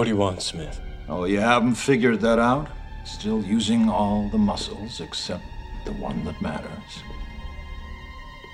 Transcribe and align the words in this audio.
What 0.00 0.06
do 0.06 0.12
you 0.12 0.16
want, 0.16 0.40
Smith? 0.40 0.80
Oh, 1.10 1.26
you 1.26 1.40
haven't 1.40 1.74
figured 1.74 2.22
that 2.22 2.38
out? 2.38 2.68
Still 3.04 3.44
using 3.44 3.90
all 3.90 4.30
the 4.30 4.38
muscles 4.38 4.98
except 4.98 5.44
the 5.84 5.92
one 5.92 6.24
that 6.24 6.40
matters. 6.40 7.02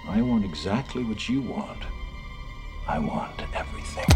I 0.09 0.23
want 0.23 0.45
exactly 0.45 1.05
what 1.05 1.29
you 1.29 1.43
want. 1.43 1.85
I 2.89 2.99
want 2.99 3.43
everything. 3.55 4.07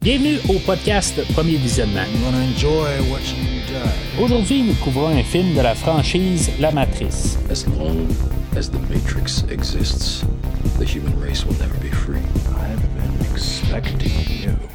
Bienvenue 0.00 0.40
au 0.48 0.58
podcast 0.66 1.22
Premier 1.34 1.58
Visionnement. 1.58 2.08
I'm 2.12 2.24
gonna 2.24 2.42
enjoy 2.42 3.08
watching 3.08 3.38
you 3.54 3.60
die. 3.68 4.20
Aujourd'hui, 4.20 4.64
nous 4.64 4.74
couvrons 4.82 5.16
un 5.16 5.22
film 5.22 5.54
de 5.54 5.62
la 5.62 5.76
franchise 5.76 6.50
La 6.58 6.72
Matrice. 6.72 7.38
As 7.48 7.68
long 7.68 8.08
as 8.56 8.68
the 8.68 8.80
Matrix 8.90 9.44
exists, 9.48 10.24
the 10.80 10.84
human 10.84 11.16
race 11.20 11.44
will 11.44 11.56
never 11.60 11.78
be 11.78 11.90
free. 11.90 12.51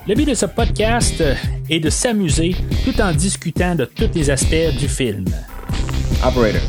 Le 0.07 0.15
but 0.15 0.27
de 0.27 0.33
ce 0.33 0.45
podcast 0.45 1.23
est 1.70 1.79
de 1.79 1.89
s'amuser 1.89 2.55
tout 2.85 2.99
en 3.02 3.11
discutant 3.11 3.75
de 3.75 3.85
tous 3.85 4.09
les 4.15 4.29
aspects 4.29 4.77
du 4.79 4.88
film. 4.88 5.25
Operator. 6.25 6.62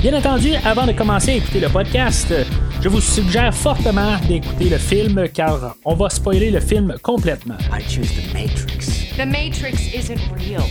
Bien 0.00 0.18
entendu, 0.18 0.54
avant 0.64 0.86
de 0.86 0.92
commencer 0.92 1.32
à 1.32 1.34
écouter 1.36 1.60
le 1.60 1.68
podcast, 1.68 2.34
je 2.82 2.88
vous 2.88 3.00
suggère 3.00 3.54
fortement 3.54 4.18
d'écouter 4.28 4.68
le 4.68 4.78
film 4.78 5.28
car 5.28 5.76
on 5.84 5.94
va 5.94 6.10
spoiler 6.10 6.50
le 6.50 6.60
film 6.60 6.94
complètement. 7.02 7.56
I 7.72 7.82
choose 7.82 8.10
the 8.12 8.34
Matrix. 8.34 9.14
The 9.16 9.26
Matrix 9.26 9.94
isn't 9.94 10.20
real. 10.36 10.62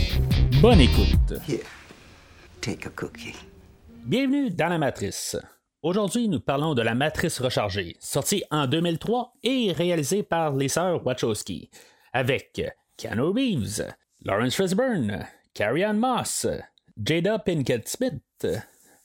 Bonne 0.60 0.80
écoute. 0.80 1.34
Here, 1.48 1.64
take 2.60 2.86
a 2.86 2.90
cookie. 2.90 3.34
Bienvenue 4.04 4.50
dans 4.50 4.68
la 4.68 4.78
Matrice. 4.78 5.36
Aujourd'hui, 5.84 6.28
nous 6.30 6.40
parlons 6.40 6.72
de 6.72 6.80
la 6.80 6.94
Matrice 6.94 7.42
rechargée, 7.42 7.98
sortie 8.00 8.42
en 8.50 8.66
2003 8.66 9.34
et 9.42 9.70
réalisée 9.70 10.22
par 10.22 10.54
les 10.54 10.68
sœurs 10.68 11.04
Wachowski, 11.04 11.68
avec 12.14 12.62
Keanu 12.96 13.24
Reeves, 13.24 13.92
Lawrence 14.22 14.56
Fishburne, 14.56 15.26
Carrie-Anne 15.52 15.98
Moss, 15.98 16.46
Jada 16.96 17.38
Pinkett 17.38 17.86
Smith, 17.86 18.46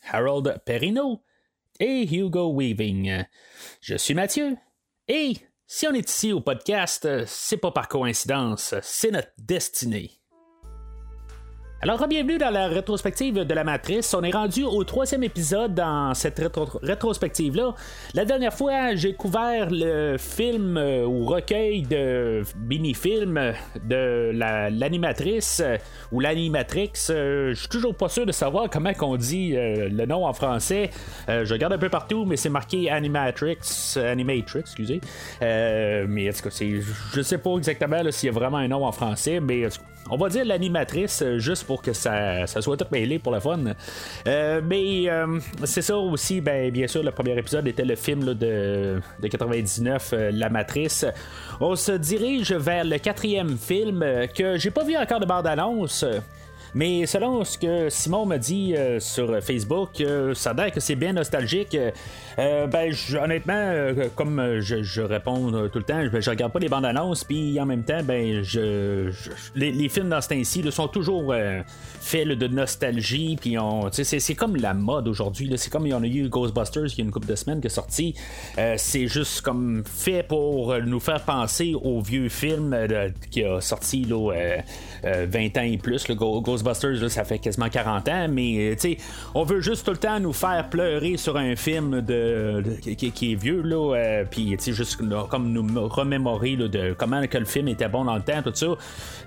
Harold 0.09 0.61
Perrineau 0.65 1.21
et 1.81 2.07
Hugo 2.15 2.57
Weaving. 2.57 3.25
Je 3.81 3.95
suis 3.95 4.13
Mathieu 4.13 4.55
et 5.09 5.33
si 5.67 5.85
on 5.85 5.93
est 5.93 6.09
ici 6.09 6.31
au 6.31 6.39
podcast, 6.39 7.25
c'est 7.25 7.57
pas 7.57 7.71
par 7.71 7.89
coïncidence, 7.89 8.73
c'est 8.81 9.11
notre 9.11 9.33
destinée. 9.37 10.18
Alors, 11.81 12.05
bienvenue 12.09 12.37
dans 12.37 12.49
la 12.49 12.67
rétrospective 12.67 13.35
de 13.35 13.53
la 13.53 13.63
Matrice. 13.63 14.13
On 14.13 14.21
est 14.23 14.31
rendu 14.33 14.65
au 14.65 14.83
troisième 14.83 15.23
épisode 15.23 15.75
dans 15.75 16.13
cette 16.13 16.37
rétro- 16.37 16.77
rétrospective-là. 16.83 17.73
La 18.15 18.25
dernière 18.25 18.53
fois, 18.53 18.95
j'ai 18.95 19.13
couvert 19.13 19.69
le 19.71 20.17
film 20.17 20.75
euh, 20.75 21.05
ou 21.05 21.25
recueil 21.25 21.83
de 21.83 22.41
mini-films 22.67 23.53
de 23.85 24.29
la- 24.33 24.69
l'animatrice 24.69 25.61
euh, 25.63 25.77
ou 26.11 26.19
l'animatrix. 26.19 26.91
Euh, 27.11 27.53
Je 27.53 27.59
suis 27.61 27.69
toujours 27.69 27.95
pas 27.95 28.09
sûr 28.09 28.25
de 28.25 28.33
savoir 28.33 28.69
comment 28.69 28.93
qu'on 28.93 29.15
dit 29.15 29.55
euh, 29.55 29.87
le 29.89 30.05
nom 30.05 30.25
en 30.25 30.33
français. 30.33 30.89
Je 31.29 31.53
regarde 31.53 31.71
un 31.71 31.77
peu 31.77 31.89
partout, 31.89 32.25
mais 32.25 32.35
c'est 32.35 32.49
marqué 32.49 32.89
Animatrix, 32.89 33.57
Animatrix, 33.95 34.59
excusez. 34.59 34.99
Mais 35.39 36.29
tout 36.33 36.43
cas, 36.43 36.49
c'est- 36.49 36.81
je 37.13 37.21
sais 37.21 37.37
pas 37.37 37.55
exactement 37.55 38.01
s'il 38.11 38.27
y 38.27 38.29
a 38.31 38.33
vraiment 38.37 38.57
un 38.57 38.67
nom 38.67 38.85
en 38.85 38.91
français, 38.91 39.39
mais 39.39 39.67
on 40.11 40.17
va 40.17 40.27
dire 40.29 40.43
l'animatrice 40.43 41.23
juste 41.37 41.65
pour 41.69 41.83
que 41.83 41.93
ça, 41.93 42.47
soit 42.47 42.77
tout 42.77 42.87
mêlé 42.91 43.19
pour 43.19 43.31
le 43.31 43.39
fun. 43.39 43.59
Euh, 44.25 44.59
mais 44.65 45.07
euh, 45.07 45.39
c'est 45.65 45.83
ça 45.83 45.95
aussi, 45.95 46.41
ben, 46.41 46.71
bien 46.71 46.87
sûr, 46.87 47.03
le 47.03 47.11
premier 47.11 47.37
épisode 47.37 47.67
était 47.67 47.85
le 47.85 47.95
film 47.95 48.33
de, 48.33 48.99
de 49.21 49.27
99, 49.27 50.09
euh, 50.13 50.31
La 50.33 50.49
Matrice. 50.49 51.05
On 51.61 51.75
se 51.75 51.91
dirige 51.91 52.53
vers 52.53 52.83
le 52.83 52.97
quatrième 52.97 53.55
film 53.55 54.01
euh, 54.01 54.25
que 54.25 54.57
j'ai 54.57 54.71
pas 54.71 54.83
vu 54.83 54.97
encore 54.97 55.19
de 55.19 55.27
bande-annonce. 55.27 56.03
Mais 56.73 57.05
selon 57.05 57.43
ce 57.43 57.57
que 57.57 57.89
Simon 57.89 58.25
m'a 58.25 58.37
dit 58.37 58.75
euh, 58.75 58.99
sur 58.99 59.41
Facebook, 59.41 60.01
euh, 60.01 60.33
ça 60.33 60.53
a 60.57 60.71
que 60.71 60.79
c'est 60.79 60.95
bien 60.95 61.13
nostalgique. 61.13 61.77
Euh, 62.37 62.67
ben, 62.67 62.93
honnêtement, 63.21 63.93
comme 64.15 64.59
je, 64.59 65.01
réponds 65.01 65.51
tout 65.69 65.79
le 65.79 65.83
temps, 65.83 66.01
je, 66.11 66.21
je 66.21 66.29
regarde 66.29 66.51
pas 66.51 66.59
les 66.59 66.69
bandes 66.69 66.85
annonces, 66.85 67.23
puis 67.23 67.59
en 67.59 67.65
même 67.65 67.83
temps, 67.83 68.01
ben, 68.03 68.43
les, 69.55 69.89
films 69.89 70.09
dans 70.09 70.21
ce 70.21 70.29
temps-ci 70.29 70.63
sont 70.71 70.87
toujours 70.87 71.33
faits 71.99 72.27
de 72.27 72.47
nostalgie, 72.47 73.37
puis 73.39 73.57
c'est, 73.91 74.35
comme 74.35 74.55
la 74.55 74.73
mode 74.73 75.07
aujourd'hui. 75.07 75.51
C'est 75.57 75.69
comme 75.69 75.85
il 75.85 75.89
y 75.89 75.93
en 75.93 76.03
a 76.03 76.07
eu 76.07 76.29
Ghostbusters 76.29 76.85
il 76.85 76.97
y 76.97 77.01
a 77.01 77.03
une 77.03 77.11
couple 77.11 77.27
de 77.27 77.35
semaines 77.35 77.59
qui 77.59 77.67
est 77.67 77.71
sorti. 77.71 78.15
C'est 78.77 79.07
juste 79.07 79.41
comme 79.41 79.83
fait 79.85 80.23
pour 80.23 80.77
nous 80.77 80.99
faire 80.99 81.21
penser 81.21 81.73
au 81.75 82.01
vieux 82.01 82.29
film 82.29 82.73
euh, 82.73 83.09
qui 83.31 83.43
a 83.43 83.61
sorti 83.61 84.05
là, 84.05 84.31
20 85.03 85.57
ans 85.57 85.61
et 85.61 85.77
plus. 85.77 86.07
Le 86.07 86.15
Ghostbusters, 86.15 87.01
là, 87.01 87.09
ça 87.09 87.23
fait 87.23 87.39
quasiment 87.39 87.69
40 87.69 88.07
ans, 88.09 88.27
mais 88.29 88.75
euh, 88.85 88.93
on 89.35 89.43
veut 89.43 89.61
juste 89.61 89.85
tout 89.85 89.91
le 89.91 89.97
temps 89.97 90.19
nous 90.19 90.33
faire 90.33 90.69
pleurer 90.69 91.17
sur 91.17 91.37
un 91.37 91.55
film 91.55 92.01
de, 92.01 92.63
qui, 92.95 93.31
est 93.31 93.35
vieux, 93.35 93.61
là, 93.61 93.95
euh, 93.95 94.23
puis 94.29 94.57
juste 94.59 95.01
comme 95.29 95.51
nous 95.51 95.87
remémorer 95.87 96.55
là, 96.55 96.67
de 96.67 96.93
comment 96.97 97.25
que 97.27 97.37
le 97.37 97.45
film 97.45 97.67
était 97.67 97.89
bon 97.89 98.05
dans 98.05 98.15
le 98.15 98.21
temps, 98.21 98.41
tout 98.43 98.53
ça. 98.53 98.67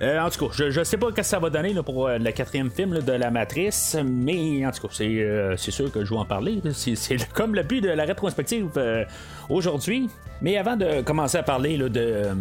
Euh, 0.02 0.20
en 0.20 0.30
tout 0.30 0.46
cas, 0.46 0.52
je, 0.54 0.70
je 0.70 0.82
sais 0.84 0.96
pas 0.96 1.08
ce 1.10 1.14
que 1.14 1.22
ça 1.22 1.38
va 1.38 1.50
donner 1.50 1.74
pour 1.84 2.08
euh, 2.08 2.18
le 2.18 2.30
quatrième 2.32 2.70
film 2.70 3.00
de 3.00 3.12
la 3.12 3.30
Matrice, 3.30 3.96
mais 4.04 4.66
en 4.66 4.70
tout 4.70 4.86
cas, 4.88 4.94
c'est, 4.94 5.04
euh, 5.22 5.56
sûr 5.56 5.90
que 5.90 6.04
je 6.04 6.10
vais 6.10 6.20
en 6.20 6.24
parler. 6.24 6.60
C'est, 6.72 7.16
comme 7.32 7.54
le 7.54 7.62
but 7.62 7.80
de 7.80 7.88
la 7.90 8.04
rétrospective 8.04 8.68
euh, 8.76 9.04
aujourd'hui. 9.48 10.08
Mais 10.40 10.56
avant 10.56 10.76
de 10.76 11.02
commencer 11.02 11.38
à 11.38 11.44
parler 11.44 11.78
de, 11.78 11.88
euh, 11.96 12.34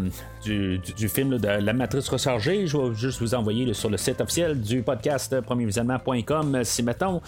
du, 0.44 0.80
du- 0.80 1.08
film 1.08 1.38
de 1.38 1.48
La 1.48 1.72
Matrice 1.72 2.10
rechargée, 2.10 2.66
je 2.66 2.76
vais 2.76 2.96
juste 2.96 3.21
vous 3.22 3.36
envoyer 3.36 3.74
sur 3.74 3.90
le 3.90 3.98
site 3.98 4.20
officiel 4.22 4.60
du 4.60 4.82
podcast 4.82 5.40
premiervisionnement.com 5.42 6.64
si 6.64 6.84
mettons. 6.84 7.22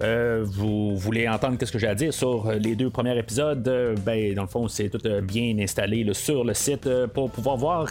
Euh, 0.00 0.44
vous 0.44 0.96
voulez 0.96 1.28
entendre 1.28 1.58
qu'est-ce 1.58 1.72
que 1.72 1.78
j'ai 1.78 1.88
à 1.88 1.94
dire 1.94 2.14
sur 2.14 2.46
euh, 2.46 2.54
les 2.54 2.76
deux 2.76 2.90
premiers 2.90 3.18
épisodes, 3.18 3.66
euh, 3.66 3.96
ben 4.04 4.34
dans 4.34 4.42
le 4.42 4.48
fond 4.48 4.68
c'est 4.68 4.88
tout 4.88 5.00
bien 5.22 5.58
installé 5.58 6.06
sur 6.12 6.44
le 6.44 6.54
site 6.54 6.88
pour 7.14 7.30
pouvoir 7.30 7.56
voir 7.56 7.90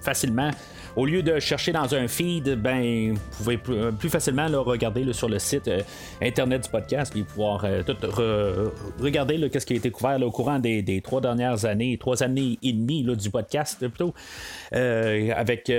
facilement. 0.00 0.50
Au 0.94 1.04
lieu 1.04 1.22
de 1.22 1.38
chercher 1.40 1.72
dans 1.72 1.94
un 1.94 2.08
feed, 2.08 2.54
ben 2.54 3.12
vous 3.12 3.20
pouvez 3.36 3.58
plus, 3.58 4.08
facilement 4.08 4.46
regarder 4.62 5.12
sur 5.12 5.28
le 5.28 5.38
site 5.38 5.70
internet 6.22 6.64
du 6.64 6.70
podcast 6.70 7.12
puis 7.12 7.22
pouvoir 7.22 7.66
tout 7.84 7.92
re- 7.92 8.70
regarder 9.00 9.50
qu'est-ce 9.50 9.66
qui 9.66 9.74
a 9.74 9.76
été 9.76 9.90
couvert 9.90 10.18
au 10.22 10.30
courant 10.30 10.58
des, 10.58 11.00
trois 11.02 11.20
dernières 11.20 11.66
années, 11.66 11.98
trois 11.98 12.22
années 12.22 12.58
et 12.62 12.72
demie 12.72 13.04
du 13.04 13.30
podcast 13.30 13.86
plutôt, 13.88 14.14
avec 14.72 15.70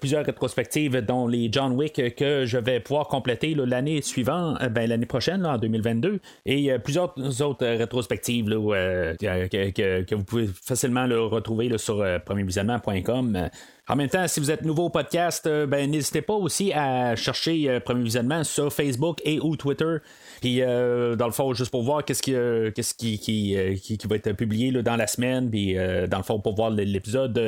plusieurs 0.00 0.24
rétrospectives 0.24 1.02
dont 1.02 1.26
les 1.26 1.50
John 1.52 1.72
Wick 1.72 2.14
que 2.16 2.46
je 2.46 2.58
vais 2.58 2.80
pouvoir 2.80 3.08
compléter 3.08 3.54
l'année 3.54 4.00
suivante, 4.00 4.58
ben, 4.70 4.91
l'année 4.92 5.06
prochaine 5.06 5.44
en 5.44 5.58
2022 5.58 6.20
et 6.46 6.70
euh, 6.70 6.78
plusieurs 6.78 7.14
autres 7.42 7.64
euh, 7.64 7.76
rétrospectives 7.76 8.48
euh, 8.50 9.14
que, 9.16 10.14
vous 10.14 10.24
pouvez 10.24 10.46
facilement 10.46 11.06
là, 11.06 11.20
retrouver 11.20 11.68
là, 11.68 11.78
sur 11.78 12.04
premiervisionnement.com. 12.24 13.48
En 13.88 13.96
même 13.96 14.08
temps, 14.08 14.28
si 14.28 14.38
vous 14.38 14.52
êtes 14.52 14.64
nouveau 14.64 14.84
au 14.84 14.90
podcast, 14.90 15.44
euh, 15.48 15.66
ben, 15.66 15.90
n'hésitez 15.90 16.22
pas 16.22 16.34
aussi 16.34 16.72
à 16.72 17.16
chercher 17.16 17.68
euh, 17.68 17.80
Premier 17.80 18.04
Visionnement 18.04 18.44
sur 18.44 18.72
Facebook 18.72 19.18
et 19.24 19.40
ou 19.40 19.56
Twitter. 19.56 19.96
Puis, 20.40 20.62
euh, 20.62 21.16
dans 21.16 21.26
le 21.26 21.32
fond, 21.32 21.52
juste 21.52 21.72
pour 21.72 21.82
voir 21.82 22.04
qu'est-ce 22.04 22.22
qui, 22.22 22.32
euh, 22.32 22.70
qu'est-ce 22.70 22.94
qui, 22.94 23.18
qui, 23.18 23.56
qui- 23.80 24.06
va 24.06 24.14
être 24.16 24.32
publié 24.34 24.70
là, 24.70 24.82
dans 24.82 24.94
la 24.94 25.08
semaine. 25.08 25.50
Puis, 25.50 25.74
dans 25.74 26.16
le 26.18 26.22
fond, 26.22 26.38
pour 26.38 26.54
voir 26.54 26.70
l'épisode 26.70 27.38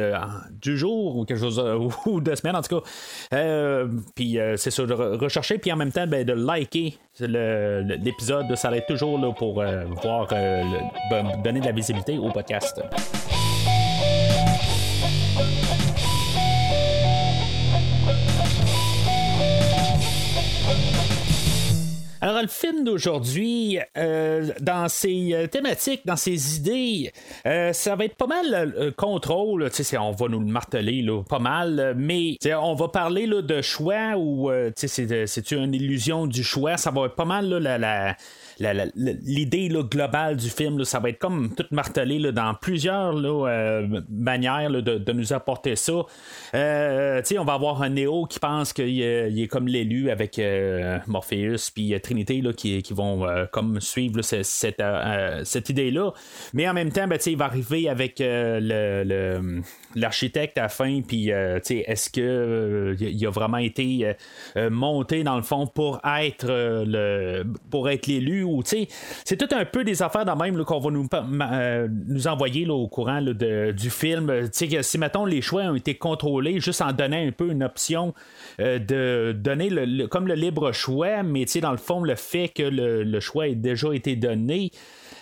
du 0.60 0.76
jour 0.76 1.16
ou 1.16 1.24
quelque 1.24 1.38
chose, 1.40 1.58
ou 2.06 2.20
de 2.20 2.34
semaine, 2.34 2.56
en 2.56 2.62
tout 2.62 2.80
cas. 2.80 3.86
Puis, 4.16 4.36
c'est 4.56 4.70
ça, 4.72 4.86
de 4.86 4.92
re- 4.94 5.16
rechercher. 5.16 5.58
Puis, 5.58 5.70
en 5.72 5.76
même 5.76 5.92
temps, 5.92 6.06
ben, 6.06 6.24
de 6.24 6.32
liker 6.32 6.98
l'épisode. 7.20 8.54
Ça 8.56 8.74
être 8.76 8.86
toujours 8.86 9.20
là, 9.20 9.32
pour 9.32 9.54
voir, 10.02 10.26
ben, 11.10 11.32
donner 11.44 11.60
de 11.60 11.66
la 11.66 11.72
visibilité 11.72 12.18
au 12.18 12.30
podcast. 12.32 12.82
Alors, 22.25 22.41
le 22.41 22.49
film 22.49 22.85
d'aujourd'hui, 22.85 23.79
euh, 23.99 24.49
dans 24.62 24.88
ses 24.88 25.35
euh, 25.35 25.47
thématiques, 25.47 26.06
dans 26.06 26.17
ses 26.17 26.56
idées, 26.56 27.12
euh, 27.47 27.75
ça 27.75 27.97
va 27.97 28.06
être 28.06 28.17
pas 28.17 28.26
mal 28.26 28.73
euh, 28.79 28.91
contrôle. 28.97 29.71
Tu 29.71 29.85
sais, 29.85 29.99
on 29.99 30.12
va 30.12 30.29
nous 30.29 30.41
le 30.41 30.47
marteler 30.47 31.03
là, 31.03 31.23
pas 31.23 31.38
mal, 31.38 31.79
euh, 31.79 31.93
mais 31.94 32.38
tu 32.41 32.50
on 32.55 32.75
va 32.76 32.88
parler 32.88 33.26
là, 33.26 33.43
de 33.43 33.61
choix 33.61 34.17
ou 34.17 34.50
euh, 34.50 34.71
tu 34.75 34.88
c'est, 34.88 35.26
c'est 35.26 35.50
une 35.50 35.75
illusion 35.75 36.26
du 36.26 36.43
choix? 36.43 36.79
Ça 36.79 36.91
va 36.91 37.05
être 37.05 37.15
pas 37.15 37.26
mal 37.26 37.47
là, 37.47 37.61
la- 37.61 37.76
la- 37.76 38.17
l'idée 38.58 39.68
globale 39.68 40.36
du 40.36 40.48
film, 40.48 40.84
ça 40.84 41.00
va 41.00 41.08
être 41.10 41.18
comme 41.18 41.54
tout 41.54 41.66
martelé 41.70 42.32
dans 42.32 42.54
plusieurs 42.54 43.14
euh, 43.16 43.86
manières 44.10 44.70
de, 44.70 45.12
nous 45.12 45.32
apporter 45.32 45.76
ça. 45.76 46.02
Euh, 46.54 47.22
on 47.38 47.44
va 47.44 47.54
avoir 47.54 47.82
un 47.82 47.90
Néo 47.90 48.26
qui 48.26 48.38
pense 48.38 48.72
qu'il 48.72 49.00
est, 49.00 49.48
comme 49.48 49.66
l'élu 49.66 50.10
avec 50.10 50.38
euh, 50.38 50.98
Morpheus 51.06 51.70
puis 51.74 51.98
Trinité 52.00 52.42
qui, 52.56 52.82
vont 52.90 53.26
suivre 53.80 54.22
cette, 54.22 55.68
idée-là. 55.68 56.12
Mais 56.52 56.68
en 56.68 56.74
même 56.74 56.92
temps, 56.92 57.06
ben, 57.08 57.18
il 57.26 57.36
va 57.36 57.46
arriver 57.46 57.88
avec 57.88 58.22
l'architecte 59.94 60.58
à 60.58 60.62
la 60.62 60.68
fin, 60.68 61.00
puis 61.02 61.28
est-ce 61.28 62.10
que 62.10 62.96
il 63.00 63.26
a 63.26 63.30
vraiment 63.30 63.58
été 63.58 64.14
monté 64.70 65.24
dans 65.24 65.36
le 65.36 65.42
fond 65.42 65.66
pour 65.66 66.00
être 66.04 66.84
pour 67.70 67.90
être 67.90 68.06
l'élu 68.06 68.44
c'est 69.25 69.37
tout 69.37 69.55
un 69.55 69.64
peu 69.64 69.85
des 69.85 70.02
affaires 70.02 70.25
dans 70.25 70.37
même 70.37 70.64
qu'on 70.64 70.81
va 70.81 70.91
nous, 70.91 71.08
nous 72.08 72.26
envoyer 72.26 72.69
au 72.69 72.87
courant 72.88 73.20
du 73.23 73.91
film. 73.91 74.49
Que, 74.50 74.82
si 74.82 74.99
mettons 74.99 75.25
les 75.25 75.43
choix 75.43 75.62
ont 75.62 75.75
été 75.75 75.94
contrôlés 75.94 76.61
juste 76.61 76.82
en 76.82 76.93
donnant 76.93 77.26
un 77.26 77.32
peu 77.32 77.50
une 77.50 77.62
option 77.62 78.14
de 78.58 79.32
donner 79.32 79.70
le, 79.70 80.06
comme 80.06 80.26
le 80.26 80.35
libre 80.35 80.73
choix, 80.73 81.23
mais 81.23 81.46
dans 81.61 81.73
le 81.73 81.79
fond 81.79 82.02
le 82.02 82.14
fait 82.14 82.49
que 82.49 82.62
le, 82.62 83.20
choix 83.20 83.49
ait 83.49 83.55
déjà 83.55 83.93
été 83.94 84.17
donné. 84.17 84.70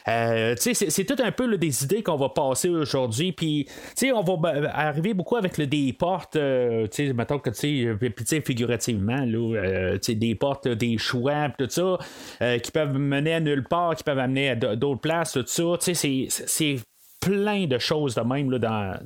Euh, 0.09 0.55
c'est 0.57 1.05
tout 1.05 1.23
un 1.23 1.33
peu 1.33 1.57
des 1.57 1.85
idées 1.85 2.03
qu'on 2.03 2.17
va 2.17 2.29
passer 2.29 2.69
aujourd'hui. 2.69 3.33
Puis, 3.33 3.69
on 4.15 4.23
va 4.23 4.37
ben, 4.37 4.71
arriver 4.73 5.15
beaucoup 5.15 5.37
avec 5.37 5.59
le 5.59 5.67
des 5.67 5.93
portes, 5.93 6.37
euh, 6.37 6.87
mettons 7.15 7.39
que, 7.39 7.51
figurativement, 8.45 9.25
là, 9.25 9.57
euh, 9.57 9.99
des 10.09 10.35
portes, 10.35 10.69
des 10.69 10.99
choix, 10.99 11.49
tout 11.57 11.69
ça, 11.69 11.99
qui 12.59 12.71
peuvent 12.71 12.99
mener 12.99 13.35
à 13.35 13.41
nulle 13.41 13.65
part, 13.65 13.95
qui 13.97 14.05
peuvent 14.05 14.19
amener 14.19 14.51
à 14.51 14.57
d'autres 14.57 15.01
places, 15.01 15.33
tout 15.33 15.45
ça. 15.47 15.77
C'est 15.81 16.77
plein 17.23 17.67
de 17.67 17.79
choses 17.79 18.17
de 18.17 18.21
même 18.21 18.51
là, 18.51 18.59
dans, 18.59 18.99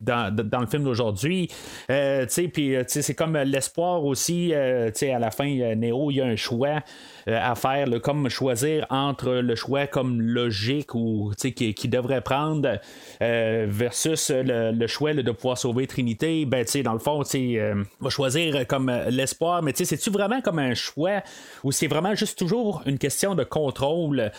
dans, 0.00 0.34
dans, 0.34 0.60
le 0.60 0.66
film 0.66 0.82
d'aujourd'hui. 0.82 1.48
Euh, 1.88 2.26
puis 2.52 2.74
c'est 2.86 3.14
comme 3.14 3.36
l'espoir 3.38 4.04
aussi. 4.04 4.52
Euh, 4.52 4.90
à 5.00 5.18
la 5.18 5.30
fin, 5.30 5.74
Néo, 5.76 6.10
il 6.10 6.16
y 6.16 6.20
a 6.20 6.26
un 6.26 6.36
choix. 6.36 6.82
Euh, 7.28 7.38
à 7.40 7.54
faire, 7.54 7.86
comme 8.02 8.28
choisir 8.28 8.86
entre 8.90 9.30
le 9.30 9.54
choix 9.54 9.86
comme 9.86 10.20
logique 10.20 10.94
ou 10.94 11.32
qui, 11.38 11.74
qui 11.74 11.88
devrait 11.88 12.22
prendre 12.22 12.78
euh, 13.22 13.66
versus 13.68 14.30
le, 14.34 14.86
choix 14.86 15.14
de 15.14 15.30
pouvoir 15.30 15.58
sauver 15.58 15.86
Trinité, 15.86 16.44
ben 16.46 16.64
dans 16.84 16.92
le 16.92 16.98
fond, 16.98 17.22
euh, 17.34 17.84
va 18.00 18.10
choisir 18.10 18.66
comme 18.66 18.90
l'espoir, 19.08 19.62
mais 19.62 19.72
c'est-tu 19.74 20.10
vraiment 20.10 20.40
comme 20.40 20.58
un 20.58 20.74
choix 20.74 21.22
ou 21.62 21.72
c'est 21.72 21.86
vraiment 21.86 22.14
juste 22.14 22.38
toujours 22.38 22.82
une 22.86 22.98
question 22.98 23.34
de 23.34 23.44
contrôle? 23.44 24.30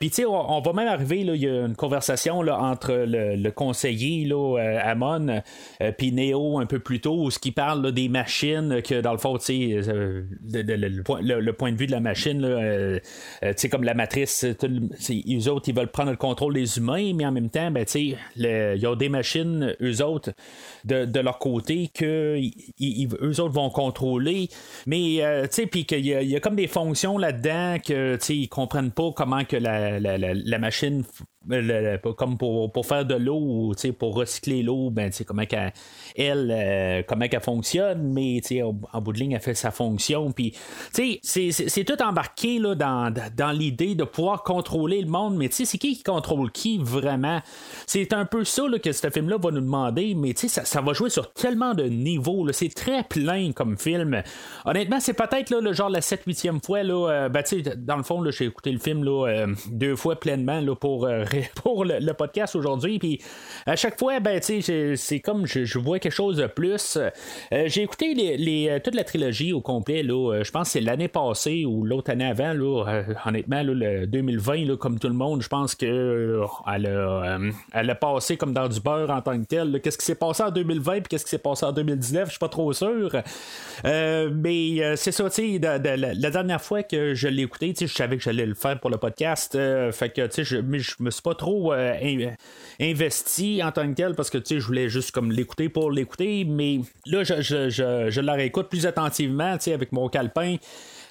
Puis 0.00 0.12
on, 0.26 0.56
on, 0.56 0.60
va 0.60 0.72
même 0.72 0.88
arriver, 0.88 1.20
il 1.20 1.36
y 1.36 1.48
a 1.48 1.66
une 1.66 1.76
conversation 1.76 2.42
là, 2.42 2.58
entre 2.70 3.04
le, 3.06 3.50
conseiller 3.50 4.26
là, 4.26 4.58
Amon 4.84 5.42
puis 5.96 6.12
Neo 6.12 6.58
un 6.58 6.66
peu 6.66 6.78
plus 6.78 7.00
tôt, 7.00 7.30
ce 7.30 7.38
qui 7.38 7.52
parle 7.52 7.92
des 7.92 8.08
machines, 8.08 8.82
que 8.82 9.00
dans 9.00 9.12
le 9.12 9.18
fond, 9.18 9.38
le, 9.48 11.40
le, 11.40 11.52
point 11.52 11.72
de 11.72 11.76
vue 11.76 11.86
de 11.86 11.92
la 11.92 12.00
machine 12.00 12.44
euh, 12.44 12.98
euh, 13.42 13.52
comme 13.70 13.84
la 13.84 13.94
matrice, 13.94 14.44
eux 14.44 15.48
autres, 15.50 15.68
ils 15.68 15.74
veulent 15.74 15.90
prendre 15.90 16.10
le 16.10 16.16
contrôle 16.16 16.54
des 16.54 16.78
humains, 16.78 17.12
mais 17.14 17.26
en 17.26 17.32
même 17.32 17.50
temps, 17.50 17.70
ben, 17.70 17.84
il 17.94 18.16
y 18.36 18.86
a 18.86 18.96
des 18.96 19.08
machines, 19.08 19.74
eux 19.80 20.02
autres, 20.02 20.32
de, 20.84 21.20
leur 21.20 21.38
côté, 21.38 21.90
que 21.92 22.38
eux 22.38 23.40
autres 23.40 23.54
vont 23.54 23.70
contrôler. 23.70 24.48
Mais, 24.86 25.18
euh, 25.22 25.46
puis 25.70 25.84
qu'il 25.84 26.06
y, 26.06 26.36
a 26.36 26.40
comme 26.40 26.56
des 26.56 26.68
fonctions 26.68 27.18
là-dedans 27.18 27.76
que, 27.84 28.18
ils 28.28 28.48
comprennent 28.48 28.92
pas 28.92 29.10
comment 29.14 29.44
que 29.44 29.56
la 29.56 30.58
machine 30.58 31.04
comme 32.16 32.38
pour, 32.38 32.72
pour, 32.72 32.86
faire 32.86 33.04
de 33.04 33.14
l'eau 33.14 33.38
ou 33.38 33.74
pour 33.98 34.16
recycler 34.16 34.62
l'eau, 34.62 34.90
ben, 34.90 35.10
comment 35.26 35.46
qu'elle, 35.46 35.72
elle, 36.16 36.50
euh, 36.50 37.02
comment 37.06 37.28
qu'elle 37.28 37.40
fonctionne, 37.40 38.12
mais 38.12 38.40
en 38.92 39.00
bout 39.00 39.12
de 39.12 39.18
ligne, 39.18 39.32
elle 39.32 39.40
fait 39.40 39.54
sa 39.54 39.70
fonction. 39.70 40.32
Puis, 40.32 40.54
c'est, 40.92 41.84
tout 41.84 42.02
embarqué 42.02 42.58
là, 42.58 42.74
dans, 42.74 43.12
dans 43.36 43.52
l'idée 43.52 43.94
de 43.94 44.04
pouvoir 44.04 44.42
contrôler 44.42 45.00
le 45.00 45.08
monde, 45.08 45.36
mais 45.36 45.48
c'est 45.50 45.66
qui 45.78 45.96
qui 45.96 46.02
contrôle 46.02 46.50
qui 46.50 46.78
vraiment? 46.78 47.40
C'est 47.86 48.12
un 48.12 48.24
peu 48.24 48.44
ça 48.44 48.66
là, 48.68 48.78
que 48.78 48.92
ce 48.92 49.10
film-là 49.10 49.36
va 49.38 49.50
nous 49.50 49.60
demander, 49.60 50.14
mais 50.14 50.34
ça, 50.36 50.64
ça 50.64 50.80
va 50.80 50.92
jouer 50.92 51.10
sur 51.10 51.32
tellement 51.32 51.74
de 51.74 51.84
niveaux. 51.84 52.46
C'est 52.52 52.74
très 52.74 53.04
plein 53.04 53.52
comme 53.52 53.78
film. 53.78 54.22
Honnêtement, 54.64 55.00
c'est 55.00 55.14
peut-être 55.14 55.50
le 55.50 55.72
genre 55.72 55.90
la 55.90 56.00
7-8e 56.00 56.64
fois. 56.64 56.82
Là, 56.82 57.10
euh, 57.10 57.28
ben, 57.28 57.42
dans 57.76 57.96
le 57.96 58.02
fond, 58.02 58.24
j'ai 58.30 58.46
écouté 58.46 58.72
le 58.72 58.78
film 58.78 59.04
là, 59.04 59.26
euh, 59.26 59.46
deux 59.70 59.96
fois 59.96 60.16
pleinement 60.16 60.60
là, 60.60 60.74
pour 60.74 61.06
pour 61.54 61.84
le, 61.84 62.12
podcast 62.12 62.56
aujourd'hui. 62.56 62.98
Puis 62.98 63.20
à 63.66 63.76
chaque 63.76 63.98
fois, 63.98 64.20
ben, 64.20 64.40
c'est 64.40 65.20
comme 65.20 65.46
je, 65.46 65.78
vois 65.78 65.98
quelque 65.98 66.12
chose 66.12 66.36
de 66.36 66.46
plus. 66.46 66.96
Euh, 66.96 67.64
j'ai 67.66 67.82
écouté 67.82 68.14
les, 68.14 68.68
euh, 68.68 68.78
toute 68.82 68.94
la 68.94 69.04
trilogie 69.04 69.52
au 69.52 69.60
complet. 69.60 70.02
Là, 70.02 70.32
euh, 70.32 70.44
je 70.44 70.50
pense 70.50 70.68
que 70.68 70.72
c'est 70.72 70.80
l'année 70.80 71.08
passée 71.08 71.64
ou 71.64 71.84
l'autre 71.84 72.10
année 72.10 72.26
avant. 72.26 72.52
Là, 72.52 73.02
honnêtement, 73.26 73.62
le 73.62 74.06
2020, 74.06 74.66
là, 74.66 74.76
comme 74.76 74.98
tout 74.98 75.08
le 75.08 75.14
monde, 75.14 75.42
je 75.42 75.48
pense 75.48 75.74
qu'elle 75.74 76.40
a, 76.86 77.38
elle 77.72 77.98
passé 78.00 78.36
comme 78.36 78.52
dans 78.52 78.68
du 78.68 78.80
beurre 78.80 79.10
en 79.10 79.22
tant 79.22 79.40
que 79.40 79.46
tel. 79.46 79.80
Qu'est-ce 79.80 79.98
qui 79.98 80.04
s'est 80.04 80.14
passé 80.14 80.42
en 80.42 80.50
2020 80.50 80.92
puis 80.92 81.02
qu'est-ce 81.08 81.24
qui 81.24 81.30
s'est 81.30 81.38
passé 81.38 81.64
en 81.64 81.72
2019, 81.72 82.26
je 82.26 82.30
suis 82.30 82.38
pas 82.38 82.48
trop 82.48 82.72
sûr. 82.72 83.10
mais 83.84 84.96
c'est 84.96 85.12
ça, 85.12 85.30
tu 85.30 85.58
la, 85.58 85.78
dernière 86.30 86.60
fois 86.60 86.82
que 86.82 87.14
je 87.14 87.28
l'ai 87.28 87.42
écouté, 87.42 87.74
je 87.78 87.86
savais 87.86 88.16
que 88.16 88.22
j'allais 88.22 88.46
le 88.46 88.54
faire 88.54 88.78
pour 88.78 88.90
le 88.90 88.98
podcast. 88.98 89.58
fait 89.92 90.10
que, 90.10 90.26
tu 90.26 90.44
sais, 90.44 90.44
je 90.44 90.58
me 90.58 91.10
suis 91.10 91.22
pas 91.26 91.34
trop 91.34 91.72
euh, 91.72 92.30
investi 92.80 93.60
en 93.60 93.72
tant 93.72 93.88
que 93.88 93.94
tel 93.94 94.14
parce 94.14 94.30
que 94.30 94.38
tu 94.38 94.46
sais, 94.46 94.60
je 94.60 94.66
voulais 94.66 94.88
juste 94.88 95.10
comme 95.10 95.32
l'écouter 95.32 95.68
pour 95.68 95.90
l'écouter, 95.90 96.44
mais 96.44 96.78
là, 97.04 97.24
je, 97.24 97.42
je, 97.42 97.68
je, 97.68 98.10
je 98.10 98.20
la 98.20 98.34
réécoute 98.34 98.68
plus 98.68 98.86
attentivement, 98.86 99.56
tu 99.56 99.64
sais, 99.64 99.72
avec 99.72 99.90
mon 99.90 100.08
calepin. 100.08 100.56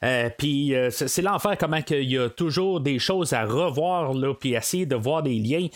Euh, 0.06 0.30
puis 0.38 0.76
euh, 0.76 0.90
c'est 0.92 1.22
l'enfer 1.22 1.58
comment 1.60 1.80
il 1.90 2.12
y 2.12 2.18
a 2.18 2.30
toujours 2.30 2.80
des 2.80 3.00
choses 3.00 3.34
à 3.34 3.44
revoir 3.44 4.14
là, 4.14 4.34
puis 4.34 4.54
essayer 4.54 4.86
de 4.86 4.96
voir 4.96 5.24
des 5.24 5.36
liens. 5.36 5.68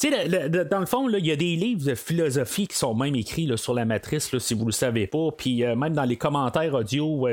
Tu 0.00 0.10
sais, 0.10 0.48
dans 0.48 0.80
le 0.80 0.86
fond, 0.86 1.08
il 1.08 1.24
y 1.24 1.30
a 1.30 1.36
des 1.36 1.56
livres 1.56 1.86
de 1.86 1.94
philosophie 1.94 2.66
qui 2.66 2.76
sont 2.76 2.94
même 2.94 3.14
écrits 3.14 3.46
là, 3.46 3.56
sur 3.56 3.74
la 3.74 3.84
matrice, 3.84 4.32
là, 4.32 4.40
si 4.40 4.54
vous 4.54 4.66
le 4.66 4.72
savez 4.72 5.06
pas. 5.06 5.28
Puis 5.36 5.64
euh, 5.64 5.76
même 5.76 5.92
dans 5.92 6.04
les 6.04 6.16
commentaires 6.16 6.74
audio, 6.74 7.28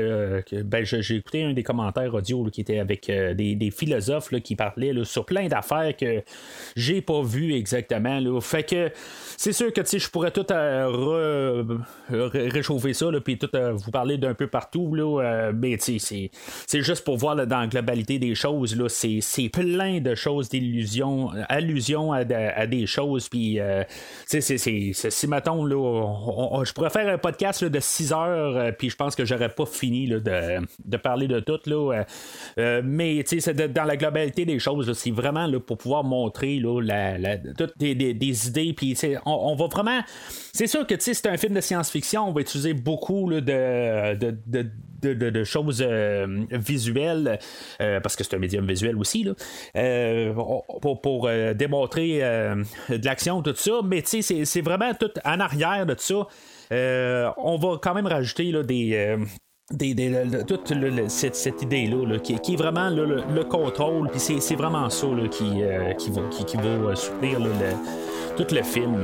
ben, 0.52 0.84
j'ai 0.84 1.16
écouté 1.16 1.44
un 1.44 1.52
des 1.52 1.62
commentaires 1.62 2.14
audio 2.14 2.44
qui 2.44 2.60
était 2.60 2.78
avec 2.78 3.06
des, 3.06 3.70
philosophes 3.74 4.28
qui 4.42 4.54
parlaient 4.54 4.92
sur 5.04 5.24
plein 5.24 5.48
d'affaires 5.48 5.96
que 5.96 6.22
j'ai 6.76 7.00
pas 7.00 7.22
vu 7.22 7.54
exactement. 7.54 8.20
Là. 8.20 8.40
Fait 8.40 8.62
que 8.62 8.90
c'est 9.36 9.52
sûr 9.52 9.72
que 9.72 9.80
je 9.84 10.08
pourrais 10.10 10.30
tout 10.30 10.46
réchauffer 12.10 12.92
ça, 12.92 13.06
puis 13.24 13.38
tout 13.38 13.48
vous 13.74 13.90
parler 13.90 14.18
d'un 14.18 14.34
peu 14.34 14.46
partout. 14.46 14.94
Là, 14.94 15.50
mais 15.52 15.76
c'est 15.78 16.30
c'est 16.66 16.82
juste 16.82 17.04
pour 17.04 17.16
voir 17.16 17.34
dans 17.46 17.60
la 17.60 17.66
globalité 17.66 18.18
des 18.18 18.34
choses. 18.34 18.76
Là, 18.76 18.88
c'est, 18.88 19.48
plein 19.52 20.00
de 20.00 20.14
choses, 20.14 20.48
d'illusions, 20.48 21.30
allusions 21.48 22.12
à, 22.12 22.24
des 22.24 22.86
choses. 22.86 23.28
Puis, 23.28 23.60
euh, 23.60 23.84
c'est, 24.26 24.40
si 24.40 25.26
mettons, 25.26 25.64
là, 25.64 26.64
je 26.64 26.72
pourrais 26.72 26.90
faire 26.90 27.08
un 27.08 27.18
podcast 27.18 27.64
de 27.64 27.80
6 27.80 28.12
heures, 28.12 28.56
euh, 28.56 28.72
puis 28.72 28.90
je 28.90 28.96
pense 28.96 29.14
que 29.14 29.24
j'aurais 29.24 29.48
pas 29.48 29.66
fini 29.66 30.08
de, 30.08 30.96
parler 30.96 31.28
de 31.28 31.40
tout. 31.40 31.60
Là, 31.66 32.04
euh, 32.58 32.82
mais 32.84 33.22
c'est 33.26 33.72
dans 33.72 33.84
la 33.84 33.96
globalité 33.96 34.44
des 34.44 34.58
choses, 34.58 34.92
c'est 34.92 35.10
vraiment 35.10 35.46
là, 35.46 35.60
pour 35.60 35.78
pouvoir 35.78 36.04
montrer 36.04 36.58
là, 36.58 36.80
toutes 37.56 37.78
des, 37.78 38.48
idées. 38.48 38.72
Puis, 38.72 38.96
on, 39.26 39.54
va 39.54 39.66
vraiment. 39.66 40.00
C'est 40.52 40.66
sûr 40.66 40.86
que 40.86 40.94
c'est 40.98 41.26
un 41.26 41.36
film 41.36 41.54
de 41.54 41.60
science-fiction, 41.60 42.28
on 42.28 42.32
va 42.32 42.40
utiliser 42.40 42.74
beaucoup 42.74 43.30
de, 43.32 43.40
de 43.40 44.34
de, 44.46 44.66
choses 45.44 45.84
euh, 45.86 46.44
visuelles, 46.50 47.38
euh, 47.80 48.00
parce 48.00 48.16
que 48.16 48.24
c'est 48.24 48.34
un 48.34 48.38
médium 48.38 48.66
visuel 48.66 48.96
aussi, 48.96 49.24
là, 49.24 49.32
euh, 49.76 50.32
pour, 50.80 51.00
pour 51.00 51.28
démontrer 51.54 52.18
de 52.18 53.04
l'action, 53.04 53.42
tout 53.42 53.54
ça, 53.54 53.80
mais 53.84 54.02
c'est 54.04 54.60
vraiment 54.60 54.92
tout 54.94 55.10
en 55.24 55.40
arrière 55.40 55.86
de 55.86 55.94
ça. 55.98 56.26
on 57.36 57.56
va 57.56 57.78
quand 57.80 57.94
même 57.94 58.06
rajouter 58.06 58.50
là, 58.52 58.62
des. 58.62 59.16
Des, 59.70 59.94
toute 60.46 60.74
cette, 61.08 61.62
idée-là 61.62 62.18
qui, 62.18 62.34
est 62.34 62.56
vraiment 62.56 62.90
le, 62.90 63.44
contrôle, 63.44 64.10
puis 64.10 64.20
c'est 64.20 64.56
vraiment 64.56 64.90
ça 64.90 65.06
qui, 65.30 65.62
qui, 65.98 66.10
va, 66.10 66.22
qui, 66.30 66.44
qui 66.44 66.56
va 66.58 66.94
soutenir 66.94 67.40
tout 68.36 68.46
le 68.54 68.62
film. 68.62 69.02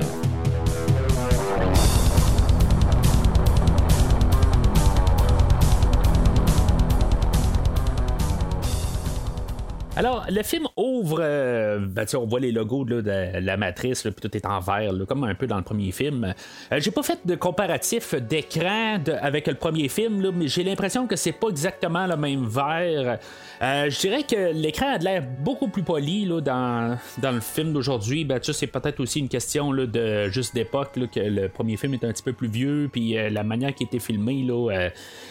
Alors, 10.01 10.25
le 10.31 10.43
film 10.43 10.67
ouvre, 10.79 11.19
euh, 11.21 11.79
ben, 11.79 12.07
on 12.15 12.25
voit 12.25 12.41
les 12.41 12.53
logos 12.53 12.87
de 12.87 13.03
la 13.39 13.59
matrice, 13.59 14.01
puis 14.01 14.15
tout 14.15 14.35
est 14.35 14.47
en 14.47 14.59
vert, 14.59 14.95
comme 15.07 15.25
un 15.25 15.35
peu 15.35 15.47
dans 15.47 15.59
le 15.59 15.63
premier 15.63 15.93
film. 15.93 16.33
Euh, 16.73 16.79
j'ai 16.81 16.91
pas 16.91 17.03
fait 17.03 17.19
de 17.27 17.35
comparatif 17.35 18.15
d'écran 18.15 18.97
avec 19.21 19.47
le 19.47 19.57
premier 19.57 19.91
film, 19.91 20.31
mais 20.35 20.49
j'ai 20.49 20.65
l'impression 20.65 21.07
que 21.07 21.17
c'est 21.17 21.33
pas 21.33 21.49
exactement 21.49 22.07
le 22.07 22.17
même 22.17 22.47
vert. 22.47 23.19
Euh, 23.61 23.91
je 23.91 24.01
dirais 24.01 24.23
que 24.23 24.55
l'écran 24.55 24.95
a 24.95 24.97
l'air 24.97 25.23
beaucoup 25.23 25.69
plus 25.69 25.83
poli 25.83 26.27
dans, 26.27 26.97
dans 27.19 27.33
le 27.33 27.41
film 27.41 27.75
d'aujourd'hui. 27.75 28.25
Ben, 28.25 28.41
c'est 28.43 28.69
peut-être 28.69 29.01
aussi 29.01 29.19
une 29.19 29.29
question 29.29 29.71
de 29.71 30.31
juste 30.31 30.55
d'époque, 30.55 30.93
que 31.13 31.21
le 31.21 31.51
premier 31.51 31.77
film 31.77 31.93
est 31.93 32.05
un 32.05 32.13
petit 32.13 32.23
peu 32.23 32.33
plus 32.33 32.49
vieux, 32.49 32.89
puis 32.91 33.17
la 33.31 33.43
manière 33.43 33.75
qui 33.75 33.85
était 33.85 33.99
filmé, 33.99 34.45
là, 34.45 34.89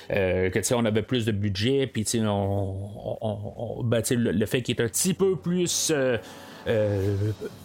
que 0.10 0.74
on 0.76 0.86
avait 0.86 1.02
plus 1.02 1.26
de 1.26 1.32
budget, 1.32 1.88
puis 1.92 2.06
on, 2.24 3.82
ben, 3.84 4.04
le, 4.12 4.46
fait 4.46 4.59
qu'il 4.62 4.76
est 4.76 4.84
un 4.84 4.88
petit 4.88 5.14
peu 5.14 5.36
plus 5.36 5.92
euh, 5.94 6.18
euh, 6.68 7.16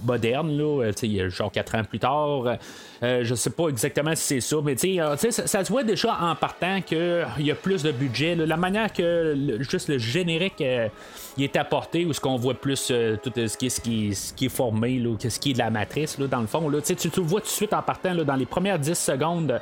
moderne, 0.05 0.57
là, 0.57 0.85
euh, 0.85 1.31
genre 1.31 1.51
4 1.51 1.75
ans 1.75 1.85
plus 1.85 1.99
tard. 1.99 2.57
je 3.03 3.35
sais 3.35 3.51
pas 3.51 3.69
exactement 3.69 4.15
si 4.15 4.23
c'est 4.23 4.41
ça, 4.41 4.57
mais 4.65 4.77
ça, 4.77 5.65
se 5.65 5.69
voit 5.71 5.83
déjà 5.83 6.17
en 6.21 6.35
partant 6.35 6.81
qu'il 6.81 7.27
y 7.41 7.51
a 7.51 7.55
plus 7.55 7.83
de 7.83 7.93
budget. 7.93 8.35
la 8.35 8.57
manière 8.57 8.93
que 8.93 9.59
juste 9.61 9.89
le 9.89 9.99
générique 9.99 10.61
est 10.61 11.57
apporté, 11.57 12.05
ou 12.07 12.13
ce 12.13 12.21
qu'on 12.21 12.37
voit 12.37 12.55
plus 12.55 12.93
tout 13.23 13.33
ce 13.35 13.57
qui, 13.57 13.67
est, 13.67 13.71
ce, 13.71 13.81
qui, 13.81 14.17
qui 14.37 14.47
est 14.47 14.49
formé, 14.57 14.99
là, 14.99 15.17
ce 15.19 15.39
qui 15.39 15.51
est 15.51 15.55
de 15.55 15.59
la 15.59 15.71
matrice, 15.71 16.19
là, 16.19 16.27
dans 16.27 16.41
le 16.41 16.47
fond. 16.47 16.69
Là, 16.69 16.81
tu, 16.81 16.95
le 16.95 17.23
vois 17.23 17.41
tout 17.41 17.49
de 17.49 17.53
suite 17.53 17.75
en 17.75 17.83
partant, 17.83 18.15
dans 18.15 18.37
les 18.37 18.47
premières 18.47 18.79
10 18.79 18.95
secondes 18.95 19.61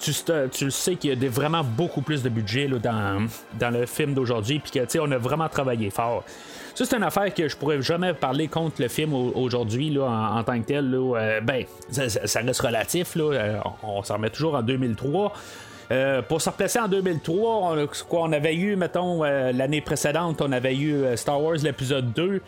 tu, 0.00 0.64
le 0.64 0.70
sais 0.70 0.96
qu'il 0.96 1.22
y 1.22 1.26
a 1.26 1.28
vraiment 1.28 1.64
beaucoup 1.64 2.02
plus 2.02 2.22
de 2.22 2.28
budget 2.28 2.68
dans, 2.68 3.26
dans 3.58 3.70
le 3.70 3.86
film 3.86 4.14
d'aujourd'hui, 4.14 4.60
puis 4.60 4.70
que 4.70 4.98
on 4.98 5.10
a 5.10 5.18
vraiment 5.18 5.48
travaillé 5.48 5.90
fort. 5.90 6.24
Ça, 6.78 6.84
c'est 6.84 6.96
une 6.96 7.02
affaire 7.02 7.34
que 7.34 7.48
je 7.48 7.56
pourrais 7.56 7.82
jamais 7.82 8.14
parler 8.14 8.46
contre 8.46 8.80
le 8.80 8.86
film 8.86 9.12
aujourd'hui 9.12 9.98
en, 9.98 10.44
tant 10.44 10.60
que 10.60 10.64
tel. 10.64 10.94
Euh, 10.94 11.40
ben, 11.40 11.64
ça, 11.90 12.40
reste 12.40 12.60
relatif. 12.60 13.16
Là, 13.16 13.32
euh, 13.32 13.58
on, 13.82 14.04
s'en 14.04 14.14
remet 14.14 14.30
toujours 14.30 14.54
en 14.54 14.62
2003. 14.62 15.32
Euh, 15.90 16.22
pour 16.22 16.40
se 16.40 16.48
replacer 16.48 16.78
en 16.78 16.86
2003, 16.86 17.36
on, 17.36 17.88
quoi, 18.08 18.20
on 18.22 18.32
avait 18.32 18.54
eu, 18.54 18.76
mettons, 18.76 19.24
l'année 19.24 19.80
précédente, 19.80 20.40
on 20.40 20.52
avait 20.52 20.76
eu 20.76 21.04
Star 21.16 21.42
Wars 21.42 21.56
l'épisode 21.60 22.12
2. 22.12 22.40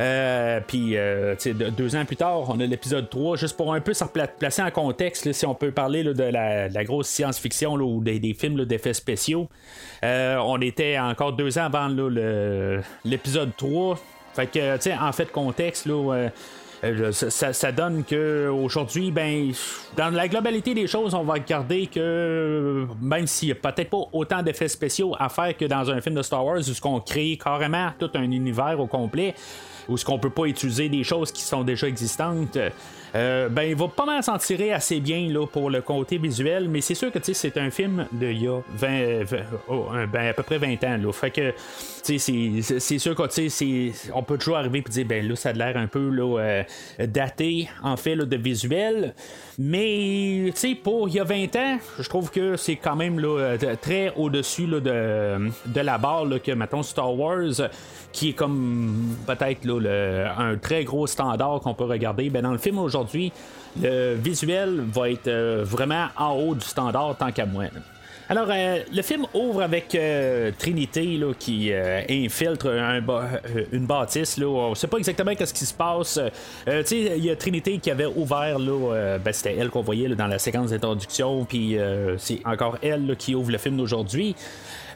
Euh, 0.00 0.60
puis, 0.66 0.96
euh, 0.96 1.34
deux 1.76 1.96
ans 1.96 2.04
plus 2.04 2.16
tard, 2.16 2.48
on 2.48 2.58
a 2.60 2.66
l'épisode 2.66 3.08
3, 3.10 3.36
juste 3.36 3.56
pour 3.56 3.72
un 3.74 3.80
peu 3.80 3.94
se 3.94 4.04
placer 4.38 4.62
en 4.62 4.70
contexte, 4.70 5.32
si 5.32 5.46
on 5.46 5.54
peut 5.54 5.70
parler 5.70 6.02
de, 6.02 6.22
la, 6.22 6.84
grosse 6.84 7.08
science-fiction 7.08 7.74
ou 7.74 8.02
des, 8.02 8.34
films 8.34 8.64
d'effets 8.64 8.94
spéciaux. 8.94 9.48
Euh, 10.04 10.36
on 10.44 10.60
était 10.60 10.98
encore 10.98 11.34
deux 11.34 11.58
ans 11.58 11.64
avant 11.64 11.88
l'épisode 13.04 13.50
3. 13.56 13.98
Fait 14.34 14.46
que, 14.46 14.98
en 14.98 15.12
fait, 15.12 15.30
contexte, 15.30 15.86
là. 15.86 16.30
ça, 17.12 17.72
donne 17.72 18.02
que 18.02 18.48
aujourd'hui, 18.48 19.10
ben, 19.10 19.52
dans 19.96 20.08
la 20.08 20.26
globalité 20.26 20.72
des 20.72 20.86
choses, 20.86 21.12
on 21.14 21.22
va 21.22 21.34
regarder 21.34 21.86
que 21.86 22.86
même 23.00 23.26
s'il 23.26 23.48
n'y 23.48 23.52
a 23.52 23.56
peut-être 23.56 23.90
pas 23.90 24.04
autant 24.12 24.42
d'effets 24.42 24.68
spéciaux 24.68 25.14
à 25.18 25.28
faire 25.28 25.54
que 25.56 25.66
dans 25.66 25.90
un 25.90 26.00
film 26.00 26.14
de 26.14 26.22
Star 26.22 26.44
Wars, 26.44 26.60
où 26.60 26.80
qu'on 26.80 26.98
crée 27.00 27.38
carrément 27.42 27.90
tout 27.98 28.10
un 28.14 28.22
univers 28.22 28.80
au 28.80 28.86
complet, 28.86 29.34
ou 29.88 29.96
ce 29.96 30.04
qu'on 30.04 30.18
peut 30.18 30.30
pas 30.30 30.44
utiliser 30.44 30.88
des 30.88 31.04
choses 31.04 31.32
qui 31.32 31.42
sont 31.42 31.62
déjà 31.62 31.88
existantes. 31.88 32.58
Euh, 33.14 33.48
ben, 33.48 33.62
il 33.62 33.76
va 33.76 33.88
pas 33.88 34.06
mal 34.06 34.22
s'en 34.22 34.38
tirer 34.38 34.72
assez 34.72 35.00
bien 35.00 35.28
là, 35.28 35.46
pour 35.46 35.68
le 35.68 35.82
côté 35.82 36.18
visuel, 36.18 36.68
mais 36.68 36.80
c'est 36.80 36.94
sûr 36.94 37.12
que 37.12 37.18
c'est 37.22 37.56
un 37.58 37.70
film 37.70 38.06
de 38.12 38.26
il 38.26 38.42
y 38.42 38.48
a 38.48 38.60
20, 38.74 39.24
ben, 40.12 40.28
à 40.28 40.32
peu 40.32 40.42
près 40.42 40.58
20 40.58 40.82
ans. 40.84 40.96
Là. 40.96 41.12
Fait 41.12 41.30
que 41.30 41.52
c'est 42.02 42.98
sûr 42.98 43.14
qu'on 43.14 44.22
peut 44.22 44.38
toujours 44.38 44.56
arriver 44.56 44.78
et 44.86 44.90
dire 44.90 45.06
ben 45.06 45.28
là, 45.28 45.36
ça 45.36 45.50
a 45.50 45.52
l'air 45.52 45.76
un 45.76 45.86
peu 45.86 46.08
là, 46.08 46.38
euh, 46.38 46.62
daté 47.06 47.68
en 47.82 47.96
fait 47.96 48.14
là, 48.14 48.24
de 48.24 48.36
visuel. 48.36 49.14
Mais 49.58 50.52
pour 50.82 51.08
il 51.08 51.14
y 51.16 51.20
a 51.20 51.24
20 51.24 51.56
ans, 51.56 51.78
je 51.98 52.08
trouve 52.08 52.30
que 52.30 52.56
c'est 52.56 52.76
quand 52.76 52.96
même 52.96 53.18
là, 53.18 53.56
très 53.80 54.12
au-dessus 54.16 54.66
de, 54.66 54.80
de 55.66 55.80
la 55.80 55.98
barre 55.98 56.24
là, 56.24 56.38
que 56.38 56.52
mettons 56.52 56.82
Star 56.82 57.14
Wars 57.14 57.68
qui 58.12 58.30
est 58.30 58.32
comme 58.34 59.16
peut-être 59.26 59.66
un 60.38 60.56
très 60.56 60.84
gros 60.84 61.06
standard 61.06 61.60
qu'on 61.60 61.74
peut 61.74 61.84
regarder. 61.84 62.30
Ben, 62.30 62.42
dans 62.42 62.52
le 62.52 62.58
film 62.58 62.78
aujourd'hui, 62.78 63.01
le 63.80 64.14
visuel 64.14 64.80
va 64.92 65.10
être 65.10 65.28
euh, 65.28 65.64
vraiment 65.64 66.08
en 66.16 66.32
haut 66.32 66.54
du 66.54 66.66
standard 66.66 67.16
tant 67.18 67.32
qu'à 67.32 67.46
moi. 67.46 67.64
Alors, 68.28 68.48
euh, 68.50 68.78
le 68.92 69.02
film 69.02 69.26
ouvre 69.34 69.62
avec 69.62 69.94
euh, 69.94 70.52
Trinité 70.58 71.20
qui 71.38 71.72
infiltre 72.08 72.66
une 73.72 73.86
bâtisse. 73.86 74.38
Là. 74.38 74.46
On 74.46 74.70
ne 74.70 74.74
sait 74.74 74.86
pas 74.86 74.98
exactement 74.98 75.32
ce 75.38 75.52
qui 75.52 75.66
se 75.66 75.74
passe. 75.74 76.18
Il 76.66 77.24
y 77.24 77.30
a 77.30 77.36
Trinité 77.36 77.78
qui 77.78 77.90
avait 77.90 78.06
ouvert, 78.06 78.58
là, 78.58 79.18
ben, 79.18 79.32
c'était 79.32 79.56
elle 79.56 79.68
qu'on 79.68 79.82
voyait 79.82 80.08
dans 80.08 80.28
la 80.28 80.38
séquence 80.38 80.70
d'introduction, 80.70 81.44
puis 81.44 81.76
c'est 82.16 82.40
encore 82.46 82.78
elle 82.82 83.16
qui 83.18 83.34
ouvre 83.34 83.50
le 83.50 83.58
film 83.58 83.76
d'aujourd'hui. 83.76 84.34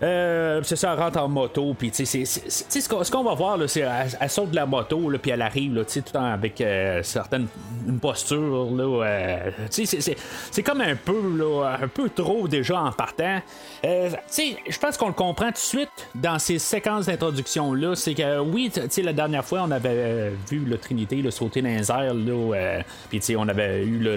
Euh, 0.02 0.60
c'est 0.62 0.76
ça, 0.76 0.92
elle 0.92 1.02
rentre 1.02 1.18
en 1.18 1.28
moto, 1.28 1.74
puis 1.78 1.90
tu 1.90 2.04
ce 2.04 3.10
qu'on 3.10 3.24
va 3.24 3.34
voir, 3.34 3.58
c'est 3.66 3.80
elle, 4.20 4.30
saute 4.30 4.50
de 4.50 4.56
la 4.56 4.66
moto, 4.66 5.10
puis 5.20 5.30
elle 5.30 5.42
arrive, 5.42 5.74
là, 5.74 5.84
tout 5.84 6.02
le 6.14 6.20
avec 6.20 6.60
euh, 6.60 7.02
certaines 7.02 7.46
une 7.86 8.00
posture, 8.00 8.68
euh, 8.80 9.50
c'est 9.70 10.62
comme 10.62 10.80
un 10.80 10.96
peu, 10.96 11.62
un 11.64 11.88
peu 11.88 12.10
trop 12.10 12.48
déjà 12.48 12.80
en 12.80 12.92
partant. 12.92 13.40
Je 13.84 14.78
pense 14.78 14.96
qu'on 14.96 15.08
le 15.08 15.12
comprend 15.12 15.46
tout 15.46 15.52
de 15.52 15.58
suite 15.58 16.08
dans 16.14 16.38
ces 16.38 16.58
séquences 16.58 17.06
d'introduction 17.06 17.72
là, 17.74 17.94
c'est 17.94 18.14
que 18.14 18.40
oui, 18.40 18.72
la 18.98 19.12
dernière 19.12 19.44
fois, 19.44 19.62
on 19.62 19.70
avait 19.70 20.32
vu 20.50 20.58
le 20.58 20.78
Trinité 20.78 21.16
le 21.16 21.30
sauter 21.30 21.62
dans 21.62 21.68
les 21.68 21.90
airs, 21.90 22.14
là, 22.14 22.80
puis 23.08 23.20
on 23.36 23.48
avait 23.48 23.84
eu 23.84 23.98
le, 23.98 24.16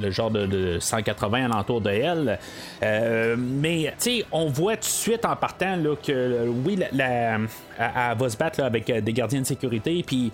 le, 0.00 0.10
genre 0.10 0.30
de, 0.30 0.46
de, 0.46 0.78
180 0.80 1.44
alentour 1.44 1.80
de 1.80 1.90
elle, 1.90 2.38
mais 3.38 3.94
on 4.32 4.48
voit 4.48 4.76
tout 4.82 4.88
de 4.88 4.92
suite 4.92 5.24
en 5.24 5.36
partant 5.36 5.76
là, 5.76 5.94
que 5.94 6.48
oui, 6.66 6.76
la, 6.92 7.34
elle, 7.34 8.18
va 8.18 8.28
se 8.28 8.36
battre 8.36 8.60
avec 8.60 8.90
euh, 8.90 9.00
des 9.00 9.12
gardiens 9.12 9.40
de 9.40 9.46
sécurité, 9.46 10.02
puis 10.04 10.32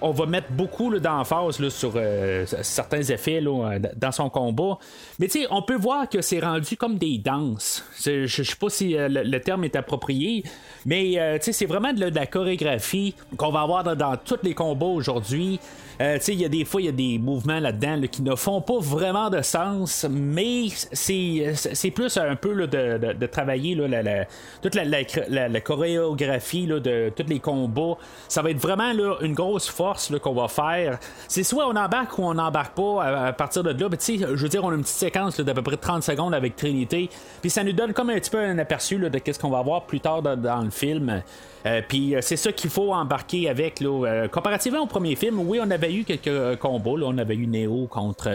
on 0.00 0.10
va 0.12 0.26
mettre 0.26 0.50
beaucoup 0.50 0.96
d'emphase 0.98 1.68
sur 1.68 1.92
euh, 1.96 2.44
certains 2.62 3.02
effets 3.02 3.40
là, 3.40 3.78
dans 3.96 4.12
son 4.12 4.30
combat. 4.30 4.78
Mais 5.18 5.28
on 5.50 5.62
peut 5.62 5.76
voir 5.76 6.08
que 6.08 6.22
c'est 6.22 6.40
rendu 6.40 6.76
comme 6.76 6.98
des 6.98 7.18
danses. 7.18 7.84
Je 8.04 8.26
sais 8.26 8.56
pas 8.56 8.68
si 8.68 8.96
euh, 8.96 9.08
le, 9.08 9.40
terme 9.40 9.64
est 9.64 9.76
approprié, 9.76 10.44
mais 10.86 11.38
c'est 11.40 11.66
vraiment 11.66 11.92
de, 11.92 12.06
la 12.06 12.26
chorégraphie 12.26 13.14
qu'on 13.36 13.50
va 13.50 13.62
avoir 13.62 13.96
dans 13.96 14.16
tous 14.16 14.38
les 14.42 14.54
combats 14.54 14.86
aujourd'hui. 14.86 15.60
Euh, 16.00 16.18
il 16.28 16.40
y 16.40 16.44
a 16.46 16.48
des 16.48 16.64
fois, 16.64 16.80
il 16.80 16.86
y 16.86 16.88
a 16.88 16.92
des 16.92 17.18
mouvements 17.18 17.60
là-dedans 17.60 18.00
qui 18.10 18.22
ne 18.22 18.34
font 18.34 18.62
pas 18.62 18.78
vraiment 18.78 19.28
de 19.28 19.42
sens, 19.42 20.06
mais 20.08 20.68
c'est 20.92 21.90
plus 21.94 22.16
un 22.16 22.36
peu 22.36 22.66
de, 22.66 23.26
travailler 23.26 23.74
la, 23.74 24.24
toute 24.62 24.74
la, 24.74 25.60
chorégraphie 25.60 26.66
de 26.66 27.12
tous 27.14 27.26
les 27.28 27.38
combats. 27.38 27.98
Ça 28.28 28.40
va 28.40 28.50
être 28.50 28.58
vraiment 28.58 28.92
une 29.20 29.34
grosse 29.34 29.68
force 29.70 30.12
qu'on 30.20 30.34
va 30.34 30.48
faire. 30.48 30.98
C'est 31.28 31.44
soit 31.44 31.66
on 31.66 31.76
embarque 31.76 32.18
ou 32.18 32.24
on 32.24 32.34
n'embarque 32.34 32.76
pas 32.76 33.04
à, 33.04 33.32
partir 33.32 33.62
de 33.62 33.70
là. 33.70 33.88
je 33.98 34.42
veux 34.42 34.48
dire, 34.48 34.64
on 34.64 34.70
a 34.70 34.74
une 34.74 34.82
petite 34.82 34.96
séquence 34.96 35.40
d'à 35.40 35.54
peu 35.54 35.62
près 35.62 35.76
30 35.76 36.02
secondes 36.02 36.34
avec 36.34 36.56
Trinité. 36.56 37.08
Puis 37.40 37.50
ça 37.50 37.64
nous 37.64 37.72
donne 37.72 37.92
comme 37.92 38.10
un 38.10 38.14
petit 38.14 38.30
peu 38.30 38.38
un 38.38 38.58
aperçu 38.58 38.98
de 38.98 39.32
ce 39.32 39.38
qu'on 39.38 39.50
va 39.50 39.62
voir 39.62 39.82
plus 39.82 40.00
tard 40.00 40.22
dans 40.22 40.62
le 40.62 40.70
film. 40.70 41.22
Euh, 41.66 41.82
puis 41.86 42.14
euh, 42.14 42.20
c'est 42.22 42.36
ça 42.36 42.52
qu'il 42.52 42.70
faut 42.70 42.92
embarquer 42.92 43.48
avec. 43.48 43.80
Là, 43.80 44.06
euh, 44.06 44.28
comparativement 44.28 44.80
au 44.80 44.86
premier 44.86 45.14
film, 45.14 45.38
oui, 45.40 45.60
on 45.62 45.70
avait 45.70 45.92
eu 45.92 46.04
quelques 46.04 46.58
combos. 46.58 46.98
On 47.02 47.18
avait 47.18 47.34
eu 47.34 47.46
Neo 47.46 47.86
contre, 47.86 48.30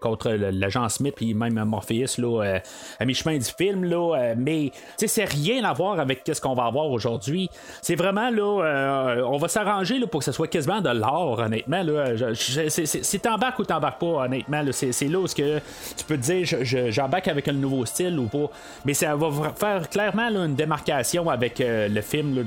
contre 0.00 0.30
l'agent 0.30 0.88
Smith, 0.88 1.14
puis 1.16 1.34
même 1.34 1.62
Morpheus 1.64 2.18
là, 2.18 2.60
à 2.98 3.04
mi-chemin 3.04 3.38
du 3.38 3.44
film. 3.44 3.84
Là, 3.84 4.34
mais 4.36 4.72
c'est 4.96 5.24
rien 5.24 5.64
à 5.64 5.72
voir 5.72 6.00
avec 6.00 6.22
ce 6.32 6.40
qu'on 6.40 6.54
va 6.54 6.64
avoir 6.64 6.90
aujourd'hui. 6.90 7.48
C'est 7.82 7.96
vraiment 7.96 8.30
là, 8.30 9.24
on 9.26 9.36
va 9.36 9.48
s'arranger 9.64 10.00
pour 10.06 10.20
que 10.20 10.24
ce 10.24 10.32
soit 10.32 10.48
quasiment 10.48 10.80
de 10.80 10.90
l'art, 10.90 11.38
honnêtement. 11.38 11.82
Là, 11.82 12.34
c'est 12.34 13.22
t'embarques 13.22 13.58
ou 13.58 13.64
t'embarques 13.64 14.00
pas, 14.00 14.24
honnêtement. 14.24 14.62
c'est 14.72 15.08
là 15.08 15.18
où 15.18 15.26
que 15.26 15.58
tu 15.96 16.04
peux 16.06 16.16
te 16.16 16.22
dire 16.22 16.90
j'embarque 16.90 17.28
avec 17.28 17.48
un 17.48 17.52
nouveau 17.52 17.84
style 17.84 18.18
ou 18.18 18.26
pas. 18.26 18.50
Mais 18.84 18.94
ça 18.94 19.14
va 19.14 19.52
faire 19.54 19.88
clairement 19.88 20.28
une 20.28 20.54
démarcation 20.54 21.28
avec 21.30 21.60
euh, 21.60 21.88
le 21.88 22.00
film 22.00 22.44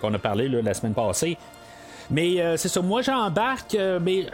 qu'on 0.00 0.14
a 0.14 0.18
parlé 0.18 0.48
la 0.48 0.74
semaine 0.74 0.94
passée. 0.94 1.36
Mais 2.10 2.40
euh, 2.40 2.56
c'est 2.56 2.68
ça, 2.68 2.82
moi 2.82 3.00
j'embarque, 3.00 3.74
euh, 3.74 3.98
mais 4.02 4.26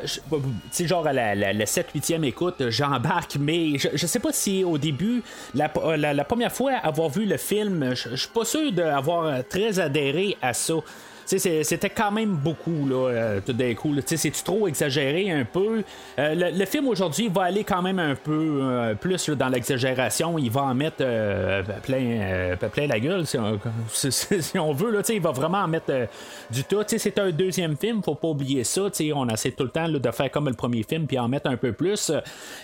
tu 0.75 0.89
genre 0.89 1.07
à 1.07 1.13
la, 1.13 1.35
la, 1.35 1.65
7-8e 1.65 2.25
écoute, 2.25 2.71
j'embarque, 2.71 3.37
mais 3.39 3.79
je, 3.79 4.07
sais 4.07 4.19
pas 4.19 4.33
si 4.33 4.65
au 4.65 4.79
début, 4.79 5.23
la, 5.55 5.69
première 5.69 6.53
fois 6.53 6.73
avoir 6.83 7.09
vu 7.09 7.25
le 7.25 7.37
film, 7.37 7.95
je 7.95 8.17
suis 8.17 8.29
pas 8.29 8.45
sûr 8.45 8.73
d'avoir 8.73 9.45
très 9.45 9.79
adhéré 9.79 10.37
à 10.43 10.55
ça. 10.55 10.75
C'était 11.37 11.91
quand 11.91 12.11
même 12.11 12.31
beaucoup, 12.31 12.87
là, 12.89 13.41
tout 13.45 13.53
d'un 13.53 13.75
coup. 13.75 13.95
C'est-tu 14.07 14.43
trop 14.43 14.67
exagéré 14.67 15.31
un 15.31 15.45
peu? 15.45 15.83
le, 16.17 16.65
film 16.65 16.89
aujourd'hui 16.89 17.29
va 17.29 17.45
aller 17.45 17.65
quand 17.65 17.83
même 17.83 17.99
un 17.99 18.15
peu 18.15 18.95
plus 19.01 19.31
dans 19.31 19.49
l'exagération. 19.49 20.39
Il 20.39 20.51
va 20.51 20.63
en 20.63 20.75
mettre 20.75 21.05
plein, 21.83 22.57
plein 22.73 22.87
la 22.87 23.01
gueule, 23.01 23.27
si 23.27 23.39
on, 23.39 23.59
si 23.93 24.59
on 24.59 24.73
veut. 24.73 24.91
Là, 24.91 25.03
il 25.09 25.21
va 25.21 25.33
vraiment 25.33 25.59
en 25.59 25.69
mettre 25.69 25.93
du 26.51 26.65
tout. 26.65 26.83
C'est 26.87 27.19
un 27.19 27.31
deuxième 27.31 27.77
film, 27.77 28.03
faut 28.03 28.15
pas 28.15 28.29
oublier 28.29 28.65
ça. 28.65 28.83
On 29.15 29.29
essaie 29.29 29.51
tout 29.51 29.65
le 29.65 29.71
temps 29.71 29.89
de 29.89 30.11
faire 30.11 30.31
comme 30.31 30.49
le 30.49 30.55
premier 30.55 30.83
film 30.83 31.07
puis 31.07 31.19
en 31.19 31.29
mettre 31.29 31.51
un 31.51 31.57
peu 31.57 31.73
plus. 31.73 32.13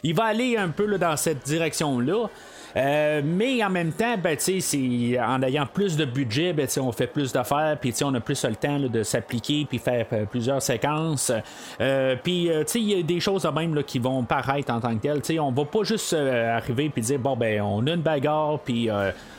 Il 0.03 0.15
va 0.15 0.25
aller 0.25 0.57
un 0.57 0.69
peu 0.69 0.87
dans 0.99 1.17
cette 1.17 1.45
direction-là. 1.45 2.29
Euh, 2.77 3.23
mais 3.25 3.63
en 3.63 3.71
même 3.71 3.93
temps, 3.93 4.17
ben, 4.19 4.37
en 4.37 5.43
ayant 5.43 5.67
plus 5.67 5.97
de 5.97 6.05
budget, 6.05 6.53
ben, 6.53 6.67
on 6.79 6.93
fait 6.93 7.07
plus 7.07 7.33
d'affaires, 7.33 7.77
puis 7.81 7.95
on 8.03 8.15
a 8.15 8.21
plus 8.21 8.45
le 8.45 8.57
temps 8.57 8.79
de 8.79 9.03
s'appliquer, 9.03 9.67
puis 9.69 9.79
faire 9.79 10.07
euh, 10.13 10.25
plusieurs 10.25 10.61
séquences. 10.61 11.33
Euh, 11.81 12.17
puis 12.23 12.51
il 12.75 12.83
y 12.83 12.95
a 12.99 13.03
des 13.03 13.21
choses 13.21 13.49
même 13.55 13.83
qui 13.85 13.99
vont 13.99 14.25
paraître 14.25 14.73
en 14.73 14.81
tant 14.81 14.97
que 14.97 15.21
telles. 15.21 15.41
on 15.41 15.53
va 15.53 15.65
pas 15.65 15.85
juste 15.85 16.13
arriver 16.15 16.89
puis 16.89 17.03
dire 17.03 17.19
bon 17.19 17.37
ben 17.37 17.61
on 17.61 17.87
a 17.87 17.93
une 17.93 18.01
bagarre, 18.01 18.59
puis 18.59 18.89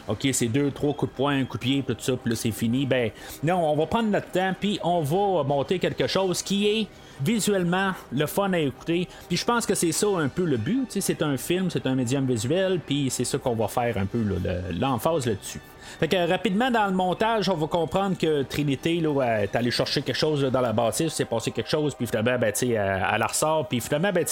ok 0.07 0.27
c'est 0.31 0.47
deux, 0.47 0.71
trois 0.71 0.93
coups 0.93 1.11
de 1.11 1.15
poing, 1.15 1.39
un 1.39 1.45
coup 1.45 1.57
de 1.57 1.63
pied, 1.63 1.83
tout 1.85 1.95
ça, 1.99 2.13
puis 2.15 2.29
là 2.29 2.35
c'est 2.35 2.51
fini. 2.51 2.85
Ben 2.85 3.11
non, 3.43 3.69
on 3.69 3.75
va 3.75 3.85
prendre 3.85 4.09
notre 4.09 4.31
temps, 4.31 4.53
puis 4.59 4.79
on 4.83 5.01
va 5.01 5.43
monter 5.43 5.79
quelque 5.79 6.07
chose 6.07 6.41
qui 6.41 6.67
est 6.67 6.87
visuellement 7.21 7.91
le 8.11 8.25
fun 8.25 8.51
à 8.53 8.59
écouter. 8.59 9.07
Puis 9.27 9.37
je 9.37 9.45
pense 9.45 9.65
que 9.65 9.75
c'est 9.75 9.91
ça 9.91 10.07
un 10.17 10.27
peu 10.27 10.45
le 10.45 10.57
but. 10.57 10.87
C'est 10.99 11.21
un 11.21 11.37
film, 11.37 11.69
c'est 11.69 11.85
un 11.87 11.95
médium 11.95 12.25
visuel, 12.25 12.79
puis 12.85 13.09
c'est 13.09 13.25
ça 13.25 13.37
qu'on 13.37 13.55
va 13.55 13.67
faire 13.67 13.97
un 13.97 14.05
peu 14.05 14.23
l'emphase 14.71 15.25
là-dessus. 15.25 15.61
Fait 15.99 16.07
que 16.07 16.29
rapidement 16.29 16.71
dans 16.71 16.87
le 16.87 16.93
montage, 16.93 17.49
on 17.49 17.55
va 17.55 17.67
comprendre 17.67 18.17
que 18.17 18.43
Trinité 18.43 18.99
là, 18.99 19.41
est 19.43 19.55
allé 19.55 19.71
chercher 19.71 20.01
quelque 20.01 20.15
chose 20.17 20.43
dans 20.43 20.61
la 20.61 20.73
bâtisse, 20.73 21.13
c'est 21.13 21.25
passé 21.25 21.51
quelque 21.51 21.69
chose, 21.69 21.95
puis 21.95 22.07
finalement, 22.07 22.37
ben, 22.37 22.53
elle, 22.61 22.69
elle 23.13 23.23
ressort, 23.23 23.67
puis 23.67 23.79
finalement, 23.79 24.11
ben, 24.11 24.25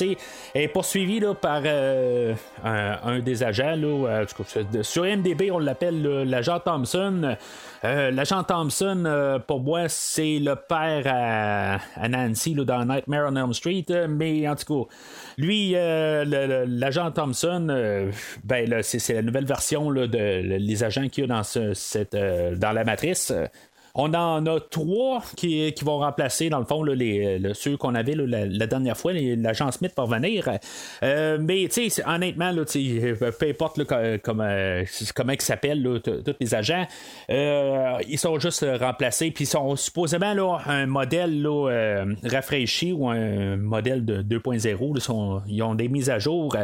elle 0.54 0.62
est 0.62 0.68
poursuivie 0.68 1.22
par 1.42 1.62
euh, 1.66 2.34
un, 2.64 3.20
des 3.20 3.44
agents. 3.44 3.76
Là, 3.76 4.08
euh, 4.08 4.82
sur 4.82 5.04
MDB, 5.04 5.52
on 5.52 5.60
l'appelle 5.60 6.02
l'agent 6.24 6.60
Thompson. 6.60 7.36
Euh, 7.84 8.12
l'agent 8.12 8.44
Thompson, 8.44 9.40
pour 9.48 9.62
moi, 9.62 9.90
c'est 9.90 10.40
le 10.40 10.56
père 10.56 11.04
à, 11.06 12.08
Nancy 12.08 12.54
là, 12.54 12.64
dans 12.64 12.86
Nightmare 12.86 13.30
on 13.32 13.36
Elm 13.36 13.54
Street, 13.54 13.86
mais 14.10 14.48
en 14.48 14.56
tout 14.56 14.86
cas, 14.86 14.90
lui, 15.38 15.72
l'agent 15.72 17.12
Thompson, 17.12 18.12
ben, 18.44 18.82
c'est 18.84 19.14
la 19.14 19.22
nouvelle 19.22 19.46
version 19.46 19.90
là, 19.90 20.08
de 20.08 20.58
les 20.58 20.84
agents 20.84 21.08
qu'il 21.10 21.24
y 21.24 21.26
a 21.26 21.28
dans 21.28 21.44
euh, 22.14 22.56
dans 22.56 22.72
la 22.72 22.84
matrice. 22.84 23.34
On 23.96 24.12
en 24.16 24.44
a 24.48 24.60
trois 24.60 25.22
qui, 25.38 25.72
vont 25.84 26.00
remplacer, 26.00 26.50
dans 26.50 26.58
le 26.58 26.66
fond, 26.66 26.82
les, 26.82 27.40
ceux 27.54 27.78
qu'on 27.78 27.94
avait 27.94 28.16
la, 28.16 28.66
dernière 28.66 28.98
fois, 28.98 29.14
l'agent 29.14 29.72
Smith 29.72 29.94
pour 29.96 30.08
venir. 30.08 30.50
Euh, 31.04 31.38
mais, 31.40 31.68
tu 31.72 31.92
sais, 31.92 32.04
honnêtement, 32.08 32.52
là, 32.52 32.64
peu 32.66 33.48
importe 33.48 33.84
comme, 34.24 34.42
euh, 34.42 34.84
comment 35.16 35.34
ils 35.34 35.42
s'appellent, 35.42 36.02
tous 36.04 36.36
les 36.40 36.56
agents, 36.56 36.88
euh, 37.30 38.00
ils 38.10 38.18
sont 38.18 38.40
juste 38.40 38.66
remplacés. 38.80 39.30
Puis, 39.30 39.44
ils 39.44 39.48
sont 39.48 39.76
supposément 39.76 40.34
là, 40.34 40.58
un 40.66 40.88
modèle 40.88 41.44
là, 41.44 42.04
rafraîchi 42.24 42.94
ou 42.94 43.10
un 43.10 43.58
modèle 43.58 44.06
de 44.06 44.24
2.0. 44.24 45.44
Ils 45.48 45.62
ont 45.62 45.76
des 45.76 45.88
mises 45.88 46.10
à 46.10 46.18
jour. 46.18 46.58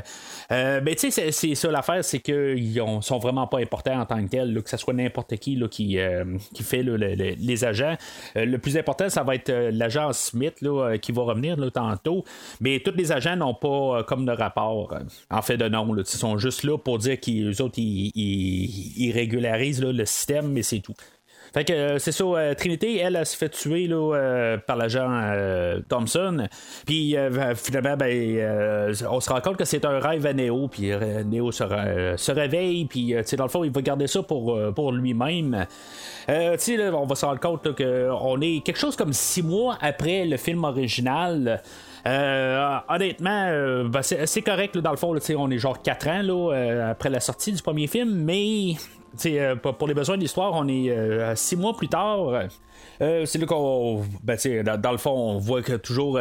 mais, 0.50 0.95
tu 0.95 1.12
sais, 1.12 1.31
c'est 1.31 1.53
ça 1.53 1.69
l'affaire, 1.69 2.03
c'est 2.03 2.21
qu'ils 2.21 2.81
sont 3.01 3.19
vraiment 3.19 3.45
pas 3.45 3.59
importants 3.59 4.00
en 4.00 4.05
tant 4.07 4.24
que 4.24 4.29
tels, 4.29 4.63
que 4.63 4.69
ce 4.71 4.77
soit 4.77 4.95
n'importe 4.95 5.36
qui 5.36 5.59
qui, 5.69 6.00
qui 6.55 6.63
fait 6.63 6.81
le 6.81 7.18
les, 7.19 7.65
agents. 7.65 7.95
Euh, 8.35 8.45
le 8.45 8.57
plus 8.57 8.77
important, 8.77 9.09
ça 9.09 9.23
va 9.23 9.35
être 9.35 9.49
euh, 9.49 9.71
l'agent 9.71 10.11
Smith 10.13 10.61
là, 10.61 10.91
euh, 10.91 10.97
qui 10.97 11.11
va 11.11 11.23
revenir 11.23 11.57
tantôt. 11.71 12.23
Mais 12.61 12.79
tous 12.79 12.95
les 12.95 13.11
agents 13.11 13.35
n'ont 13.35 13.53
pas 13.53 14.03
comme 14.03 14.25
de 14.25 14.31
rapport 14.31 14.93
en 15.29 15.41
fait 15.41 15.57
de 15.57 15.67
nom. 15.67 15.95
Ils 15.95 16.05
sont 16.05 16.38
juste 16.38 16.63
là 16.63 16.77
pour 16.77 16.97
dire 16.97 17.19
qu'ils 17.19 17.61
autres 17.61 17.79
ils, 17.79 19.11
régularisent 19.13 19.81
le 19.81 20.05
système, 20.05 20.51
mais 20.51 20.63
c'est 20.63 20.79
tout. 20.79 20.93
Fait 21.53 21.65
que 21.65 21.73
euh, 21.73 21.99
c'est 21.99 22.11
ça, 22.11 22.23
euh, 22.23 22.53
Trinité, 22.53 22.97
elle, 22.97 23.15
elle, 23.15 23.25
se 23.25 23.35
fait 23.35 23.49
tuer 23.49 23.87
là, 23.87 24.15
euh, 24.15 24.57
par 24.57 24.75
l'agent 24.75 25.09
Thompson. 25.87 26.47
Puis 26.85 27.15
finalement, 27.55 27.97
ben, 27.97 28.95
on 29.09 29.19
se 29.19 29.29
rend 29.29 29.41
compte 29.41 29.57
que 29.57 29.65
c'est 29.65 29.85
un 29.85 29.99
rêve 29.99 30.25
à 30.25 30.33
Neo. 30.33 30.67
Puis 30.67 30.91
Neo 31.25 31.51
se, 31.51 31.63
se 32.17 32.31
réveille. 32.31 32.85
Puis 32.85 33.15
dans 33.37 33.43
le 33.43 33.49
fond, 33.49 33.63
il 33.63 33.71
va 33.71 33.81
garder 33.81 34.07
ça 34.07 34.21
pour, 34.23 34.57
pour 34.73 34.91
lui-même. 34.91 35.65
Là, 36.27 36.91
on 36.93 37.05
va 37.05 37.15
se 37.15 37.25
rendre 37.25 37.39
compte 37.39 37.75
qu'on 37.75 38.41
est 38.41 38.63
quelque 38.63 38.79
chose 38.79 38.95
comme 38.95 39.13
six 39.13 39.41
mois 39.41 39.77
après 39.81 40.25
le 40.25 40.37
film 40.37 40.63
original. 40.63 41.61
honnêtement, 42.05 43.83
ben, 43.85 44.01
c'est 44.01 44.41
correct 44.41 44.77
dans 44.77 44.91
le 44.91 44.97
fond. 44.97 45.15
on 45.37 45.51
est 45.51 45.57
genre 45.57 45.81
4 45.81 46.07
ans 46.07 46.21
là, 46.21 46.89
après 46.89 47.09
la 47.09 47.19
sortie 47.19 47.51
du 47.51 47.61
premier 47.61 47.87
film, 47.87 48.11
mais 48.11 48.75
euh, 49.25 49.55
pour 49.55 49.87
les 49.87 49.93
besoins 49.93 50.15
de 50.15 50.21
l'histoire, 50.21 50.53
on 50.53 50.67
est 50.67 50.89
euh, 50.89 51.35
six 51.35 51.55
mois 51.55 51.75
plus 51.75 51.87
tard. 51.87 52.43
Euh, 53.01 53.25
c'est 53.25 53.39
là 53.39 53.45
qu'on. 53.45 54.03
Ben, 54.23 54.37
dans, 54.63 54.91
le 54.91 54.97
fond, 54.97 55.11
on 55.11 55.37
voit 55.37 55.61
que 55.61 55.73
toujours 55.73 56.19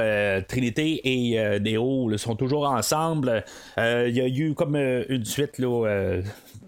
Trinité 0.49 1.01
et 1.05 1.61
Neo 1.61 2.17
sont 2.17 2.37
toujours 2.37 2.69
ensemble. 2.69 3.45
Il 3.77 4.17
y 4.17 4.21
a 4.21 4.27
eu 4.27 4.55
comme 4.55 4.77
une 4.77 5.25
suite 5.25 5.59
là, 5.59 6.21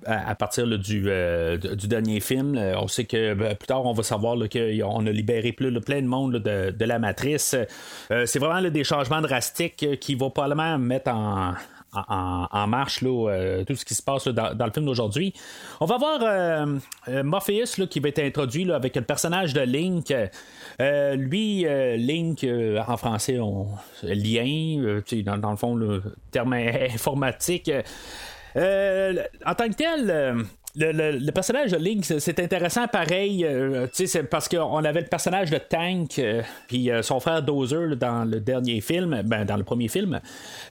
à, 0.07 0.35
partir 0.35 0.67
du, 0.67 0.79
du, 0.79 1.89
dernier 1.89 2.21
film. 2.21 2.57
On 2.77 2.89
sait 2.89 3.05
que 3.05 3.35
ben, 3.35 3.55
plus 3.55 3.67
tard, 3.67 3.85
on 3.85 3.93
va 3.93 4.03
savoir 4.03 4.37
qu'on 4.37 5.07
a 5.07 5.11
libéré 5.11 5.53
plus, 5.53 5.73
plein 5.81 6.03
de 6.03 6.07
monde 6.07 6.37
de, 6.37 6.71
de, 6.71 6.85
la 6.85 6.99
matrice. 6.99 7.55
c'est 8.09 8.39
vraiment 8.39 8.69
des 8.69 8.85
changements 8.85 9.21
drastiques 9.21 9.99
qui 10.01 10.15
vont 10.15 10.31
probablement 10.31 10.79
mettre 10.79 11.11
en, 11.13 11.55
en, 11.93 12.67
marche 12.67 13.03
là, 13.03 13.31
euh, 13.31 13.65
tout 13.65 13.75
ce 13.75 13.85
qui 13.85 13.95
se 13.95 14.03
passe 14.03 14.29
dans, 14.29 14.65
le 14.65 14.73
film 14.73 14.87
d'aujourd'hui. 14.87 15.35
On 15.81 15.87
va 15.87 15.99
voir 15.99 16.21
euh, 16.23 16.79
euh, 17.09 17.23
Morpheus 17.23 17.79
là, 17.79 17.87
qui 17.87 18.01
va 18.01 18.09
être 18.09 18.21
introduit 18.21 18.71
avec 18.71 18.97
le 18.97 19.03
personnage 19.03 19.53
de 19.53 19.61
Link. 19.61 20.13
lui, 20.79 21.67
Link, 21.99 22.47
en 22.87 22.97
français, 22.97 23.39
on, 23.39 23.69
lien, 24.03 25.03
dans, 25.25 25.39
dans, 25.39 25.51
le 25.51 25.57
fond, 25.57 25.75
le 25.75 26.03
terme 26.31 26.53
informatique. 26.95 27.71
en 28.57 29.55
tant 29.55 29.69
que 29.69 29.75
tel, 29.75 30.47
le, 30.77 31.31
personnage 31.31 31.73
de 31.73 31.77
Link, 31.77 32.05
c'est 32.05 32.39
intéressant 32.39 32.87
pareil, 32.87 33.45
euh, 33.45 33.87
c'est 33.93 34.23
parce 34.25 34.49
qu'on 34.49 34.85
avait 34.85 35.01
le 35.01 35.07
personnage 35.07 35.51
de 35.51 35.59
Tank, 35.59 36.19
euh, 36.19 36.43
puis 36.69 36.91
euh, 36.91 37.03
son 37.03 37.19
frère 37.19 37.43
Dozer 37.43 37.97
dans 37.97 38.25
le 38.25 38.41
dernier 38.41 38.81
film, 38.81 39.23
ben, 39.25 39.45
dans 39.45 39.57
le 39.57 39.65
premier 39.65 39.89
film. 39.89 40.21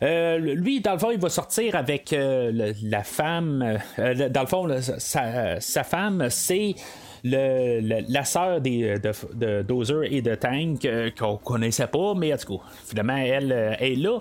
lui, 0.01 0.81
dans 0.81 0.93
le 0.93 0.99
fond, 0.99 1.11
il 1.11 1.19
va 1.19 1.29
sortir 1.29 1.75
avec 1.75 2.15
la 2.15 3.03
femme, 3.03 3.77
dans 3.97 4.41
le 4.41 4.47
fond, 4.47 4.67
sa, 4.79 5.83
femme, 5.83 6.27
c'est 6.29 6.75
le, 7.23 8.01
la 8.07 8.23
sœur 8.23 8.61
de, 8.61 9.61
Dozer 9.63 10.03
et 10.13 10.21
de 10.21 10.35
Tank 10.35 10.87
qu'on 11.17 11.37
connaissait 11.37 11.87
pas, 11.87 12.13
mais 12.15 12.33
en 12.33 12.37
tout 12.37 12.61
finalement, 12.85 13.17
elle 13.17 13.77
est 13.79 13.95
là. 13.95 14.19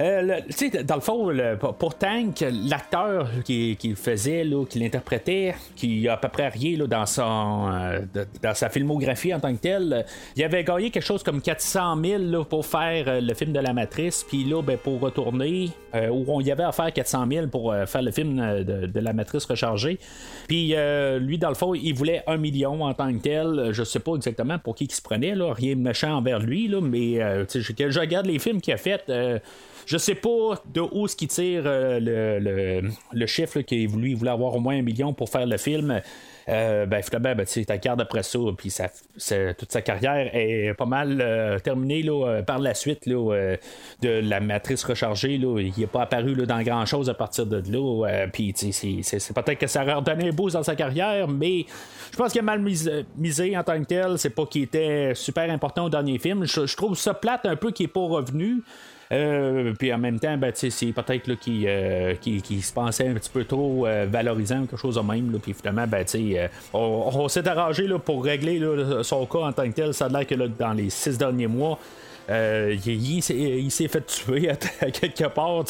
Euh, 0.00 0.40
sais, 0.50 0.70
dans 0.70 0.96
le 0.96 1.00
fond, 1.00 1.30
pour 1.78 1.96
Tank, 1.96 2.44
l'acteur 2.68 3.28
qui, 3.44 3.76
le 3.82 3.94
faisait, 3.94 4.46
qui 4.68 4.78
l'interprétait, 4.80 5.54
qui 5.76 6.08
a 6.08 6.14
à 6.14 6.16
peu 6.16 6.28
près 6.28 6.48
rien 6.48 6.78
là, 6.78 6.86
dans, 6.86 7.06
son, 7.06 7.68
euh, 7.72 8.00
dans 8.42 8.54
sa 8.54 8.68
filmographie 8.68 9.32
en 9.32 9.40
tant 9.40 9.54
que 9.54 9.60
tel, 9.60 10.04
il 10.36 10.44
avait 10.44 10.64
gagné 10.64 10.90
quelque 10.90 11.04
chose 11.04 11.22
comme 11.22 11.40
400 11.40 11.96
000 12.02 12.44
pour 12.44 12.66
faire 12.66 13.04
euh, 13.06 13.20
le 13.20 13.34
film 13.34 13.52
de 13.52 13.60
la 13.60 13.72
Matrice, 13.72 14.24
puis 14.26 14.44
là, 14.44 14.62
ben, 14.62 14.76
pour 14.76 15.00
retourner, 15.00 15.70
où 16.10 16.24
on 16.26 16.40
y 16.40 16.50
avait 16.50 16.64
à 16.64 16.72
faire 16.72 16.92
400 16.92 17.26
000 17.30 17.46
pour 17.46 17.72
faire 17.86 18.02
le 18.02 18.10
film 18.10 18.64
de, 18.64 19.00
la 19.00 19.12
Matrice 19.12 19.44
rechargée. 19.44 20.00
Puis 20.48 20.74
lui, 21.20 21.38
dans 21.38 21.50
le 21.50 21.54
fond, 21.54 21.72
il 21.72 21.92
voulait 21.94 22.24
un 22.26 22.36
million 22.36 22.82
en 22.82 22.94
tant 22.94 23.12
que 23.12 23.18
tel. 23.18 23.68
Je 23.70 23.84
sais 23.84 24.00
pas 24.00 24.16
exactement 24.16 24.58
pour 24.58 24.74
qui 24.74 24.86
il 24.86 24.92
se 24.92 25.00
prenait, 25.00 25.36
là, 25.36 25.52
rien 25.52 25.76
de 25.76 25.80
méchant 25.80 26.16
envers 26.16 26.40
lui, 26.40 26.66
là, 26.66 26.80
mais 26.80 27.20
je 27.48 28.00
regarde 28.00 28.26
les 28.26 28.40
films 28.40 28.60
qu'il 28.60 28.74
a 28.74 28.76
fait. 28.76 29.08
Je 29.86 29.98
sais 29.98 30.14
pas 30.14 30.62
de 30.72 30.80
où 30.80 31.06
ce 31.08 31.16
qui 31.16 31.28
tire 31.28 31.62
euh, 31.66 32.00
le, 32.00 32.90
le, 33.12 33.26
chiffre 33.26 33.60
qu'il 33.60 33.88
voulait, 33.88 34.14
voulait 34.14 34.30
avoir 34.30 34.54
au 34.54 34.60
moins 34.60 34.76
un 34.76 34.82
million 34.82 35.12
pour 35.12 35.28
faire 35.28 35.46
le 35.46 35.56
film. 35.56 36.00
Euh, 36.48 36.84
ben 36.84 37.02
finalement, 37.02 37.34
ben, 37.34 37.46
tu 37.46 37.64
après 37.88 38.22
ça, 38.22 38.38
puis 38.56 38.70
toute 39.58 39.72
sa 39.72 39.80
carrière 39.80 40.30
est 40.34 40.74
pas 40.74 40.84
mal 40.84 41.18
euh, 41.20 41.58
terminée 41.58 42.02
là, 42.02 42.42
par 42.42 42.58
la 42.58 42.74
suite 42.74 43.08
de 43.08 43.58
la 44.02 44.40
matrice 44.40 44.84
rechargée. 44.84 45.34
Il 45.34 45.72
n'est 45.76 45.86
pas 45.86 46.02
apparu 46.02 46.34
dans 46.34 46.62
grand 46.62 46.84
chose 46.84 47.08
à 47.08 47.14
partir 47.14 47.46
de 47.46 47.62
là. 47.70 48.26
puis 48.30 48.52
c'est, 48.54 49.32
peut-être 49.34 49.58
que 49.58 49.66
ça 49.66 49.82
a 49.82 49.94
redonné 49.96 50.28
un 50.28 50.32
boost 50.32 50.54
dans 50.54 50.62
sa 50.62 50.76
carrière, 50.76 51.28
mais 51.28 51.64
je 52.12 52.16
pense 52.16 52.32
qu'il 52.32 52.40
a 52.40 52.44
mal 52.44 52.60
misé, 52.60 53.56
en 53.56 53.62
tant 53.62 53.80
que 53.80 53.86
tel. 53.86 54.18
C'est 54.18 54.30
pas 54.30 54.44
qu'il 54.44 54.62
était 54.62 55.14
super 55.14 55.50
important 55.50 55.86
au 55.86 55.90
dernier 55.90 56.18
film. 56.18 56.44
Je, 56.44 56.66
je 56.66 56.76
trouve 56.76 56.96
ça 56.96 57.14
plate 57.14 57.46
un 57.46 57.56
peu 57.56 57.70
qu'il 57.70 57.86
n'est 57.86 57.92
pas 57.92 58.06
revenu. 58.06 58.62
Euh, 59.12 59.72
puis 59.78 59.92
en 59.92 59.98
même 59.98 60.18
temps, 60.18 60.36
ben, 60.36 60.52
c'est 60.54 60.92
peut-être 60.92 61.34
qu'il 61.34 61.64
euh, 61.66 62.14
qui, 62.20 62.40
qui, 62.40 62.62
se 62.62 62.72
pensait 62.72 63.08
un 63.08 63.14
petit 63.14 63.30
peu 63.30 63.44
trop 63.44 63.86
euh, 63.86 64.06
valorisant 64.08 64.64
quelque 64.66 64.76
chose 64.80 64.96
de 64.96 65.00
même. 65.00 65.32
Là, 65.32 65.38
puis 65.42 65.52
finalement, 65.52 65.86
ben, 65.86 66.04
on, 66.72 67.10
on 67.14 67.28
s'est 67.28 67.46
arrangé 67.46 67.86
là, 67.86 67.98
pour 67.98 68.24
régler 68.24 68.58
là, 68.58 69.02
son 69.02 69.26
cas 69.26 69.40
en 69.40 69.52
tant 69.52 69.64
que 69.64 69.74
tel. 69.74 69.94
Ça 69.94 70.06
a 70.06 70.08
l'air 70.08 70.26
que 70.26 70.34
là, 70.34 70.46
dans 70.48 70.72
les 70.72 70.90
six 70.90 71.18
derniers 71.18 71.46
mois, 71.46 71.78
il, 72.28 73.22
s'est 73.22 73.88
fait 73.88 74.06
tuer 74.06 74.48
à, 74.48 74.56
quelque 74.90 75.28
part. 75.28 75.62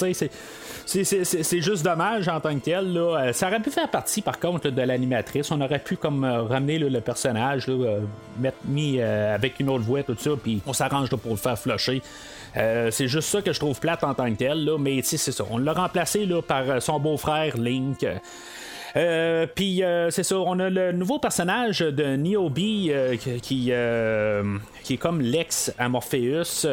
C'est 0.87 1.61
juste 1.61 1.85
dommage 1.85 2.29
en 2.29 2.39
tant 2.39 2.55
que 2.55 2.65
tel. 2.65 2.93
Là. 2.93 3.33
Ça 3.33 3.49
aurait 3.49 3.61
pu 3.61 3.71
faire 3.71 3.91
partie, 3.91 4.23
par 4.23 4.39
contre, 4.39 4.71
de 4.71 4.83
l'animatrice. 4.83 5.51
On 5.51 5.61
aurait 5.61 5.81
pu 5.81 5.97
comme 5.97 6.25
ramener 6.25 6.79
le 6.79 7.01
personnage, 7.01 7.67
là, 7.67 7.99
mettre 8.39 8.59
mis 8.67 9.01
avec 9.01 9.59
une 9.59 9.71
autre 9.71 9.83
voix, 9.83 10.05
tout 10.05 10.17
ça, 10.17 10.31
puis 10.41 10.63
on 10.65 10.73
s'arrange 10.73 11.11
pour 11.11 11.33
le 11.33 11.37
faire 11.37 11.59
flusher. 11.59 12.01
Euh, 12.57 12.91
c'est 12.91 13.09
juste 13.09 13.29
ça 13.29 13.43
que 13.43 13.53
je 13.53 13.59
trouve 13.59 13.79
plate 13.81 14.05
en 14.05 14.15
tant 14.15 14.31
que 14.31 14.37
tel, 14.37 14.65
là, 14.65 14.79
mais 14.79 15.01
c'est 15.03 15.19
ça. 15.19 15.45
On 15.51 15.59
l'a 15.59 15.73
remplacé 15.73 16.25
là, 16.27 16.43
par 16.43 16.71
euh, 16.71 16.81
son 16.81 17.01
beau-frère 17.01 17.57
Link. 17.57 18.07
Euh, 18.97 19.47
puis 19.53 19.83
c'est 20.11 20.23
ça, 20.23 20.39
on 20.39 20.57
a 20.61 20.71
le 20.71 20.93
nouveau 20.93 21.19
personnage 21.19 21.81
de 21.81 22.15
Niobe 22.15 22.55
qui, 22.55 22.93
qui, 23.43 23.71
est 23.73 24.97
comme 25.01 25.21
l'ex 25.21 25.73
Amorpheus. 25.81 26.65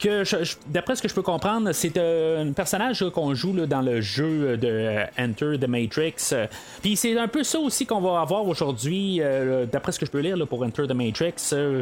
Que 0.00 0.22
d'après 0.70 0.96
ce 0.96 1.02
que 1.02 1.08
je 1.08 1.12
peux 1.12 1.20
comprendre, 1.20 1.72
c'est 1.72 1.98
un 1.98 2.50
personnage 2.52 3.04
qu'on 3.10 3.34
joue 3.34 3.52
dans 3.66 3.82
le 3.82 4.00
jeu 4.00 4.56
de 4.56 5.04
Enter 5.18 5.58
the 5.60 5.68
Matrix. 5.68 6.34
Puis 6.80 6.96
c'est 6.96 7.18
un 7.18 7.28
peu 7.28 7.44
ça 7.44 7.58
aussi 7.58 7.84
qu'on 7.84 8.00
va 8.00 8.22
avoir 8.22 8.46
aujourd'hui, 8.48 9.20
d'après 9.70 9.92
ce 9.92 9.98
que 9.98 10.06
je 10.06 10.10
peux 10.10 10.20
lire 10.20 10.38
pour 10.46 10.62
Enter 10.62 10.86
the 10.86 10.94
Matrix. 10.94 11.34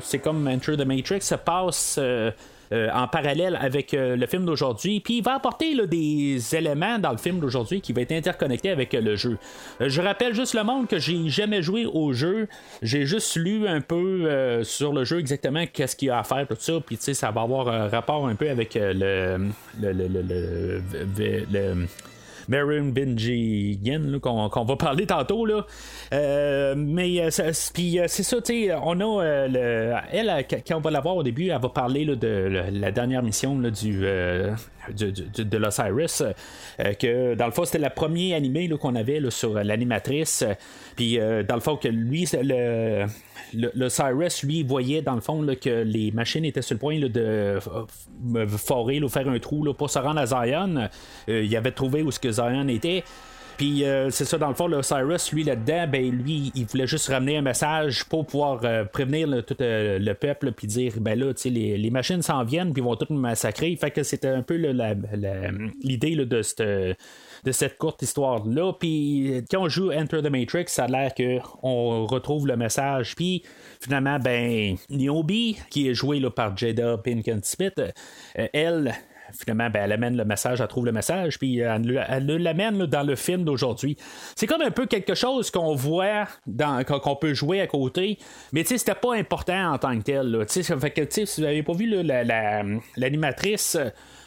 c'est 0.02 0.18
comme 0.18 0.48
Enter 0.48 0.76
the 0.76 0.84
Matrix 0.84 1.20
se 1.20 1.36
passe 1.36 2.00
euh, 2.72 2.88
en 2.92 3.08
parallèle 3.08 3.58
avec 3.60 3.94
euh, 3.94 4.16
le 4.16 4.26
film 4.26 4.44
d'aujourd'hui. 4.44 5.00
Puis 5.00 5.18
il 5.18 5.22
va 5.22 5.34
apporter 5.34 5.86
des 5.86 6.56
éléments 6.56 6.98
dans 6.98 7.12
le 7.12 7.18
film 7.18 7.38
d'aujourd'hui 7.38 7.80
qui 7.80 7.92
va 7.92 8.02
être 8.02 8.12
interconnecté 8.12 8.70
avec 8.70 8.94
euh, 8.94 9.00
le 9.00 9.16
jeu. 9.16 9.38
je 9.80 10.00
rappelle 10.00 10.34
juste 10.34 10.54
le 10.54 10.64
monde 10.64 10.88
que 10.88 10.98
j'ai 10.98 11.28
jamais 11.28 11.62
joué 11.62 11.86
au 11.86 12.12
jeu. 12.12 12.48
J'ai 12.82 13.06
juste 13.06 13.36
lu 13.36 13.68
un 13.68 13.80
peu 13.80 14.62
sur 14.64 14.92
le 14.92 15.04
jeu 15.04 15.18
exactement 15.18 15.64
qu'est-ce 15.72 15.96
qu'il 15.96 16.08
y 16.08 16.10
a 16.10 16.18
à 16.18 16.24
faire, 16.24 16.46
tout 16.46 16.56
ça. 16.58 16.74
Puis 16.84 16.96
tu 16.96 17.04
sais, 17.04 17.14
ça 17.14 17.30
va 17.30 17.42
avoir 17.42 17.68
un 17.68 17.88
rapport 17.88 18.26
un 18.26 18.34
peu 18.34 18.48
avec 18.48 18.74
le, 18.74 19.50
le, 19.80 19.92
le, 19.92 20.82
le 21.52 21.86
Marion 22.48 22.84
Benjigen 22.84 24.18
qu'on 24.20 24.64
va 24.64 24.76
parler 24.76 25.06
tantôt. 25.06 25.46
Là. 25.46 25.66
Euh, 26.12 26.74
mais 26.76 27.20
euh, 27.20 27.52
puis 27.72 27.98
euh, 27.98 28.04
c'est 28.08 28.22
ça, 28.22 28.40
tu 28.40 28.66
sais, 28.66 28.74
on 28.74 29.00
a 29.00 29.46
le, 29.48 29.94
elle, 30.12 30.44
quand 30.48 30.76
on 30.76 30.80
va 30.80 30.90
la 30.90 31.00
voir 31.00 31.16
au 31.16 31.22
début, 31.22 31.48
elle 31.48 31.60
va 31.60 31.68
parler 31.68 32.04
de 32.04 32.62
la 32.72 32.90
dernière 32.90 33.22
mission 33.22 33.58
là, 33.58 33.70
du, 33.70 34.00
de 34.00 35.56
l'Osiris. 35.56 36.22
que 36.98 37.34
dans 37.34 37.46
le 37.46 37.52
fond, 37.52 37.64
c'était 37.64 37.78
la 37.78 37.90
première 37.90 38.36
animée 38.36 38.68
qu'on 38.68 38.94
avait 38.94 39.20
sur 39.30 39.54
l'animatrice. 39.54 40.44
Puis 40.96 41.18
dans 41.18 41.54
le 41.54 41.60
fond, 41.60 41.76
que 41.76 41.88
lui, 41.88 42.28
le 42.32 43.06
le, 43.54 43.88
Cyrus, 43.88 44.42
lui, 44.42 44.62
voyait 44.62 45.02
dans 45.02 45.14
le 45.14 45.20
fond 45.20 45.44
que 45.60 45.82
les 45.82 46.10
machines 46.12 46.44
étaient 46.44 46.62
sur 46.62 46.74
le 46.74 46.78
point 46.78 46.98
de 46.98 47.10
euh, 47.16 47.60
forer, 48.48 49.00
ou 49.00 49.08
faire 49.08 49.28
un 49.28 49.38
trou 49.38 49.72
pour 49.74 49.90
se 49.90 49.98
rendre 49.98 50.20
à 50.20 50.26
Zion. 50.26 50.88
Euh, 51.28 51.42
il 51.44 51.56
avait 51.56 51.72
trouvé 51.72 52.02
où 52.02 52.10
ce 52.10 52.18
que 52.18 52.30
Zion 52.30 52.68
était. 52.68 53.04
Puis 53.56 53.84
euh, 53.84 54.10
c'est 54.10 54.24
ça, 54.24 54.36
dans 54.36 54.48
le 54.48 54.54
fond, 54.54 54.66
le 54.66 54.82
Cyrus, 54.82 55.32
lui, 55.32 55.44
là-dedans, 55.44 55.86
ben 55.86 56.10
lui, 56.10 56.50
il 56.56 56.66
voulait 56.66 56.88
juste 56.88 57.08
ramener 57.08 57.36
un 57.36 57.42
message 57.42 58.04
pour 58.04 58.26
pouvoir 58.26 58.60
prévenir 58.90 59.28
tout 59.46 59.56
le 59.60 60.12
peuple, 60.14 60.52
puis 60.52 60.66
dire, 60.66 60.94
ben 61.00 61.18
là, 61.18 61.32
tu 61.32 61.42
sais, 61.42 61.50
les, 61.50 61.90
machines 61.90 62.22
s'en 62.22 62.42
viennent, 62.42 62.72
puis 62.72 62.82
vont 62.82 62.96
tout 62.96 63.12
massacrer. 63.14 63.76
Fait 63.76 63.92
que 63.92 64.02
c'était 64.02 64.28
un 64.28 64.42
peu 64.42 64.56
l'idée 65.82 66.16
de 66.16 66.42
cette 66.42 66.64
de 67.44 67.52
cette 67.52 67.76
courte 67.78 68.02
histoire-là. 68.02 68.72
Puis 68.72 69.44
quand 69.50 69.62
on 69.62 69.68
joue 69.68 69.92
Enter 69.92 70.22
the 70.22 70.30
Matrix, 70.30 70.64
ça 70.68 70.84
a 70.84 70.88
l'air 70.88 71.14
qu'on 71.14 72.06
retrouve 72.06 72.46
le 72.46 72.56
message. 72.56 73.14
Puis 73.14 73.42
finalement, 73.80 74.18
ben, 74.18 74.76
Niobe, 74.90 75.30
qui 75.70 75.88
est 75.88 75.94
joué 75.94 76.20
là, 76.20 76.30
par 76.30 76.56
Jada 76.56 76.96
Pinkett 76.98 77.44
Smith, 77.44 77.78
euh, 77.78 78.48
elle, 78.52 78.94
finalement, 79.32 79.68
ben, 79.68 79.84
elle 79.84 79.92
amène 79.92 80.16
le 80.16 80.24
message, 80.24 80.60
elle 80.60 80.68
trouve 80.68 80.86
le 80.86 80.92
message, 80.92 81.38
puis 81.38 81.58
elle, 81.58 82.26
l'amène 82.26 82.86
dans 82.86 83.02
le 83.02 83.16
film 83.16 83.44
d'aujourd'hui. 83.44 83.96
C'est 84.36 84.46
comme 84.46 84.62
un 84.62 84.70
peu 84.70 84.86
quelque 84.86 85.14
chose 85.14 85.50
qu'on 85.50 85.74
voit, 85.74 86.26
qu'on 86.86 87.16
peut 87.16 87.34
jouer 87.34 87.60
à 87.60 87.66
côté, 87.66 88.18
mais 88.52 88.62
tu 88.62 88.68
sais, 88.68 88.78
c'était 88.78 88.94
pas 88.94 89.14
important 89.14 89.72
en 89.72 89.78
tant 89.78 89.96
que 89.98 90.02
tel. 90.02 90.46
Fait 90.48 90.90
que, 90.90 91.02
si 91.10 91.24
vous 91.36 91.42
n'avez 91.42 91.62
pas 91.62 91.74
vu 91.74 91.92
l'animatrice 92.96 93.76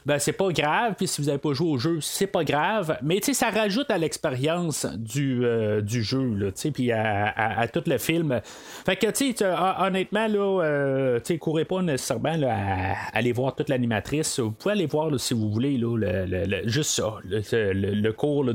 ben 0.07 0.19
c'est 0.19 0.31
pas 0.31 0.49
grave. 0.53 0.93
Puis 0.95 1.05
si 1.05 1.21
vous 1.21 1.27
avez 1.27 1.37
pas 1.37 1.51
joué 1.51 1.69
au 1.69 1.77
jeu, 1.77 1.99
c'est 1.99 2.27
pas 2.27 2.45
grave. 2.45 2.97
Mais 3.03 3.19
tu 3.19 3.33
ça 3.33 3.49
rajoute 3.49 3.91
à 3.91 3.97
l'expérience 3.97 4.85
du, 4.95 5.43
euh, 5.43 5.81
du 5.81 6.01
jeu, 6.01 6.33
là, 6.33 6.51
tu 6.53 6.71
puis 6.71 6.93
à, 6.93 7.67
tout 7.73 7.83
le 7.85 7.97
film. 7.97 8.39
Fait 8.85 8.95
que, 8.95 9.11
tu 9.11 9.35
honnêtement, 9.43 10.27
là, 10.27 10.63
euh, 10.63 11.19
tu 11.19 11.33
sais, 11.33 11.37
courez 11.37 11.65
pas 11.65 11.81
nécessairement 11.81 12.39
à, 12.49 13.17
aller 13.17 13.33
voir 13.33 13.53
toute 13.53 13.67
l'animatrice. 13.67 14.39
Vous 14.39 14.51
pouvez 14.51 14.75
aller 14.75 14.85
voir, 14.85 15.11
si 15.19 15.33
vous 15.33 15.51
voulez, 15.51 15.77
là, 15.77 15.97
le, 15.97 16.69
juste 16.69 16.91
ça, 16.91 17.15
le, 17.25 18.11
cours 18.11 18.45
de, 18.45 18.53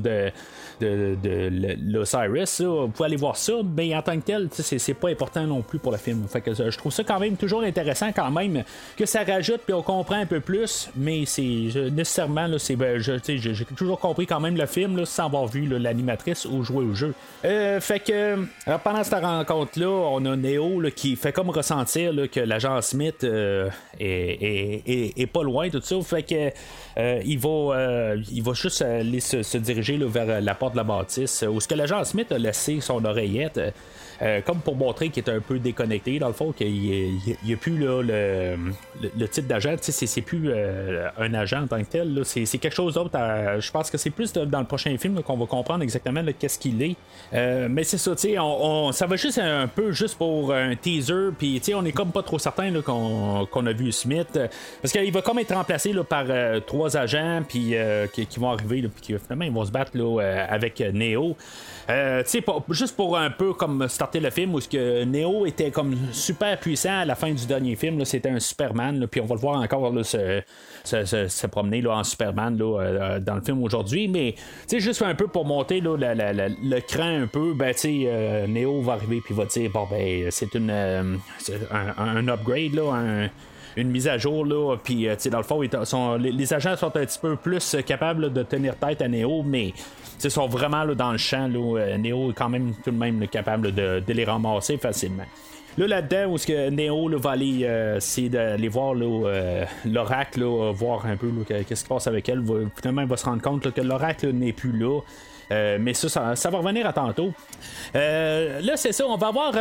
de, 0.80 1.16
de 1.22 1.76
l'Osiris. 1.84 2.62
Vous 2.62 2.88
pouvez 2.88 3.06
aller 3.08 3.16
voir 3.16 3.36
ça, 3.36 3.52
mais 3.76 3.94
en 3.94 4.00
tant 4.00 4.18
que 4.18 4.24
tel, 4.24 4.48
c'est, 4.52 4.78
c'est 4.78 4.94
pas 4.94 5.10
important 5.10 5.46
non 5.46 5.60
plus 5.60 5.78
pour 5.78 5.92
le 5.92 5.98
film. 5.98 6.24
Fait 6.28 6.40
que 6.40 6.54
je 6.54 6.78
trouve 6.78 6.92
ça 6.92 7.04
quand 7.04 7.20
même 7.20 7.36
toujours 7.36 7.62
intéressant 7.62 8.10
quand 8.12 8.30
même 8.30 8.64
que 8.96 9.04
ça 9.04 9.22
rajoute, 9.22 9.60
puis 9.66 9.74
on 9.74 9.82
comprend 9.82 10.16
un 10.16 10.26
peu 10.26 10.40
plus, 10.40 10.88
mais 10.96 11.24
c'est 11.26 11.41
nécessairement, 11.92 12.46
là, 12.46 12.58
c'est, 12.58 12.76
ben, 12.76 12.98
j'ai 12.98 13.64
toujours 13.76 13.98
compris 13.98 14.26
quand 14.26 14.40
même 14.40 14.56
le 14.56 14.66
film 14.66 14.96
là, 14.96 15.06
sans 15.06 15.26
avoir 15.26 15.46
vu 15.46 15.66
l'animatrice 15.66 16.44
ou 16.44 16.62
jouer 16.62 16.84
au 16.84 16.94
jeu. 16.94 17.14
Euh, 17.44 17.80
fait 17.80 18.00
que 18.00 18.46
pendant 18.84 19.04
cette 19.04 19.22
rencontre-là, 19.22 19.88
on 19.88 20.24
a 20.24 20.36
Neo 20.36 20.82
qui 20.94 21.16
fait 21.16 21.32
comme 21.32 21.50
ressentir 21.50 22.12
que 22.30 22.40
l'agent 22.40 22.80
Smith 22.82 23.24
euh, 23.24 23.68
est, 23.98 25.32
pas 25.32 25.42
loin, 25.42 25.68
tout 25.70 25.80
ça. 25.82 25.96
Fait 26.02 26.22
que 26.22 26.50
euh, 26.98 27.22
il, 27.24 27.38
va, 27.38 28.14
il 28.30 28.42
va 28.42 28.52
juste 28.52 28.82
aller 28.82 29.20
se, 29.20 29.58
diriger 29.58 29.98
vers 29.98 30.40
la 30.40 30.54
porte 30.54 30.72
de 30.72 30.78
la 30.78 30.84
bâtisse 30.84 31.44
où 31.48 31.60
ce 31.60 31.68
que 31.68 31.74
l'agent 31.74 32.04
Smith 32.04 32.32
a 32.32 32.38
laissé 32.38 32.80
son 32.80 33.04
oreillette. 33.04 33.60
Euh, 34.22 34.40
comme 34.40 34.60
pour 34.60 34.76
montrer 34.76 35.08
qu'il 35.08 35.24
est 35.24 35.30
un 35.30 35.40
peu 35.40 35.58
déconnecté, 35.58 36.18
dans 36.18 36.28
le 36.28 36.32
fond, 36.32 36.52
qu'il 36.52 36.72
n'y 36.72 37.52
a, 37.52 37.56
plus 37.56 37.76
le, 37.76 38.56
type 39.28 39.46
d'agent, 39.48 39.74
c'est 39.80 40.20
plus 40.20 40.44
euh, 40.46 41.08
un 41.18 41.34
agent 41.34 41.62
en 41.62 41.66
tant 41.66 41.82
que 41.82 41.90
tel, 41.90 42.22
c'est 42.24 42.46
quelque 42.58 42.74
chose 42.74 42.94
d'autre. 42.94 43.10
Je 43.58 43.70
pense 43.72 43.90
que 43.90 43.98
c'est 43.98 44.10
plus 44.10 44.32
dans 44.32 44.60
le 44.60 44.66
prochain 44.66 44.96
film 44.96 45.22
qu'on 45.22 45.36
va 45.36 45.46
comprendre 45.46 45.82
exactement 45.82 46.22
qu'est-ce 46.38 46.58
qu'il 46.58 46.80
est. 46.82 46.96
Euh, 47.34 47.66
mais 47.68 47.82
c'est 47.82 47.98
ça, 47.98 48.14
ça 48.16 49.06
va 49.06 49.16
juste 49.16 49.38
un 49.38 49.66
peu 49.66 49.90
juste 49.92 50.16
pour 50.16 50.52
un 50.52 50.76
teaser, 50.76 51.30
puis 51.36 51.60
on 51.74 51.84
est 51.84 51.92
comme 51.92 52.12
pas 52.12 52.22
trop 52.22 52.38
certain 52.38 52.70
qu'on 52.82 53.66
a 53.66 53.72
vu 53.72 53.90
Smith, 53.90 54.38
parce 54.80 54.92
qu'il 54.92 55.12
va 55.12 55.22
comme 55.22 55.40
être 55.40 55.54
remplacé 55.54 55.92
par 56.08 56.26
trois 56.66 56.96
agents, 56.96 57.42
puis 57.48 57.74
qui, 58.12 58.38
vont 58.38 58.50
arriver, 58.50 58.88
puis 58.88 59.16
finalement 59.18 59.44
ils 59.44 59.52
vont 59.52 59.64
se 59.64 59.72
battre 59.72 59.92
avec 60.48 60.80
Neo. 60.80 61.36
Euh, 61.90 62.22
juste 62.70 62.96
pour 62.96 63.18
un 63.18 63.30
peu 63.30 63.54
comme 63.54 63.88
starter 63.88 64.20
le 64.20 64.30
film 64.30 64.54
où 64.54 64.60
ce 64.60 64.68
que 64.68 65.04
Neo 65.04 65.46
était 65.46 65.70
comme 65.70 65.96
super 66.12 66.58
puissant 66.58 67.00
à 67.00 67.04
la 67.04 67.14
fin 67.14 67.32
du 67.32 67.46
dernier 67.46 67.74
film, 67.76 68.04
c'était 68.04 68.30
un 68.30 68.38
Superman, 68.38 69.06
puis 69.10 69.20
on 69.20 69.26
va 69.26 69.34
le 69.34 69.40
voir 69.40 69.60
encore 69.60 69.92
se, 70.04 71.46
promener 71.46 71.80
là, 71.80 71.96
en 71.96 72.04
Superman 72.04 72.56
là, 72.56 72.80
euh, 72.80 73.20
dans 73.20 73.34
le 73.34 73.40
film 73.40 73.62
aujourd'hui, 73.62 74.08
mais 74.08 74.34
juste 74.70 75.02
un 75.02 75.14
peu 75.14 75.26
pour 75.26 75.44
monter 75.44 75.80
là, 75.80 75.96
le 75.96 76.80
cran 76.80 77.22
un 77.22 77.26
peu, 77.26 77.52
ben, 77.54 77.74
euh, 77.84 78.46
Neo 78.46 78.80
va 78.82 78.94
arriver 78.94 79.20
puis 79.24 79.34
va 79.34 79.44
dire 79.46 79.70
bon 79.70 79.86
ben 79.90 80.30
c'est 80.30 80.54
une 80.54 80.70
un, 80.70 81.18
un, 81.98 82.28
upgrade 82.28 82.74
là, 82.74 83.28
une 83.76 83.90
mise 83.90 84.08
à 84.08 84.18
jour 84.18 84.44
là 84.44 84.76
puis 84.82 85.08
dans 85.30 85.38
le 85.38 85.44
fond 85.44 85.60
les, 86.18 86.54
agents 86.54 86.76
sont 86.76 86.94
un 86.96 87.04
petit 87.04 87.18
peu 87.18 87.36
plus 87.36 87.76
capables 87.86 88.32
de 88.32 88.42
tenir 88.42 88.76
tête 88.76 89.02
à 89.02 89.08
Neo 89.08 89.42
mais 89.42 89.72
ils 90.24 90.30
sont 90.30 90.46
vraiment 90.46 90.84
là, 90.84 90.94
dans 90.94 91.12
le 91.12 91.18
champ. 91.18 91.48
Là, 91.48 91.78
euh, 91.78 91.98
Neo 91.98 92.30
est 92.30 92.34
quand 92.34 92.48
même 92.48 92.74
tout 92.84 92.90
de 92.90 92.96
même 92.96 93.26
capable 93.28 93.72
de, 93.72 94.02
les 94.06 94.24
ramasser 94.24 94.76
facilement. 94.76 95.24
Là, 95.78 95.86
là-dedans, 95.86 96.32
où 96.32 96.34
est-ce 96.36 96.46
que 96.46 96.70
Neo 96.70 97.08
va 97.18 97.30
aller 97.30 97.60
euh, 97.62 97.96
essayer 97.96 98.28
d'aller 98.28 98.68
voir 98.68 98.94
euh, 98.94 99.64
l'oracle, 99.86 100.42
voir 100.44 101.06
un 101.06 101.16
peu 101.16 101.30
qu'est-ce 101.46 101.66
qui 101.66 101.76
se 101.76 101.84
passe 101.84 102.06
avec 102.06 102.28
elle. 102.28 102.42
finalement, 102.76 103.02
il 103.02 103.08
va 103.08 103.16
se 103.16 103.24
rendre 103.24 103.42
compte 103.42 103.72
que 103.72 103.80
l'oracle 103.80 104.30
n'est 104.30 104.52
plus 104.52 104.72
là. 104.72 105.00
Mais 105.78 105.94
ça, 105.94 106.36
ça, 106.36 106.50
va 106.50 106.58
revenir 106.58 106.86
à 106.86 106.92
tantôt. 106.92 107.32
là, 107.94 108.76
c'est 108.76 108.92
ça, 108.92 109.06
on 109.06 109.16
va 109.16 109.28
avoir 109.28 109.52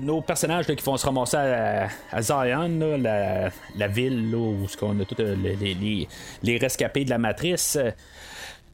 nos 0.00 0.20
personnages 0.20 0.66
qui 0.66 0.84
vont 0.84 0.96
se 0.96 1.06
ramasser 1.06 1.36
à, 1.36 2.22
Zion, 2.22 2.98
la, 2.98 3.88
ville 3.88 4.34
où 4.34 4.66
on 4.82 5.00
a 5.00 5.04
tous 5.04 5.16
les, 5.18 6.06
les, 6.42 6.58
rescapés 6.58 7.04
de 7.04 7.10
la 7.10 7.18
matrice. 7.18 7.78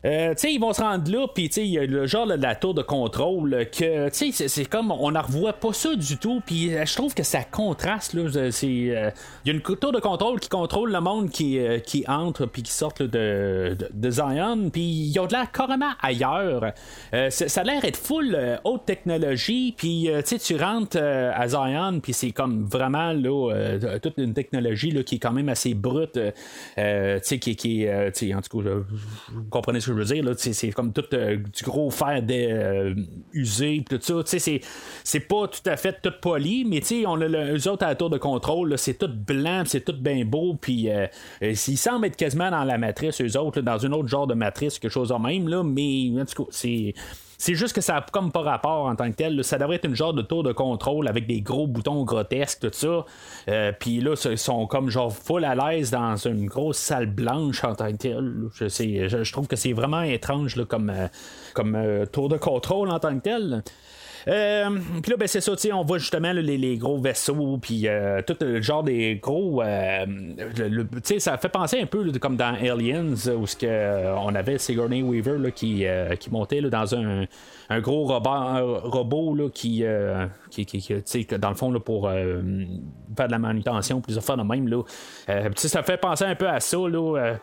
Euh, 0.05 0.35
ils 0.45 0.61
vont 0.61 0.73
se 0.73 0.83
rendre 0.83 1.11
là, 1.11 1.27
puis 1.35 1.47
il 1.57 1.67
y 1.67 1.79
a 1.79 1.87
le 1.87 2.07
genre 2.07 2.27
de 2.27 2.35
la 2.35 2.55
tour 2.55 2.75
de 2.75 2.83
contrôle 2.83 3.67
que, 3.71 4.09
c'est 4.13 4.65
comme 4.67 4.91
on 4.91 5.11
ne 5.11 5.19
revoit 5.19 5.55
pas 5.55 5.73
ça 5.73 5.95
du 5.95 6.19
tout, 6.19 6.43
puis 6.45 6.71
je 6.71 6.95
trouve 6.95 7.15
que 7.15 7.23
ça 7.23 7.43
contraste. 7.43 8.15
C'est, 8.51 8.67
il 8.67 9.13
y 9.47 9.51
a 9.51 9.53
une 9.53 9.63
tour 9.63 9.93
de 9.93 10.01
contrôle 10.01 10.41
qui 10.41 10.49
contrôle 10.49 10.93
le 10.93 11.01
monde 11.01 11.31
qui, 11.31 11.59
qui 11.87 12.05
entre 12.07 12.47
puis 12.47 12.63
qui 12.63 12.73
sort 12.73 12.93
de, 12.99 13.77
de, 13.93 14.11
Zion, 14.11 14.69
puis 14.71 14.83
ils 14.83 15.19
ont 15.19 15.27
de 15.27 15.33
l'air 15.33 15.51
carrément 15.51 15.93
ailleurs. 16.03 16.73
ça 17.31 17.61
a 17.61 17.65
l'air 17.65 17.81
d'être 17.81 17.97
full 17.97 18.37
haute 18.65 18.85
technologie, 18.85 19.75
puis 19.77 20.11
tu 20.45 20.57
rentres 20.57 20.99
à 20.99 21.49
Zion, 21.49 22.01
puis 22.01 22.13
c'est 22.13 22.33
comme 22.33 22.65
vraiment 22.67 23.13
là 23.13 23.79
toute 24.03 24.19
une 24.19 24.35
technologie 24.35 24.91
là, 24.91 25.03
qui 25.03 25.17
est 25.17 25.19
quand 25.19 25.33
même 25.33 25.49
assez 25.49 25.73
brute, 25.73 26.19
qui, 27.41 27.57
qui 27.57 27.89
en 27.89 28.41
tout 28.43 28.63
cas, 28.63 28.71
vous 29.33 29.45
comprenez 29.51 29.81
ce 29.81 29.91
que 29.91 29.94
je 29.99 30.15
veux 30.15 30.23
dire, 30.23 30.35
c'est 30.37 30.71
comme 30.71 30.93
tout 30.93 31.05
euh, 31.15 31.37
du 31.37 31.65
gros 31.65 31.91
fer 31.91 32.23
euh, 32.31 32.95
usé, 33.33 33.85
tout 33.89 33.99
ça. 34.01 34.15
C'est, 34.25 35.21
pas 35.21 35.49
tout 35.49 35.69
à 35.69 35.77
fait 35.77 36.01
tout 36.03 36.13
poli, 36.21 36.65
mais 36.65 36.81
on 37.07 37.21
a 37.21 37.29
les 37.29 37.69
autres 37.69 37.85
à 37.85 37.89
la 37.89 37.95
tour 37.95 38.11
de 38.11 38.19
contrôle, 38.19 38.77
c'est 38.79 38.95
tout 38.95 39.09
blanc, 39.09 39.63
c'est 39.67 39.85
tout 39.85 39.97
bien 39.97 40.25
beau, 40.25 40.55
puis 40.61 40.91
euh, 40.91 41.07
ils 41.41 41.57
semblent 41.57 42.07
être 42.07 42.17
quasiment 42.17 42.51
dans 42.51 42.65
la 42.65 42.79
matrice, 42.79 43.21
eux 43.21 43.39
autres, 43.39 43.61
dans 43.61 43.79
une 43.79 43.95
autre 43.95 44.09
genre 44.09 44.27
de 44.27 44.35
matrice, 44.35 44.79
quelque 44.79 44.93
chose 44.93 45.09
de 45.09 45.15
même, 45.15 45.49
là, 45.49 45.63
mais 45.63 46.11
en 46.21 46.25
tout 46.25 46.45
cas, 46.45 46.51
c'est 46.51 46.95
c'est 47.39 47.55
juste 47.55 47.75
que 47.75 47.81
ça 47.81 47.95
n'a 47.95 48.07
comme 48.13 48.33
pas 48.33 48.43
rapport 48.43 48.87
en 48.87 48.97
tant 48.97 49.11
que 49.11 49.17
tel. 49.17 49.43
Ça 49.45 49.59
devrait 49.59 49.77
être 49.77 49.87
une 49.87 49.97
genre 49.97 50.15
de 50.15 50.23
tour 50.23 50.43
de 50.43 50.53
contrôle 50.53 51.09
avec 51.09 51.27
des 51.27 51.41
gros 51.41 51.67
boutons 51.67 52.05
grotesques, 52.05 52.61
tout 52.61 52.71
ça. 52.73 53.05
Euh, 53.49 53.73
puis 53.79 54.01
là, 54.01 54.15
ils 54.31 54.39
sont 54.39 54.67
comme 54.67 54.91
genre 54.91 55.13
full 55.13 55.45
à 55.45 55.55
l'aise 55.55 55.91
dans 55.91 56.17
une 56.17 56.47
grosse 56.47 56.79
salle 56.79 57.07
blanche 57.07 57.65
en 57.65 57.75
tant 57.75 57.91
que 57.93 57.97
tel. 57.97 58.35
Je, 58.55 58.69
je, 58.69 59.33
trouve 59.33 59.47
que 59.47 59.57
c'est 59.57 59.73
vraiment 59.73 60.03
étrange 60.03 60.63
comme, 60.67 60.91
euh, 60.91 61.09
comme 61.55 61.75
euh, 61.75 62.07
tour 62.07 62.29
de 62.29 62.37
contrôle 62.37 62.91
en 62.91 62.99
tant 62.99 63.15
que 63.15 63.23
tel. 63.23 63.63
Euh, 64.29 64.79
puis 65.03 65.11
là, 65.11 65.17
ben, 65.19 65.29
c'est 65.29 65.41
ça, 65.41 65.53
on 65.73 65.85
voit 65.85 65.99
justement 65.99 66.33
les, 66.33 66.77
gros 66.77 66.99
vaisseaux, 66.99 67.59
puis 67.61 67.87
euh, 67.87 68.23
tout 68.27 68.37
le 68.41 68.61
genre 68.63 68.83
des 68.83 69.17
gros. 69.17 69.63
Euh, 69.63 70.07
ça 71.19 71.37
fait 71.37 71.49
penser 71.49 71.81
un 71.81 71.87
peu 71.87 72.11
comme 72.19 72.37
dans 72.37 72.55
Aliens, 72.55 73.13
où 73.37 73.47
ce 73.47 73.57
que, 73.57 74.15
on 74.17 74.35
avait 74.35 74.59
Sigourney 74.59 75.03
Weaver 75.03 75.53
qui, 75.53 75.85
qui 76.21 76.31
montait 76.31 76.61
dans 76.63 76.95
un, 76.95 77.25
un 77.69 77.81
gros 77.81 78.07
robot, 78.07 79.35
là, 79.35 79.49
qui, 79.53 79.85
qui, 80.51 80.65
qui, 80.67 81.27
dans 81.39 81.51
le 81.51 81.57
fond, 81.57 81.71
là, 81.71 81.81
pour 81.81 82.09
faire 82.09 83.27
de 83.27 83.33
la 83.33 83.39
manutention, 83.39 84.03
fois 84.21 84.37
de 84.37 84.43
même. 84.43 84.69
Là. 84.69 84.83
Ça 85.57 85.83
fait 85.83 85.97
penser 85.97 86.25
un 86.25 86.35
peu 86.35 86.49
à 86.49 86.61
ça. 86.61 86.79
Là, 86.79 87.35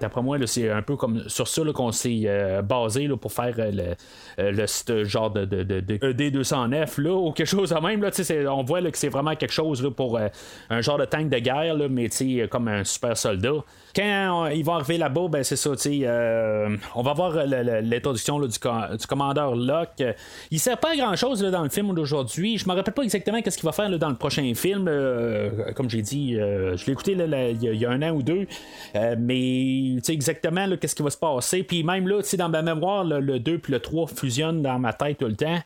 d'après 0.00 0.22
moi, 0.22 0.38
c'est 0.46 0.70
un 0.70 0.82
peu 0.82 0.96
comme 0.96 1.28
sur 1.28 1.48
ça 1.48 1.62
qu'on 1.74 1.92
s'est 1.92 2.62
basé 2.62 3.06
là, 3.06 3.16
pour 3.16 3.32
faire 3.32 3.54
le, 3.56 3.94
le 4.38 5.04
genre 5.04 5.30
de 5.30 6.19
ED209 6.20 7.00
là, 7.00 7.12
ou 7.12 7.32
quelque 7.32 7.46
chose 7.46 7.70
de 7.70 7.80
même. 7.80 8.02
Là, 8.02 8.10
on 8.54 8.62
voit 8.62 8.80
là, 8.80 8.90
que 8.90 8.98
c'est 8.98 9.08
vraiment 9.08 9.34
quelque 9.34 9.52
chose 9.52 9.90
pour 9.96 10.18
un 10.70 10.80
genre 10.80 10.98
de 10.98 11.04
tank 11.04 11.28
de 11.28 11.38
guerre, 11.38 11.74
là, 11.74 11.88
mais 11.88 12.08
comme 12.50 12.68
un 12.68 12.84
super 12.84 13.16
soldat. 13.16 13.64
Quand 13.94 14.46
ils 14.46 14.64
vont 14.64 14.74
arriver 14.74 14.98
là-bas, 14.98 15.28
ben, 15.28 15.42
c'est 15.42 15.56
ça, 15.56 15.70
euh, 15.70 16.76
on 16.94 17.02
va 17.02 17.12
voir 17.12 17.32
l'introduction 17.46 18.40
du, 18.40 18.48
du, 18.48 19.06
commandeur 19.06 19.56
Locke. 19.56 20.02
Il 20.50 20.60
sert 20.60 20.78
pas 20.78 20.92
à 20.92 20.96
grand-chose 20.96 21.40
dans 21.42 21.62
le 21.62 21.68
film 21.68 21.94
d'aujourd'hui. 21.94 22.58
Je 22.58 22.68
me 22.68 22.74
rappelle 22.74 22.94
pas 22.94 23.02
exactement 23.02 23.42
qu'est-ce 23.42 23.58
qu'il 23.58 23.66
va 23.66 23.72
faire 23.72 23.90
dans 23.98 24.08
le 24.08 24.16
prochain 24.16 24.52
film. 24.54 24.86
Euh, 24.88 25.72
comme 25.74 25.90
j'ai 25.90 26.02
dit, 26.02 26.36
euh, 26.36 26.76
je 26.76 26.86
l'ai 26.86 26.92
écouté 26.92 27.12
il 27.12 27.78
y, 27.78 27.86
a 27.86 27.90
un 27.90 28.02
an 28.02 28.10
ou 28.10 28.22
deux. 28.22 28.46
mais 29.18 29.96
exactement 30.08 30.66
qu'est-ce 30.80 30.94
qui 30.94 31.02
va 31.02 31.10
se 31.10 31.16
passer. 31.16 31.62
Puis 31.62 31.82
même 31.82 32.08
là, 32.08 32.20
dans 32.38 32.48
ma 32.48 32.62
mémoire, 32.62 33.04
le 33.04 33.38
2 33.38 33.58
puis 33.58 33.72
le 33.72 33.80
3 33.80 34.06
fusionnent 34.08 34.62
dans 34.62 34.78
ma 34.78 34.92
tête 34.92 35.18
tout 35.18 35.26
le 35.26 35.36
temps. 35.36 35.58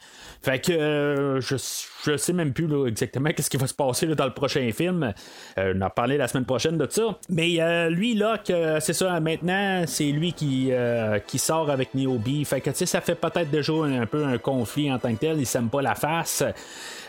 Fait 0.42 0.60
que 0.60 1.38
je 1.40 1.56
je 2.04 2.16
sais 2.16 2.32
même 2.32 2.52
plus 2.52 2.86
exactement 2.86 3.30
qu'est-ce 3.30 3.50
qui 3.50 3.56
va 3.56 3.66
se 3.66 3.74
passer 3.74 4.06
dans 4.06 4.24
le 4.24 4.34
prochain 4.34 4.70
film. 4.72 5.12
Euh, 5.58 5.74
on 5.76 5.80
a 5.80 5.90
parlé 5.90 6.16
la 6.16 6.28
semaine 6.28 6.44
prochaine 6.44 6.76
de 6.76 6.86
ça. 6.88 7.18
Mais 7.28 7.60
euh, 7.60 7.88
lui, 7.88 8.14
là, 8.14 8.38
c'est 8.80 8.92
ça, 8.92 9.18
maintenant, 9.20 9.84
c'est 9.86 10.10
lui 10.10 10.32
qui, 10.32 10.68
euh, 10.70 11.18
qui 11.18 11.38
sort 11.38 11.70
avec 11.70 11.94
Neobi. 11.94 12.44
Fait 12.44 12.60
que, 12.60 12.72
ça 12.72 13.00
fait 13.00 13.14
peut-être 13.14 13.50
déjà 13.50 13.72
un, 13.72 14.06
peu 14.06 14.24
un 14.24 14.38
conflit 14.38 14.92
en 14.92 14.98
tant 14.98 15.12
que 15.14 15.20
tel. 15.20 15.38
Il 15.38 15.46
s'aime 15.46 15.68
pas 15.68 15.82
la 15.82 15.94
face. 15.94 16.44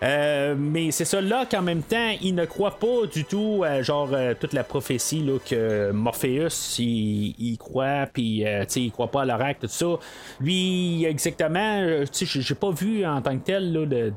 Mais 0.01 0.91
c'est 0.91 1.05
ça, 1.05 1.21
là 1.21 1.45
qu'en 1.45 1.62
même 1.62 1.84
temps, 1.84 2.12
il 2.21 2.36
ne 2.36 2.45
croit 2.45 2.79
pas 2.79 3.05
du 3.12 3.25
tout 3.25 3.63
à 3.65 3.81
genre 3.81 4.10
toute 4.39 4.53
la 4.53 4.63
prophétie 4.63 5.21
là, 5.21 5.34
que 5.45 5.91
Morpheus 5.91 6.77
il, 6.79 7.58
croit, 7.58 8.08
puis 8.12 8.43
sais 8.67 8.81
il 8.81 8.91
croit 8.91 9.12
pas 9.12 9.21
à 9.21 9.25
l'oracle, 9.25 9.62
tout 9.62 9.67
ça. 9.67 9.99
Lui, 10.39 11.05
exactement, 11.05 11.81
tu 12.12 12.25
sais, 12.25 12.41
j'ai 12.41 12.55
pas 12.55 12.71
vu 12.71 13.05
en 13.05 13.21
tant 13.21 13.38
que 13.38 13.45
tel 13.45 13.73
là, 13.73 13.86
de 13.86 14.12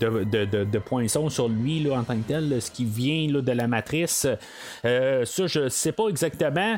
de, 0.00 0.64
de, 0.64 0.78
poinçons 0.78 1.28
sur 1.28 1.48
lui 1.48 1.80
là, 1.80 1.98
en 1.98 2.04
tant 2.04 2.16
que 2.16 2.26
tel, 2.28 2.60
ce 2.60 2.70
qui 2.70 2.84
vient 2.84 3.30
là, 3.32 3.40
de 3.40 3.52
la 3.52 3.66
matrice. 3.66 4.26
Euh, 4.84 5.24
ça, 5.24 5.46
je 5.46 5.68
sais 5.68 5.92
pas 5.92 6.08
exactement. 6.08 6.76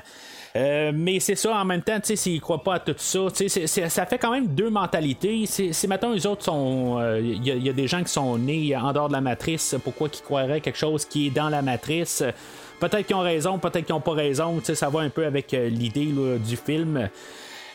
Euh, 0.57 0.91
mais 0.95 1.21
c'est 1.21 1.37
ça, 1.37 1.57
en 1.57 1.65
même 1.65 1.83
temps, 1.83 1.99
s'ils 2.03 2.41
croient 2.41 2.63
pas 2.63 2.75
à 2.75 2.79
tout 2.81 2.95
ça, 2.97 3.21
ça 3.89 4.07
fait 4.07 4.19
quand 4.19 4.33
même 4.33 4.49
deux 4.49 4.71
mentalités. 4.71 5.47
Si 5.47 5.87
maintenant 5.87 6.13
les 6.13 6.27
autres 6.27 6.45
sont. 6.45 6.99
Il 7.21 7.51
euh, 7.51 7.59
y, 7.59 7.69
a 7.69 7.73
des 7.73 7.87
gens 7.87 8.03
qui 8.03 8.13
sont 8.13 8.37
nés 8.37 8.77
en 8.77 8.93
dehors 8.93 9.09
de 9.09 9.13
la 9.13 9.21
matrice, 9.21 9.77
pourquoi 9.83 10.09
qu'ils 10.09 10.25
croiraient 10.25 10.61
quelque 10.61 10.79
chose 10.79 11.05
qui 11.05 11.29
est 11.29 11.31
dans 11.31 11.49
la 11.49 11.63
matrice? 11.63 12.25
Peut-être 12.81 13.07
qu'ils 13.07 13.17
ont 13.17 13.21
raison, 13.21 13.59
peut-être 13.59 13.85
qu'ils 13.85 13.95
n'ont 13.95 14.01
pas 14.01 14.13
raison. 14.13 14.61
Ça 14.63 14.89
va 14.89 15.01
un 15.01 15.11
peu 15.11 15.25
avec 15.25 15.53
l'idée 15.53 16.13
du 16.45 16.57
film. 16.57 17.09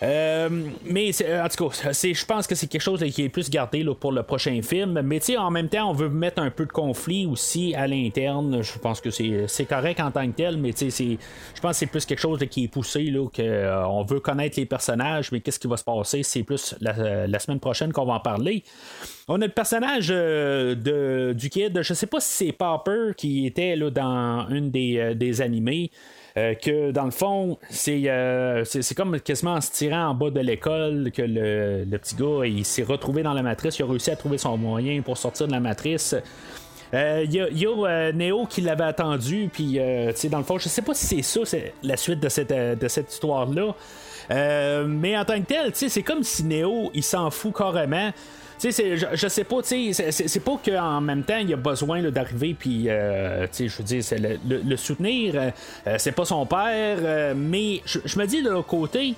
Euh, 0.04 0.50
mais 0.84 1.12
en 1.42 1.48
tout 1.48 1.70
cas, 1.70 1.92
je 1.92 2.26
pense 2.26 2.48
que 2.48 2.56
c'est 2.56 2.68
quelque 2.68 2.82
chose 2.82 3.04
qui 3.14 3.24
est 3.24 3.30
plus 3.30 3.50
gardé 3.50 3.86
pour 4.00 4.12
le 4.12 4.24
prochain 4.24 4.60
film. 4.62 5.02
Mais 5.02 5.20
en 5.38 5.52
même 5.52 5.70
temps, 5.70 5.90
on 5.90 5.94
veut 5.94 6.10
mettre 6.10 6.42
un 6.42 6.50
peu 6.50 6.66
de 6.66 6.72
conflit 6.72 7.26
aussi 7.26 7.74
à 7.76 7.88
l'interne. 7.88 8.62
Je 8.62 8.78
pense 8.78 9.02
que 9.02 9.10
c'est 9.10 9.66
correct 9.66 10.00
en 10.00 10.12
tant 10.12 10.28
que 10.28 10.36
tel, 10.36 10.58
mais 10.58 10.72
je 10.78 11.62
pense 11.62 11.72
que 11.72 11.78
c'est 11.78 11.86
plus 11.86 12.06
quelque 12.06 12.20
chose 12.20 12.40
qui 12.50 12.66
est 12.66 12.68
poussé, 12.68 13.14
euh, 13.40 13.84
on 13.86 14.04
veut 14.04 14.20
connaître 14.20 14.60
les 14.60 14.66
personnages, 14.66 15.32
mais 15.32 15.40
qu'est-ce 15.40 15.60
qui 15.60 15.68
va 15.68 15.78
se 15.78 15.84
passer, 15.84 16.24
c'est 16.24 16.44
plus 16.44 16.76
la, 16.82 17.40
semaine 17.40 17.60
prochaine 17.60 17.92
qu'on 17.92 18.06
va 18.06 18.14
en 18.14 18.20
parler. 18.20 18.64
On 19.28 19.42
a 19.42 19.46
le 19.46 19.52
personnage 19.52 20.08
euh, 20.12 20.76
de, 20.76 21.34
du 21.34 21.50
kid, 21.50 21.82
je 21.82 21.94
sais 21.94 22.08
pas 22.08 22.20
si 22.20 22.46
c'est 22.46 22.52
Popper 22.52 23.14
qui 23.16 23.46
était 23.46 23.78
dans 23.78 24.48
une 24.50 24.72
des, 24.72 25.16
des 25.16 25.42
animés. 25.42 25.92
Euh, 26.38 26.54
que 26.54 26.92
dans 26.92 27.06
le 27.06 27.12
fond, 27.12 27.58
euh, 27.88 28.64
c'est, 28.66 28.96
comme 28.96 29.22
quasiment 29.22 29.54
en 29.54 29.62
se 29.62 29.72
tirant 29.72 30.10
en 30.10 30.14
bas 30.14 30.30
de 30.30 30.42
l'école 30.42 31.10
que 31.14 31.22
le, 31.22 31.98
petit 31.98 32.16
gars 32.16 32.46
il 32.46 32.66
s'est 32.66 32.84
retrouvé 32.84 33.24
dans 33.24 33.34
la 33.34 33.42
matrice, 33.42 33.80
il 33.80 33.84
a 33.84 33.86
réussi 33.86 34.12
à 34.12 34.18
trouver 34.18 34.38
son 34.38 34.58
moyen 34.58 35.02
pour 35.02 35.18
sortir 35.18 35.48
de 35.48 35.54
la 35.54 35.62
matrice. 35.62 36.14
Il 36.92 36.98
euh, 36.98 37.24
y 37.24 37.40
a, 37.40 37.50
y 37.50 37.66
a 37.66 38.12
Neo 38.12 38.46
qui 38.48 38.60
l'avait 38.60 38.84
attendu, 38.84 39.50
puis 39.52 39.80
dans 40.30 40.38
le 40.38 40.44
fond, 40.44 40.58
je 40.58 40.68
sais 40.68 40.82
pas 40.82 40.94
si 40.94 41.06
c'est 41.06 41.22
ça, 41.22 41.40
c'est 41.46 41.74
la 41.84 41.96
suite 41.96 42.20
de 42.20 42.28
cette, 42.28 42.52
de 42.52 42.88
cette 42.90 43.14
histoire-là. 43.14 43.74
mais 44.86 45.18
en 45.18 45.24
tant 45.24 45.40
que 45.40 45.46
tel, 45.46 45.72
c'est 45.74 46.04
comme 46.04 46.24
si 46.24 46.44
Neo, 46.44 46.92
il 46.94 47.04
s'en 47.04 47.32
fout 47.32 47.56
carrément. 47.56 48.12
Tu 48.60 48.72
sais, 48.72 48.96
je, 48.96 49.06
je, 49.14 49.28
sais 49.28 49.44
pas, 49.44 49.62
tu 49.62 49.94
sais, 49.94 50.12
c'est 50.12 50.40
pas 50.40 50.58
qu'en 50.64 51.02
même 51.02 51.24
temps, 51.24 51.38
il 51.38 51.52
a 51.54 51.58
besoin 51.58 52.02
d'arriver, 52.04 52.56
puis, 52.58 52.86
euh, 52.88 53.48
tu 53.48 53.50
sais, 53.52 53.68
je 53.68 53.78
veux 53.78 53.84
dire, 53.84 54.40
le, 54.48 54.62
le, 54.64 54.78
soutenir, 54.78 55.36
euh, 55.36 55.96
c'est 55.98 56.14
pas 56.14 56.26
son 56.26 56.46
père, 56.46 56.98
euh, 57.02 57.34
mais 57.36 57.82
je, 57.86 58.18
me 58.18 58.26
dis 58.26 58.42
de 58.42 58.50
l'autre 58.50 58.68
côté, 58.68 59.14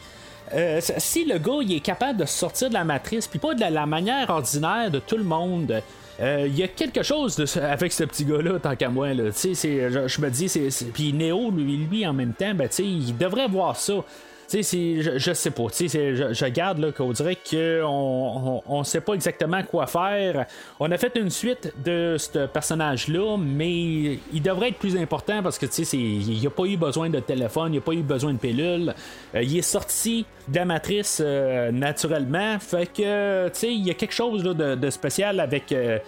si 0.98 1.26
le 1.26 1.38
gars, 1.38 1.60
il 1.62 1.74
est 1.74 1.82
capable 1.82 2.20
de 2.20 2.26
sortir 2.26 2.70
de 2.70 2.74
la 2.74 2.84
matrice, 2.84 3.28
puis 3.28 3.38
pas 3.38 3.54
de 3.54 3.62
la, 3.62 3.86
manière 3.86 4.30
ordinaire 4.30 4.90
de 4.90 5.00
tout 5.00 5.18
le 5.18 5.24
monde, 5.24 5.84
il 6.20 6.58
y 6.58 6.64
a 6.64 6.68
quelque 6.68 7.04
chose 7.04 7.40
avec 7.62 7.94
ce 7.94 8.06
petit 8.06 8.26
gars-là, 8.26 8.58
tant 8.60 8.76
qu'à 8.76 8.90
moi. 8.90 9.14
Là, 9.14 9.26
je, 9.26 10.08
je 10.08 10.22
me 10.22 10.30
dis, 10.30 10.52
puis 10.94 11.14
Néo, 11.14 11.52
lui, 11.52 11.78
lui, 11.78 12.08
en 12.08 12.14
même 12.14 12.34
temps, 12.34 12.56
ben, 12.56 12.70
il 12.80 13.16
devrait 13.16 13.48
voir 13.48 13.76
ça. 13.76 14.04
Tu 14.50 14.64
sais, 14.64 15.02
je, 15.02 15.18
je, 15.18 15.34
sais 15.34 15.52
pas. 15.52 15.66
Tu 15.70 15.90
sais, 15.90 16.16
je, 16.16 16.46
garde 16.46 16.78
là 16.80 16.94
qu'on 16.94 17.12
dirait 17.12 17.36
qu'on 17.36 18.64
on, 18.66 18.84
sait 18.86 19.02
pas 19.02 19.14
exactement 19.14 19.62
quoi 19.64 19.88
faire. 19.88 20.46
On 20.80 20.90
a 20.90 20.98
fait 20.98 21.16
une 21.18 21.30
suite 21.30 21.74
de 21.84 22.16
ce 22.18 22.46
personnage-là, 22.46 23.38
mais 23.38 24.20
il 24.32 24.42
devrait 24.42 24.70
être 24.70 24.78
plus 24.78 24.96
important 24.96 25.44
parce 25.44 25.58
que 25.58 25.66
tu 25.66 25.84
sais, 25.84 25.98
il 25.98 26.48
a 26.48 26.50
pas 26.50 26.64
eu 26.64 26.78
besoin 26.78 27.10
de 27.10 27.20
téléphone, 27.20 27.74
il 27.74 27.80
a 27.80 27.82
pas 27.82 27.92
eu 27.92 28.04
besoin 28.04 28.32
de 28.32 28.38
pilule. 28.38 28.94
Euh, 29.36 29.44
il 29.44 29.58
est 29.58 29.62
sorti 29.62 30.26
de 30.48 30.56
la 30.56 30.66
matrice 30.66 31.22
euh, 31.24 31.72
naturellement. 31.72 32.58
Fait 32.60 32.86
que, 32.86 33.50
tu 33.50 33.60
sais, 33.60 33.74
il 33.74 33.86
y 33.86 33.92
a 33.92 33.96
quelque 33.96 34.14
chose 34.14 34.44
de, 34.44 34.90
spécial 34.90 35.42
avec 35.42 35.74
euh, 35.74 36.00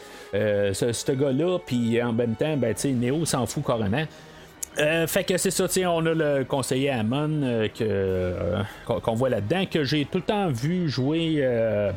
ce, 0.73 0.93
ce 0.93 1.11
gars-là. 1.11 1.59
Puis 1.65 2.01
en 2.01 2.13
même 2.13 2.35
temps, 2.35 2.55
ben, 2.55 2.73
tu 2.73 2.81
sais, 2.81 2.91
Néo 2.91 3.25
s'en 3.25 3.45
fout 3.45 3.65
carrément. 3.65 4.05
Euh, 4.77 5.07
fait 5.07 5.23
que 5.23 5.37
c'est 5.37 5.51
ça, 5.51 5.65
on 5.89 6.05
a 6.05 6.13
le 6.13 6.45
conseiller 6.45 6.89
Amon 6.91 7.41
euh, 7.43 7.67
que, 7.67 7.83
euh, 7.83 8.63
qu'on 8.85 9.13
voit 9.13 9.29
là-dedans, 9.29 9.65
que 9.65 9.83
j'ai 9.83 10.05
tout 10.05 10.19
le 10.19 10.23
temps 10.23 10.49
vu 10.49 10.89
jouer, 10.89 11.43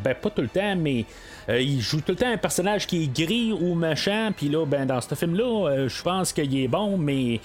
ben 0.02 0.14
pas 0.14 0.30
tout 0.30 0.42
le 0.42 0.48
temps, 0.48 0.74
mais 0.76 1.04
il 1.48 1.80
joue 1.80 2.00
tout 2.00 2.12
le 2.12 2.16
temps 2.16 2.30
un 2.30 2.37
personnage 2.37 2.87
qui 2.87 3.04
est 3.04 3.24
gris 3.24 3.52
ou 3.52 3.74
méchant, 3.74 4.30
puis 4.37 4.48
là, 4.48 4.64
ben 4.66 4.87
dans 4.87 5.00
ce 5.00 5.14
film-là, 5.14 5.87
je 5.87 6.02
pense 6.02 6.32
qu'il 6.32 6.56
est 6.58 6.68
bon, 6.68 6.96
mais 6.96 7.40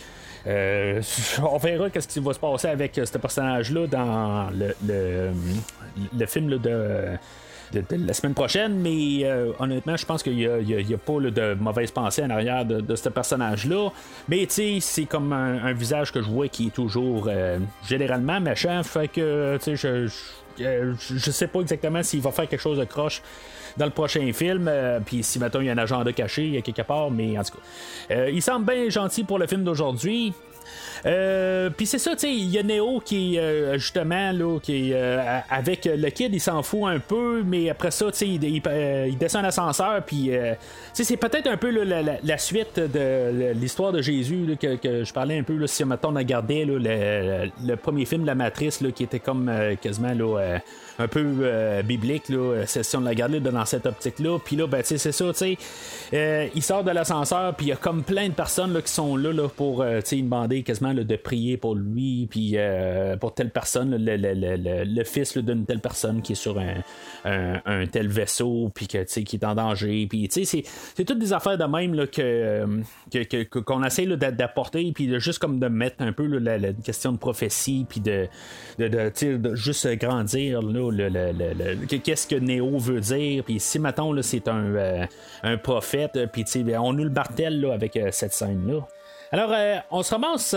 on 0.47 1.57
verra 1.57 1.89
qu'est-ce 1.89 2.07
qui 2.07 2.19
va 2.19 2.33
se 2.33 2.39
passer 2.39 2.69
avec 2.69 2.99
ce 3.03 3.17
personnage-là 3.17 3.87
dans 3.87 4.49
le, 4.51 4.73
le, 4.87 5.31
le 6.17 6.25
film 6.25 6.57
de 6.57 7.17
de, 7.73 7.83
la 7.91 8.13
semaine 8.13 8.33
prochaine, 8.33 8.79
mais 8.79 9.23
euh, 9.23 9.51
honnêtement, 9.59 9.97
je 9.97 10.05
pense 10.05 10.23
qu'il 10.23 10.35
n'y 10.35 10.45
a, 10.45 10.97
pas 10.97 11.19
de 11.19 11.53
mauvaise 11.55 11.91
pensée 11.91 12.23
en 12.23 12.29
arrière 12.29 12.65
de, 12.65 12.95
ce 12.95 13.09
personnage-là. 13.09 13.89
Mais 14.27 14.45
tu 14.45 14.53
sais, 14.53 14.77
c'est 14.81 15.05
comme 15.05 15.33
un, 15.33 15.73
visage 15.73 16.11
que 16.11 16.21
je 16.21 16.29
vois 16.29 16.47
qui 16.47 16.67
est 16.67 16.71
toujours 16.71 17.27
euh, 17.27 17.59
généralement 17.87 18.39
méchant, 18.39 18.81
fait 18.83 19.07
que 19.07 19.57
tu 19.57 19.77
sais, 19.77 20.07
je, 20.07 20.09
je, 20.57 21.31
sais 21.31 21.47
pas 21.47 21.59
exactement 21.59 22.01
s'il 22.01 22.21
va 22.21 22.31
faire 22.31 22.47
quelque 22.47 22.61
chose 22.61 22.79
de 22.79 22.85
croche 22.85 23.21
dans 23.75 23.85
le 23.85 23.91
prochain 23.91 24.31
film. 24.33 24.67
Euh, 24.67 24.99
puis 25.05 25.23
si 25.23 25.37
maintenant 25.37 25.59
il 25.59 25.67
y 25.67 25.69
a 25.69 25.73
un 25.73 25.77
agenda 25.77 26.11
caché 26.13 26.61
quelque 26.63 26.81
part, 26.81 27.11
mais 27.11 27.37
en 27.37 27.43
tout 27.43 27.57
cas. 28.09 28.27
il 28.27 28.41
semble 28.41 28.65
bien 28.65 28.89
gentil 28.89 29.23
pour 29.23 29.37
le 29.37 29.45
film 29.45 29.63
d'aujourd'hui. 29.63 30.33
Euh, 31.05 31.69
puis 31.69 31.85
c'est 31.85 31.99
ça, 31.99 32.11
tu 32.11 32.19
sais, 32.19 32.33
il 32.33 32.49
y 32.49 32.57
a 32.57 32.63
Neo 32.63 32.99
qui, 32.99 33.37
euh, 33.37 33.77
justement, 33.77 34.31
là, 34.31 34.59
qui 34.59 34.91
euh, 34.93 35.39
avec 35.49 35.85
le 35.85 36.09
kid, 36.09 36.33
il 36.33 36.39
s'en 36.39 36.63
fout 36.63 36.83
un 36.85 36.99
peu, 36.99 37.43
mais 37.45 37.69
après 37.69 37.91
ça, 37.91 38.11
tu 38.11 38.17
sais, 38.17 38.27
il, 38.27 39.17
descend 39.17 39.45
un 39.45 39.47
ascenseur, 39.47 40.03
puis, 40.05 40.29
tu 40.29 40.33
sais, 40.93 41.03
c'est 41.03 41.17
peut-être 41.17 41.47
un 41.47 41.57
peu 41.57 41.69
la, 41.69 42.37
suite 42.37 42.79
de 42.79 43.51
l'histoire 43.53 43.91
de 43.91 44.01
Jésus 44.01 44.57
que, 44.59 45.03
je 45.03 45.13
parlais 45.13 45.37
un 45.37 45.43
peu, 45.43 45.55
là, 45.55 45.67
si 45.67 45.83
on 45.83 46.15
a 46.15 46.23
gardé 46.23 46.65
le, 46.65 46.77
le, 46.77 47.75
premier 47.75 48.05
film 48.05 48.21
de 48.21 48.27
la 48.27 48.35
Matrice, 48.35 48.83
qui 48.95 49.03
était 49.03 49.19
comme 49.19 49.51
quasiment, 49.81 50.13
là, 50.13 50.59
un 50.99 51.07
peu 51.07 51.81
biblique, 51.83 52.29
là, 52.29 52.65
si 52.65 52.95
on 52.95 53.01
l'a 53.01 53.15
gardé 53.15 53.39
dans 53.39 53.65
cette 53.65 53.85
optique-là. 53.85 54.39
Puis 54.43 54.55
là, 54.55 54.67
ben, 54.67 54.81
c'est 54.83 54.97
ça, 54.97 55.33
tu 55.33 55.57
sais. 56.11 56.49
Il 56.55 56.63
sort 56.63 56.83
de 56.83 56.91
l'ascenseur, 56.91 57.53
puis 57.55 57.67
il 57.67 57.69
y 57.69 57.73
a 57.73 57.75
comme 57.75 58.03
plein 58.03 58.27
de 58.29 58.33
personnes 58.33 58.73
là, 58.73 58.81
qui 58.81 58.91
sont 58.91 59.15
là, 59.15 59.31
là 59.31 59.47
pour 59.47 59.83
lui 59.83 60.23
demander 60.23 60.56
quasiment 60.63 60.93
de 60.93 61.15
prier 61.15 61.57
pour 61.57 61.75
lui, 61.75 62.27
puis 62.29 62.57
pour 63.19 63.33
telle 63.33 63.49
personne, 63.49 63.95
le, 63.97 65.03
fils 65.03 65.37
d'une 65.37 65.65
telle 65.65 65.79
personne 65.79 66.21
qui 66.21 66.33
est 66.33 66.35
sur 66.35 66.59
un, 67.25 67.85
tel 67.87 68.07
vaisseau, 68.07 68.71
puis 68.73 68.87
que, 68.87 69.03
qui 69.03 69.35
est 69.35 69.45
en 69.45 69.55
danger. 69.55 70.07
Puis, 70.09 70.29
c'est 70.31 71.03
toutes 71.03 71.19
des 71.19 71.33
affaires 71.33 71.57
de 71.57 71.65
même 71.65 71.93
là, 71.93 72.07
que, 72.07 72.65
qu'on 73.61 73.83
essaie 73.83 74.05
d'apporter, 74.05 74.91
puis 74.93 75.07
de, 75.07 75.19
juste 75.19 75.39
comme 75.39 75.59
de 75.59 75.67
mettre 75.67 75.97
un 75.99 76.11
peu 76.11 76.25
la, 76.25 76.73
question 76.73 77.11
de 77.11 77.17
prophétie, 77.17 77.85
puis 77.87 77.99
de, 77.99 78.27
de, 78.77 78.87
de, 78.87 79.55
juste 79.55 79.87
grandir 79.95 80.61
qu'est-ce 81.87 82.27
que 82.27 82.35
Néo 82.35 82.77
veut 82.77 83.01
dire. 83.01 83.43
Puis 83.43 83.59
si, 83.59 83.79
mettons, 83.79 84.19
c'est 84.21 84.47
un, 84.47 84.75
euh, 84.75 85.05
un 85.43 85.57
prophète, 85.57 86.19
puis 86.31 86.45
ben, 86.63 86.79
on 86.79 86.93
nous 86.93 87.03
le 87.03 87.09
martèle 87.09 87.65
avec 87.65 87.95
euh, 87.97 88.09
cette 88.11 88.33
scène-là. 88.33 88.87
Alors, 89.31 89.51
euh, 89.53 89.77
on 89.91 90.03
se 90.03 90.11
ramasse 90.11 90.55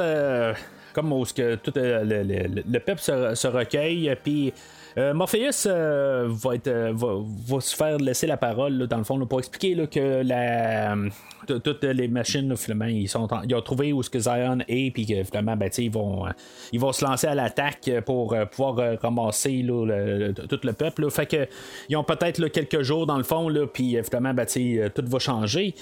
comme 0.92 1.12
où 1.12 1.24
que 1.24 1.54
tout 1.56 1.72
le, 1.76 2.78
peuple 2.78 3.00
se, 3.00 3.46
recueille, 3.46 4.14
puis 4.22 4.52
euh, 4.98 5.14
Morpheus 5.14 5.66
euh, 5.66 6.26
va, 6.28 6.56
être, 6.56 6.66
euh, 6.66 6.92
va, 6.92 7.60
se 7.60 7.76
faire 7.76 7.96
laisser 7.98 8.26
la 8.26 8.36
parole 8.36 8.86
dans 8.88 8.98
le 8.98 9.04
fond 9.04 9.24
pour 9.24 9.38
expliquer 9.38 9.76
que 9.86 10.22
toutes 11.46 11.84
les 11.84 12.08
machines 12.08 12.56
finalement 12.56 12.86
ils, 12.86 13.08
sont 13.08 13.28
ils 13.48 13.54
ont 13.54 13.62
trouvé 13.62 13.92
où 13.92 14.02
ce 14.02 14.10
que 14.10 14.18
Zion 14.18 14.58
est 14.66 14.92
puis 14.92 15.06
que 15.06 15.22
finalement 15.22 15.56
ben, 15.56 15.70
ils 15.78 15.90
vont 15.90 16.24
ils 16.72 16.80
vont 16.80 16.92
se 16.92 17.04
lancer 17.04 17.28
à 17.28 17.36
l'attaque 17.36 17.88
pour 18.04 18.36
pouvoir 18.50 18.98
ramasser 19.00 19.64
tout 19.64 19.84
le 20.64 20.72
peuple 20.72 21.08
fait 21.10 21.26
que 21.26 21.46
ils 21.88 21.96
ont 21.96 22.04
peut-être 22.04 22.48
quelques 22.48 22.82
jours 22.82 23.06
dans 23.06 23.16
le 23.16 23.24
fond 23.24 23.48
puis 23.72 23.96
finalement 24.02 24.34
ben, 24.34 24.46
tout 24.92 25.04
va 25.06 25.18
changer 25.20 25.74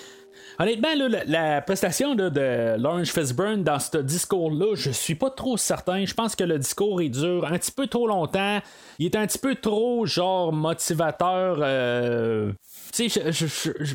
Honnêtement, 0.58 0.88
la, 1.26 1.60
prestation 1.60 2.14
de 2.14 2.76
Lawrence 2.76 3.10
Fishburne 3.10 3.62
dans 3.62 3.78
ce 3.78 3.98
discours-là, 3.98 4.74
je 4.74 4.90
suis 4.90 5.14
pas 5.14 5.30
trop 5.30 5.56
certain. 5.56 6.04
Je 6.04 6.14
pense 6.14 6.34
que 6.34 6.44
le 6.44 6.58
discours 6.58 7.00
il 7.00 7.10
dure 7.10 7.44
un 7.44 7.58
petit 7.58 7.70
peu 7.70 7.86
trop 7.86 8.08
longtemps. 8.08 8.58
Il 8.98 9.06
est 9.06 9.16
un 9.16 9.26
petit 9.26 9.38
peu 9.38 9.54
trop 9.54 10.04
genre 10.06 10.52
motivateur. 10.52 11.58
Euh, 11.60 12.52
tu 12.92 13.08
sais, 13.08 13.20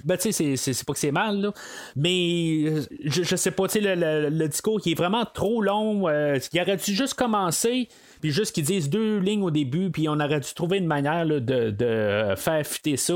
ben, 0.05 0.17
c'est 0.19 0.85
pas 0.85 0.93
que 0.93 0.99
c'est 0.99 1.11
mal, 1.11 1.41
là, 1.41 1.51
mais 1.95 2.81
je, 3.03 3.35
sais 3.35 3.51
pas, 3.51 3.67
tu 3.67 3.81
sais, 3.81 3.95
le, 3.95 4.47
discours 4.47 4.79
qui 4.79 4.91
est 4.91 4.95
vraiment 4.95 5.25
trop 5.25 5.61
long, 5.61 6.07
euh, 6.07 6.37
il 6.53 6.61
aurait 6.61 6.77
dû 6.77 6.93
juste 6.93 7.15
commencer, 7.15 7.89
puis 8.23 8.31
juste 8.31 8.55
qu'ils 8.55 8.63
disent 8.63 8.89
deux 8.89 9.17
lignes 9.17 9.43
au 9.43 9.51
début, 9.51 9.91
puis 9.91 10.07
on 10.07 10.13
aurait 10.13 10.39
dû 10.39 10.53
trouver 10.53 10.77
une 10.77 10.87
manière 10.87 11.25
de, 11.25 12.33
faire 12.37 12.65
fitter 12.65 12.95
ça 12.95 13.15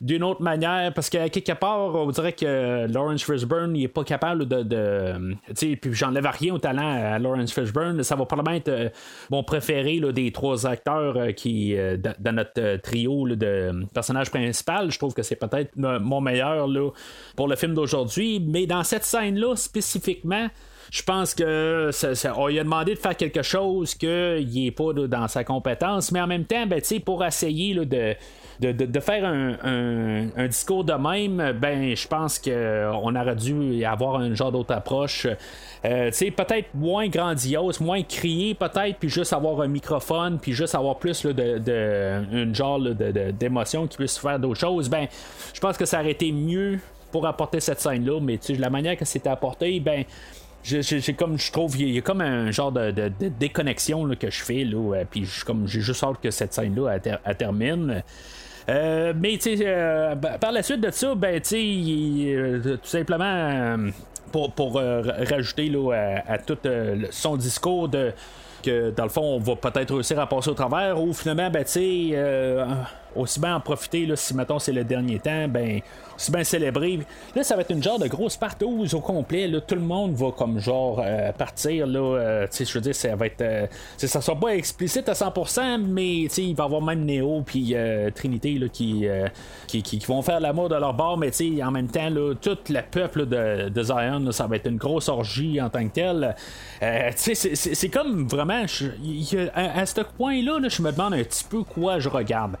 d'une 0.00 0.24
autre 0.24 0.40
manière, 0.40 0.94
parce 0.94 1.10
qu'à 1.10 1.28
quelque 1.28 1.52
part, 1.52 1.94
on 1.94 2.08
dirait 2.08 2.32
que 2.32 2.86
Lawrence 2.90 3.22
Fishburne, 3.22 3.76
il 3.76 3.84
est 3.84 3.88
pas 3.88 4.02
capable 4.02 4.48
de. 4.48 4.62
de 4.62 5.12
tu 5.48 5.54
sais, 5.56 5.76
puis 5.76 5.92
j'enlève 5.92 6.26
rien 6.26 6.54
au 6.54 6.58
talent 6.58 6.88
à 6.88 7.18
Lawrence 7.18 7.52
Fishburne, 7.52 8.02
ça 8.02 8.16
va 8.16 8.24
probablement 8.24 8.56
être 8.56 8.68
euh, 8.68 8.88
mon 9.28 9.44
préféré 9.44 9.98
là, 9.98 10.10
des 10.10 10.32
trois 10.32 10.66
acteurs 10.66 11.18
euh, 11.18 11.32
qui, 11.32 11.76
euh, 11.76 11.98
dans 12.18 12.34
notre 12.34 12.76
trio 12.76 13.28
de 13.28 13.84
personnages 13.92 14.30
principaux. 14.30 14.88
Je 14.88 14.96
trouve 14.96 15.12
que 15.12 15.22
c'est 15.22 15.36
peut-être 15.36 15.72
mon 15.76 16.22
meilleur 16.22 16.66
là, 16.66 16.88
pour 17.36 17.46
le 17.46 17.56
film 17.56 17.74
d'aujourd'hui, 17.74 18.40
mais 18.40 18.64
dans 18.64 18.84
cette 18.84 19.04
scène-là 19.04 19.54
spécifiquement, 19.54 20.48
je 20.90 21.02
pense 21.02 21.34
que 21.34 21.90
on 22.36 22.46
lui 22.48 22.58
a 22.58 22.64
demandé 22.64 22.94
de 22.94 22.98
faire 22.98 23.16
quelque 23.16 23.42
chose 23.42 23.94
qu'il 23.94 24.48
n'est 24.54 24.70
pas 24.70 24.92
dans 24.92 25.28
sa 25.28 25.44
compétence, 25.44 26.12
mais 26.12 26.20
en 26.20 26.26
même 26.26 26.44
temps, 26.44 26.66
ben, 26.66 26.80
pour 27.04 27.24
essayer 27.24 27.74
de, 27.74 28.14
de, 28.60 29.00
faire 29.00 29.24
un, 29.24 30.46
discours 30.46 30.84
de 30.84 30.92
même, 30.92 31.58
ben 31.58 31.94
je 31.94 32.08
pense 32.08 32.38
qu'on 32.38 33.16
aurait 33.16 33.36
dû 33.36 33.84
avoir 33.84 34.16
un 34.16 34.34
genre 34.34 34.52
d'autre 34.52 34.74
approche. 34.74 35.26
Euh, 35.84 36.10
peut-être 36.10 36.74
moins 36.74 37.08
grandiose, 37.08 37.80
moins 37.80 38.02
crié 38.02 38.54
peut-être, 38.54 38.98
puis 38.98 39.08
juste 39.08 39.32
avoir 39.32 39.60
un 39.60 39.68
microphone, 39.68 40.38
puis 40.40 40.52
juste 40.52 40.74
avoir 40.74 40.96
plus 40.98 41.24
de, 41.24 41.32
de, 41.58 42.24
une 42.32 42.54
genre 42.54 42.80
d'émotion 42.80 43.86
qui 43.86 43.96
puisse 43.96 44.18
faire 44.18 44.38
d'autres 44.38 44.60
choses. 44.60 44.88
Ben, 44.88 45.06
je 45.52 45.60
pense 45.60 45.76
que 45.76 45.84
ça 45.84 46.00
aurait 46.00 46.12
été 46.12 46.32
mieux 46.32 46.78
pour 47.12 47.26
apporter 47.26 47.60
cette 47.60 47.80
scène-là, 47.80 48.20
mais 48.20 48.38
la 48.58 48.70
manière 48.70 48.96
que 48.96 49.04
c'était 49.04 49.28
apporté, 49.30 49.80
ben 49.80 50.04
j'ai 50.66 51.14
comme 51.14 51.38
je 51.38 51.52
trouve 51.52 51.80
il 51.80 51.90
y, 51.90 51.98
a 51.98 52.00
comme 52.00 52.20
un 52.20 52.50
genre 52.50 52.72
de, 52.72 52.90
déconnexion 53.38 54.08
que 54.18 54.30
je 54.30 54.42
fais 54.42 54.64
là 54.64 54.96
euh, 54.96 55.04
puis 55.08 55.28
comme 55.44 55.68
j'ai 55.68 55.80
juste 55.80 56.02
hâte 56.02 56.20
que 56.20 56.30
cette 56.30 56.52
scène 56.52 56.74
là 56.74 56.98
elle, 57.24 57.36
termine. 57.36 58.02
Euh, 58.68 59.12
mais 59.16 59.38
tu 59.38 59.56
euh, 59.60 60.16
par 60.16 60.50
la 60.50 60.62
suite 60.62 60.80
de 60.80 60.90
ça 60.90 61.14
ben 61.14 61.40
tu 61.40 61.48
sais 61.48 62.78
tout 62.82 62.88
simplement 62.88 63.76
pour, 64.32 64.52
pour 64.52 64.80
rajouter 64.80 65.72
à, 66.28 66.38
tout 66.38 66.58
son 67.10 67.36
discours 67.36 67.88
de 67.88 68.12
que 68.64 68.90
dans 68.90 69.04
le 69.04 69.10
fond 69.10 69.36
on 69.36 69.38
va 69.38 69.54
peut-être 69.54 69.94
réussir 69.94 70.18
à 70.18 70.28
passer 70.28 70.50
au 70.50 70.54
travers 70.54 71.00
ou 71.00 71.12
finalement 71.12 71.48
ben 71.48 71.62
tu 71.62 71.70
sais 71.70 72.16
aussi 73.16 73.40
bien 73.40 73.56
en 73.56 73.60
profiter 73.60 74.06
là, 74.06 74.16
si 74.16 74.34
mettons 74.34 74.58
c'est 74.58 74.72
le 74.72 74.84
dernier 74.84 75.18
temps 75.18 75.48
ben 75.48 75.80
c'est 76.16 76.32
bien 76.32 76.44
célébré. 76.44 77.00
Là, 77.34 77.42
ça 77.42 77.56
va 77.56 77.62
être 77.62 77.70
une 77.70 77.82
genre 77.82 77.98
de 77.98 78.08
grosse 78.08 78.36
partouze 78.36 78.94
au 78.94 79.00
complet. 79.00 79.46
Là, 79.46 79.60
tout 79.60 79.74
le 79.74 79.80
monde 79.80 80.14
va 80.14 80.30
comme 80.32 80.58
genre 80.58 81.00
euh, 81.04 81.32
partir. 81.32 81.86
Là, 81.86 82.00
euh, 82.00 82.46
je 82.52 82.72
veux 82.72 82.80
dire, 82.80 82.94
ça 82.94 83.14
va 83.16 83.26
être. 83.26 83.40
Euh, 83.42 83.66
ça 83.96 84.20
sera 84.20 84.38
pas 84.38 84.54
explicite 84.54 85.08
à 85.08 85.12
100%, 85.12 85.78
mais 85.78 86.24
il 86.24 86.54
va 86.54 86.64
y 86.64 86.66
avoir 86.66 86.82
même 86.82 87.04
Neo 87.04 87.42
puis 87.44 87.74
Trinité 88.14 88.54
là, 88.54 88.68
qui, 88.68 89.06
qui, 89.66 89.98
vont 90.06 90.22
faire 90.22 90.40
l'amour 90.40 90.68
de 90.68 90.76
leur 90.76 90.94
bord, 90.94 91.18
mais 91.18 91.30
en 91.62 91.70
même 91.70 91.88
temps, 91.88 92.08
là, 92.08 92.34
tout 92.34 92.58
le 92.68 92.80
peuple 92.82 93.26
de, 93.26 93.68
de 93.68 93.82
Zion, 93.82 94.30
ça 94.32 94.46
va 94.46 94.56
être 94.56 94.68
une 94.68 94.76
grosse 94.76 95.08
orgie 95.08 95.60
en 95.60 95.68
tant 95.68 95.86
que 95.88 95.92
telle. 95.92 96.34
c'est 97.16 97.88
comme 97.88 98.26
vraiment. 98.26 98.62
à, 99.54 99.86
ce 99.86 100.00
point-là, 100.16 100.58
je 100.68 100.82
me 100.82 100.92
demande 100.92 101.14
un 101.14 101.24
petit 101.24 101.44
peu 101.44 101.62
quoi 101.62 101.98
je 101.98 102.08
regarde. 102.08 102.56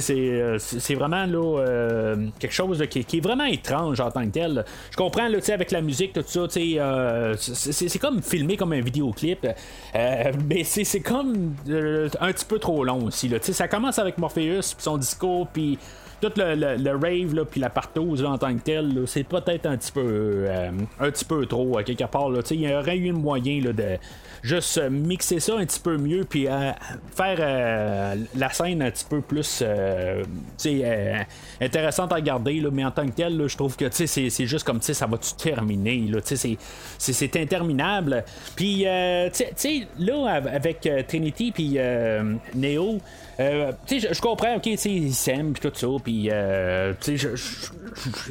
C'est 0.00 0.94
vraiment 0.94 1.26
là, 1.26 2.14
quelque 2.38 2.54
chose 2.54 2.82
qui 2.88 3.00
est 3.00 3.20
vraiment 3.20 3.44
étrange 3.44 4.00
en 4.00 4.10
tant 4.10 4.24
que 4.24 4.30
tel. 4.30 4.64
Je 4.90 4.96
comprends, 4.96 5.28
là, 5.28 5.38
avec 5.52 5.70
la 5.70 5.80
musique, 5.80 6.12
tout 6.12 6.24
ça, 6.26 6.46
euh, 6.56 7.34
c'est 7.38 7.98
comme 7.98 8.22
filmé 8.22 8.56
comme 8.56 8.72
un 8.72 8.80
vidéoclip, 8.80 9.46
euh, 9.94 10.32
mais 10.48 10.64
c'est 10.64 11.00
comme 11.00 11.54
euh, 11.68 12.08
un 12.20 12.32
petit 12.32 12.44
peu 12.44 12.58
trop 12.58 12.84
long 12.84 13.06
aussi. 13.06 13.28
Là. 13.28 13.38
Ça 13.40 13.68
commence 13.68 13.98
avec 13.98 14.18
Morpheus, 14.18 14.74
son 14.78 14.98
discours, 14.98 15.48
puis 15.48 15.78
tout 16.20 16.32
le, 16.36 16.90
rave 16.90 17.44
puis 17.48 17.60
la 17.60 17.70
partose 17.70 18.24
en 18.24 18.38
tant 18.38 18.54
que 18.54 18.60
tel, 18.60 19.04
c'est 19.06 19.22
peut-être 19.22 19.66
un 19.66 19.76
petit 19.76 19.92
peu 19.92 20.46
un 20.98 21.10
petit 21.10 21.24
peu 21.24 21.46
trop 21.46 21.78
à 21.78 21.84
quelque 21.84 22.04
part. 22.04 22.30
Il 22.50 22.60
y 22.60 22.74
aurait 22.74 22.96
eu 22.96 23.12
moyen 23.12 23.60
là, 23.62 23.72
de 23.72 23.98
juste 24.42 24.80
mixer 24.90 25.40
ça 25.40 25.56
un 25.56 25.64
petit 25.64 25.80
peu 25.80 25.96
mieux 25.96 26.24
puis 26.24 26.46
faire 27.14 28.16
la 28.34 28.50
scène 28.50 28.82
un 28.82 28.90
petit 28.90 29.04
peu 29.08 29.20
plus 29.20 29.64
intéressante 31.60 32.12
à 32.12 32.16
regarder. 32.16 32.62
mais 32.72 32.84
en 32.84 32.90
tant 32.90 33.06
que 33.06 33.12
tel, 33.12 33.46
je 33.46 33.56
trouve 33.56 33.76
que 33.76 33.86
c'est 33.90 34.46
juste 34.46 34.64
comme 34.64 34.80
ça 34.80 35.06
va 35.06 35.18
tout 35.18 35.36
terminer. 35.36 36.10
C'est 36.98 37.36
interminable. 37.36 38.24
Puis 38.56 38.84
là, 38.84 40.42
avec 40.52 40.88
Trinity 41.08 41.52
puis 41.52 41.78
Neo, 42.54 42.98
euh, 43.40 43.72
je, 43.88 44.20
comprends, 44.20 44.56
ok, 44.56 44.66
ils 44.66 45.14
s'aiment, 45.14 45.52
tout 45.52 45.70
ça, 45.72 45.86
puis 46.02 46.28
euh, 46.30 46.92
je, 47.06 47.28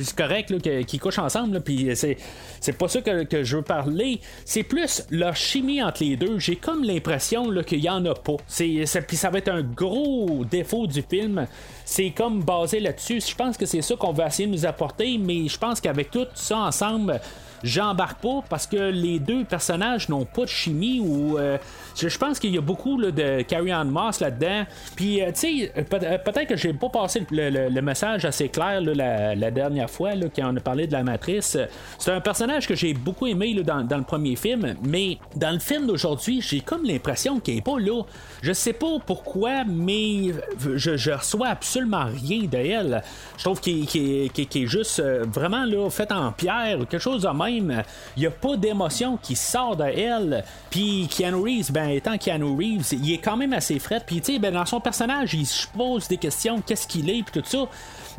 c'est 0.01 0.15
correct 0.15 0.53
qu'ils 0.85 0.99
couchent 0.99 1.19
ensemble, 1.19 1.61
puis 1.61 1.95
c'est, 1.95 2.17
c'est 2.59 2.77
pas 2.77 2.87
ça 2.87 3.01
que, 3.01 3.23
que, 3.23 3.43
je 3.43 3.57
veux 3.57 3.61
parler. 3.61 4.19
C'est 4.43 4.63
plus 4.63 5.03
leur 5.09 5.35
chimie 5.35 5.81
entre 5.81 6.03
les 6.03 6.17
deux. 6.17 6.39
J'ai 6.39 6.57
comme 6.57 6.83
l'impression 6.83 7.49
qu'il 7.63 7.79
y 7.79 7.89
en 7.89 8.05
a 8.05 8.13
pas. 8.13 8.35
C'est, 8.47 8.85
puis 9.07 9.17
ça 9.17 9.29
va 9.29 9.37
être 9.37 9.49
un 9.49 9.61
gros 9.61 10.43
défaut 10.49 10.87
du 10.87 11.01
film. 11.01 11.47
C'est 11.85 12.11
comme 12.11 12.43
basé 12.43 12.79
là-dessus. 12.79 13.21
Je 13.21 13.35
pense 13.35 13.57
que 13.57 13.65
c'est 13.65 13.81
ça 13.81 13.95
qu'on 13.95 14.13
va 14.13 14.27
essayer 14.27 14.47
de 14.47 14.53
nous 14.53 14.65
apporter, 14.65 15.17
mais 15.17 15.47
je 15.47 15.57
pense 15.57 15.79
qu'avec 15.79 16.11
tout 16.11 16.27
ça 16.33 16.57
ensemble, 16.57 17.21
j'embarque 17.63 18.21
pas 18.21 18.43
parce 18.49 18.67
que 18.67 18.91
les 18.91 19.19
deux 19.19 19.43
personnages 19.43 20.09
n'ont 20.09 20.25
pas 20.25 20.43
de 20.43 20.49
chimie 20.49 20.99
ou 20.99 21.37
euh, 21.37 21.57
je, 21.95 22.17
pense 22.17 22.39
qu'il 22.39 22.53
y 22.53 22.57
a 22.57 22.61
beaucoup 22.61 23.01
de 23.01 23.41
Carrie 23.41 23.71
Ann 23.71 23.89
Moss 23.89 24.19
là-dedans. 24.19 24.65
Puis, 24.95 25.21
euh, 25.21 25.27
tu 25.27 25.67
sais, 25.67 25.71
euh, 25.77 26.17
peut-être 26.17 26.47
que 26.47 26.55
j'ai 26.55 26.73
pas 26.73 26.89
passé 26.89 27.25
le, 27.31 27.81
message 27.81 28.25
assez 28.25 28.49
clair 28.49 28.81
la, 28.81 29.51
dernière 29.51 29.89
fois 29.89 30.13
là, 30.15 30.27
quand 30.35 30.51
on 30.51 30.55
a 30.57 30.59
parlé 30.59 30.87
de 30.87 30.91
la 30.91 31.03
matrice. 31.03 31.57
C'est 31.97 32.11
un 32.11 32.19
personnage 32.19 32.67
que 32.67 32.75
j'ai 32.75 32.93
beaucoup 32.93 33.27
aimé 33.27 33.53
dans, 33.63 33.85
le 33.89 34.03
premier 34.03 34.35
film, 34.35 34.75
mais 34.83 35.17
dans 35.35 35.51
le 35.51 35.59
film 35.59 35.87
d'aujourd'hui, 35.87 36.41
j'ai 36.41 36.61
comme 36.61 36.83
l'impression 36.83 37.39
qu'il 37.39 37.57
est 37.57 37.61
pas 37.61 37.79
là. 37.79 38.03
Je 38.41 38.51
sais 38.53 38.73
pas 38.73 38.97
pourquoi, 39.05 39.63
mais 39.65 40.33
je, 40.75 41.11
reçois 41.11 41.47
absolument 41.47 42.05
rien 42.05 42.43
de 42.43 42.57
elle. 42.57 43.03
Je 43.37 43.43
trouve 43.43 43.61
qu'il 43.61 43.85
est 43.85 44.67
juste 44.67 45.01
vraiment 45.01 45.65
fait 45.89 46.11
en 46.11 46.31
pierre, 46.31 46.79
quelque 46.89 46.99
chose 46.99 47.23
de 47.23 47.29
même. 47.29 47.56
Il 47.57 48.19
n'y 48.21 48.25
a 48.25 48.31
pas 48.31 48.55
d'émotion 48.57 49.17
qui 49.17 49.35
sort 49.35 49.75
de 49.75 49.83
elle. 49.83 50.43
Puis 50.69 51.07
Keanu 51.09 51.41
Reeves, 51.41 51.71
ben 51.71 51.89
étant 51.89 52.17
Keanu 52.17 52.55
Reeves, 52.55 52.93
il 52.93 53.13
est 53.13 53.17
quand 53.17 53.37
même 53.37 53.53
assez 53.53 53.79
frais. 53.79 54.01
Puis 54.05 54.21
tu 54.21 54.33
sais, 54.33 54.39
ben, 54.39 54.53
dans 54.53 54.65
son 54.65 54.79
personnage, 54.79 55.33
il 55.33 55.45
se 55.45 55.67
pose 55.67 56.07
des 56.07 56.17
questions, 56.17 56.61
qu'est-ce 56.61 56.87
qu'il 56.87 57.09
est, 57.09 57.23
puis 57.23 57.41
tout 57.41 57.47
ça. 57.47 57.67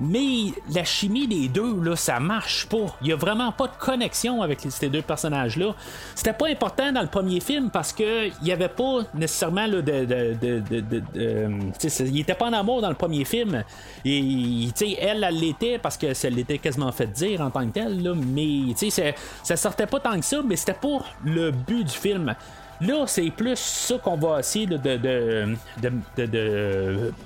Mais 0.00 0.52
la 0.72 0.84
chimie 0.84 1.26
des 1.26 1.48
deux, 1.48 1.80
là, 1.82 1.96
ça 1.96 2.20
marche 2.20 2.66
pas. 2.66 2.86
Il 3.02 3.08
y 3.08 3.12
a 3.12 3.16
vraiment 3.16 3.50
pas 3.50 3.66
de 3.66 3.76
connexion 3.78 4.42
avec 4.42 4.60
ces 4.68 4.88
deux 4.88 5.02
personnages-là. 5.02 5.74
C'était 6.14 6.32
pas 6.32 6.48
important 6.48 6.92
dans 6.92 7.02
le 7.02 7.08
premier 7.08 7.40
film 7.40 7.70
parce 7.70 7.92
que 7.92 8.28
il 8.28 8.46
y 8.46 8.52
avait 8.52 8.68
pas 8.68 9.00
nécessairement 9.14 9.66
de, 9.66 9.80
de, 9.80 10.06
euh, 11.16 11.50
il 12.00 12.20
était 12.20 12.34
pas 12.34 12.46
en 12.46 12.52
amour 12.52 12.80
dans 12.80 12.90
le 12.90 12.94
premier 12.94 13.24
film. 13.24 13.64
Et 14.04 14.68
elle, 15.00 15.24
elle 15.24 15.38
l'était 15.38 15.78
parce 15.78 15.96
que 15.96 16.14
ça 16.14 16.30
l'était 16.30 16.58
quasiment 16.58 16.92
fait 16.92 17.08
dire 17.08 17.40
en 17.40 17.50
tant 17.50 17.66
que 17.66 17.72
tel. 17.72 18.02
Là, 18.02 18.14
mais 18.14 18.74
ça, 18.76 19.02
ça 19.42 19.56
sortait 19.56 19.86
pas 19.86 20.00
tant 20.00 20.18
que 20.18 20.24
ça, 20.24 20.40
mais 20.44 20.56
c'était 20.56 20.74
pas 20.74 20.98
le 21.24 21.50
but 21.50 21.84
du 21.84 21.94
film. 21.94 22.34
Là, 22.80 23.06
c'est 23.06 23.30
plus 23.30 23.58
ça 23.58 23.96
qu'on 23.98 24.16
va 24.16 24.38
essayer 24.38 24.66
de, 24.66 25.56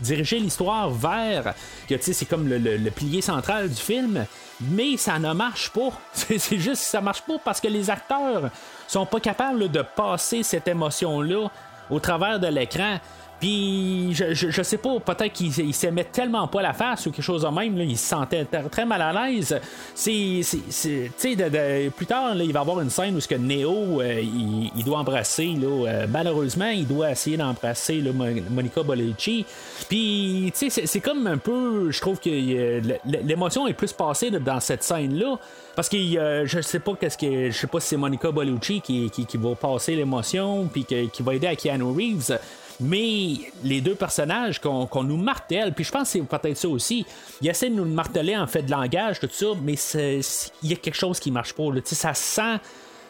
diriger 0.01 0.38
l'histoire 0.38 0.90
vers. 0.90 1.55
Que 1.88 1.97
c'est 2.01 2.24
comme 2.24 2.49
le, 2.49 2.90
pilier 2.90 3.20
central 3.20 3.68
du 3.68 3.80
film. 3.80 4.24
Mais 4.61 4.97
ça 4.97 5.18
ne 5.18 5.32
marche 5.32 5.70
pas. 5.70 5.90
C'est 6.14 6.59
juste 6.59 6.82
ça 6.82 7.01
marche 7.01 7.22
pas 7.22 7.34
parce 7.45 7.61
que 7.61 7.66
les 7.66 7.90
acteurs 7.90 8.51
sont 8.86 9.05
pas 9.05 9.18
capables 9.18 9.68
de 9.68 9.82
passer 9.82 10.45
cette 10.45 10.68
émotion-là 10.68 11.49
au 11.90 11.99
travers 11.99 12.38
de 12.38 12.47
l'écran. 12.47 12.99
Puis, 13.43 14.14
je, 14.14 14.34
je, 14.34 14.62
sais 14.62 14.78
pas, 14.78 15.01
peut-être 15.01 15.32
qu'il 15.32 15.74
s'aimait 15.74 16.05
tellement 16.05 16.47
pas 16.47 16.62
la 16.62 16.72
face 16.72 17.07
ou 17.07 17.11
quelque 17.11 17.24
chose 17.24 17.43
de 17.43 17.49
même, 17.49 17.76
là, 17.76 17.82
il 17.82 17.99
se 17.99 18.07
sentait 18.07 18.47
très 18.70 18.86
mal 18.86 19.03
à 19.03 19.12
l'aise. 19.12 19.61
Plus 19.97 22.07
tard, 22.07 22.36
il 22.36 22.53
va 22.53 22.61
y 22.61 22.62
avoir 22.62 22.80
une 22.80 22.90
scène 22.90 23.16
où 23.16 23.20
ce 23.20 23.26
que 23.26 23.34
Neo, 23.34 24.01
euh, 24.01 24.22
il, 24.22 24.84
doit 24.84 24.99
embrasser, 24.99 25.57
là, 25.61 25.88
euh, 25.88 26.07
malheureusement, 26.09 26.68
il 26.68 26.86
doit 26.86 27.11
essayer 27.11 27.36
d'embrasser 27.36 28.01
Monica 28.49 28.84
Bellucci. 28.84 29.45
Puis, 29.88 30.53
tu 30.57 30.70
sais, 30.70 30.86
c'est 30.86 31.01
comme 31.01 31.26
un 31.26 31.38
peu, 31.38 31.90
je 31.90 32.01
trouve 32.01 32.20
que 32.20 32.30
euh, 32.30 32.80
l'émotion 33.24 33.66
est 33.66 33.74
plus 33.74 33.93
passée 33.93 34.30
dans 34.30 34.61
cette 34.61 34.84
scène-là. 34.84 35.36
Parce 35.74 35.88
que 35.88 35.97
je 35.97 36.61
sais 36.61 36.78
pas 36.78 36.95
qu'est-ce 36.95 37.18
que 37.18 37.51
je 37.51 37.59
sais 37.59 37.66
pas 37.66 37.80
si 37.80 37.88
c'est 37.88 37.97
Monica 37.97 38.30
Bellucci 38.30 38.82
qui, 38.82 39.11
qui, 39.11 39.36
va 39.36 39.57
passer 39.57 39.97
l'émotion 39.97 40.68
puis 40.72 40.84
qui 40.84 41.22
va 41.22 41.34
aider 41.34 41.49
à 41.49 41.57
Keanu 41.57 41.97
Reeves. 41.97 42.38
Mais 42.80 43.34
les 43.62 43.80
deux 43.80 43.94
personnages 43.94 44.60
qu'on 44.60 45.04
nous 45.04 45.16
martèle, 45.16 45.72
puis 45.72 45.84
je 45.84 45.92
pense 45.92 46.12
que 46.12 46.18
c'est 46.18 46.22
peut-être 46.22 46.56
ça 46.56 46.68
aussi, 46.68 47.06
il 47.40 47.48
essaie 47.48 47.70
de 47.70 47.74
nous 47.74 47.84
marteler 47.84 48.36
en 48.36 48.46
fait 48.46 48.62
de 48.62 48.70
langage, 48.70 49.20
tout 49.20 49.28
ça, 49.30 49.46
mais 49.62 49.74
il 49.74 50.70
y 50.70 50.72
a 50.72 50.76
quelque 50.76 50.96
chose 50.96 51.20
qui 51.20 51.30
marche 51.30 51.54
pas. 51.54 51.64
Ça 51.84 52.14
sent 52.14 52.58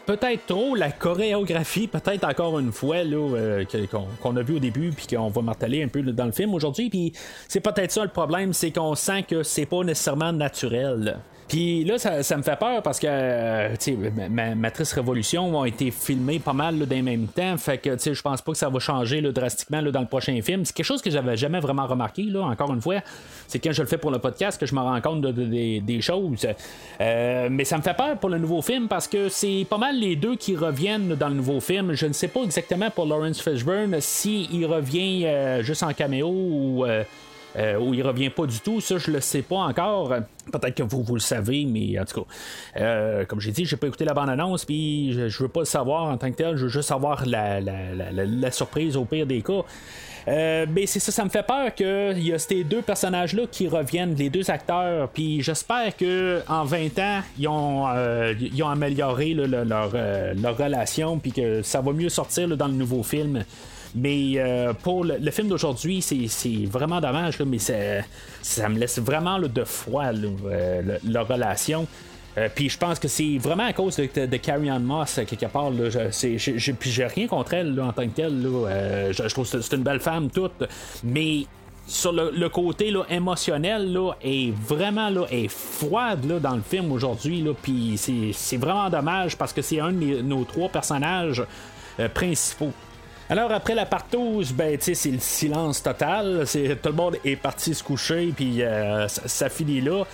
peut-être 0.06 0.46
trop 0.46 0.74
la 0.74 0.90
chorégraphie, 0.90 1.86
peut-être 1.86 2.24
encore 2.24 2.58
une 2.58 2.72
fois 2.72 3.04
là, 3.04 3.16
euh, 3.16 3.64
qu'on, 4.20 4.36
a 4.36 4.42
vu 4.42 4.56
au 4.56 4.58
début, 4.58 4.90
puis 4.90 5.06
qu'on 5.06 5.28
va 5.28 5.42
marteler 5.42 5.82
un 5.82 5.88
peu 5.88 6.02
dans 6.02 6.26
le 6.26 6.32
film 6.32 6.54
aujourd'hui. 6.54 6.90
Puis 6.90 7.12
c'est 7.48 7.60
peut-être 7.60 7.92
ça 7.92 8.02
le 8.02 8.10
problème, 8.10 8.52
c'est 8.52 8.70
qu'on 8.70 8.94
sent 8.94 9.24
que 9.24 9.42
c'est 9.42 9.66
pas 9.66 9.82
nécessairement 9.84 10.32
naturel. 10.32 11.18
Puis 11.52 11.84
là, 11.84 11.98
ça, 11.98 12.36
me 12.38 12.42
fait 12.42 12.58
peur 12.58 12.82
parce 12.82 12.98
que 12.98 13.06
euh, 13.06 14.54
Matrice 14.56 14.94
Révolution 14.94 15.54
ont 15.54 15.66
été 15.66 15.90
filmés 15.90 16.38
pas 16.38 16.54
mal 16.54 16.78
dans 16.78 16.96
le 16.96 17.02
même 17.02 17.26
temps. 17.26 17.58
Fait 17.58 17.76
que 17.76 17.90
je 17.98 18.22
pense 18.22 18.40
pas 18.40 18.52
que 18.52 18.58
ça 18.58 18.70
va 18.70 18.78
changer 18.78 19.20
drastiquement 19.20 19.82
dans 19.82 20.00
le 20.00 20.06
prochain 20.06 20.40
film. 20.40 20.64
C'est 20.64 20.74
quelque 20.74 20.86
chose 20.86 21.02
que 21.02 21.10
j'avais 21.10 21.36
jamais 21.36 21.60
vraiment 21.60 21.86
remarqué, 21.86 22.22
là, 22.22 22.40
encore 22.44 22.72
une 22.72 22.80
fois. 22.80 23.00
C'est 23.48 23.58
quand 23.58 23.72
je 23.72 23.82
le 23.82 23.86
fais 23.86 23.98
pour 23.98 24.10
le 24.10 24.18
podcast 24.18 24.58
que 24.58 24.64
je 24.64 24.74
me 24.74 24.80
rends 24.80 25.02
compte 25.02 25.20
de, 25.20 25.78
des 25.80 26.00
choses. 26.00 26.46
Euh, 27.02 27.48
mais 27.50 27.64
ça 27.64 27.76
me 27.76 27.82
fait 27.82 27.98
peur 27.98 28.16
pour 28.16 28.30
le 28.30 28.38
nouveau 28.38 28.62
film 28.62 28.88
parce 28.88 29.06
que 29.06 29.28
c'est 29.28 29.66
pas 29.68 29.76
mal 29.76 30.00
les 30.00 30.16
deux 30.16 30.36
qui 30.36 30.56
reviennent 30.56 31.16
dans 31.16 31.28
le 31.28 31.34
nouveau 31.34 31.60
film. 31.60 31.92
Je 31.92 32.06
ne 32.06 32.14
sais 32.14 32.28
pas 32.28 32.40
exactement 32.44 32.88
pour 32.88 33.04
Lawrence 33.04 33.42
Fishburne 33.42 34.00
s'il 34.00 34.64
revient 34.64 35.26
euh, 35.26 35.62
juste 35.62 35.82
en 35.82 35.92
caméo 35.92 36.28
ou 36.30 36.86
euh, 37.56 37.76
où 37.76 37.92
il 37.92 38.02
revient 38.02 38.30
pas 38.30 38.46
du 38.46 38.60
tout. 38.60 38.80
Ça, 38.80 38.98
je 38.98 39.10
le 39.10 39.20
sais 39.20 39.42
pas 39.42 39.56
encore. 39.56 40.08
Peut-être 40.50 40.74
que 40.74 40.82
vous, 40.82 41.02
vous 41.02 41.14
le 41.14 41.20
savez, 41.20 41.64
mais 41.66 41.98
en 41.98 42.04
tout 42.04 42.22
cas, 42.22 42.26
euh, 42.78 43.24
comme 43.26 43.40
j'ai 43.40 43.52
dit, 43.52 43.64
j'ai 43.64 43.76
pas 43.76 43.86
écouté 43.86 44.04
la 44.04 44.14
bande-annonce, 44.14 44.64
puis 44.64 45.12
je, 45.12 45.42
veux 45.42 45.48
pas 45.48 45.60
le 45.60 45.66
savoir 45.66 46.04
en 46.04 46.16
tant 46.16 46.30
que 46.30 46.36
tel. 46.36 46.56
Je 46.56 46.64
veux 46.64 46.70
juste 46.70 46.88
savoir 46.88 47.24
la, 47.26 48.50
surprise 48.50 48.96
au 48.96 49.04
pire 49.04 49.26
des 49.26 49.42
cas. 49.42 49.62
Euh, 50.28 50.66
mais 50.70 50.86
c'est 50.86 51.00
ça, 51.00 51.10
ça 51.10 51.24
me 51.24 51.30
fait 51.30 51.44
peur 51.44 51.74
qu'il 51.74 52.24
y 52.24 52.32
a 52.32 52.38
ces 52.38 52.62
deux 52.62 52.80
personnages-là 52.80 53.42
qui 53.50 53.66
reviennent, 53.66 54.14
les 54.14 54.30
deux 54.30 54.48
acteurs, 54.52 55.08
puis 55.08 55.42
j'espère 55.42 55.96
que 55.96 56.40
en 56.48 56.64
20 56.64 56.98
ans, 57.00 57.20
ils 57.38 57.48
ont, 57.48 57.88
ils 58.40 58.62
ont 58.62 58.68
amélioré 58.68 59.34
leur, 59.34 59.64
leur, 59.64 60.56
relation, 60.56 61.18
puis 61.18 61.32
que 61.32 61.62
ça 61.62 61.80
va 61.80 61.92
mieux 61.92 62.08
sortir 62.08 62.48
dans 62.56 62.68
le 62.68 62.74
nouveau 62.74 63.02
film. 63.02 63.44
Mais 63.94 64.34
euh, 64.36 64.72
pour 64.72 65.04
le, 65.04 65.30
film 65.30 65.48
d'aujourd'hui, 65.48 66.00
c'est 66.02 66.64
vraiment 66.66 67.00
dommage, 67.00 67.38
mais 67.40 67.58
ça 67.58 68.68
me 68.68 68.78
laisse 68.78 68.98
vraiment 68.98 69.38
de 69.38 69.64
froid 69.64 70.06
euh, 70.06 70.98
leur 71.06 71.28
relation. 71.28 71.86
Euh, 72.38 72.48
puis 72.54 72.70
je 72.70 72.78
pense 72.78 72.98
que 72.98 73.08
c'est 73.08 73.36
vraiment 73.36 73.66
à 73.66 73.74
cause 73.74 73.96
de, 73.96 74.36
Carrie 74.38 74.70
Ann 74.70 74.82
Moss, 74.82 75.20
quelque 75.26 75.46
part. 75.46 75.70
Là, 75.70 76.08
puis 76.10 76.90
j'ai 76.90 77.06
rien 77.06 77.26
contre 77.26 77.52
elle 77.52 77.78
en 77.78 77.92
tant 77.92 78.08
que 78.08 78.14
telle. 78.14 78.42
je, 78.42 79.28
trouve 79.28 79.50
que 79.50 79.60
c'est 79.60 79.76
une 79.76 79.82
belle 79.82 80.00
femme 80.00 80.30
toute. 80.30 80.64
Mais 81.04 81.44
sur 81.86 82.12
le, 82.12 82.48
côté 82.48 82.90
là, 82.90 83.04
émotionnel 83.10 83.92
là, 83.92 84.12
est 84.22 84.54
vraiment 84.66 85.10
là, 85.10 85.26
est 85.30 85.48
froide 85.48 86.24
là, 86.24 86.38
dans 86.38 86.54
le 86.54 86.62
film 86.62 86.90
aujourd'hui. 86.92 87.44
Puis 87.62 88.00
c'est 88.32 88.56
vraiment 88.56 88.88
dommage 88.88 89.36
parce 89.36 89.52
que 89.52 89.60
c'est 89.60 89.80
un 89.80 89.92
de 89.92 90.22
nos 90.22 90.44
trois 90.44 90.70
personnages 90.70 91.44
principaux. 92.14 92.72
Alors 93.32 93.50
après 93.50 93.74
la 93.74 93.86
partouze, 93.86 94.52
ben 94.52 94.76
tu 94.76 94.84
sais, 94.84 94.94
c'est 94.94 95.10
le 95.10 95.18
silence 95.18 95.82
total. 95.82 96.42
C'est 96.44 96.76
tout 96.82 96.90
le 96.90 96.94
monde 96.94 97.16
est 97.24 97.36
parti 97.36 97.74
se 97.74 97.82
coucher, 97.82 98.30
puis 98.36 98.62
euh, 98.62 99.08
ça, 99.08 99.48
finit 99.48 99.80
là. 99.80 100.04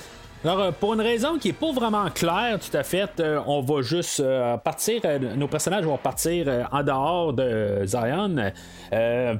Alors, 0.45 0.61
euh, 0.61 0.71
pour 0.71 0.95
une 0.95 1.01
raison 1.01 1.39
qui 1.39 1.49
est 1.49 1.53
pas 1.53 1.73
vraiment 1.73 2.09
claire, 2.11 2.59
tout 2.61 2.77
à 2.77 2.83
fait, 2.83 3.11
euh, 3.19 3.41
on 3.47 3.61
va 3.61 3.83
juste 3.83 4.23
partir, 4.65 5.03
nos 5.37 5.49
personnages 5.49 5.85
vont 5.85 5.99
partir 5.99 6.69
en 6.71 6.83
dehors 6.83 7.33
de 7.33 7.83
Zion 7.85 8.37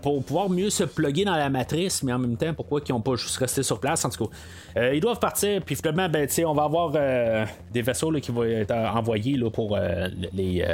pour 0.03 0.23
pouvoir 0.25 0.51
mieux 0.51 0.71
se 0.71 0.85
plugger 0.85 1.25
dans 1.25 1.37
la 1.37 1.51
matrice, 1.51 2.03
mais 2.03 2.13
en 2.13 2.19
même 2.19 2.37
temps, 2.37 2.53
pourquoi 2.55 2.81
ils 2.87 2.93
n'ont 2.93 3.01
pas 3.01 3.17
juste 3.17 3.37
resté 3.37 3.63
sur 3.63 3.79
place, 3.79 4.05
en 4.05 4.11
tout 4.11 4.27
cas. 4.27 4.35
Euh, 4.77 4.95
ils 4.95 5.01
doivent 5.01 5.19
partir, 5.19 5.63
puis 5.63 5.75
finalement, 5.75 6.09
ben, 6.09 6.29
on 6.47 6.55
va 6.55 6.65
avoir 6.65 6.93
euh, 6.95 7.45
des 7.73 7.83
vaisseaux 7.83 8.13
qui 8.13 8.31
vont 8.31 8.45
être 8.45 8.73
envoyés 8.73 9.37
là, 9.37 9.51
pour, 9.51 9.77
euh, 9.77 10.09
les, 10.33 10.65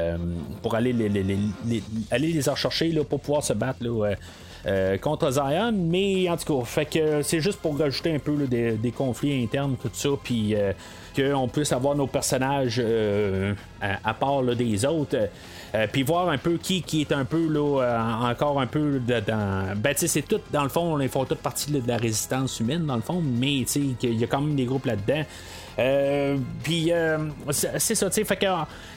pour 0.62 0.75
aller 0.75 0.93
les, 0.93 1.09
les, 1.09 1.83
aller 2.11 2.33
les 2.33 2.51
rechercher 2.51 2.91
là, 2.93 3.05
pour 3.05 3.20
pouvoir 3.20 3.43
se 3.43 3.53
battre. 3.53 3.79
Contre 5.01 5.31
Zion, 5.31 5.73
mais 5.73 6.29
en 6.29 6.37
tout 6.37 6.59
cas, 6.59 6.65
fait 6.65 6.87
que 6.87 7.23
c'est 7.23 7.41
juste 7.41 7.61
pour 7.61 7.79
rajouter 7.79 8.15
un 8.15 8.19
peu 8.19 8.35
des, 8.47 8.93
conflits 8.97 9.43
internes, 9.43 9.77
tout 9.81 9.91
ça, 9.93 10.09
puis 10.23 10.55
qu'on 11.15 11.49
puisse 11.49 11.73
avoir 11.73 11.95
nos 11.95 12.07
personnages 12.07 12.83
à, 13.81 14.15
part 14.15 14.43
des 14.43 14.85
autres. 14.87 15.17
Euh, 15.75 15.89
puis 15.91 16.05
voir 16.05 16.29
un 16.29 16.39
peu 16.39 16.57
qui, 16.57 16.83
qui 16.83 17.01
est 17.01 17.12
un 17.12 17.25
peu 17.25 17.49
là, 17.49 17.83
euh, 17.83 18.31
encore 18.31 18.61
un 18.61 18.67
peu 18.67 19.01
dans. 19.01 19.77
Ben, 19.77 19.93
tu 19.93 20.01
sais, 20.01 20.07
c'est 20.07 20.23
tout, 20.23 20.41
dans 20.53 20.62
le 20.62 20.69
fond, 20.69 21.01
ils 21.01 21.09
font 21.09 21.25
toute 21.25 21.39
partie 21.39 21.73
de 21.73 21.83
la 21.87 21.97
résistance 21.97 22.61
humaine, 22.61 22.87
dans 22.87 22.95
le 22.95 23.03
fond, 23.03 23.21
mais 23.21 23.62
il 23.62 23.97
y 24.03 24.23
a 24.23 24.27
quand 24.29 24.41
même 24.41 24.55
des 24.55 24.67
groupes 24.67 24.87
là-dedans. 24.87 25.25
Euh, 25.79 26.37
puis 26.62 26.93
euh, 26.93 27.18
c'est 27.51 27.95
ça, 27.95 28.09
tu 28.09 28.14
sais, 28.14 28.25
fait 28.25 28.37
que, 28.37 28.47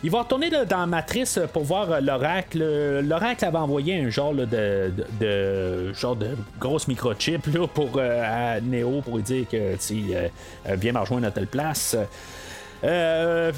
il 0.03 0.11
va 0.11 0.19
retourner 0.19 0.49
dans 0.49 0.79
la 0.79 0.85
matrice 0.85 1.39
pour 1.51 1.63
voir 1.63 2.01
l'oracle. 2.01 2.59
L'oracle 3.01 3.45
avait 3.45 3.57
envoyé 3.57 3.99
un 3.99 4.09
genre 4.09 4.33
de, 4.33 4.91
de, 5.19 5.93
genre 5.93 6.15
de 6.15 6.29
grosse 6.59 6.87
microchip 6.87 7.47
là, 7.47 7.67
pour 7.67 7.99
à 7.99 8.61
Neo 8.61 9.01
pour 9.01 9.17
lui 9.17 9.23
dire 9.23 9.47
que 9.49 9.75
tu 9.75 10.13
viens 10.75 10.93
me 10.93 10.99
rejoindre 10.99 11.27
à 11.27 11.31
telle 11.31 11.47
place. 11.47 11.97
Euh, 12.83 13.51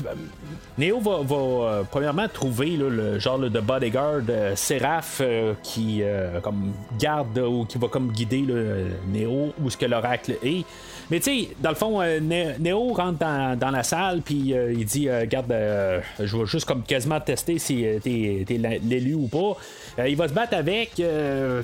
Néo 0.78 0.99
va, 0.99 1.20
euh, 1.22 1.84
premièrement 1.89 2.28
trouver 2.30 2.78
le 2.78 3.20
genre 3.20 3.39
de 3.39 3.59
bodyguard 3.59 4.22
euh, 4.30 5.53
qui 5.61 6.01
comme 6.41 6.74
garde 6.97 7.38
ou 7.38 7.65
qui 7.65 7.78
va 7.78 7.88
comme 7.88 8.11
guider 8.11 8.41
le 8.41 8.88
Néo 9.07 9.53
où 9.61 9.70
ce 9.70 9.78
que 9.78 9.86
l'oracle 9.86 10.38
est. 10.43 10.65
Mais 11.12 11.20
tu 11.20 11.32
sais, 11.32 11.49
dans 11.60 11.70
le 11.70 11.76
fond, 11.76 12.01
Néo 12.22 12.93
rentre 12.93 13.20
dans, 13.20 13.72
la 13.72 13.84
salle 13.84 14.22
puis 14.22 14.53
il 14.53 14.86
dit 14.86 15.07
Garde, 15.28 15.53
je 16.20 16.38
vais 16.38 16.45
juste 16.45 16.66
comme 16.66 16.84
quasiment 16.84 17.20
tester 17.20 17.60
si 17.60 17.86
t'es, 18.03 18.45
l'élu 18.84 19.16
ou 19.16 19.28
pas. 19.28 20.05
il 20.07 20.16
va 20.16 20.28
se 20.28 20.34
battre 20.34 20.55
avec, 20.55 20.95
tu 20.95 21.03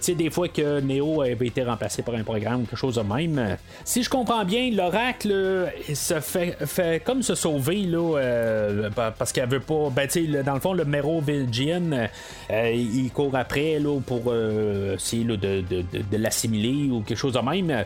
sais, 0.01 0.15
des 0.15 0.29
fois 0.29 0.47
que 0.47 0.79
Néo 0.79 1.21
avait 1.21 1.47
été 1.47 1.63
remplacé 1.63 2.01
par 2.01 2.15
un 2.15 2.23
programme 2.23 2.61
ou 2.61 2.65
quelque 2.65 2.77
chose 2.77 2.95
de 2.95 3.01
même. 3.01 3.57
Si 3.83 4.03
je 4.03 4.09
comprends 4.09 4.45
bien, 4.45 4.71
l'oracle 4.71 5.71
se 5.93 6.19
fait, 6.19 6.57
fait 6.65 7.03
comme 7.03 7.21
se 7.21 7.35
sauver 7.35 7.83
là, 7.83 8.17
euh, 8.17 8.89
parce 9.17 9.31
qu'elle 9.31 9.49
veut 9.49 9.59
pas. 9.59 9.89
Ben, 9.89 10.07
dans 10.45 10.53
le 10.53 10.59
fond, 10.59 10.73
le 10.73 10.85
Merovingian, 10.85 12.07
euh, 12.49 12.71
il 12.71 13.09
court 13.11 13.35
après 13.35 13.79
là, 13.79 13.99
pour 14.05 14.23
euh, 14.27 14.95
essayer 14.95 15.23
de, 15.23 15.35
de, 15.35 15.61
de, 15.61 16.17
l'assimiler 16.17 16.89
ou 16.91 17.01
quelque 17.01 17.17
chose 17.17 17.33
de 17.33 17.39
même. 17.39 17.83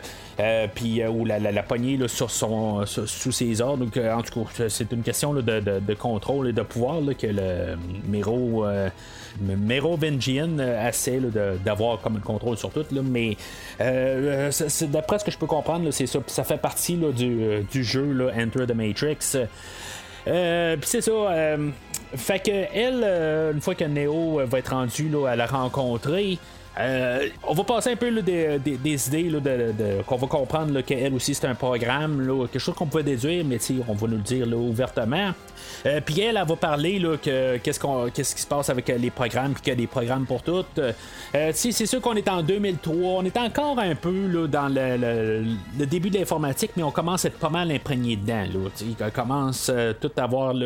puis, 0.74 1.04
ou 1.06 1.24
la, 1.24 1.38
poignée 1.66 1.98
sur 2.08 2.30
son, 2.30 2.84
sous 2.86 3.32
ses 3.32 3.60
ordres. 3.60 3.84
Donc, 3.84 3.96
en 3.96 4.22
tout 4.22 4.44
cas, 4.44 4.68
c'est 4.68 4.92
une 4.92 5.02
question 5.02 5.32
de, 5.34 5.94
contrôle 5.94 6.48
et 6.48 6.52
de 6.52 6.62
pouvoir 6.62 6.98
que 7.18 7.26
le 7.26 7.76
Mero. 8.08 8.64
Merovingian 9.40 10.58
essaie 10.58 11.20
d'avoir 11.64 12.00
comme 12.00 12.14
le 12.14 12.20
contrôle 12.20 12.56
sur 12.56 12.70
tout, 12.70 12.84
là, 12.90 13.00
mais 13.02 13.36
d'après 13.78 15.18
ce 15.20 15.24
que 15.24 15.30
je 15.30 15.38
peux 15.38 15.46
comprendre, 15.46 15.90
c'est 15.92 16.06
ça. 16.06 16.18
Ça 16.26 16.44
fait 16.44 16.58
partie 16.58 16.96
du, 16.96 17.84
jeu 17.84 18.12
là, 18.12 18.32
Enter 18.36 18.66
the 18.66 18.74
Matrix. 18.74 19.36
Euh, 20.26 20.76
puis 20.76 20.88
c'est 20.88 21.00
ça. 21.00 21.10
Euh, 21.10 21.70
fait 22.14 22.40
que 22.40 22.50
elle, 22.50 23.02
euh, 23.04 23.52
une 23.52 23.60
fois 23.60 23.74
que 23.74 23.84
Neo 23.84 24.40
va 24.44 24.58
être 24.58 24.74
rendu 24.74 25.08
là, 25.08 25.28
à 25.28 25.36
la 25.36 25.46
rencontrer, 25.46 26.38
euh, 26.78 27.28
on 27.46 27.54
va 27.54 27.64
passer 27.64 27.90
un 27.90 27.96
peu 27.96 28.22
des, 28.22 29.08
idées 29.08 29.24
de, 29.24 30.02
qu'on 30.06 30.16
va 30.16 30.26
comprendre 30.28 30.80
qu'elle 30.82 31.12
aussi 31.14 31.34
c'est 31.34 31.46
un 31.46 31.54
programme, 31.54 32.24
quelque 32.50 32.60
chose 32.60 32.74
qu'on 32.74 32.86
peut 32.86 33.02
déduire, 33.02 33.44
mais 33.44 33.58
on 33.88 33.94
va 33.94 34.06
nous 34.06 34.16
le 34.16 34.22
dire 34.22 34.46
ouvertement. 34.56 35.32
Euh, 35.86 36.00
puis 36.04 36.20
elle, 36.20 36.36
elle 36.36 36.46
va 36.46 36.56
parler 36.56 37.02
que 37.22 37.56
qu'est-ce, 37.58 37.80
qu'on, 37.80 38.08
qu'est-ce 38.10 38.34
qui 38.34 38.42
se 38.42 38.46
passe 38.46 38.70
avec 38.70 38.88
euh, 38.88 38.98
les 38.98 39.10
programmes, 39.10 39.52
puis 39.52 39.62
qu'il 39.62 39.72
y 39.72 39.76
a 39.76 39.76
des 39.76 39.88
programmes 39.88 40.26
pour 40.26 40.42
toutes. 40.42 40.80
c'est 41.52 41.86
sûr 41.86 42.00
qu'on 42.00 42.14
est 42.14 42.28
en 42.28 42.42
2003, 42.42 42.94
on 42.94 43.24
est 43.24 43.36
encore 43.36 43.78
un 43.78 43.94
peu 43.96 44.48
dans 44.48 44.68
le, 44.68 45.86
début 45.86 46.10
de 46.10 46.18
l'informatique, 46.18 46.72
mais 46.76 46.82
on 46.84 46.92
commence 46.92 47.24
à 47.24 47.28
être 47.28 47.38
pas 47.38 47.50
mal 47.50 47.70
imprégné 47.72 48.16
dedans. 48.16 48.44
on 49.00 49.10
commence 49.10 49.70
tout 50.00 50.12
à 50.16 50.22
avoir 50.22 50.52
tout 50.52 50.58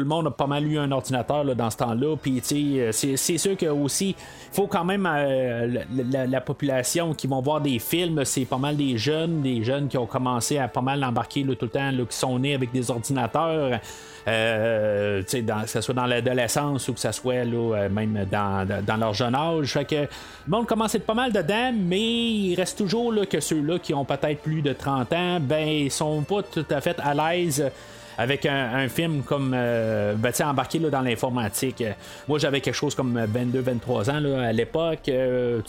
le 0.00 0.04
monde 0.04 0.28
a 0.28 0.30
pas 0.30 0.46
mal 0.46 0.66
eu 0.66 0.78
un 0.78 0.90
ordinateur 0.90 1.44
dans 1.54 1.70
ce 1.70 1.76
temps-là. 1.76 2.16
Puis 2.16 2.40
c'est, 2.42 2.92
c'est 2.92 3.38
sûr 3.38 3.56
que 3.56 3.66
aussi 3.66 4.16
faut 4.52 4.66
quand 4.66 4.84
même 4.84 5.08
euh, 5.10 5.84
la, 6.10 6.40
population 6.40 7.14
qui 7.14 7.26
vont 7.26 7.40
voir 7.40 7.60
des 7.60 7.78
films, 7.78 8.24
c'est 8.24 8.44
pas 8.44 8.58
mal 8.58 8.76
des 8.76 8.98
jeunes, 8.98 9.42
des 9.42 9.62
jeunes 9.62 9.88
qui 9.88 9.98
ont 9.98 10.06
commencé 10.06 10.58
à 10.58 10.68
pas 10.68 10.80
mal 10.80 11.02
embarquer 11.04 11.44
tout 11.44 11.56
le 11.60 11.68
temps, 11.68 11.90
qui 12.08 12.16
sont 12.16 12.38
nés 12.38 12.54
avec 12.54 12.72
des 12.72 12.90
ordinateurs. 12.90 13.80
Euh, 14.28 15.22
que 15.22 15.66
ce 15.66 15.80
soit 15.80 15.94
dans 15.94 16.04
l'adolescence 16.04 16.88
ou 16.88 16.92
que 16.92 17.00
ce 17.00 17.12
soit 17.12 17.34
euh, 17.34 17.88
même 17.88 18.26
dans, 18.30 18.98
leur 18.98 19.14
jeune 19.14 19.34
âge. 19.34 19.72
Fait 19.72 19.86
que 19.86 19.94
le 19.94 20.08
monde 20.46 20.66
commence 20.66 20.94
à 20.94 20.98
être 20.98 21.06
pas 21.06 21.14
mal 21.14 21.32
dedans, 21.32 21.72
mais 21.74 22.00
il 22.00 22.54
reste 22.54 22.76
toujours 22.76 23.10
là, 23.10 23.24
que 23.24 23.40
ceux-là 23.40 23.78
qui 23.78 23.94
ont 23.94 24.04
peut-être 24.04 24.42
plus 24.42 24.60
de 24.60 24.74
30 24.74 25.12
ans, 25.14 25.38
ben 25.40 25.66
ils 25.66 25.90
sont 25.90 26.22
pas 26.22 26.42
tout 26.42 26.66
à 26.68 26.80
fait 26.82 26.96
à 27.00 27.14
l'aise 27.14 27.70
avec 28.18 28.46
un, 28.46 28.88
film 28.88 29.22
comme 29.22 29.52
euh, 29.54 30.14
ben, 30.14 30.32
embarqué 30.44 30.80
là, 30.80 30.90
dans 30.90 31.02
l'informatique. 31.02 31.84
Moi, 32.26 32.40
j'avais 32.40 32.60
quelque 32.60 32.74
chose 32.74 32.94
comme 32.94 33.16
22-23 33.16 34.10
ans 34.10 34.20
là, 34.20 34.48
à 34.48 34.52
l'époque. 34.52 35.08
Euh, 35.08 35.60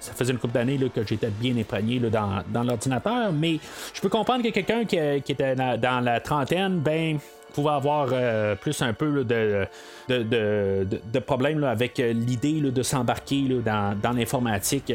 ça 0.00 0.12
faisait 0.14 0.32
une 0.32 0.38
couple 0.38 0.54
d'années 0.54 0.78
que 0.92 1.06
j'étais 1.06 1.28
bien 1.28 1.54
épargné 1.56 1.98
là, 1.98 2.08
dans, 2.08 2.42
dans 2.48 2.62
l'ordinateur, 2.62 3.30
mais 3.32 3.58
je 3.92 4.00
peux 4.00 4.08
comprendre 4.08 4.42
que 4.42 4.48
quelqu'un 4.48 4.86
qui, 4.86 4.96
était 4.96 5.54
dans, 5.54 6.02
la 6.02 6.20
trentaine, 6.20 6.78
ben 6.78 7.18
pouvait 7.52 7.70
avoir 7.70 8.08
euh, 8.12 8.54
plus 8.54 8.80
un 8.80 8.92
peu 8.92 9.24
de, 9.24 9.66
de, 10.08 10.22
de, 10.22 10.86
de, 11.12 11.18
problèmes 11.18 11.62
avec 11.64 11.98
l'idée 11.98 12.60
de 12.60 12.82
s'embarquer 12.82 13.42
dans, 13.64 13.98
dans 14.00 14.12
l'informatique. 14.12 14.92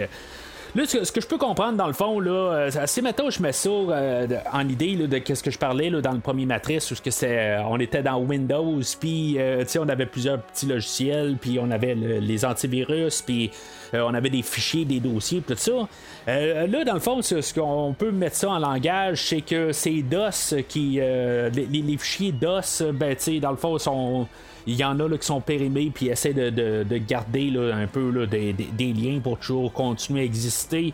Là, 0.76 0.84
ce 0.86 1.10
que 1.10 1.22
je 1.22 1.28
peux 1.28 1.38
comprendre 1.38 1.78
dans 1.78 1.88
le 1.88 1.94
fond, 1.94 2.20
là, 2.20 2.68
c'est 2.70 3.00
euh, 3.00 3.04
maintenant 3.04 3.30
je 3.30 3.42
mets 3.42 3.54
ça 3.54 3.70
euh, 3.70 4.28
en 4.52 4.68
idée 4.68 5.08
de 5.08 5.34
ce 5.34 5.42
que 5.42 5.50
je 5.50 5.58
parlais 5.58 5.90
là, 5.90 6.02
dans 6.02 6.12
le 6.12 6.20
premier 6.20 6.46
matrice 6.46 6.92
où 6.92 6.96
que 7.02 7.12
c'est, 7.12 7.40
euh, 7.40 7.64
on 7.70 7.80
était 7.80 8.04
dans 8.04 8.18
Windows, 8.18 8.82
puis 9.00 9.38
on 9.80 9.88
avait 9.88 10.06
plusieurs 10.06 10.42
petits 10.42 10.66
logiciels, 10.66 11.38
puis 11.40 11.60
on 11.62 11.72
avait 11.72 11.96
les 11.96 12.44
antivirus, 12.44 13.22
puis 13.22 13.52
on 13.94 14.14
avait 14.14 14.30
des 14.30 14.42
fichiers, 14.42 14.84
des 14.84 15.00
dossiers, 15.00 15.42
tout 15.42 15.56
ça. 15.56 15.88
là, 16.28 16.84
dans 16.84 16.94
le 16.94 17.00
fond, 17.00 17.22
ce 17.22 17.54
qu'on 17.54 17.96
peut 17.98 18.12
mettre 18.12 18.36
ça 18.36 18.50
en 18.50 18.60
langage, 18.60 19.28
c'est 19.30 19.42
que 19.42 19.72
ces 19.72 20.02
DOS 20.02 20.56
qui. 20.68 21.00
Les, 21.00 21.68
les, 21.68 21.98
fichiers 21.98 22.34
DOS, 22.34 22.84
ben, 22.94 23.16
dans 23.42 23.52
le 23.52 23.58
fond, 23.58 23.78
sont 23.78 24.28
il 24.68 24.76
y 24.76 24.84
en 24.84 25.00
a 25.00 25.08
là, 25.08 25.18
qui 25.18 25.26
sont 25.26 25.42
périmés 25.42 25.92
puis 25.94 26.08
essaient 26.08 26.34
de, 26.34 26.50
de, 26.84 26.98
garder 26.98 27.50
là, 27.52 27.76
un 27.76 27.88
peu 27.88 28.10
là, 28.10 28.26
des, 28.26 28.54
des, 28.54 28.94
liens 28.94 29.20
pour 29.20 29.38
toujours 29.38 29.72
continuer 29.72 30.22
à 30.22 30.24
exister. 30.24 30.94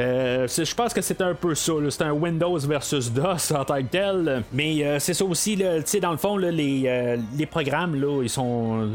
Euh, 0.00 0.46
je 0.46 0.74
pense 0.74 0.94
que 0.94 1.00
c'est 1.00 1.20
un 1.20 1.34
peu 1.34 1.54
ça. 1.56 1.72
C'est 1.90 2.02
un 2.02 2.12
Windows 2.12 2.58
versus 2.58 3.10
DOS 3.10 3.52
en 3.52 3.64
tant 3.64 3.78
que 3.78 3.88
tel. 3.88 4.44
Mais 4.52 4.84
euh, 4.84 4.98
c'est 5.00 5.14
ça 5.14 5.24
aussi. 5.24 5.56
dans 5.56 6.12
le 6.12 6.16
fond, 6.16 6.36
les, 6.36 6.82
euh, 6.86 7.16
les, 7.36 7.46
programmes, 7.46 8.00
là, 8.00 8.22
ils 8.22 8.28
sont 8.28 8.88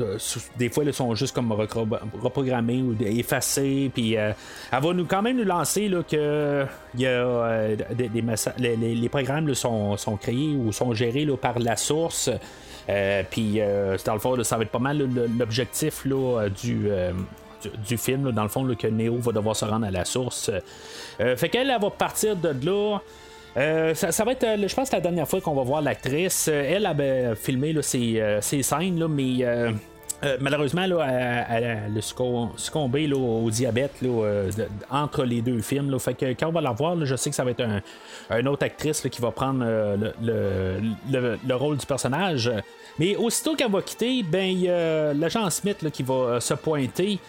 des 0.57 0.69
fois, 0.69 0.85
ils 0.85 0.93
sont 0.93 1.13
juste 1.13 1.35
comme 1.35 1.51
reprogrammés 1.51 2.81
ou 2.81 2.95
effacés. 3.01 3.91
Puis 3.93 4.13
elle 4.13 4.35
va 4.71 4.93
nous 4.93 5.05
quand 5.05 5.21
même 5.21 5.37
nous 5.37 5.43
lancer 5.43 5.89
là, 5.89 6.03
que 6.03 6.65
y 6.97 7.05
a, 7.05 7.67
des, 7.93 8.09
les, 8.77 9.09
programmes 9.09 9.53
sont, 9.55 9.97
sont, 9.97 10.15
créés 10.15 10.55
ou 10.55 10.71
sont 10.71 10.93
gérés 10.93 11.25
là, 11.25 11.35
par 11.35 11.59
la 11.59 11.75
source. 11.75 12.29
Euh, 12.89 13.23
puis, 13.29 13.55
euh, 13.59 13.97
dans 14.05 14.13
le 14.13 14.19
fond, 14.19 14.41
ça 14.43 14.57
va 14.57 14.63
être 14.63 14.71
pas 14.71 14.79
mal 14.79 15.07
l'objectif 15.37 16.03
euh, 16.05 16.49
du, 16.49 16.89
du, 17.87 17.97
film, 17.97 18.31
dans 18.31 18.43
le 18.43 18.49
fond, 18.49 18.67
que 18.75 18.87
Neo 18.87 19.17
va 19.17 19.31
devoir 19.31 19.55
se 19.55 19.65
rendre 19.65 19.85
à 19.85 19.91
la 19.91 20.05
source. 20.05 20.51
fait 21.17 21.49
qu'elle, 21.49 21.69
elle 21.69 21.81
va 21.81 21.89
partir 21.89 22.35
de 22.35 22.49
là. 22.65 22.99
ça, 23.93 24.23
va 24.23 24.31
être, 24.31 24.45
je 24.67 24.75
pense, 24.75 24.91
la 24.91 24.99
dernière 24.99 25.27
fois 25.27 25.41
qu'on 25.41 25.55
va 25.55 25.63
voir 25.63 25.81
l'actrice. 25.81 26.47
Elle 26.47 26.85
avait 26.85 27.35
filmé 27.35 27.75
ses, 27.81 28.39
scènes, 28.41 28.99
là, 28.99 29.07
mais 30.23 30.37
malheureusement, 30.39 30.85
là, 30.85 31.45
elle, 31.49 31.97
a 31.97 32.01
succombé 32.01 33.11
au 33.13 33.49
diabète 33.49 33.93
entre 34.89 35.23
les 35.23 35.41
deux 35.41 35.61
films. 35.61 35.99
fait 35.99 36.13
que 36.13 36.25
quand 36.33 36.47
on 36.47 36.51
va 36.51 36.61
la 36.61 36.71
voir, 36.71 36.95
je 37.05 37.15
sais 37.15 37.29
que 37.29 37.35
ça 37.35 37.43
va 37.43 37.51
être 37.51 37.61
un, 37.61 37.81
une 38.39 38.47
autre 38.47 38.65
actrice 38.65 39.01
qui 39.01 39.21
va 39.21 39.31
prendre 39.31 39.65
le, 40.21 40.79
le, 41.45 41.55
rôle 41.55 41.77
du 41.77 41.85
personnage. 41.85 42.51
Mais 42.99 43.15
aussitôt 43.15 43.55
qu'elle 43.55 43.71
va 43.71 43.81
quitter, 43.81 44.23
ben 44.23 45.13
l'agent 45.15 45.49
Smith 45.49 45.89
qui 45.91 46.03
va 46.03 46.13
euh, 46.13 46.39
se 46.39 46.53
pointer. 46.53 47.19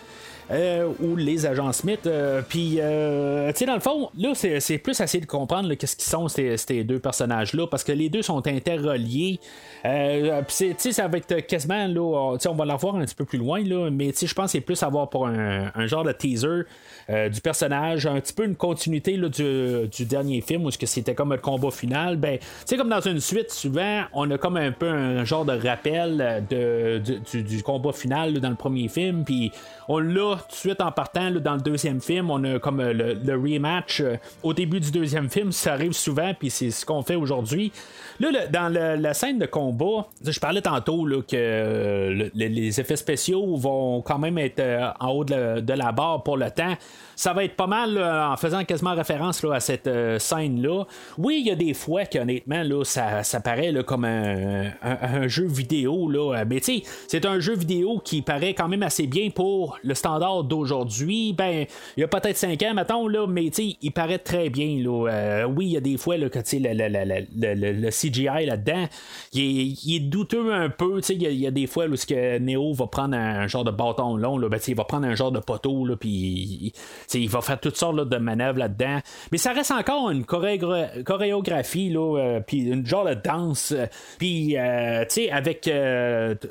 Euh, 0.50 0.92
ou 1.00 1.16
les 1.16 1.46
agents 1.46 1.72
Smith. 1.72 2.06
Euh, 2.06 2.42
puis, 2.46 2.72
tu 2.72 3.58
sais, 3.58 3.66
dans 3.66 3.74
le 3.74 3.80
fond, 3.80 4.10
là, 4.16 4.32
c'est 4.34 4.78
plus 4.78 5.00
assez 5.00 5.20
de 5.20 5.26
comprendre 5.26 5.72
qu'est-ce 5.74 5.96
qui 5.96 6.04
sont 6.04 6.28
ces, 6.28 6.56
ces 6.56 6.84
deux 6.84 6.98
personnages-là, 6.98 7.66
parce 7.66 7.84
que 7.84 7.92
les 7.92 8.08
deux 8.08 8.22
sont 8.22 8.46
interreliés. 8.46 9.40
Euh, 9.84 10.42
ça 10.48 11.08
va 11.08 11.18
être 11.18 11.40
quasiment, 11.46 11.86
là, 11.86 12.36
on 12.48 12.54
va 12.54 12.64
la 12.64 12.76
voir 12.76 12.96
un 12.96 13.04
petit 13.04 13.14
peu 13.14 13.24
plus 13.24 13.38
loin, 13.38 13.62
là, 13.62 13.90
mais 13.90 14.12
je 14.18 14.32
pense 14.34 14.46
que 14.46 14.52
c'est 14.52 14.60
plus 14.60 14.82
à 14.82 14.88
voir 14.88 15.10
pour 15.10 15.26
un, 15.26 15.86
genre 15.86 16.04
de 16.04 16.12
teaser 16.12 16.62
euh, 17.10 17.28
du 17.28 17.40
personnage, 17.40 18.06
un 18.06 18.20
petit 18.20 18.32
peu 18.32 18.44
une 18.44 18.56
continuité 18.56 19.16
là, 19.16 19.28
du, 19.28 19.88
du, 19.88 20.06
dernier 20.06 20.40
film 20.40 20.64
où 20.64 20.70
c'était 20.70 21.14
comme 21.14 21.32
un 21.32 21.36
combat 21.36 21.70
final. 21.70 22.16
Ben, 22.16 22.38
sais 22.64 22.76
comme 22.76 22.88
dans 22.88 23.00
une 23.00 23.20
suite, 23.20 23.50
souvent, 23.50 24.04
on 24.12 24.30
a 24.30 24.38
comme 24.38 24.56
un 24.56 24.72
peu 24.72 24.88
un 24.88 25.24
genre 25.24 25.44
de 25.44 25.52
rappel 25.52 26.44
de, 26.48 27.02
du, 27.30 27.42
du, 27.42 27.62
combat 27.62 27.92
final 27.92 28.40
dans 28.40 28.50
le 28.50 28.56
premier 28.56 28.88
film, 28.88 29.24
puis 29.24 29.52
on 29.88 29.98
l'a 29.98 30.33
tout 30.42 30.48
de 30.50 30.54
suite 30.54 30.80
en 30.80 30.92
partant 30.92 31.30
là, 31.30 31.40
dans 31.40 31.54
le 31.54 31.60
deuxième 31.60 32.00
film, 32.00 32.30
on 32.30 32.42
a 32.44 32.58
comme 32.58 32.80
euh, 32.80 32.92
le, 32.92 33.34
rematch 33.34 34.00
euh, 34.00 34.16
au 34.42 34.52
début 34.52 34.80
du 34.80 34.90
deuxième 34.90 35.30
film. 35.30 35.52
Ça 35.52 35.72
arrive 35.72 35.92
souvent, 35.92 36.32
puis 36.38 36.50
c'est 36.50 36.70
ce 36.70 36.84
qu'on 36.84 37.02
fait 37.02 37.16
aujourd'hui. 37.16 37.72
Là, 38.20 38.46
dans 38.46 38.72
la 38.72 39.14
scène 39.14 39.38
de 39.38 39.46
combat, 39.46 40.06
je 40.24 40.38
parlais 40.38 40.62
tantôt 40.62 41.04
là, 41.06 41.20
que 41.22 41.34
euh, 41.34 42.10
le- 42.14 42.30
les- 42.34 42.80
effets 42.80 42.96
spéciaux 42.96 43.56
vont 43.56 44.02
quand 44.02 44.18
même 44.18 44.38
être 44.38 44.62
en 45.00 45.08
haut 45.08 45.24
de, 45.24 45.72
la- 45.72 45.92
barre 45.92 46.22
pour 46.22 46.36
le 46.36 46.50
temps. 46.50 46.74
Ça 47.16 47.32
va 47.32 47.44
être 47.44 47.54
pas 47.56 47.66
mal 47.66 47.98
en 47.98 48.36
faisant 48.36 48.64
quasiment 48.64 48.94
référence 48.94 49.44
à 49.44 49.60
cette 49.60 49.88
scène-là. 50.18 50.84
Oui, 51.18 51.38
il 51.40 51.46
y 51.48 51.50
a 51.50 51.54
des 51.54 51.74
fois 51.74 52.04
qu'honnêtement, 52.06 52.62
ça, 52.84 53.22
ça 53.22 53.40
paraît 53.40 53.72
comme 53.84 54.04
un, 54.04 55.28
jeu 55.28 55.46
vidéo. 55.46 56.08
Là. 56.08 56.44
Mais 56.44 56.60
tu 56.60 56.80
sais, 56.80 56.82
c'est 57.08 57.26
un 57.26 57.38
jeu 57.40 57.54
vidéo 57.54 58.00
qui 58.04 58.22
paraît 58.22 58.54
quand 58.54 58.68
même 58.68 58.82
assez 58.82 59.06
bien 59.06 59.30
pour 59.30 59.78
le 59.82 59.94
standard 59.94 60.23
d'aujourd'hui. 60.42 61.32
Ben, 61.32 61.66
il 61.96 62.00
y 62.00 62.04
a 62.04 62.08
peut-être 62.08 62.36
5 62.36 62.62
ans, 62.62 62.74
mettons, 62.74 63.06
là, 63.08 63.26
mais 63.26 63.46
il 63.46 63.92
paraît 63.92 64.18
très 64.18 64.50
bien. 64.50 64.78
Là. 64.82 65.08
Euh, 65.10 65.44
oui, 65.44 65.66
il 65.66 65.72
y 65.72 65.76
a 65.76 65.80
des 65.80 65.96
fois 65.96 66.16
là, 66.16 66.28
que 66.28 66.38
le, 66.38 66.72
le- 66.72 67.26
le- 67.54 67.72
le- 67.72 67.90
CGI 67.90 68.46
là-dedans, 68.46 68.86
il 69.32 69.94
est, 69.96 70.00
douteux 70.00 70.52
un 70.52 70.68
peu. 70.68 71.00
Il 71.08 71.22
y, 71.22 71.46
a- 71.46 71.50
des 71.50 71.66
fois 71.66 71.86
où 71.86 71.96
ce 71.96 72.06
que 72.06 72.38
Neo 72.38 72.72
va 72.74 72.86
prendre 72.86 73.16
un 73.16 73.46
genre 73.46 73.64
de 73.64 73.70
bâton 73.70 74.16
long, 74.16 74.38
là, 74.38 74.48
ben, 74.48 74.58
il 74.66 74.74
va 74.74 74.84
prendre 74.84 75.06
un 75.06 75.14
genre 75.14 75.32
de 75.32 75.40
poteau, 75.40 75.84
là, 75.86 75.96
puis 75.96 76.72
il, 77.14 77.28
va 77.28 77.40
faire 77.40 77.60
toutes 77.60 77.76
sortes 77.76 77.96
là, 77.96 78.04
de 78.04 78.16
manœuvres 78.16 78.58
là-dedans. 78.58 78.98
Mais 79.32 79.38
ça 79.38 79.52
reste 79.52 79.70
encore 79.70 80.10
une 80.10 80.24
chorégra- 80.24 81.02
chorégraphie, 81.04 81.90
là, 81.90 82.18
euh, 82.18 82.40
puis 82.40 82.58
une 82.64 82.86
genre 82.86 83.04
de 83.04 83.14
danse. 83.14 83.72
euh, 83.72 83.86
Puis, 84.18 84.54
tu 84.54 85.04
sais, 85.08 85.30
avec 85.30 85.62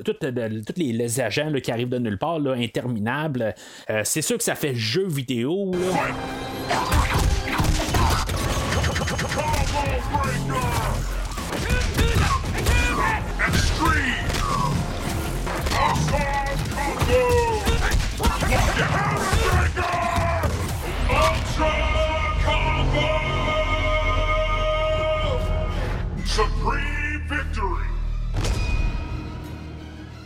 tous 0.05 0.74
les, 0.78 0.93
les 0.93 1.19
agents 1.21 1.49
là, 1.49 1.59
qui 1.61 1.71
arrivent 1.71 1.89
de 1.89 1.99
nulle 1.99 2.17
part, 2.17 2.39
là, 2.39 2.53
interminables, 2.53 3.53
euh, 3.89 4.01
c'est 4.03 4.22
sûr 4.22 4.38
que 4.38 4.43
ça 4.43 4.55
fait 4.55 4.76
jeu 4.76 5.07
vidéo. 5.07 5.72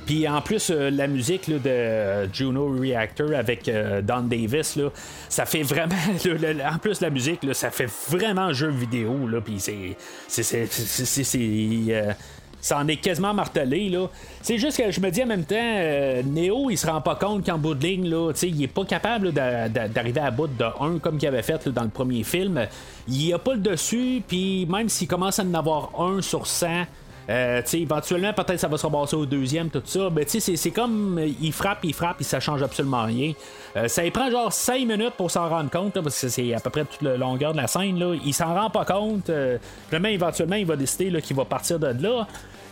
Puis 0.08 0.26
en 0.26 0.42
plus, 0.42 0.72
euh, 0.72 0.90
la 0.90 1.06
musique 1.06 1.50
de 1.50 1.60
euh, 1.68 2.28
Juno 2.32 2.74
Reactor 2.80 3.34
avec 3.36 3.68
euh, 3.68 4.02
Don 4.02 4.22
Davis, 4.22 4.78
là, 4.78 4.90
ça 5.28 5.46
fait 5.46 5.64
vraiment. 5.64 5.94
en 6.74 6.78
plus, 6.80 7.02
la 7.02 7.10
musique, 7.10 7.42
ça 7.54 7.70
fait 7.70 7.90
vraiment 8.10 8.54
jeu 8.54 8.70
vidéo. 8.70 9.14
Puis 9.44 9.60
c'est. 9.60 9.98
c'est- 10.28 12.06
ça 12.60 12.80
en 12.80 12.88
est 12.88 12.98
quasiment 12.98 13.34
martelé. 13.36 13.88
Là. 13.88 14.08
C'est 14.42 14.58
juste 14.58 14.78
que 14.78 14.90
je 14.90 15.00
me 15.00 15.12
dis 15.12 15.22
en 15.22 15.28
même 15.28 15.46
temps, 15.46 15.56
Neo, 16.26 16.72
il 16.72 16.78
se 16.78 16.88
rend 16.88 17.02
pas 17.02 17.16
compte 17.16 17.46
qu'en 17.46 17.60
bout 17.60 17.76
de 17.76 17.86
ligne, 17.86 18.12
il 18.42 18.64
est 18.64 18.68
pas 18.68 18.84
capable 18.84 19.32
d'arriver 19.32 20.20
à 20.20 20.32
bout 20.32 20.48
de 20.48 20.66
1 20.82 20.98
comme 20.98 21.18
qu'il 21.18 21.28
avait 21.28 21.44
fait 21.44 21.70
dans 21.70 21.84
le 21.84 21.90
premier 21.90 22.24
film. 22.24 22.66
Il 23.08 23.32
a 23.32 23.38
pas 23.38 23.54
le 23.54 23.60
dessus, 23.60 24.24
puis 24.28 24.66
même 24.66 24.90
s'il 24.90 25.08
commence 25.08 25.38
à 25.40 25.44
en 25.44 25.54
avoir 25.54 25.92
un 26.02 26.22
sur 26.22 26.48
100, 26.48 26.88
euh, 27.30 27.62
éventuellement, 27.74 28.32
peut-être 28.34 28.60
ça 28.60 28.68
va 28.68 28.78
se 28.78 28.86
ramasser 28.86 29.16
au 29.16 29.26
deuxième, 29.26 29.70
tout 29.70 29.82
ça. 29.86 30.10
Mais 30.16 30.26
tu 30.26 30.40
sais, 30.40 30.56
c'est- 30.56 30.72
comme 30.72 31.18
euh, 31.20 31.28
il 31.42 31.52
frappe, 31.52 31.80
il 31.84 31.94
frappe, 31.94 32.22
et 32.22 32.24
ça 32.24 32.40
change 32.40 32.64
absolument 32.64 33.04
rien. 33.04 33.34
Euh, 33.76 33.88
ça 33.88 34.04
lui 34.04 34.12
prend 34.12 34.30
genre 34.32 34.52
5 34.52 34.80
minutes 34.86 35.14
pour 35.18 35.30
s'en 35.30 35.50
rendre 35.50 35.70
compte, 35.70 35.96
là, 35.96 36.02
parce 36.02 36.20
que 36.22 36.30
c'est 36.30 36.54
à 36.54 36.60
peu 36.60 36.70
près 36.70 36.86
toute 36.86 37.02
la 37.02 37.18
longueur 37.18 37.52
de 37.52 37.58
la 37.58 37.68
scène. 37.68 38.00
Là. 38.00 38.16
Il 38.26 38.34
s'en 38.34 38.54
rend 38.54 38.70
pas 38.70 38.86
compte. 38.86 39.30
Euh, 39.30 39.58
vraiment, 39.90 40.08
éventuellement, 40.10 40.56
il 40.56 40.66
va 40.66 40.76
décider 40.76 41.22
qu'il 41.22 41.36
va 41.36 41.46
partir 41.46 41.80
de 41.80 41.88
là. 42.02 42.28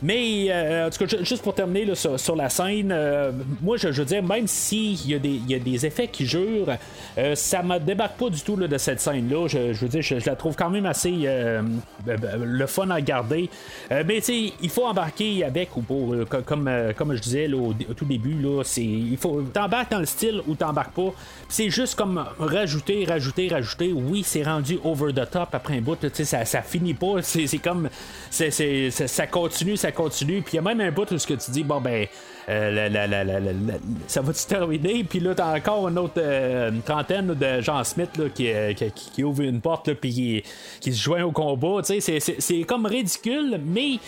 Mais, 0.05 0.45
euh, 0.49 0.85
en 0.87 0.89
tout 0.91 0.99
cas, 1.03 1.07
ju- 1.17 1.25
juste 1.25 1.41
pour 1.41 1.55
terminer 1.55 1.85
là, 1.85 1.95
sur, 1.95 2.35
la 2.35 2.49
scène, 2.49 2.91
euh, 2.91 3.31
moi, 3.61 3.75
je, 3.77 3.87
veux 3.87 4.05
dire, 4.05 4.21
même 4.21 4.45
s'il 4.47 5.07
y, 5.09 5.15
a 5.15 5.19
des- 5.19 5.41
y 5.47 5.55
a 5.55 5.59
des 5.59 5.83
effets 5.85 6.07
qui 6.07 6.27
jurent, 6.27 6.77
euh, 7.17 7.33
ça 7.33 7.63
me 7.63 7.79
débarque 7.79 8.17
pas 8.17 8.29
du 8.29 8.39
tout 8.41 8.55
là, 8.55 8.67
de 8.67 8.77
cette 8.77 8.99
scène-là. 8.99 9.47
Je, 9.47 9.73
je 9.73 9.79
veux 9.79 9.87
dire, 9.87 10.01
je, 10.03 10.15
la 10.25 10.35
trouve 10.35 10.55
quand 10.55 10.69
même 10.69 10.85
assez 10.85 11.11
euh, 11.25 11.61
le 12.05 12.67
fun 12.67 12.89
à 12.91 13.01
garder. 13.01 13.49
Mais, 13.89 14.17
tu 14.17 14.21
sais, 14.21 14.53
il 14.61 14.69
faut 14.69 14.85
embarquer 14.85 15.43
avec 15.43 15.75
ou 15.75 15.81
pour, 15.81 16.13
co- 16.29 16.41
comme, 16.45 16.69
comme 16.95 17.15
je 17.15 17.21
disais 17.21 17.51
au, 17.53 17.73
tout 17.97 18.05
début, 18.05 18.35
là, 18.41 18.61
c'est, 18.63 18.83
il 18.83 19.17
faut 19.17 19.41
t'embarques 19.41 19.91
dans 19.91 19.99
le 19.99 20.05
style 20.05 20.41
ou 20.47 20.53
t'embarques 20.55 20.93
pas. 20.93 21.13
C'est 21.49 21.69
juste 21.71 21.95
comme 21.95 22.23
rajouter, 22.37 23.05
rajouter, 23.05 23.47
rajouter. 23.47 23.91
Oui, 23.93 24.21
c'est 24.23 24.43
rendu 24.43 24.77
over 24.83 25.13
the 25.13 25.27
top 25.29 25.49
après 25.53 25.77
un 25.77 25.81
bout. 25.81 25.97
ça, 26.13 26.45
ça 26.45 26.61
finit 26.61 26.93
pas. 26.93 27.21
C'est, 27.23 27.47
comme. 27.57 27.89
c'est- 28.29 28.51
c'est- 28.51 28.91
ça- 28.91 29.07
continue, 29.25 29.75
continue. 29.95 30.41
Puis 30.41 30.53
il 30.53 30.55
y 30.57 30.59
a 30.59 30.61
même 30.61 30.81
un 30.81 30.91
bout 30.91 31.11
où 31.11 31.17
ce 31.17 31.25
que 31.25 31.33
tu 31.33 31.51
dis, 31.51 31.63
bon, 31.63 31.81
ben. 31.81 32.05
euh, 32.49 33.77
ça 34.07 34.21
va-tu 34.21 34.45
terminer? 34.47 35.03
Puis 35.03 35.19
là, 35.19 35.33
t'as 35.33 35.57
encore 35.57 35.87
une 35.87 35.97
autre 35.97 36.13
euh, 36.17 36.71
trentaine 36.85 37.33
de 37.33 37.61
Jean 37.61 37.83
Smith 37.83 38.15
là, 38.17 38.25
qui, 38.29 38.51
euh, 38.51 38.73
qui, 38.73 39.23
ouvre 39.23 39.41
une 39.41 39.61
porte 39.61 39.93
puis 39.93 40.13
qui, 40.13 40.43
qui 40.79 40.93
se 40.93 41.01
joint 41.01 41.23
au 41.23 41.31
combat. 41.31 41.81
C'est 41.83 42.63
comme 42.67 42.85
ridicule, 42.85 43.59
mais 43.65 43.99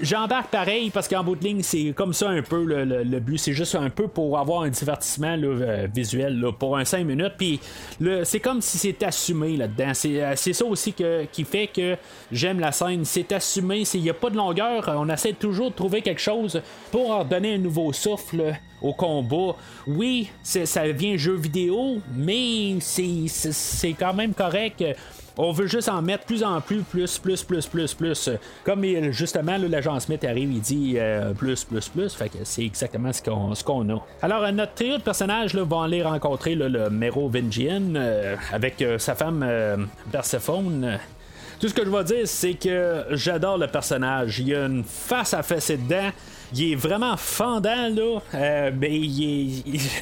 j'embarque 0.00 0.50
pareil 0.50 0.90
parce 0.90 1.08
qu'en 1.08 1.22
bout 1.24 1.36
de 1.36 1.44
ligne, 1.44 1.62
c'est 1.62 1.92
comme 1.96 2.12
ça 2.12 2.28
un 2.30 2.42
peu 2.42 2.64
le, 2.64 2.84
le- 2.84 3.02
le 3.02 3.20
but. 3.20 3.38
C'est 3.38 3.52
juste 3.52 3.74
un 3.74 3.90
peu 3.90 4.08
pour 4.08 4.38
avoir 4.38 4.62
un 4.62 4.68
divertissement 4.70 5.36
euh, 5.42 5.86
visuel 5.94 6.44
pour 6.58 6.76
un 6.76 6.84
5 6.84 7.04
minutes. 7.04 7.34
Puis 7.38 7.60
c'est 8.24 8.40
comme 8.40 8.60
si 8.60 8.78
c'est 8.78 9.02
assumé 9.02 9.56
là-dedans. 9.56 9.92
C'est 9.94 10.22
euh, 10.22 10.34
ça 10.36 10.64
aussi 10.64 10.94
qui 11.32 11.44
fait 11.44 11.66
que 11.68 11.96
j'aime 12.32 12.60
la 12.60 12.72
scène. 12.72 13.04
C'est 13.04 13.32
assumé. 13.32 13.82
Il 13.94 14.02
n'y 14.02 14.10
a 14.10 14.14
pas 14.14 14.30
de 14.30 14.36
longueur. 14.36 14.92
On 14.96 15.08
essaie 15.08 15.32
toujours 15.32 15.70
de 15.70 15.76
trouver 15.76 16.02
quelque 16.02 16.20
chose 16.20 16.60
pour 16.90 17.24
donner 17.24 17.54
un 17.54 17.58
nouveau 17.58 17.92
souffle 17.92 18.54
au 18.82 18.92
combat. 18.92 19.56
Oui, 19.86 20.28
ça 20.42 20.86
vient 20.88 21.16
jeu 21.16 21.34
vidéo, 21.34 21.98
mais 22.14 22.76
c'est 22.80 23.92
quand 23.98 24.14
même 24.14 24.34
correct. 24.34 24.84
On 25.38 25.52
veut 25.52 25.66
juste 25.66 25.88
en 25.90 26.00
mettre 26.00 26.24
plus 26.24 26.42
en 26.42 26.60
plus, 26.62 26.80
plus, 26.82 27.18
plus, 27.18 27.42
plus, 27.44 27.66
plus, 27.66 27.94
plus. 27.94 28.30
Comme 28.64 28.84
il- 28.84 29.12
justement, 29.12 29.56
l'agent 29.58 30.00
Smith 30.00 30.24
arrive, 30.24 30.50
il 30.50 30.60
dit 30.60 30.94
euh, 30.96 31.32
plus, 31.34 31.62
plus, 31.64 31.88
plus. 31.88 32.14
Fait 32.14 32.30
que 32.30 32.38
c'est 32.44 32.64
exactement 32.64 33.12
ce 33.12 33.22
qu'on, 33.62 33.88
a. 33.90 34.02
Alors, 34.22 34.44
euh, 34.44 34.50
notre 34.50 34.72
trio 34.74 34.96
de 34.96 35.02
personnages 35.02 35.52
là, 35.52 35.62
vont 35.62 35.82
aller 35.82 36.02
rencontrer 36.02 36.54
là, 36.54 36.68
le 36.70 36.88
Merovingian 36.88 37.94
euh, 37.96 38.36
avec 38.52 38.80
euh, 38.80 38.98
sa 38.98 39.14
femme 39.14 39.44
Persephone. 40.10 40.98
Tout 41.60 41.68
ce 41.68 41.74
que 41.74 41.84
je 41.84 41.90
vais 41.90 42.04
dire, 42.04 42.26
c'est 42.26 42.54
que 42.54 43.04
j'adore 43.12 43.58
le 43.58 43.66
personnage. 43.66 44.38
Il 44.40 44.48
y 44.48 44.54
a 44.54 44.64
une 44.66 44.84
face 44.84 45.34
à 45.34 45.42
fesser 45.42 45.76
dedans. 45.76 46.10
Il 46.54 46.72
est 46.72 46.74
vraiment 46.76 47.16
fendant, 47.16 47.88
là. 47.88 48.20
Euh, 48.34 48.70
mais. 48.78 49.00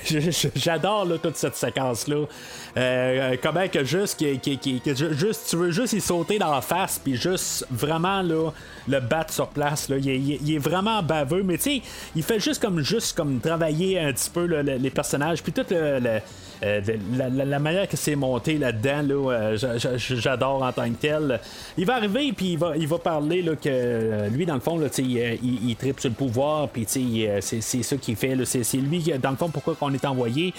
J'adore 0.54 1.06
toute 1.22 1.36
cette 1.36 1.56
séquence-là. 1.56 2.24
Euh, 2.76 3.36
comment 3.42 3.66
que 3.68 3.84
juste, 3.84 4.18
tu 5.48 5.56
veux 5.56 5.70
juste 5.70 5.92
y 5.92 6.00
sauter 6.00 6.38
dans 6.38 6.52
la 6.52 6.60
face, 6.60 7.00
puis 7.02 7.16
juste 7.16 7.66
vraiment 7.70 8.22
là, 8.22 8.50
le 8.88 9.00
battre 9.00 9.32
sur 9.32 9.48
place. 9.48 9.88
Là. 9.88 9.96
Il, 9.98 10.54
est, 10.54 10.58
vraiment 10.58 11.02
baveux, 11.02 11.42
mais 11.42 11.56
tu 11.56 11.62
sais, 11.62 11.82
il 12.16 12.22
fait 12.22 12.40
juste 12.40 12.60
comme 12.60 12.80
juste 12.80 13.16
comme 13.16 13.40
travailler 13.40 13.98
un 14.00 14.12
petit 14.12 14.30
peu 14.30 14.44
les 14.44 14.90
personnages, 14.90 15.42
puis 15.42 15.52
tout 15.52 15.64
euh, 15.72 16.20
la, 17.16 17.58
manière 17.58 17.88
que 17.88 17.96
c'est 17.96 18.16
monté 18.16 18.58
là-dedans, 18.58 19.02
là, 19.02 19.32
euh, 19.32 19.56
j'a- 19.56 19.78
j'a- 19.78 19.96
j'adore 19.96 20.62
en 20.62 20.72
tant 20.72 20.88
que 20.88 20.96
tel. 20.96 21.40
Il 21.76 21.86
va 21.86 21.96
arriver 21.96 22.32
puis 22.32 22.58
il 22.76 22.86
va, 22.88 22.98
parler 22.98 23.42
là, 23.42 23.54
que 23.56 23.68
euh, 23.68 24.28
lui, 24.28 24.46
dans 24.46 24.54
le 24.54 24.60
fond, 24.60 24.78
là, 24.78 24.86
il, 24.98 25.18
euh, 25.18 25.36
il, 25.42 25.70
il 25.70 25.76
tripe 25.76 26.00
sur 26.00 26.08
le 26.08 26.14
pouvoir, 26.14 26.33
puis 26.72 26.86
euh, 27.26 27.38
c'est 27.40 27.60
ça 27.60 27.96
qu'il 27.96 28.16
fait. 28.16 28.36
C'est 28.44 28.76
lui, 28.78 29.00
qui- 29.02 29.12
dans 29.18 29.30
le 29.30 29.36
fond, 29.36 29.48
pourquoi 29.48 29.74
qu'on 29.74 29.92
est 29.92 30.04
envoyé. 30.04 30.52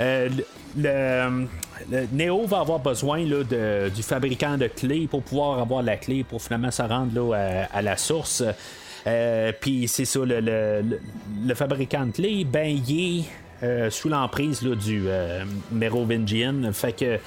Euh, 0.00 0.28
le, 0.76 1.46
le- 1.90 2.06
Neo 2.12 2.46
va 2.46 2.60
avoir 2.60 2.78
besoin 2.78 3.18
là, 3.26 3.42
de- 3.44 3.88
du 3.90 4.02
fabricant 4.02 4.56
de 4.56 4.66
clés 4.66 5.06
pour 5.06 5.22
pouvoir 5.22 5.58
avoir 5.58 5.82
la 5.82 5.96
clé 5.96 6.24
pour 6.24 6.40
finalement 6.42 6.70
se 6.70 6.82
rendre 6.82 7.12
là, 7.32 7.66
à, 7.72 7.82
la 7.82 7.96
source. 7.96 8.42
Euh, 9.06 9.52
Puis 9.60 9.88
c'est 9.88 10.04
ça, 10.04 10.20
le, 10.20 10.40
le- 10.40 10.82
le- 11.46 11.54
fabricant 11.54 12.06
de 12.06 12.12
clés, 12.12 12.44
ben, 12.44 12.68
il 12.88 13.24
est 13.62 13.90
sous 13.90 14.08
l'emprise 14.08 14.60
du 14.62 15.04
Merovingian. 15.70 16.72
Fait 16.72 16.92
que. 16.92 17.18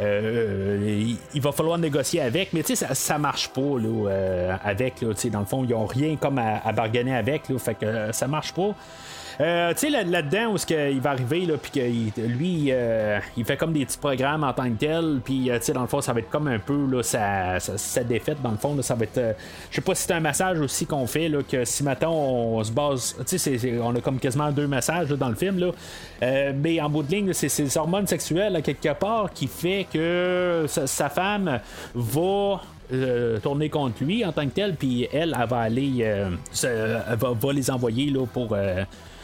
Euh, 0.00 1.16
il, 1.34 1.40
va 1.40 1.52
falloir 1.52 1.78
négocier 1.78 2.20
avec, 2.20 2.52
mais 2.52 2.62
tu 2.62 2.74
sais, 2.74 2.86
ça, 2.94 3.18
marche 3.18 3.48
pas 3.48 3.60
là, 3.60 4.08
euh, 4.08 4.56
avec. 4.64 5.00
Là, 5.00 5.08
dans 5.30 5.40
le 5.40 5.46
fond, 5.46 5.64
ils 5.64 5.74
ont 5.74 5.86
rien 5.86 6.16
comme 6.16 6.38
à, 6.38 6.72
bargainer 6.72 7.14
avec, 7.14 7.48
là, 7.48 7.56
euh, 7.82 8.12
ça 8.12 8.26
marche 8.26 8.52
pas. 8.52 8.74
Euh, 9.42 9.72
tu 9.72 9.78
sais, 9.78 9.90
là- 9.90 10.04
là-dedans, 10.04 10.52
où 10.52 10.58
ce 10.58 10.64
qu'il 10.64 11.00
va 11.00 11.10
arriver, 11.10 11.46
là, 11.46 11.54
puis 11.60 11.72
que 11.72 11.80
il- 11.80 12.12
lui, 12.28 12.66
euh, 12.70 13.18
il 13.36 13.44
fait 13.44 13.56
comme 13.56 13.72
des 13.72 13.84
petits 13.84 13.98
programmes 13.98 14.44
en 14.44 14.52
tant 14.52 14.70
que 14.70 14.76
tel, 14.78 15.20
puis 15.24 15.50
euh, 15.50 15.58
tu 15.58 15.64
sais, 15.64 15.72
dans 15.72 15.80
le 15.82 15.88
fond, 15.88 16.00
ça 16.00 16.12
va 16.12 16.20
être 16.20 16.30
comme 16.30 16.46
un 16.46 16.60
peu 16.60 16.86
là, 16.88 17.02
sa, 17.02 17.58
sa, 17.58 18.04
défaite, 18.04 18.40
dans 18.40 18.52
le 18.52 18.56
fond, 18.56 18.76
là, 18.76 18.82
ça 18.82 18.94
va 18.94 19.02
être. 19.02 19.18
euh, 19.18 19.32
je 19.70 19.76
sais 19.76 19.80
pas 19.80 19.96
si 19.96 20.04
c'est 20.04 20.12
un 20.12 20.20
massage 20.20 20.60
aussi 20.60 20.86
qu'on 20.86 21.08
fait, 21.08 21.28
là, 21.28 21.40
que 21.42 21.64
si 21.64 21.82
maintenant 21.82 22.12
on, 22.12 22.62
se 22.62 22.70
base. 22.70 23.16
Tu 23.26 23.36
sais, 23.36 23.58
on 23.82 23.96
a 23.96 24.00
comme 24.00 24.20
quasiment 24.20 24.52
deux 24.52 24.68
massages 24.68 25.10
là, 25.10 25.16
dans 25.16 25.28
le 25.28 25.34
film, 25.34 25.58
là. 25.58 25.70
Euh, 26.22 26.52
mais 26.54 26.80
en 26.80 26.88
bout 26.88 27.02
de 27.02 27.10
ligne, 27.10 27.32
c'est 27.32 27.48
ses 27.48 27.76
hormones 27.76 28.06
sexuelles, 28.06 28.60
quelque 28.62 28.92
part, 28.94 29.32
qui 29.32 29.48
fait 29.48 29.88
que 29.92 30.66
sa, 30.68 31.08
femme 31.08 31.58
va 31.96 32.60
euh, 32.92 33.40
tourner 33.40 33.68
contre 33.70 34.04
lui 34.04 34.24
en 34.24 34.30
tant 34.30 34.44
que 34.44 34.52
tel, 34.54 34.76
puis 34.76 35.08
elle, 35.12 35.36
elle 35.40 35.48
va 35.48 35.58
aller, 35.58 36.06
va, 36.62 37.32
va 37.32 37.52
les 37.52 37.70
envoyer 37.72 38.10
là, 38.10 38.24
pour. 38.32 38.56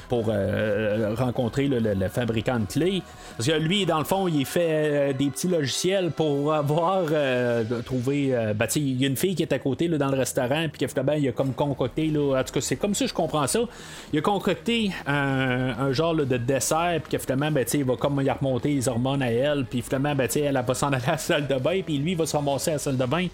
Pour 0.08 0.26
euh, 0.28 1.14
rencontrer 1.16 1.68
là, 1.68 1.78
le, 1.94 2.08
fabricant 2.08 2.58
de 2.58 2.66
clés. 2.66 3.02
Parce 3.36 3.48
que 3.48 3.54
lui, 3.54 3.86
dans 3.86 3.98
le 3.98 4.04
fond, 4.04 4.28
il 4.28 4.44
fait 4.46 4.68
euh, 4.68 5.12
des 5.12 5.30
petits 5.30 5.48
logiciels 5.48 6.10
pour 6.10 6.52
avoir 6.54 7.04
euh, 7.10 7.64
trouvé. 7.84 8.34
euh, 8.34 8.54
ben, 8.54 8.66
il 8.76 9.00
y 9.00 9.04
a 9.04 9.08
une 9.08 9.16
fille 9.16 9.34
qui 9.34 9.42
est 9.42 9.52
à 9.52 9.58
côté 9.58 9.88
là, 9.88 9.98
dans 9.98 10.08
le 10.10 10.16
restaurant, 10.16 10.66
puis 10.72 10.86
finalement, 10.88 11.12
il 11.12 11.28
a 11.28 11.32
comme 11.32 11.52
concocté. 11.52 12.06
Là, 12.08 12.40
en 12.40 12.44
tout 12.44 12.52
cas, 12.54 12.60
c'est 12.60 12.76
comme 12.76 12.94
ça 12.94 13.06
je 13.06 13.14
comprends 13.14 13.46
ça. 13.46 13.60
Il 14.12 14.18
a 14.18 14.22
concocté 14.22 14.90
un, 15.06 15.92
genre 15.92 16.14
de 16.14 16.36
dessert, 16.36 17.00
puis 17.08 17.18
finalement, 17.18 17.50
ben, 17.50 17.64
il 17.72 17.84
va 17.84 17.96
comme 17.96 18.20
y 18.20 18.30
remonter 18.30 18.70
les 18.70 18.88
hormones 18.88 19.22
à 19.22 19.30
elle, 19.30 19.64
puis 19.64 19.82
finalement, 19.82 20.14
ben, 20.14 20.28
elle, 20.34 20.62
va 20.66 20.74
s'en 20.74 20.88
aller 20.88 21.04
à 21.06 21.12
la 21.12 21.18
salle 21.18 21.46
de 21.46 21.54
bain, 21.56 21.80
puis 21.84 21.98
lui, 21.98 22.12
il 22.12 22.16
va 22.16 22.26
se 22.26 22.36
ramasser 22.36 22.70
à 22.70 22.74
la 22.74 22.78
salle 22.78 22.96
de 22.96 23.04
bain. 23.06 23.26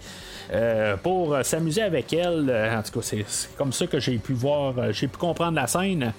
euh, 0.53 0.97
pour 0.97 1.33
euh, 1.33 1.43
s'amuser 1.43 1.81
avec 1.81 2.11
elle. 2.13 2.49
Euh, 2.49 2.77
En 2.77 2.83
tout 2.83 2.99
cas, 2.99 3.05
c'est 3.05 3.25
comme 3.57 3.73
ça 3.73 3.87
que 3.87 3.99
j'ai 3.99 4.17
pu 4.17 4.33
voir, 4.33 4.77
euh, 4.77 4.91
j'ai 4.91 5.07
pu 5.07 5.17
comprendre 5.17 5.55
la 5.55 5.67
scène. 5.67 6.13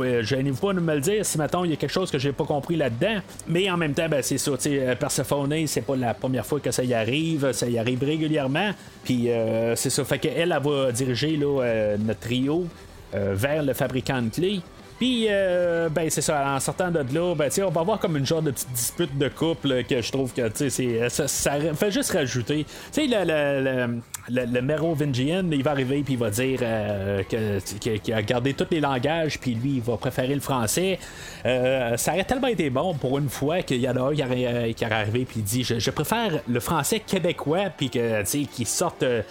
Euh, 0.00 0.22
Gênez-vous 0.22 0.60
pas 0.66 0.72
de 0.72 0.80
me 0.80 0.94
le 0.94 1.00
dire 1.00 1.24
si 1.24 1.38
maintenant 1.38 1.64
il 1.64 1.70
y 1.70 1.72
a 1.72 1.76
quelque 1.76 1.90
chose 1.92 2.10
que 2.10 2.18
j'ai 2.18 2.32
pas 2.32 2.44
compris 2.44 2.76
là-dedans. 2.76 3.20
Mais 3.46 3.70
en 3.70 3.76
même 3.76 3.94
temps, 3.94 4.08
ben, 4.08 4.22
c'est 4.22 4.38
ça. 4.38 4.52
euh, 4.66 4.94
Persephone, 4.96 5.66
c'est 5.66 5.82
pas 5.82 5.96
la 5.96 6.14
première 6.14 6.46
fois 6.46 6.60
que 6.60 6.70
ça 6.70 6.84
y 6.84 6.94
arrive. 6.94 7.52
Ça 7.52 7.68
y 7.68 7.78
arrive 7.78 8.02
régulièrement. 8.04 8.70
Puis 9.04 9.30
euh, 9.30 9.74
c'est 9.76 9.90
ça. 9.90 10.04
Fait 10.04 10.18
qu'elle, 10.18 10.52
elle 10.52 10.62
va 10.62 10.92
diriger 10.92 11.38
euh, 11.42 11.96
notre 11.98 12.20
trio 12.20 12.66
euh, 13.14 13.32
vers 13.34 13.62
le 13.62 13.72
fabricant 13.74 14.20
de 14.22 14.28
clés. 14.28 14.60
Puis, 14.98 15.26
euh, 15.30 15.88
ben, 15.88 16.10
c'est 16.10 16.22
ça, 16.22 16.44
en 16.56 16.58
sortant 16.60 16.90
de 16.90 16.98
là, 17.14 17.34
ben, 17.36 17.48
on 17.64 17.70
va 17.70 17.80
avoir 17.82 18.00
comme 18.00 18.16
une 18.16 18.26
genre 18.26 18.42
de 18.42 18.50
petite 18.50 18.72
dispute 18.72 19.16
de 19.16 19.28
couple 19.28 19.70
euh, 19.70 19.82
que 19.84 20.02
je 20.02 20.10
trouve 20.10 20.32
que, 20.32 20.42
c'est- 20.54 21.08
ça, 21.08 21.28
fait 21.74 21.90
juste 21.92 22.10
rajouter. 22.10 22.64
Tu 22.92 23.02
sais, 23.02 23.06
le, 23.06 23.24
le, 23.24 24.00
le, 24.28 24.44
le, 24.52 24.60
Mérovingian, 24.62 25.44
il 25.52 25.62
va 25.62 25.70
arriver 25.70 26.02
puis 26.02 26.14
il 26.14 26.18
va 26.18 26.30
dire 26.30 26.58
euh, 26.62 27.22
qu'il 27.22 28.12
a 28.14 28.22
gardé 28.22 28.54
tous 28.54 28.66
les 28.72 28.80
langages, 28.80 29.38
puis 29.38 29.54
lui, 29.54 29.74
il 29.76 29.82
va 29.82 29.96
préférer 29.96 30.34
le 30.34 30.40
français. 30.40 30.98
Euh, 31.46 31.96
ça 31.96 32.12
aurait 32.14 32.24
tellement 32.24 32.48
été 32.48 32.68
bon 32.68 32.94
pour 32.94 33.18
une 33.18 33.28
fois 33.28 33.62
qu'il 33.62 33.80
y 33.80 33.88
en 33.88 33.94
a 33.96 34.00
un 34.10 34.14
qui 34.14 34.24
aurait, 34.24 34.46
euh, 34.46 34.72
qui 34.72 34.84
aurait 34.84 34.94
arrivé 34.96 35.24
puis 35.24 35.36
il 35.40 35.44
dit 35.44 35.62
je, 35.62 35.90
préfère 35.90 36.40
le 36.48 36.60
français 36.60 37.00
québécois, 37.00 37.66
puis 37.76 37.88
qu'il 37.88 38.66
sorte 38.66 39.04
euh, 39.04 39.22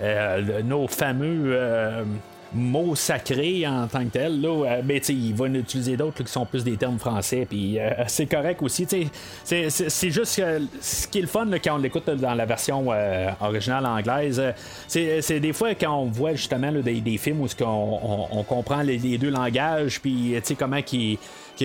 euh, 0.00 0.62
nos 0.62 0.86
fameux. 0.86 1.46
euh, 1.52 2.04
mots 2.54 2.94
sacrés 2.94 3.66
en 3.66 3.86
tant 3.86 4.04
que 4.04 4.10
tel. 4.10 4.40
Là, 4.40 4.64
Euh, 4.66 4.82
mais 4.84 4.98
il 5.08 5.34
va 5.34 5.46
en 5.46 5.54
utiliser 5.54 5.96
d'autres 5.96 6.22
qui 6.24 6.30
sont 6.32 6.46
plus 6.46 6.64
des 6.64 6.76
termes 6.76 6.98
français, 6.98 7.46
puis 7.48 7.78
euh, 7.78 7.90
c'est 8.06 8.26
correct 8.26 8.62
aussi. 8.62 8.86
C'est, 8.88 9.06
c'est, 9.44 9.70
c'est 9.90 10.10
juste 10.10 10.36
que 10.36 10.62
ce 10.80 11.06
qui 11.08 11.18
est 11.18 11.22
le 11.22 11.26
fun 11.26 11.44
là, 11.46 11.58
quand 11.58 11.74
on 11.74 11.78
l'écoute 11.78 12.08
dans 12.10 12.34
la 12.34 12.46
version 12.46 12.86
euh, 12.92 13.28
originale 13.40 13.84
anglaise, 13.86 14.40
euh, 14.40 14.52
c'est, 14.88 15.20
c'est 15.22 15.40
des 15.40 15.52
fois 15.52 15.74
quand 15.74 15.94
on 15.96 16.06
voit 16.06 16.32
justement 16.34 16.70
là, 16.70 16.80
des, 16.82 17.00
des 17.00 17.18
films 17.18 17.40
où 17.42 17.46
qu'on, 17.58 17.64
on, 18.02 18.28
on 18.38 18.42
comprend 18.42 18.82
les, 18.82 18.98
deux 19.18 19.30
langages, 19.30 20.00
puis 20.00 20.34
sais 20.42 20.54
comment 20.54 20.82
qui, 20.82 21.18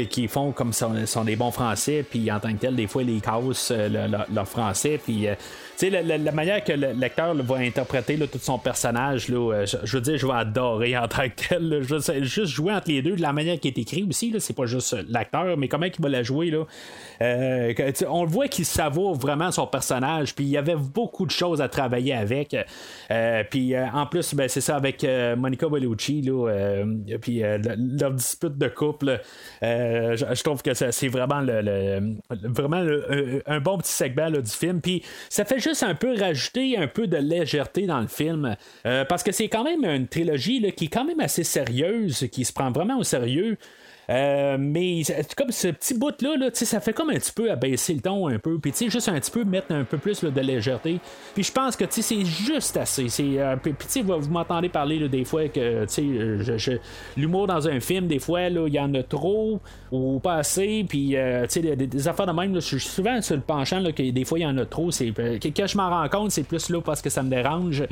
qui 0.10 0.28
font 0.28 0.52
comme 0.52 0.74
sont, 0.74 1.06
sont 1.06 1.24
des 1.24 1.36
bons 1.36 1.52
français, 1.52 2.06
puis 2.10 2.32
en 2.32 2.40
tant 2.40 2.52
que 2.54 2.58
tel, 2.60 2.76
des 2.76 2.88
fois, 2.88 3.04
ils 3.04 3.22
cassent 3.22 3.72
euh, 3.72 3.90
le- 3.90 4.08
le- 4.12 4.34
leur 4.36 4.48
français, 4.48 5.00
puis 5.04 5.28
euh, 5.28 5.36
la, 5.90 6.32
manière 6.32 6.64
que 6.64 6.74
le 6.74 7.42
va 7.44 7.56
interpréter 7.58 8.18
tout 8.18 8.40
son 8.40 8.60
personnage, 8.60 9.28
euh, 9.30 9.66
je, 9.66 9.98
veux 9.98 10.02
dire, 10.02 10.18
je 10.18 10.28
vais 10.28 10.34
adorer 10.34 10.98
en 10.98 11.08
tant 11.08 11.24
que 11.24 11.48
tel. 11.48 11.84
juste 12.24 12.48
jouer 12.48 12.74
entre 12.74 12.90
les 12.90 13.02
deux, 13.02 13.16
de 13.16 13.22
la 13.22 13.34
manière 13.34 13.60
qui 13.60 13.68
est 13.68 13.78
écrit 13.78 14.06
aussi, 14.08 14.34
c'est 14.40 14.56
pas 14.56 14.66
juste 14.66 14.96
l'acteur, 15.10 15.58
mais 15.58 15.68
comment 15.68 15.86
il 15.86 16.02
va 16.02 16.10
la 16.10 16.24
jouer. 16.24 16.52
Euh, 17.22 17.74
on 18.08 18.24
le 18.24 18.30
voit 18.30 18.48
qu'il 18.48 18.66
savoure 18.66 19.16
vraiment 19.16 19.52
son 19.52 19.68
personnage, 19.68 20.36
puis 20.36 20.46
il 20.46 20.50
y 20.50 20.58
avait 20.58 20.76
beaucoup 20.76 21.26
de 21.26 21.32
choses 21.32 21.62
à 21.62 21.70
travailler 21.70 22.14
avec. 22.14 22.56
Euh, 23.10 23.44
puis 23.50 23.78
en 23.78 24.06
plus, 24.06 24.34
ben, 24.34 24.48
c'est 24.48 24.62
ça 24.62 24.76
avec 24.76 25.06
Monica 25.38 25.68
Bellucci, 25.68 26.30
puis 27.22 27.40
le- 27.40 28.00
leur 28.00 28.12
dispute 28.12 28.58
de 28.58 28.68
couple. 28.68 29.22
je, 29.62 30.44
trouve 30.44 30.62
que 30.62 30.74
c'est 30.74 31.08
vraiment 31.08 31.42
un, 33.46 33.60
bon 33.60 33.78
petit 33.78 33.94
segment 33.94 34.30
du 34.30 34.52
film. 34.52 34.82
Puis 34.82 35.04
ça 35.30 35.46
fait 35.46 35.60
juste 35.60 35.71
un 35.84 35.96
peu 35.96 36.18
rajouter 36.18 36.78
un 36.78 36.88
peu 36.88 37.08
de 37.08 37.18
légèreté 37.18 37.86
dans 37.86 38.00
le 38.00 38.08
film, 38.08 38.56
euh, 38.86 39.06
parce 39.06 39.24
que 39.24 39.32
c'est 39.32 39.50
quand 39.50 39.64
même 39.64 39.86
une 39.86 40.08
trilogie 40.08 40.72
qui 40.74 40.86
est 40.86 40.90
quand 40.90 41.06
même 41.06 41.20
assez 41.20 41.44
sérieuse, 41.44 42.28
qui 42.32 42.46
se 42.46 42.54
prend 42.54 42.72
vraiment 42.72 42.98
au 42.98 43.04
sérieux. 43.04 43.58
Euh, 44.12 44.58
mais 44.60 45.04
comme 45.38 45.52
ce 45.52 45.70
petit 45.70 45.94
bout 45.94 46.22
là, 46.22 46.36
ça 46.54 46.82
fait 46.82 46.92
comme 46.92 47.12
un 47.12 47.16
petit 47.16 47.32
peu 47.32 47.50
abaisser 47.50 47.94
le 47.94 48.02
ton 48.02 48.28
un 48.28 48.40
peu, 48.40 48.60
puis 48.60 48.74
juste 48.90 49.08
un 49.08 49.14
petit 49.20 49.32
peu 49.32 49.46
mettre 49.46 49.72
un 49.74 49.86
peu 49.86 49.98
plus 49.98 50.22
de 50.24 50.42
légèreté. 50.42 51.00
Puis 51.34 51.44
je 51.44 51.52
pense 51.52 51.78
que 51.78 51.86
c'est 51.90 52.26
juste 52.26 52.76
assez. 52.76 53.08
Euh, 53.40 53.56
puis 53.56 53.74
vous, 54.04 54.20
vous 54.20 54.30
m'entendez 54.30 54.68
parler 54.68 55.08
des 55.08 55.24
fois 55.24 55.48
que 55.48 55.60
euh, 55.60 55.86
je- 56.42 56.58
je- 56.58 56.72
l'humour 57.16 57.48
dans 57.48 57.68
un 57.70 57.80
film, 57.80 58.08
des 58.08 58.20
fois, 58.20 58.42
il 58.44 58.74
y 58.74 58.80
en 58.80 58.94
a 58.96 59.04
trop 59.04 59.60
ou 59.94 60.20
pas 60.20 60.36
assez, 60.36 60.86
puis 60.88 61.16
euh, 61.16 61.46
des, 61.54 61.76
des 61.76 62.08
affaires 62.08 62.28
de 62.28 62.32
même, 62.34 62.54
je 62.56 62.60
suis 62.60 62.80
souvent 62.80 63.22
sur 63.22 63.36
le 63.36 63.42
penchant 63.42 63.82
que 63.96 64.12
des 64.12 64.26
fois 64.26 64.40
il 64.40 64.44
y 64.44 64.46
en 64.46 64.58
a 64.58 64.66
trop. 64.66 64.92
C'est, 64.92 65.14
euh, 65.20 65.38
que 65.40 65.68
je 65.68 65.78
m'en 65.78 65.90
rends 65.90 66.10
compte, 66.10 66.32
c'est 66.32 66.44
plus 66.44 66.70
là 66.70 66.82
parce 66.82 67.02
que 67.02 67.10
ça 67.10 67.24
me 67.24 67.30
dérange. 67.30 67.84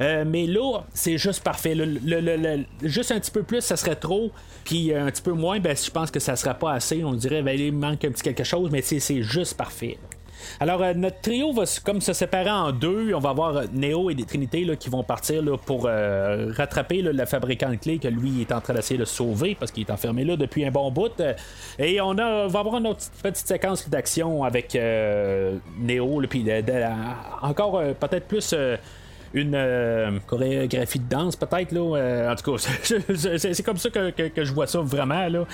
Mais 0.00 0.46
là, 0.46 0.80
c'est 0.92 1.16
juste 1.16 1.44
parfait. 1.44 1.74
Le, 1.76 1.84
le- 1.84 2.20
le- 2.20 2.64
juste 2.88 3.12
un 3.12 3.20
petit 3.20 3.30
peu 3.30 3.42
plus, 3.42 3.60
ça 3.60 3.76
serait 3.76 3.94
trop. 3.94 4.30
Puis 4.64 4.92
un 4.94 5.06
petit 5.06 5.22
peu 5.22 5.32
moins, 5.32 5.60
ben, 5.62 5.76
je 5.76 5.90
pense 5.90 6.10
que 6.10 6.20
ça 6.20 6.36
serait 6.36 6.58
pas 6.58 6.72
assez. 6.72 7.02
On 7.04 7.12
dirait, 7.14 7.42
ben, 7.42 7.72
manque 7.74 8.04
un 8.04 8.10
petit 8.10 8.22
quelque 8.22 8.44
chose, 8.44 8.70
mais 8.70 8.82
c'est 8.82 9.22
juste 9.22 9.56
parfait. 9.56 9.96
Alors, 10.58 10.82
euh, 10.82 10.92
notre 10.94 11.20
trio 11.20 11.52
va 11.52 11.64
comme 11.84 12.00
se 12.00 12.12
séparer 12.12 12.50
en 12.50 12.72
deux. 12.72 13.14
On 13.14 13.20
va 13.20 13.30
avoir 13.30 13.56
euh, 13.56 13.64
Neo 13.72 14.10
et 14.10 14.14
des 14.14 14.24
Trinités 14.24 14.64
là, 14.64 14.74
qui 14.74 14.88
vont 14.88 15.04
partir 15.04 15.42
là, 15.42 15.56
pour 15.56 15.86
euh, 15.86 16.52
rattraper 16.56 17.00
là, 17.00 17.12
le 17.12 17.24
fabricant 17.26 17.70
de 17.70 17.76
clés 17.76 17.98
que 17.98 18.08
lui 18.08 18.40
est 18.40 18.50
en 18.52 18.60
train 18.60 18.74
d'essayer 18.74 18.98
de 18.98 19.04
sauver 19.04 19.54
parce 19.54 19.70
qu'il 19.70 19.84
est 19.86 19.90
enfermé 19.92 20.24
là 20.24 20.36
depuis 20.36 20.64
un 20.64 20.70
bon 20.70 20.90
bout. 20.90 21.12
Et 21.78 22.00
on 22.00 22.18
a, 22.18 22.48
va 22.48 22.58
avoir 22.58 22.76
une 22.78 22.88
autre 22.88 23.04
petite 23.22 23.46
séquence 23.46 23.88
d'action 23.88 24.42
avec 24.42 24.74
euh, 24.74 25.58
Neo, 25.78 26.20
puis 26.28 26.42
de- 26.42 26.62
encore 27.40 27.80
peut-être 28.00 28.26
plus. 28.26 28.54
Une 29.34 29.54
euh, 29.54 30.18
chorégraphie 30.26 30.98
de 30.98 31.08
danse 31.08 31.36
peut-être 31.36 31.72
là 31.72 31.96
euh, 31.96 32.32
en 32.32 32.36
tout 32.36 32.52
cas 32.52 32.68
c'est- 32.82 33.62
comme 33.62 33.76
ça 33.76 33.90
que, 33.90 34.44
je 34.44 34.52
vois 34.52 34.66
ça 34.66 34.80
vraiment 34.80 35.28
là. 35.28 35.44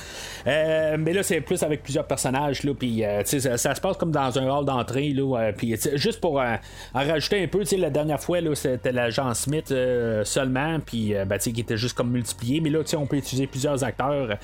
Euh, 0.46 0.96
mais 0.98 1.12
là 1.12 1.22
c'est 1.22 1.40
plus 1.40 1.62
avec 1.62 1.82
plusieurs 1.82 2.06
personnages 2.06 2.62
là 2.64 2.72
puis 2.78 3.04
euh, 3.04 3.22
ça, 3.24 3.56
ça 3.56 3.74
se 3.74 3.80
passe 3.80 3.96
comme 3.96 4.10
dans 4.10 4.38
un 4.38 4.48
hall 4.48 4.64
d'entrée 4.64 5.10
là 5.10 5.38
euh, 5.40 5.52
puis 5.56 5.76
juste 5.94 6.20
pour 6.20 6.40
euh, 6.40 6.54
en 6.94 6.98
rajouter 7.06 7.42
un 7.42 7.46
peu 7.46 7.60
tu 7.60 7.66
sais, 7.66 7.76
la 7.76 7.90
dernière 7.90 8.20
fois 8.20 8.40
là 8.40 8.54
c'était 8.54 8.92
l'agent 8.92 9.32
Smith 9.34 9.72
seulement 10.24 10.80
puis 10.80 11.14
ben, 11.26 11.36
tu 11.38 11.44
sais, 11.44 11.52
qui 11.52 11.60
était 11.60 11.76
juste 11.76 11.96
comme 11.96 12.10
multiplié 12.10 12.60
mais 12.60 12.70
là 12.70 12.80
tu 12.80 12.90
sais, 12.90 12.96
on 12.96 13.06
peut 13.06 13.16
utiliser 13.16 13.46
plusieurs 13.46 13.84
acteurs 13.84 14.36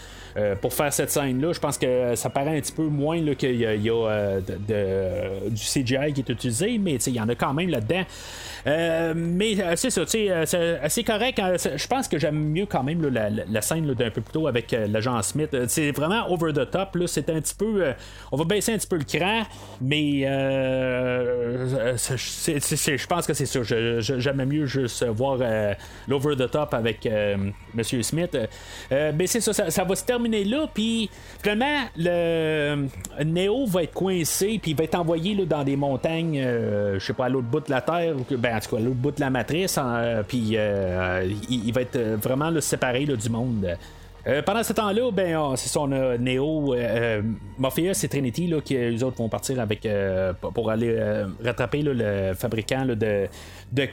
pour 0.61 0.72
faire 0.72 0.93
cette 0.93 1.11
scène 1.11 1.41
là 1.41 1.53
je 1.53 1.61
pense 1.61 1.78
que 1.78 2.14
ça 2.14 2.30
paraît 2.30 2.57
un 2.57 2.61
petit 2.61 2.72
peu 2.72 2.85
moins 2.85 3.20
là, 3.20 3.35
qu'il 3.35 3.57
y 3.57 3.66
a, 3.66 3.74
y 3.74 3.91
a, 3.91 4.41
du 4.41 5.55
CGI 5.55 6.12
qui 6.12 6.20
est 6.20 6.28
utilisé 6.28 6.78
mais 6.78 6.93
tu 6.95 7.01
sais, 7.01 7.11
il 7.11 7.16
y 7.16 7.20
en 7.20 7.28
a 7.28 7.35
quand 7.35 7.55
même 7.55 7.68
là-dedans 7.70 8.05
mais 8.65 9.61
euh, 9.61 9.77
c'est 9.77 9.91
ça, 9.91 10.05
tu 10.05 10.11
sais, 10.11 10.31
euh, 10.31 10.89
c'est 10.89 11.05
correct. 11.05 11.41
Je 11.77 11.87
pense 11.87 12.09
que 12.09 12.19
j'aime 12.19 12.37
mieux 12.51 12.67
quand 12.67 12.83
même 12.83 13.07
la, 13.09 13.62
scène 13.62 13.87
d'un 13.95 14.11
peu 14.11 14.21
plus 14.21 14.33
tôt 14.33 14.47
avec 14.47 14.73
euh, 14.73 14.87
l'agent 14.87 15.21
Smith. 15.23 15.53
Euh, 15.55 15.67
C'est 15.69 15.91
vraiment 15.93 16.31
over 16.31 16.53
the 16.53 16.71
top. 16.71 16.97
C'est 17.07 17.29
un 17.31 17.41
petit 17.41 17.55
peu. 17.55 17.85
euh, 17.85 17.93
on 18.33 18.37
va 18.37 18.45
baisser 18.45 18.73
un 18.73 18.79
petit 18.79 18.87
peu 18.87 18.97
le 18.97 19.05
cran, 19.05 19.43
mais 19.81 20.23
euh, 20.27 21.97
je 21.97 23.07
pense 23.07 23.27
que 23.27 23.35
c'est 23.35 23.47
ça. 23.47 23.61
J'aimais 23.62 24.47
mieux 24.47 24.67
juste 24.67 25.05
voir 25.05 25.39
euh, 25.41 25.75
l'over 26.09 26.37
the 26.37 26.51
top 26.51 26.75
avec 26.75 27.07
euh, 27.07 27.37
Monsieur 27.75 28.03
Smith. 28.03 28.37
Euh, 28.93 29.12
mais 29.15 29.27
c'est 29.27 29.41
ça, 29.41 29.53
ça, 29.53 29.85
va 29.85 29.97
se 29.97 30.05
terminer 30.05 30.45
là. 30.45 30.67
Puis 30.73 31.11
finalement, 31.43 31.85
le 31.97 32.87
Neo 33.25 33.67
va 33.67 33.83
être 33.83 33.93
coincé, 33.95 34.59
puis 34.61 34.73
il 34.73 34.77
va 34.77 34.85
être 34.85 34.95
envoyé 34.95 35.35
là, 35.35 35.45
dans 35.45 35.65
des 35.65 35.77
montagnes, 35.77 36.41
euh, 36.41 36.99
je 36.99 37.05
sais 37.05 37.12
pas, 37.12 37.27
à 37.27 37.29
l'autre 37.29 37.49
bout 37.49 37.61
de 37.61 37.71
la 37.71 37.81
Terre, 37.81 38.15
ben, 38.31 38.54
en 38.55 38.61
l'autre 38.79 38.97
bout 38.97 39.11
de 39.11 39.21
la 39.21 39.31
matrice. 39.31 39.79
hein, 39.79 40.23
puis 40.27 40.53
euh, 40.55 41.29
il, 41.49 41.69
il 41.69 41.73
va 41.73 41.83
être 41.83 41.97
euh, 41.97 42.17
vraiment 42.21 42.51
séparé 42.61 43.05
du 43.05 43.29
monde. 43.29 43.77
Euh, 44.27 44.41
pendant 44.41 44.63
ce 44.63 44.73
temps-là, 44.73 45.11
ben, 45.11 45.37
on, 45.37 45.55
c'est 45.55 45.69
son 45.69 45.89
Neo, 45.89 46.75
euh, 46.75 47.21
et 48.05 48.09
Trinity 48.09 48.47
là, 48.47 48.61
qui 48.63 48.75
eux 48.75 49.05
autres 49.05 49.19
vont 49.19 49.29
partir 49.29 49.61
avec 49.61 49.87
pour 50.55 50.71
aller 50.71 50.99
rattraper 51.45 51.83
le 51.83 52.33
fabricant 52.35 52.87
de, 52.87 53.29
de 53.75 53.89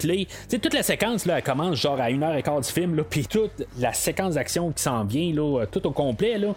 sais 0.48 0.60
toute 0.60 0.74
la 0.74 0.84
séquence 0.84 1.26
là, 1.26 1.38
elle 1.38 1.44
commence 1.44 1.80
genre 1.80 2.00
à 2.00 2.10
une 2.10 2.24
heure 2.24 2.36
et 2.36 2.44
quart 2.44 2.62
du 2.62 2.70
film, 2.70 3.04
puis 3.10 3.26
toute 3.26 3.66
la 3.80 3.94
séquence 3.94 4.36
d'action 4.36 4.72
qui 4.72 4.84
s'en 4.84 5.04
vient, 5.04 5.34
là, 5.34 5.66
tout 5.66 5.86
au 5.88 5.92
complet. 5.92 6.38
Là, 6.38 6.54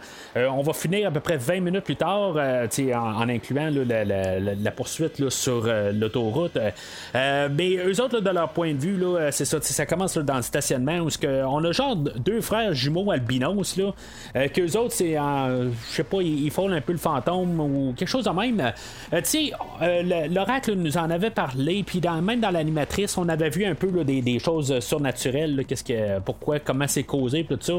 on 0.51 0.63
va 0.63 0.73
finir 0.73 1.09
à 1.09 1.11
peu 1.11 1.21
près 1.21 1.37
20 1.37 1.61
minutes 1.61 1.85
plus 1.85 1.97
tard, 1.97 2.37
en, 2.37 2.67
en, 2.95 3.29
incluant 3.29 3.71
la, 3.71 4.71
poursuite 4.71 5.29
sur 5.31 5.67
l'autoroute. 5.93 6.59
mais 7.15 7.77
eux 7.77 8.01
autres, 8.01 8.21
de 8.21 8.31
leur 8.31 8.51
point 8.51 8.73
de 8.75 8.79
vue, 8.79 8.97
là, 8.97 9.31
c'est 9.31 9.45
ça, 9.45 9.61
ça 9.61 9.87
commence 9.87 10.17
dans 10.19 10.37
le 10.37 10.43
stationnement 10.43 10.99
où 10.99 11.09
on 11.27 11.65
a 11.65 11.73
genre 11.73 11.97
deux 11.97 12.41
frères 12.41 12.75
jumeaux 12.75 13.11
albinos 13.11 13.77
là, 13.77 13.93
euh, 14.37 14.49
qu'eux 14.49 14.77
autres, 14.79 14.93
c'est 14.93 15.15
je 15.15 15.71
sais 15.89 16.05
pas, 16.05 16.23
ils, 16.23 16.51
font 16.51 16.71
un 16.71 16.81
peu 16.81 16.93
le 16.93 16.99
fantôme 16.99 17.61
ou 17.61 17.95
quelque 17.97 18.09
chose 18.09 18.25
de 18.25 18.31
même. 18.31 18.61
Euh, 19.13 19.21
tu 19.23 19.25
sais, 19.25 19.53
euh, 19.83 20.29
l'oracle 20.29 20.75
nous 20.75 20.97
en 20.97 21.11
avait 21.11 21.31
parlé, 21.31 21.83
puis 21.85 22.01
même 22.23 22.41
dans 22.41 22.51
l'animatrice, 22.51 23.14
on 23.19 23.29
avait 23.29 23.51
vu 23.51 23.65
un 23.65 23.75
peu 23.75 24.05
des, 24.05 24.39
choses 24.39 24.81
surnaturelles, 24.81 25.65
qu'est-ce 25.67 25.85
que, 25.85 26.19
pourquoi, 26.21 26.59
comment 26.59 26.89
c'est 26.89 27.05
causé, 27.05 27.45
tout 27.45 27.59
ça. 27.61 27.75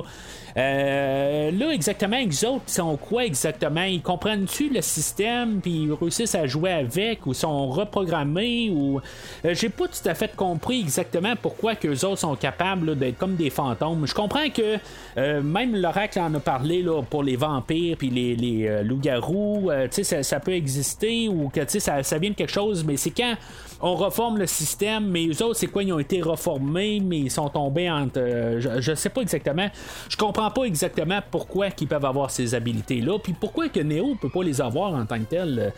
là, 0.56 1.72
exactement, 1.72 2.18
les 2.18 2.46
autres 2.46 2.64
sont 2.68 2.98
quoi 2.98 3.26
exactement? 3.26 3.84
Ils 3.84 4.02
comprennent-tu 4.02 4.70
le 4.70 4.82
système, 4.82 5.60
puis 5.62 5.84
ils 5.84 5.94
réussissent 5.94 6.36
à 6.36 6.48
jouer 6.48 6.72
avec, 6.72 7.26
ou 7.26 7.34
sont 7.34 7.68
reprogrammés, 7.68 8.70
ou. 8.70 9.02
J'ai 9.44 9.70
pas 9.70 9.88
tout 9.88 10.10
à 10.10 10.14
fait 10.14 10.36
compris 10.36 10.80
exactement 10.80 11.36
pourquoi 11.42 11.76
que 11.76 11.88
autres 12.06 12.18
sont 12.20 12.36
capables 12.36 12.98
d'être 12.98 13.18
comme 13.18 13.36
des 13.36 13.50
fantômes. 13.50 14.06
Je 14.06 14.14
comprends 14.14 14.50
que 14.50 14.78
euh, 15.18 15.42
même 15.42 15.76
l'oracle 15.76 16.20
en 16.20 16.34
a 16.34 16.40
parlé 16.40 16.86
pour 17.10 17.24
les 17.24 17.36
vampires 17.36 17.98
puis 17.98 18.10
les, 18.10 18.68
euh, 18.68 18.84
loups-garous, 18.84 19.70
euh, 19.70 19.88
ça, 19.92 20.24
ça, 20.24 20.40
peut 20.40 20.54
exister 20.54 21.30
ou 21.30 21.50
que 21.50 21.62
ça 21.80 22.18
vient 22.18 22.32
de 22.32 22.36
quelque 22.36 22.52
chose, 22.52 22.84
mais 22.84 22.98
c'est 22.98 23.12
quand 23.12 23.36
on 23.82 23.96
reforme 23.96 24.38
le 24.38 24.48
système, 24.48 25.10
mais 25.10 25.28
eux 25.28 25.44
autres, 25.44 25.58
c'est 25.58 25.68
quoi 25.68 25.84
Ils 25.84 25.94
ont 25.94 26.00
été 26.00 26.22
reformés, 26.22 27.02
mais 27.04 27.20
ils 27.20 27.32
sont 27.32 27.50
tombés 27.50 27.90
entre. 27.90 28.20
je, 28.60 28.92
ne 28.92 28.96
sais 28.96 29.10
pas 29.10 29.22
exactement. 29.22 29.70
Je 30.10 30.18
comprends 30.18 30.52
pas 30.52 30.64
exactement 30.64 31.20
pourquoi 31.30 31.68
ils 31.80 31.88
peuvent 31.88 32.06
avoir 32.06 32.32
ces 32.32 32.56
habilités-là, 32.56 33.20
puis 33.20 33.34
pourquoi 33.34 33.70
que 33.70 33.80
Neo 33.80 34.16
peut 34.16 34.30
pas 34.30 34.44
les 34.44 34.62
avoir 34.62 34.94
en 34.94 35.06
tant 35.06 35.20
que 35.20 35.26
tel. 35.26 35.74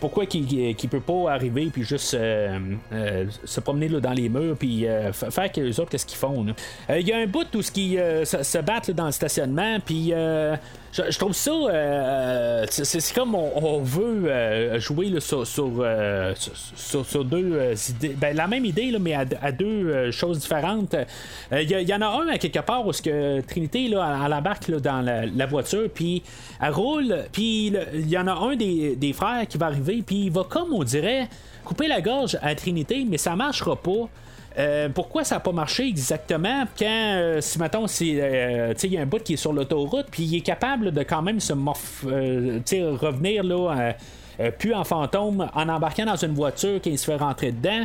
pourquoi 0.00 0.26
qu'il 0.26 0.88
peut 0.88 1.00
pas 1.00 1.32
arriver 1.32 1.66
puis 1.72 1.82
juste 1.82 2.16
se 2.16 3.60
promener 3.60 3.88
dans 3.88 4.12
les 4.12 4.28
murs 4.28 4.56
puis 4.56 4.86
faire 5.12 5.52
que 5.52 5.60
les 5.60 5.80
autres 5.80 5.90
qu'est-ce 5.90 6.06
qu'ils 6.06 6.18
font. 6.18 6.46
Il 6.88 7.06
y 7.06 7.12
a 7.12 7.18
un 7.18 7.26
bout 7.26 7.46
où 7.54 7.62
ce 7.62 7.70
qui 7.70 7.96
se, 7.96 8.58
battent 8.58 8.90
dans 8.90 9.06
le 9.06 9.12
stationnement, 9.12 9.78
puis 9.84 10.12
je, 10.94 11.18
trouve 11.18 11.32
ça, 11.32 11.52
c'est 12.70 13.14
comme 13.14 13.34
on, 13.34 13.80
veut 13.80 14.78
jouer 14.78 15.12
sur, 15.20 15.46
sur, 15.46 17.24
deux 17.24 17.74
idées, 17.90 18.16
ben, 18.16 18.36
la 18.36 18.46
même 18.46 18.64
idée, 18.64 18.90
là, 18.90 18.98
mais 18.98 19.14
à, 19.14 19.52
deux 19.52 20.10
choses 20.10 20.38
différentes. 20.38 20.94
Il 21.52 21.70
y, 21.70 21.94
en 21.94 22.00
a 22.00 22.06
un 22.06 22.28
à 22.28 22.38
quelque 22.38 22.60
part 22.60 22.86
où 22.86 22.92
que 22.92 23.40
Trinité, 23.40 23.88
là, 23.88 24.22
elle 24.24 24.32
embarque 24.32 24.70
dans 24.70 25.00
la, 25.02 25.46
voiture, 25.46 25.88
puis 25.92 26.22
elle 26.62 26.70
roule, 26.70 27.24
puis 27.32 27.72
il 27.92 28.08
y 28.08 28.16
en 28.16 28.26
a 28.26 28.32
un 28.32 28.56
des, 28.56 28.96
des 28.96 29.12
frères 29.12 29.46
qui 29.48 29.58
va 29.58 29.66
arriver, 29.66 30.02
puis 30.06 30.26
il 30.26 30.30
va 30.30 30.44
comme 30.48 30.72
on 30.72 30.84
dirait 30.84 31.28
couper 31.64 31.88
la 31.88 32.00
gorge 32.00 32.38
à 32.42 32.54
Trinité, 32.54 33.04
mais 33.08 33.18
ça 33.18 33.34
marchera 33.34 33.76
pas. 33.76 34.08
Euh, 34.56 34.88
pourquoi 34.88 35.24
ça 35.24 35.36
n'a 35.36 35.40
pas 35.40 35.52
marché 35.52 35.88
exactement 35.88 36.64
quand, 36.78 36.86
euh, 36.86 37.40
si 37.40 37.58
mettons, 37.58 37.86
euh, 37.86 38.74
il 38.82 38.92
y 38.92 38.98
a 38.98 39.00
un 39.00 39.06
bout 39.06 39.22
qui 39.22 39.32
est 39.34 39.36
sur 39.36 39.52
l'autoroute, 39.52 40.06
puis 40.10 40.22
il 40.22 40.36
est 40.36 40.42
capable 40.42 40.92
de 40.92 41.02
quand 41.02 41.22
même 41.22 41.40
se 41.40 41.52
revenir 41.52 43.42
là, 43.42 43.94
plus 44.58 44.74
en 44.74 44.84
fantôme 44.84 45.48
en 45.54 45.68
embarquant 45.68 46.04
dans 46.04 46.16
une 46.16 46.34
voiture 46.34 46.80
qui 46.80 46.96
se 46.96 47.04
fait 47.04 47.16
rentrer 47.16 47.52
dedans. 47.52 47.84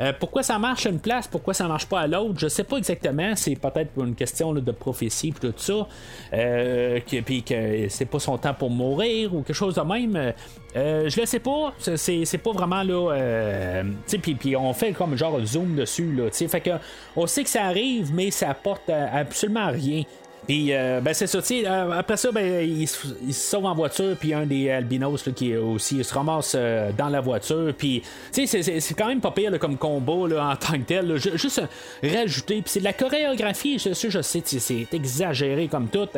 Euh, 0.00 0.12
pourquoi 0.18 0.42
ça 0.42 0.58
marche 0.58 0.86
à 0.86 0.90
une 0.90 1.00
place, 1.00 1.28
pourquoi 1.28 1.52
ça 1.52 1.66
marche 1.68 1.86
pas 1.86 2.00
à 2.00 2.06
l'autre, 2.06 2.38
je 2.38 2.48
sais 2.48 2.64
pas 2.64 2.78
exactement. 2.78 3.32
C'est 3.36 3.56
peut-être 3.56 3.90
une 3.98 4.14
question 4.14 4.52
de 4.54 4.72
prophétie 4.72 5.32
puis 5.32 5.50
tout 5.50 5.54
ça. 5.56 5.86
Euh, 6.32 7.00
puis 7.24 7.42
que 7.42 7.88
c'est 7.88 8.06
pas 8.06 8.18
son 8.18 8.38
temps 8.38 8.54
pour 8.54 8.70
mourir 8.70 9.34
ou 9.34 9.42
quelque 9.42 9.54
chose 9.54 9.74
de 9.74 9.82
même. 9.82 10.32
Euh, 10.76 11.08
je 11.08 11.20
le 11.20 11.26
sais 11.26 11.40
pas. 11.40 11.74
C'est, 11.78 12.38
pas 12.38 12.52
vraiment 12.52 12.82
là. 12.82 13.82
puis, 14.22 14.34
puis 14.34 14.56
on 14.56 14.72
fait 14.72 14.92
comme 14.92 15.16
genre 15.16 15.38
zoom 15.44 15.76
dessus. 15.76 16.12
Là, 16.12 16.30
fait 16.30 16.60
que 16.60 16.70
on 17.16 17.26
sait 17.26 17.44
que 17.44 17.50
ça 17.50 17.64
arrive, 17.64 18.12
mais 18.14 18.30
ça 18.30 18.50
apporte 18.50 18.88
absolument 18.88 19.68
rien. 19.68 20.04
Puis, 20.46 20.72
euh, 20.72 21.00
ben, 21.00 21.12
c'est 21.14 21.26
ça, 21.26 21.38
euh, 21.38 21.90
après 21.92 22.16
ça, 22.16 22.32
ben, 22.32 22.68
il, 22.68 22.88
se 22.88 23.06
sauve 23.32 23.66
en 23.66 23.74
voiture, 23.74 24.16
puis 24.18 24.32
un 24.34 24.46
des 24.46 24.70
albinos 24.70 25.28
qui 25.34 25.52
est 25.52 25.56
aussi, 25.56 25.98
il 25.98 26.04
se 26.04 26.14
ramasse 26.14 26.54
euh, 26.56 26.90
dans 26.96 27.08
la 27.08 27.20
voiture, 27.20 27.72
puis, 27.76 28.02
tu 28.32 28.46
sais, 28.46 28.80
c'est 28.80 28.94
quand 28.94 29.06
même 29.06 29.20
pas 29.20 29.30
pire 29.30 29.56
comme 29.58 29.76
combo 29.76 30.26
là, 30.26 30.50
en 30.50 30.56
tant 30.56 30.72
que 30.72 30.84
tel. 30.84 31.16
juste 31.16 31.62
rajouter, 32.02 32.62
puis 32.62 32.70
c'est 32.72 32.80
de 32.80 32.84
la 32.84 32.92
chorégraphie, 32.92 33.78
je, 33.78 33.92
je 33.92 34.22
sais, 34.22 34.42
c'est 34.44 34.92
exagéré 34.92 35.68
comme 35.68 35.88
tout, 35.88 36.08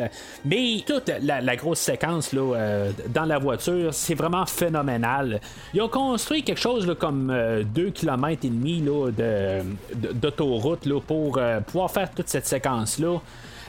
mais 0.45 0.83
toute 0.85 1.11
la, 1.21 1.55
grosse 1.55 1.79
séquence 1.79 2.33
là, 2.33 2.87
dans 3.09 3.25
la 3.25 3.37
voiture, 3.37 3.93
c'est 3.93 4.15
vraiment 4.15 4.45
phénoménal. 4.45 5.39
Ils 5.73 5.81
ont 5.81 5.89
construit 5.89 6.43
quelque 6.43 6.59
chose 6.59 6.87
là, 6.87 6.95
comme 6.95 7.31
2 7.75 7.91
km 7.91 8.45
et 8.45 8.49
demi 8.49 8.83
d'autoroute 9.93 10.87
pour 11.05 11.39
pouvoir 11.67 11.91
faire 11.91 12.09
toute 12.11 12.29
cette 12.29 12.47
séquence-là. 12.47 13.19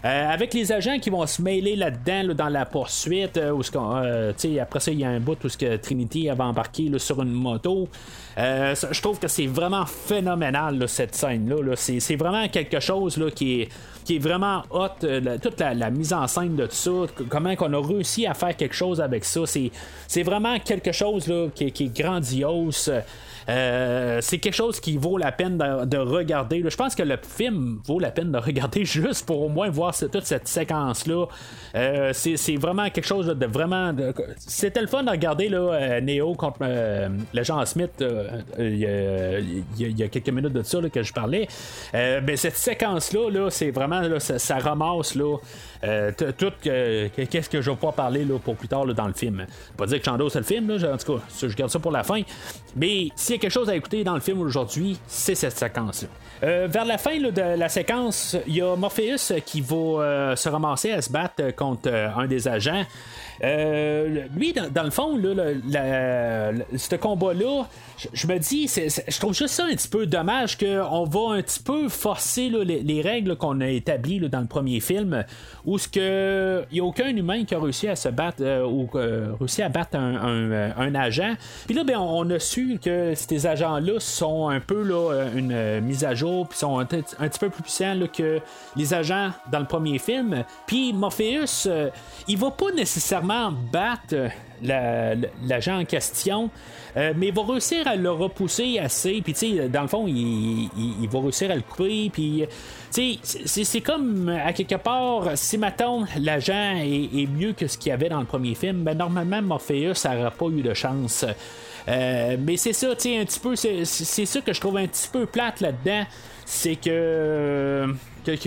Euh, 0.05 0.29
avec 0.29 0.53
les 0.53 0.71
agents 0.71 0.99
qui 0.99 1.09
vont 1.09 1.27
se 1.27 1.41
mêler 1.41 1.77
là-dedans 1.77 2.35
dans 2.35 2.51
la 2.51 2.67
poursuite, 2.67 3.39
euh, 3.39 3.53
où 3.53 3.63
euh, 3.75 4.33
après 4.61 4.81
ça, 4.81 4.91
il 4.91 5.01
y 5.01 5.05
a 5.05 5.09
un 5.09 5.19
bout 5.21 5.43
où 5.43 5.49
ce 5.49 5.57
que 5.57 5.77
Trinity 5.77 6.29
avait 6.29 6.43
embarqué 6.43 6.91
sur 6.99 7.23
une 7.23 7.33
moto. 7.33 7.89
je 8.37 9.01
trouve 9.01 9.19
que 9.19 9.29
c'est 9.29 9.47
vraiment 9.47 9.87
phénoménal 9.87 10.87
cette 10.89 11.15
scène-là. 11.15 11.75
C'est 11.77 12.17
vraiment 12.17 12.47
quelque 12.49 12.81
chose 12.81 13.17
là, 13.17 13.31
qui 13.31 13.63
est 13.63 14.19
vraiment 14.19 14.63
hot, 14.71 15.07
toute 15.41 15.61
la, 15.61 15.91
mise 15.91 16.13
en 16.13 16.27
scène 16.27 16.55
de 16.55 16.67
tout 16.67 16.75
ça, 16.75 16.91
comment 17.31 17.57
qu'on 17.57 17.73
a 17.73 17.87
réussi 17.87 18.27
à 18.27 18.35
faire 18.35 18.55
quelque 18.55 18.75
chose 18.75 19.01
avec 19.01 19.25
ça, 19.25 19.41
c'est 19.47 20.23
vraiment 20.23 20.59
quelque 20.59 20.93
chose 20.93 21.27
là, 21.29 21.47
qui, 21.55 21.73
qui, 21.73 21.85
est 21.85 21.99
grandiose. 22.03 22.93
Euh, 23.49 24.19
c'est 24.21 24.39
quelque 24.39 24.55
chose 24.55 24.81
qui 24.81 24.97
vaut 24.97 25.19
la 25.19 25.33
peine 25.33 25.59
de, 25.59 25.97
regarder. 25.97 26.63
Je 26.67 26.77
pense 26.77 26.95
que 26.95 27.03
le 27.03 27.17
film 27.23 27.81
vaut 27.85 27.99
la 27.99 28.11
peine 28.11 28.33
de 28.33 28.39
regarder 28.39 28.85
juste 28.85 29.27
pour 29.27 29.43
au 29.43 29.49
moins 29.49 29.71
voir 29.71 29.95
toute 29.97 30.25
cette 30.25 30.49
séquence-là. 30.49 31.27
Euh, 31.75 32.13
c'est 32.13 32.57
vraiment 32.57 32.89
quelque 32.91 33.07
chose 33.07 33.27
de 33.27 33.47
vraiment. 33.47 33.93
C'était 34.39 34.81
le 34.81 34.87
fun 34.87 35.03
de 35.03 35.11
regarder 35.11 35.49
là, 35.49 35.59
euh, 35.59 36.01
Neo 36.01 36.35
contre 36.35 36.61
l'agent 37.33 37.65
Smith 37.65 38.03
il 38.59 38.79
y, 38.79 40.03
a 40.03 40.09
quelques 40.09 40.29
minutes 40.29 40.53
de 40.53 40.63
ça 40.63 40.79
que 40.93 41.03
je 41.03 41.13
parlais. 41.13 41.49
mais 41.93 42.37
cette 42.37 42.57
séquence-là, 42.57 43.31
-là, 43.31 43.51
c'est 43.51 43.71
vraiment 43.71 44.03
ça, 44.19 44.39
ça, 44.39 44.59
ramasse 44.59 45.15
là, 45.15 45.37
euh, 45.85 46.13
tout 46.17 46.53
qu'est-ce 46.63 47.49
que 47.49 47.61
je 47.61 47.71
vais 47.71 47.77
pouvoir 47.77 47.95
parler 47.95 48.25
là, 48.25 48.39
pour 48.39 48.57
plus 48.57 48.69
tard 48.69 48.87
dans 48.87 49.07
le 49.07 49.13
film. 49.13 49.47
Pas 49.77 49.87
dire 49.87 50.01
que 50.01 50.29
c'est 50.29 50.39
le 50.39 50.45
film, 50.45 50.77
là, 50.77 50.95
en 50.95 50.97
tout 50.97 51.15
cas, 51.15 51.23
je 51.41 51.55
garde 51.55 51.71
ça 51.71 51.79
pour 51.79 51.93
la 51.93 52.03
fin. 52.03 52.23
Mais 52.77 53.09
s'il 53.15 53.37
y 53.37 53.39
a 53.39 53.41
quelque 53.41 53.53
chose 53.53 53.69
à 53.69 53.77
écouter 53.77 54.05
dans 54.05 54.15
le 54.15 54.21
film 54.21 54.41
aujourd'hui, 54.41 54.99
c'est 55.07 55.35
cette 55.35 55.57
séquence-là. 55.57 56.09
Euh, 56.43 56.67
vers 56.71 56.85
la 56.85 56.99
fin 56.99 57.19
de 57.19 57.57
la 57.57 57.69
séquence, 57.69 58.37
il 58.47 58.57
y 58.57 58.63
a 58.63 58.77
Morpheus 58.77 59.41
qui 59.47 59.61
va 59.61 59.77
euh, 59.77 60.37
se 60.37 60.49
ramasser 60.49 60.91
à 60.91 61.01
se 61.01 61.11
battre 61.11 61.55
contre 61.55 61.89
un 61.89 62.27
des 62.27 62.49
agents. 62.49 62.85
Euh, 63.43 64.27
lui, 64.37 64.53
dans, 64.53 64.83
le 64.83 64.91
fond, 64.91 65.17
là, 65.17 66.53
ce 66.77 66.97
combat-là, 66.97 67.67
je, 68.13 68.27
me 68.27 68.39
dis, 68.39 68.69
je 68.69 69.19
trouve 69.19 69.35
juste 69.35 69.55
ça 69.55 69.65
un 69.65 69.75
petit 69.75 69.89
peu 69.89 70.07
dommage 70.07 70.57
qu'on 70.59 71.05
va 71.05 71.35
un 71.35 71.43
petit 71.43 71.61
peu 71.61 71.89
forcer 71.89 72.49
les, 72.49 73.03
règles 73.03 73.37
qu'on 73.37 73.61
a 73.61 73.69
établies 73.69 74.21
dans 74.21 74.41
le 74.41 74.47
premier 74.47 74.81
film, 74.81 75.25
où 75.67 75.79
ce 75.79 75.89
il 76.71 76.75
n'y 76.75 76.81
a 76.81 76.85
aucun 76.85 77.09
humain 77.09 77.45
qui 77.45 77.55
a 77.55 77.61
réussi 77.61 77.89
à 77.89 77.97
se 77.97 78.09
battre 78.09 78.39
euh, 78.41 78.65
ou 78.65 78.89
euh, 78.95 79.33
réussi 79.39 79.63
à 79.63 79.69
battre 79.69 79.97
un, 79.97 80.95
agent. 80.95 81.35
Puis 81.67 81.75
là, 81.75 81.85
ben, 81.85 81.99
on 81.99 82.29
a 82.31 82.39
su 82.39 82.79
que 82.83 83.15
ces 83.15 83.47
agents-là 83.47 83.99
sont 83.99 84.49
un 84.49 84.61
peu 84.61 84.85
une 85.35 85.81
mise 85.81 86.05
à 86.05 86.15
jour, 86.15 86.49
puis 86.49 86.59
sont 86.59 86.79
un, 86.79 86.85
petit 86.85 87.39
peu 87.39 87.51
plus 87.51 87.63
puissants 87.63 87.99
que 88.13 88.41
les 88.77 88.95
agents 88.95 89.31
dans 89.51 89.59
le 89.61 89.67
premier 89.67 89.99
film. 89.99 90.45
Puis 90.67 90.93
Morpheus, 90.93 91.69
il 92.29 92.39
va 92.39 92.51
pas 92.51 92.71
nécessairement 92.73 93.24
battre 93.73 94.31
l'agent 94.63 95.81
en 95.81 95.85
question. 95.85 96.51
mais 96.97 97.29
il 97.29 97.35
va 97.35 97.43
réussir 97.43 97.87
à 97.87 97.97
le 97.97 98.11
repousser 98.11 98.79
assez. 98.79 99.21
Puis, 99.23 99.33
tu 99.33 99.57
sais, 99.57 99.69
dans 99.69 99.83
le 99.83 99.89
fond, 99.89 100.07
il, 100.07 101.09
va 101.11 101.21
réussir 101.21 101.51
à 101.51 101.55
le 101.55 101.63
couper. 101.63 102.11
Puis, 102.13 102.45
tu 102.93 103.19
sais, 103.23 103.65
c'est 103.65 103.81
comme 103.81 104.29
à 104.29 104.53
quelque 104.53 104.77
part, 104.77 105.31
si 105.35 105.59
maintenant 105.59 106.05
l'agent 106.19 106.77
est, 106.77 107.27
mieux 107.27 107.53
que 107.53 107.67
ce 107.67 107.77
qu'il 107.77 107.91
y 107.91 107.93
avait 107.93 108.09
dans 108.09 108.21
le 108.21 108.27
premier 108.27 108.55
film, 108.55 108.85
ben 108.85 108.97
normalement, 108.97 109.43
Morpheus 109.43 109.95
n'aurait 110.05 110.31
pas 110.31 110.47
eu 110.47 110.63
de 110.63 110.75
chance. 110.75 111.25
mais 111.87 112.57
c'est 112.57 112.73
ça, 112.73 112.95
tu 112.95 113.03
sais, 113.03 113.19
un 113.19 113.25
petit 113.25 113.41
peu, 113.41 113.57
c'est 113.57 114.27
ça 114.27 114.41
que 114.41 114.53
je 114.53 114.61
trouve 114.61 114.77
un 114.77 114.87
petit 114.87 115.09
peu 115.13 115.27
plate 115.27 115.61
là-dedans. 115.61 116.05
C'est 116.47 116.77
que 116.77 117.89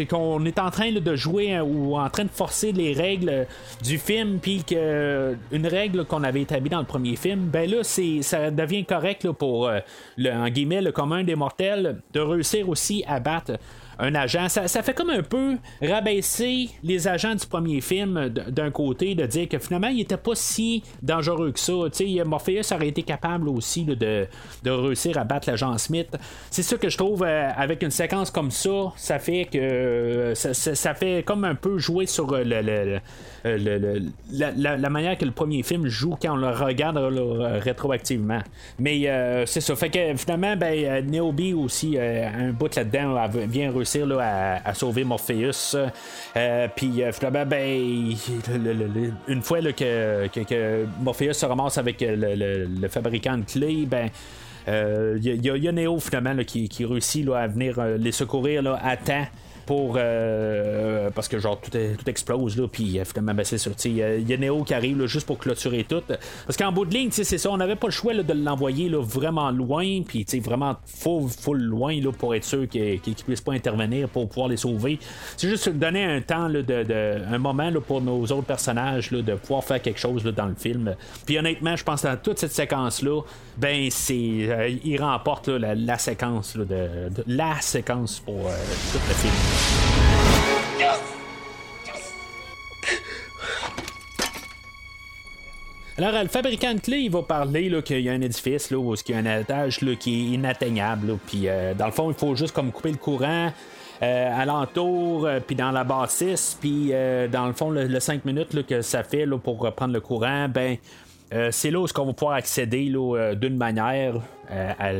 qu'on 0.10 0.46
est 0.46 0.60
en 0.60 0.72
train 0.72 0.92
de 0.92 1.16
jouer 1.16 1.54
hein, 1.54 1.64
ou 1.64 1.98
en 1.98 2.10
train 2.10 2.24
de 2.24 2.30
forcer 2.30 2.72
les 2.72 2.94
règles 2.94 3.48
du 3.84 3.98
film, 3.98 4.40
puis 4.40 4.64
que 4.64 5.36
une 5.52 5.68
règle 5.68 6.06
qu'on 6.06 6.24
avait 6.24 6.42
établie 6.42 6.70
dans 6.70 6.80
le 6.80 6.86
premier 6.86 7.16
film, 7.16 7.48
ben 7.48 7.70
là, 7.70 7.84
ça 7.84 8.52
devient 8.52 8.86
correct 8.86 9.30
pour 9.32 9.68
euh, 9.68 9.80
le, 10.18 10.32
en 10.32 10.50
guillemets 10.50 10.82
le 10.82 10.92
commun 10.92 11.24
des 11.24 11.36
mortels 11.36 12.02
de 12.14 12.20
réussir 12.20 12.70
aussi 12.70 13.04
à 13.08 13.20
battre 13.20 13.54
un 14.00 14.16
agent. 14.16 14.50
Ça, 14.50 14.68
fait 14.68 14.94
comme 14.94 15.10
un 15.10 15.24
peu 15.24 15.58
rabaisser 15.82 16.70
les 16.84 17.08
agents 17.08 17.36
du 17.36 17.46
premier 17.46 17.82
film 17.82 18.30
d'un 18.30 18.72
côté, 18.72 19.16
de 19.16 19.26
dire 19.26 19.50
que 19.50 19.58
finalement, 19.60 19.88
il 19.88 20.02
était 20.02 20.18
pas 20.18 20.36
si 20.36 20.84
dangereux 21.02 21.52
que 21.52 21.60
ça. 21.60 21.74
Morpheus 22.26 22.74
aurait 22.74 22.90
été 22.90 23.04
capable 23.04 23.50
aussi 23.50 23.84
de, 23.84 24.28
réussir 24.66 25.18
à 25.18 25.24
battre 25.24 25.50
l'agent 25.50 25.78
Smith. 25.78 26.16
C'est 26.52 26.64
ça 26.64 26.78
que 26.78 26.90
je 26.90 26.98
trouve 26.98 27.24
euh, 27.24 27.50
avec 27.56 27.84
une 27.84 27.92
séquence 27.92 28.32
comme 28.32 28.52
ça, 28.52 28.92
ça 28.96 29.20
fait 29.20 29.46
que 29.46 29.58
euh, 29.58 30.36
ça, 30.36 30.94
fait 30.94 31.24
comme 31.24 31.44
un 31.44 31.56
peu 31.56 31.78
jouer 31.78 32.06
sur 32.06 32.32
le, 32.32 32.62
le, 33.44 34.02
la, 34.32 34.90
manière 34.90 35.18
que 35.18 35.26
le 35.26 35.32
premier 35.32 35.64
film 35.64 35.88
joue 35.88 36.16
quand 36.22 36.34
on 36.34 36.38
le 36.38 36.50
regarde 36.50 36.98
rétroactivement. 36.98 38.42
Mais 38.80 39.08
euh, 39.08 39.46
c'est 39.46 39.62
ça. 39.62 39.76
Fait 39.76 39.90
que 39.90 40.16
finalement, 40.16 40.56
ben, 40.56 41.06
Neobi 41.10 41.54
aussi, 41.54 41.98
un 41.98 42.52
bout 42.52 42.74
là-dedans, 42.76 43.28
vient 43.48 43.72
réussir 43.72 43.87
à, 44.20 44.74
sauver 44.74 45.04
Morpheus. 45.04 45.76
Euh, 46.36 46.68
puis 46.76 47.04
euh, 47.04 47.12
finalement, 47.12 47.46
ben, 47.46 48.16
une 49.28 49.42
fois 49.42 49.62
que, 49.62 50.28
que, 50.28 50.86
Morpheus 51.02 51.34
se 51.34 51.46
ramasse 51.46 51.78
avec 51.78 51.98
le, 52.02 52.88
fabricant 52.88 53.38
de 53.38 53.44
clés, 53.44 53.86
ben. 53.86 54.10
Il 54.70 54.74
euh, 54.74 55.18
y, 55.22 55.68
a 55.70 55.72
Neo 55.72 55.98
finalement 55.98 56.44
qui, 56.44 56.70
réussit 56.84 57.26
à 57.30 57.48
venir 57.48 57.82
les 57.98 58.12
secourir 58.12 58.62
là, 58.62 58.78
à 58.84 58.98
temps 58.98 59.26
pour 59.68 59.96
euh, 59.98 61.12
parce 61.14 61.28
que 61.28 61.38
genre 61.38 61.60
tout, 61.60 61.78
explose 62.08 62.58
là 62.58 62.68
puis 62.72 62.98
euh, 63.00 63.06
finalement 63.06 63.34
ben, 63.34 63.44
c'est 63.44 63.58
ça 63.58 63.70
il 63.86 64.28
y 64.30 64.34
a 64.34 64.38
Neo 64.38 64.64
qui 64.64 64.74
arrive 64.74 65.06
juste 65.06 65.28
pour 65.28 65.38
clôturer 65.38 65.84
tout. 65.84 66.02
Parce 66.46 66.58
qu'en 66.58 66.72
bout 66.72 66.86
de 66.86 66.94
ligne 66.94 67.10
c'est 67.12 67.26
ça 67.26 67.52
on 67.52 67.58
n'avait 67.58 67.76
pas 67.76 67.88
le 67.88 67.92
choix 67.92 68.14
de 68.16 68.34
l'envoyer 68.34 68.90
vraiment 68.90 69.52
loin 69.52 70.02
puis 70.08 70.26
vraiment 70.40 70.78
full, 70.86 71.30
full 71.30 71.62
loin 71.62 72.00
là, 72.02 72.12
pour 72.12 72.34
être 72.34 72.46
sûr 72.46 72.68
qu'il 72.68 73.02
ne 73.06 73.14
puisse 73.14 73.42
pas 73.42 73.54
intervenir 73.54 74.08
pour 74.08 74.30
pouvoir 74.30 74.48
les 74.48 74.58
sauver. 74.58 75.00
C'est 75.36 75.50
juste 75.50 75.70
donner 75.70 76.06
un 76.06 76.22
temps 76.22 76.50
de, 76.50 76.62
de, 76.62 77.22
un 77.30 77.38
moment 77.38 77.70
là, 77.70 77.82
pour 77.82 78.02
nos 78.02 78.24
autres 78.24 78.48
personnages 78.48 79.12
là, 79.12 79.22
de 79.22 79.36
pouvoir 79.36 79.64
faire 79.64 79.82
quelque 79.82 80.00
chose 80.00 80.24
dans 80.24 80.46
le 80.46 80.56
film. 80.56 80.96
Puis 81.26 81.38
honnêtement 81.38 81.76
je 81.76 81.84
pense 81.84 82.02
que 82.04 82.08
dans 82.08 82.18
toute 82.18 82.40
cette 82.40 82.54
séquence 82.54 83.02
là 83.02 83.22
ben 83.58 83.90
c'est 83.92 84.14
euh, 84.14 84.70
il 84.84 85.02
remporte 85.02 85.50
la, 85.50 85.98
séquence 85.98 86.56
de, 86.56 87.10
la 87.28 87.60
séquence 87.60 88.22
pour 88.22 88.44
tout 88.94 89.00
le 89.10 89.14
film 89.14 89.57
alors, 95.98 96.22
le 96.22 96.30
fabricant 96.30 96.76
de 96.76 96.80
clés, 96.80 97.00
il 97.00 97.12
va 97.12 97.24
parler 97.24 97.82
qu'il 97.84 98.02
y 98.02 98.10
a 98.10 98.12
un 98.14 98.22
édifice 98.22 98.70
là, 98.70 98.78
où 98.78 98.94
il 98.94 99.12
y 99.12 99.14
a 99.14 99.18
un 99.18 99.40
étage 99.42 99.82
là, 99.82 99.96
qui 99.96 100.14
est 100.14 100.34
inatteignable. 100.36 101.18
Puis, 101.26 101.48
euh, 101.48 101.74
dans 101.74 101.88
le 101.88 101.92
fond, 101.92 102.12
il 102.12 102.16
faut 102.16 102.36
juste 102.36 102.54
comme 102.54 102.72
couper 102.72 102.92
le 102.92 102.98
courant. 102.98 103.52
Euh, 104.04 104.42
alentour, 104.42 105.26
euh, 105.26 105.40
puis 105.40 105.56
dans 105.56 105.72
la 105.72 105.84
bâtisse, 105.84 106.56
puis 106.62 106.92
dans 107.32 107.48
le 107.48 107.54
fond, 107.54 107.72
le, 107.72 108.00
5 108.00 108.26
minutes 108.26 108.64
que 108.68 108.84
ça 108.84 109.04
fait 109.04 109.26
pour 109.44 109.60
reprendre 109.60 109.92
le 109.92 110.02
courant, 110.02 110.48
ben 110.48 110.78
euh, 111.34 111.50
c'est 111.52 111.72
là 111.72 111.80
où 111.80 111.86
on 111.98 112.06
va 112.06 112.14
pouvoir 112.14 112.36
accéder 112.36 112.90
euh, 112.96 113.36
d'une 113.36 113.58
manière 113.58 114.16
euh, 114.50 114.72
à 114.80 114.94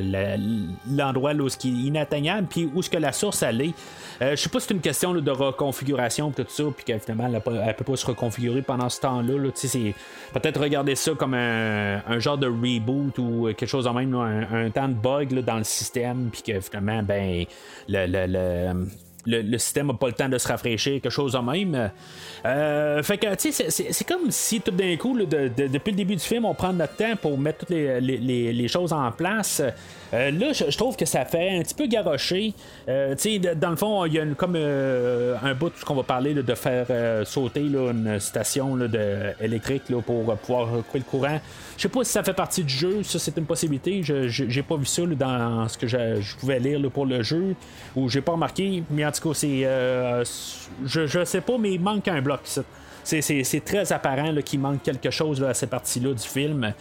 l'endroit 0.92 1.34
où 1.34 1.48
ce 1.48 1.58
qui 1.58 1.70
est 1.70 1.88
inatteignable, 1.88 2.48
puis 2.50 2.70
où 2.74 2.82
ce 2.82 2.90
que 2.90 2.98
la 2.98 3.14
source 3.14 3.44
allait. 3.44 3.72
je 4.20 4.36
sais 4.36 4.50
pas 4.50 4.60
si 4.60 4.68
c'est 4.68 4.74
une 4.74 4.82
question 4.82 5.14
de 5.14 5.32
reconfiguration 5.32 6.32
tout 6.32 6.46
ça, 6.50 6.64
puis 6.76 6.84
qu'elle 6.84 7.00
elle, 7.08 7.76
peut 7.76 7.84
pas 7.86 7.96
se 7.96 8.06
reconfigurer 8.06 8.62
pendant 8.62 8.90
ce 8.90 9.00
temps-là. 9.00 9.52
peut-être 10.34 10.60
regarder 10.60 10.96
ça 10.96 11.14
comme 11.14 11.34
un, 11.34 12.20
genre 12.20 12.38
de 12.38 12.48
reboot 12.48 13.18
ou 13.20 13.46
quelque 13.54 13.66
chose 13.66 13.88
en 13.88 13.94
même, 13.94 14.14
un, 14.14 14.70
temps 14.70 14.90
de 14.90 14.96
bug 14.96 15.34
dans 15.46 15.58
le 15.58 15.64
système, 15.64 16.30
puis 16.30 16.42
que 16.42 16.60
finalement, 16.60 17.04
ben, 17.04 17.46
le, 17.88 18.74
système 19.58 19.88
n'a 19.88 19.94
pas 19.94 20.08
le 20.08 20.14
temps 20.14 20.30
de 20.30 20.38
se 20.38 20.48
rafraîchir, 20.48 21.02
quelque 21.02 21.10
chose 21.10 21.36
en 21.36 21.44
même. 21.44 21.92
Euh, 22.46 23.04
fait 23.04 23.18
que, 23.18 23.36
tu 23.36 23.52
sais, 23.52 23.70
c'est 23.70 24.08
comme 24.08 24.30
si 24.32 24.62
tout 24.62 24.72
d'un 24.72 24.96
coup, 24.98 25.18
depuis 25.18 25.92
le 25.92 25.98
début 25.98 26.16
du 26.16 26.24
film, 26.24 26.46
on 26.46 26.54
prend 26.54 26.74
notre 26.74 26.96
temps 26.96 27.16
pour 27.22 27.38
mettre 27.38 27.60
toutes 27.60 27.70
les, 27.70 28.68
choses 28.68 28.94
en 28.94 29.12
place. 29.12 29.62
Euh, 30.14 30.32
là, 30.32 30.54
je, 30.54 30.78
trouve 30.78 30.96
que 30.96 31.06
ça 31.06 31.26
fait 31.26 31.58
un 31.58 31.62
petit 31.62 31.76
peu 31.76 31.88
garocher. 31.88 32.54
Euh, 32.88 33.16
tu 33.16 33.40
sais, 33.40 33.56
dans 33.56 33.70
le 33.70 33.76
fond, 33.76 34.06
il 34.06 34.14
y 34.14 34.20
a 34.20 34.26
comme 34.36 34.56
un 34.56 35.54
bout 35.54 35.74
qu'on 35.86 35.96
va 35.96 36.04
parler 36.04 36.34
de 36.34 36.56
faire 36.56 36.88
sauter 37.26 37.62
une 37.62 38.20
station 38.20 38.76
de, 38.76 39.34
électrique 39.42 39.84
pour 40.06 40.38
pouvoir 40.38 40.70
couper 40.70 41.00
le 41.00 41.04
courant. 41.04 41.40
Je 41.78 41.84
sais 41.84 41.90
pas 41.90 42.04
si 42.04 42.12
ça 42.12 42.24
fait 42.24 42.34
partie 42.34 42.64
du 42.64 42.74
jeu, 42.74 43.04
ça 43.04 43.20
c'est 43.20 43.38
une 43.38 43.46
possibilité. 43.46 44.02
Je 44.02 44.28
j'ai 44.28 44.64
pas 44.64 44.76
vu 44.76 44.86
ça 44.86 45.04
dans 45.06 45.68
ce 45.68 45.78
que 45.78 45.88
je, 45.88 46.36
pouvais 46.38 46.60
lire 46.60 46.82
pour 46.90 47.06
le 47.06 47.22
jeu, 47.22 47.56
ou 47.96 48.10
j'ai 48.10 48.22
pas 48.22 48.32
remarqué, 48.32 48.84
mais 48.90 49.06
en 49.06 49.12
tout 49.12 49.30
cas, 49.30 49.36
c'est. 49.36 49.64
Euh, 49.64 50.24
je, 50.86 51.06
je 51.06 51.24
sais 51.24 51.42
pas, 51.42 51.58
mais 51.60 51.74
il 51.74 51.82
manque 51.82 52.08
un 52.08 52.22
bloc. 52.22 52.42
C'est 53.04 53.64
très 53.64 53.94
apparent 53.94 54.34
qu'il 54.44 54.60
manque 54.60 54.82
quelque 54.84 55.12
chose 55.12 55.42
à 55.44 55.54
cette 55.54 55.70
partie-là 55.70 56.14
du 56.14 56.28
film. 56.28 56.74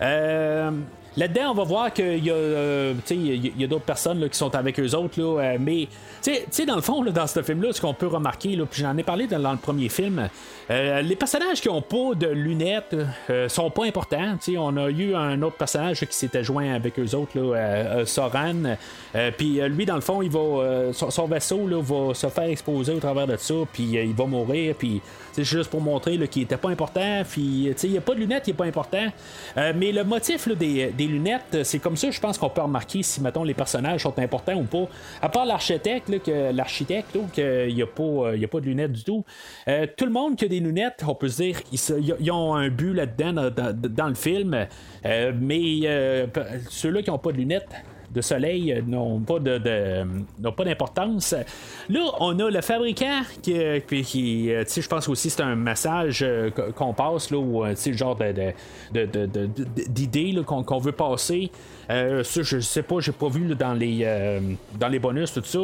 Euh, 0.00 0.70
Là-dedans, 1.18 1.50
on 1.50 1.54
va 1.54 1.64
voir 1.64 1.92
qu'il 1.92 2.24
y 2.24 2.30
a, 2.30 2.34
euh, 2.34 2.94
y 3.10 3.64
a 3.64 3.66
d'autres 3.66 3.84
personnes 3.84 4.28
qui 4.28 4.38
sont 4.38 4.54
avec 4.54 4.78
eux 4.78 4.94
autres, 4.94 5.20
là, 5.20 5.42
euh, 5.42 5.58
mais 5.58 5.88
dans 6.64 6.76
le 6.76 6.80
fond, 6.80 7.02
dans 7.02 7.26
ce 7.26 7.42
film-là, 7.42 7.72
ce 7.72 7.80
qu'on 7.80 7.94
peut 7.94 8.06
remarquer, 8.06 8.54
là, 8.54 8.64
puis 8.70 8.82
j'en 8.82 8.96
ai 8.96 9.02
parlé 9.02 9.26
dans, 9.26 9.50
le 9.50 9.58
premier 9.58 9.88
film, 9.88 10.28
euh, 10.70 11.02
les 11.02 11.16
personnages 11.16 11.60
qui 11.60 11.68
n'ont 11.68 11.82
pas 11.82 12.14
de 12.14 12.26
lunettes 12.26 12.94
sont 13.48 13.70
pas 13.70 13.84
importants. 13.84 14.36
on 14.56 14.76
a 14.76 14.90
eu 14.90 15.14
un 15.14 15.40
autre 15.42 15.56
personnage 15.56 16.00
qui 16.00 16.16
s'était 16.16 16.44
joint 16.44 16.74
avec 16.74 16.98
eux 16.98 17.14
autres, 17.14 17.38
là, 17.38 18.04
Soran, 18.06 18.76
puis 19.36 19.60
lui, 19.68 19.86
dans 19.86 19.94
le 19.94 20.00
fond, 20.00 20.22
il 20.22 20.30
va, 20.30 20.92
son, 20.92 21.26
vaisseau 21.26 21.66
va 21.80 22.14
se 22.14 22.28
faire 22.28 22.44
exposer 22.44 22.92
au 22.92 23.00
travers 23.00 23.26
de 23.26 23.36
ça, 23.36 23.54
puis 23.72 23.84
il 23.84 24.14
va 24.14 24.26
mourir, 24.26 24.74
puis 24.78 25.00
c'est 25.32 25.44
juste 25.44 25.70
pour 25.70 25.80
montrer 25.80 26.18
qu'il 26.28 26.42
était 26.42 26.56
pas 26.56 26.70
important, 26.70 27.22
puis 27.28 27.74
il 27.82 27.90
n'y 27.90 27.98
a 27.98 28.00
pas 28.00 28.14
de 28.14 28.20
lunettes, 28.20 28.44
il 28.46 28.50
n'est 28.50 28.56
pas 28.56 28.64
important. 28.64 29.06
mais 29.56 29.92
le 29.92 30.04
motif 30.04 30.48
des 30.48 30.92
lunettes, 30.98 31.58
c'est 31.62 31.78
comme 31.78 31.96
ça, 31.96 32.10
je 32.10 32.20
pense 32.20 32.38
qu'on 32.38 32.50
peut 32.50 32.62
remarquer 32.62 33.02
si, 33.02 33.20
mettons, 33.20 33.44
les 33.44 33.54
personnages 33.54 34.02
sont 34.02 34.18
importants 34.18 34.54
ou 34.54 34.64
pas. 34.64 34.88
À 35.22 35.28
part 35.28 35.46
l'architecte, 35.46 36.10
l'architecte, 36.52 37.16
qu'il 37.32 37.74
n'y 37.74 37.82
a, 37.82 37.86
pas, 37.86 38.02
euh, 38.02 38.36
de 38.36 38.66
lunettes 38.66 38.92
du 38.92 39.04
tout. 39.04 39.24
Euh, 39.68 39.86
tout 39.96 40.04
le 40.04 40.10
monde 40.10 40.36
qui 40.36 40.44
a 40.44 40.48
des 40.48 40.57
lunettes, 40.60 41.04
on 41.06 41.14
peut 41.14 41.28
se 41.28 41.42
dire, 41.42 41.60
ils, 41.72 42.30
ont 42.30 42.54
un 42.54 42.68
but 42.68 42.94
là-dedans 42.94 43.50
dans, 43.50 44.08
le 44.08 44.14
film. 44.14 44.66
Euh, 45.04 45.32
mais 45.38 46.28
ceux-là 46.68 47.02
qui 47.02 47.10
n'ont 47.10 47.18
pas 47.18 47.32
de 47.32 47.36
lunettes, 47.36 47.68
de 48.10 48.20
soleil 48.20 48.72
euh, 48.72 48.82
n'ont 48.86 49.20
pas 49.20 49.38
de, 49.38 49.58
pas 50.50 50.64
d'importance. 50.64 51.34
Là, 51.88 52.00
on 52.20 52.38
a 52.38 52.50
le 52.50 52.60
fabricant 52.60 53.22
qui, 53.42 53.58
euh, 53.58 53.80
qui, 53.80 54.52
euh, 54.52 54.64
je 54.66 54.88
pense 54.88 55.08
aussi 55.08 55.30
c'est 55.30 55.42
un 55.42 55.56
massage 55.56 56.24
qu'on 56.76 56.92
passe 56.94 57.30
là, 57.30 57.38
ou 57.38 57.64
le 57.64 57.92
genre 57.92 58.16
de, 58.16 58.52
d'idée 59.88 60.34
qu'on, 60.44 60.78
veut 60.78 60.92
passer. 60.92 61.50
ça, 61.88 62.22
je 62.42 62.60
sais 62.60 62.82
pas, 62.82 63.00
j'ai 63.00 63.12
pas 63.12 63.28
vu 63.28 63.54
dans 63.54 63.74
les 63.74 64.06
dans 64.78 64.88
les 64.88 64.98
bonus 64.98 65.32
tout 65.32 65.44
ça. 65.44 65.58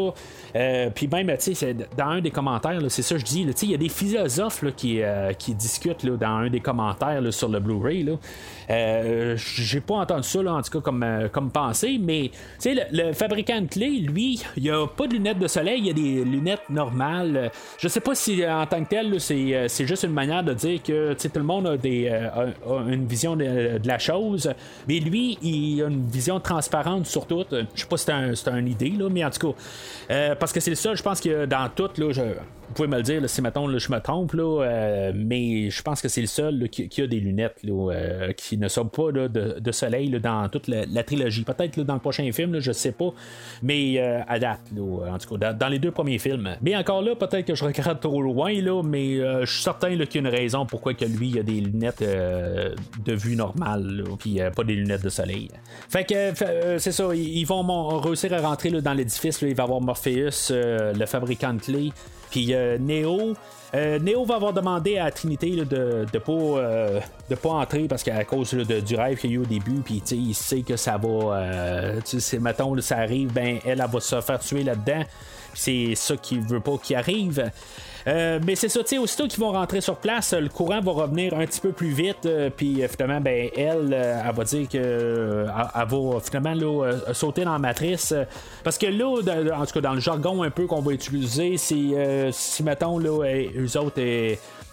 Puis 0.94 1.08
même, 1.08 1.36
tu 1.38 1.54
sais, 1.54 1.74
dans 1.96 2.06
un 2.06 2.20
des 2.20 2.30
commentaires, 2.30 2.80
c'est 2.88 3.02
ça 3.02 3.14
que 3.14 3.20
je 3.20 3.24
dis, 3.24 3.46
il 3.62 3.70
y 3.70 3.74
a 3.74 3.78
des 3.78 3.88
philosophes 3.88 4.64
qui, 4.76 5.00
qui 5.38 5.54
discutent 5.54 6.06
dans 6.06 6.26
un 6.26 6.50
des 6.50 6.60
commentaires 6.60 7.22
sur 7.32 7.48
le 7.48 7.60
Blu-ray. 7.60 8.06
J'ai 8.68 9.80
pas 9.80 9.94
entendu 9.94 10.28
ça 10.28 10.40
en 10.40 10.62
tout 10.62 10.70
cas 10.70 10.80
comme, 10.80 11.04
comme 11.32 11.50
pensée, 11.50 11.98
mais 12.00 12.30
le, 12.64 12.82
le 13.08 13.12
fabricant 13.12 13.60
de 13.60 13.66
clés, 13.66 13.98
lui, 14.00 14.42
il 14.56 14.70
a 14.70 14.86
pas 14.86 15.06
de 15.06 15.14
lunettes 15.14 15.38
de 15.38 15.46
soleil, 15.46 15.78
il 15.78 15.86
y 15.86 15.90
a 15.90 15.92
des 15.92 16.24
lunettes 16.24 16.68
normales. 16.70 17.50
Je 17.78 17.88
sais 17.88 18.00
pas 18.00 18.14
si 18.14 18.44
en 18.46 18.66
tant 18.66 18.82
que 18.84 18.88
tel, 18.88 19.12
là, 19.12 19.18
c'est, 19.18 19.54
euh, 19.54 19.68
c'est 19.68 19.86
juste 19.86 20.04
une 20.04 20.12
manière 20.12 20.42
de 20.42 20.54
dire 20.54 20.82
que 20.82 21.14
tout 21.14 21.30
le 21.34 21.42
monde 21.42 21.66
a, 21.66 21.76
des, 21.76 22.08
euh, 22.10 22.52
une 22.88 23.06
vision 23.06 23.36
de, 23.36 23.80
la 23.84 23.98
chose, 23.98 24.52
mais 24.88 25.00
lui, 25.00 25.38
il 25.42 25.82
a 25.82 25.88
une 25.88 26.06
vision 26.06 26.40
transparente 26.40 27.06
sur 27.06 27.26
tout. 27.26 27.44
Je 27.50 27.80
sais 27.80 27.86
pas 27.86 27.96
si 27.96 28.06
c'est 28.34 28.48
un, 28.48 28.56
une 28.56 28.68
idée, 28.68 28.90
là, 28.90 29.08
mais 29.10 29.24
en 29.24 29.30
tout 29.30 29.52
cas, 29.52 29.58
euh, 30.10 30.34
parce 30.34 30.52
que 30.52 30.60
c'est 30.60 30.70
le 30.70 30.76
seul, 30.76 30.96
je 30.96 31.02
pense 31.02 31.20
que 31.20 31.46
dans 31.46 31.68
tout, 31.74 31.90
là, 31.98 32.12
vous 32.68 32.74
pouvez 32.74 32.88
me 32.88 32.96
le 32.96 33.02
dire 33.02 33.20
là, 33.20 33.28
si 33.28 33.42
mettons 33.42 33.66
là, 33.66 33.78
je 33.78 33.92
me 33.92 33.98
trompe, 34.00 34.32
là, 34.32 34.62
euh, 34.62 35.12
mais 35.14 35.70
je 35.70 35.82
pense 35.82 36.00
que 36.00 36.08
c'est 36.08 36.20
le 36.20 36.26
seul 36.26 36.58
là, 36.58 36.68
qui, 36.68 37.02
a 37.02 37.06
des 37.06 37.20
lunettes 37.20 37.58
là, 37.62 37.92
euh, 37.92 38.32
qui 38.32 38.53
ne 38.58 38.68
sont 38.68 38.86
pas 38.86 39.10
là, 39.10 39.28
de, 39.28 39.72
soleil 39.72 40.10
dans 40.20 40.48
toute 40.48 40.68
la, 40.68 41.02
trilogie. 41.02 41.44
Peut-être 41.44 41.80
dans 41.80 41.94
le 41.94 42.00
prochain 42.00 42.30
film, 42.32 42.54
là, 42.54 42.60
je 42.60 42.72
sais 42.72 42.92
pas, 42.92 43.12
mais 43.62 43.94
euh, 43.98 44.20
à 44.28 44.38
date, 44.38 44.60
en 44.78 45.18
tout 45.18 45.36
cas, 45.36 45.52
dans, 45.52 45.68
les 45.68 45.78
deux 45.78 45.90
premiers 45.90 46.18
films. 46.18 46.56
Mais 46.62 46.76
encore 46.76 47.02
là, 47.02 47.14
peut-être 47.14 47.46
que 47.46 47.54
je 47.54 47.64
regarde 47.64 48.00
trop 48.00 48.22
loin, 48.22 48.52
là, 48.52 48.82
mais 48.82 49.18
euh, 49.18 49.44
je 49.44 49.52
suis 49.52 49.62
certain 49.62 49.90
qu'il 49.90 50.14
y 50.14 50.18
a 50.18 50.20
une 50.20 50.34
raison 50.34 50.66
pourquoi 50.66 50.94
que 50.94 51.04
lui 51.04 51.30
il 51.30 51.38
a 51.38 51.42
des 51.42 51.60
lunettes 51.60 52.02
euh, 52.02 52.74
de 53.04 53.12
vue 53.12 53.36
normale, 53.36 54.04
puis 54.18 54.38
pas 54.54 54.64
des 54.64 54.74
lunettes 54.74 55.04
de 55.04 55.08
soleil. 55.08 55.50
Fait 55.88 56.04
que 56.04 56.78
c'est 56.78 56.92
ça, 56.92 57.14
ils, 57.14 57.44
vont 57.44 57.98
réussir 57.98 58.32
à 58.32 58.40
rentrer 58.40 58.70
dans 58.70 58.94
l'édifice. 58.94 59.40
Il 59.42 59.54
va 59.54 59.62
y 59.62 59.64
avoir 59.64 59.80
Morpheus, 59.80 60.50
le 60.50 61.06
fabricant 61.06 61.54
de 61.54 61.60
clés. 61.60 61.92
Puis 62.30 62.54
Neo. 62.80 63.34
Euh, 63.74 63.98
Neo 63.98 64.24
va 64.24 64.36
avoir 64.36 64.52
demandé 64.52 64.98
à 64.98 65.10
Trinité 65.10 65.48
là, 65.50 65.64
de 65.64 66.06
de 66.12 66.18
pas, 66.18 66.32
euh, 66.32 67.00
pas 67.42 67.50
entrer 67.50 67.88
parce 67.88 68.02
qu'à 68.02 68.24
cause 68.24 68.52
de- 68.52 68.80
du 68.80 68.94
rêve 68.94 69.18
qu'il 69.18 69.30
y 69.30 69.32
a 69.32 69.36
eu 69.36 69.40
au 69.40 69.44
début, 69.46 69.80
puis 69.84 70.02
il 70.12 70.34
sait 70.34 70.62
que 70.62 70.76
ça 70.76 70.96
va. 70.96 71.08
Euh, 71.38 72.00
sais, 72.04 72.38
mettons, 72.38 72.74
là, 72.74 72.82
ça 72.82 72.98
arrive, 72.98 73.32
ben 73.32 73.58
elle, 73.64 73.80
elle 73.80 73.90
va 73.90 74.00
se 74.00 74.20
faire 74.20 74.38
tuer 74.38 74.62
là-dedans. 74.62 75.02
C'est 75.54 75.94
ça 75.94 76.16
qu'il 76.16 76.40
veut 76.40 76.60
pas 76.60 76.76
qu'il 76.82 76.96
arrive. 76.96 77.50
Euh, 78.06 78.38
mais 78.44 78.54
c'est 78.54 78.68
ça, 78.68 78.80
tu 78.80 78.88
sais, 78.88 78.98
aussitôt 78.98 79.26
qu'ils 79.26 79.40
vont 79.40 79.52
rentrer 79.52 79.80
sur 79.80 79.96
place, 79.96 80.34
le 80.34 80.48
courant 80.48 80.80
va 80.80 80.92
revenir 80.92 81.34
un 81.34 81.46
petit 81.46 81.60
peu 81.60 81.72
plus 81.72 81.88
vite, 81.88 82.26
euh, 82.26 82.50
puis 82.54 82.82
euh, 82.82 82.88
finalement, 82.88 83.20
ben, 83.20 83.48
elle, 83.56 83.94
euh, 83.94 84.22
elle 84.26 84.34
va 84.34 84.44
dire 84.44 84.68
que 84.68 85.46
elle, 85.46 85.88
va 85.88 86.20
finalement 86.20 86.54
là, 86.54 86.92
sauter 87.14 87.44
dans 87.44 87.52
la 87.52 87.58
matrice. 87.58 88.14
parce 88.62 88.76
que 88.78 88.86
là, 88.86 89.06
en 89.56 89.66
tout 89.66 89.72
cas, 89.72 89.80
dans 89.80 89.94
le 89.94 90.00
jargon 90.00 90.42
un 90.42 90.50
peu 90.50 90.66
qu'on 90.66 90.82
va 90.82 90.92
utiliser, 90.92 91.56
euh, 91.72 92.30
si 92.32 92.62
mettons, 92.62 92.98
là, 92.98 93.24
eux 93.56 93.78
autres, 93.78 94.00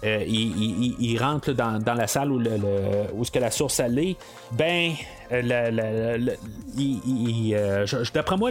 euh, 0.04 0.24
rentrent 1.20 1.52
là, 1.52 1.78
dans, 1.80 1.94
la 1.94 2.08
salle 2.08 2.32
où, 2.32 2.40
le, 2.40 2.52
le- 2.58 3.14
où 3.14 3.24
ce 3.26 3.32
que 3.32 3.40
la 3.40 3.52
source 3.52 3.80
allait, 3.80 4.16
ben, 4.52 4.94
euh, 5.32 6.18
il- 6.78 7.00
il- 7.06 7.86
d'après 8.14 8.38
moi, 8.38 8.50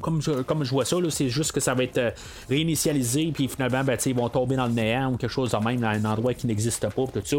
comme, 0.00 0.20
je, 0.20 0.70
vois 0.70 0.84
ça, 0.84 0.96
c'est 1.08 1.28
juste 1.28 1.52
que 1.52 1.60
ça 1.60 1.74
va 1.74 1.84
être 1.84 1.98
euh, 1.98 2.10
réinitialisé, 2.48 3.30
puis 3.32 3.48
finalement, 3.48 3.82
ben, 3.84 3.96
ils 4.04 4.14
vont 4.14 4.28
tomber 4.28 4.56
dans 4.56 4.66
le 4.66 4.72
néant 4.72 5.12
ou 5.12 5.16
quelque 5.16 5.30
chose 5.30 5.50
de 5.52 5.56
même, 5.56 5.80
dans 5.80 5.88
un 5.88 6.04
endroit 6.04 6.34
qui 6.34 6.46
n'existe 6.46 6.86
pas, 6.88 7.04
tout 7.06 7.20
ça. 7.24 7.36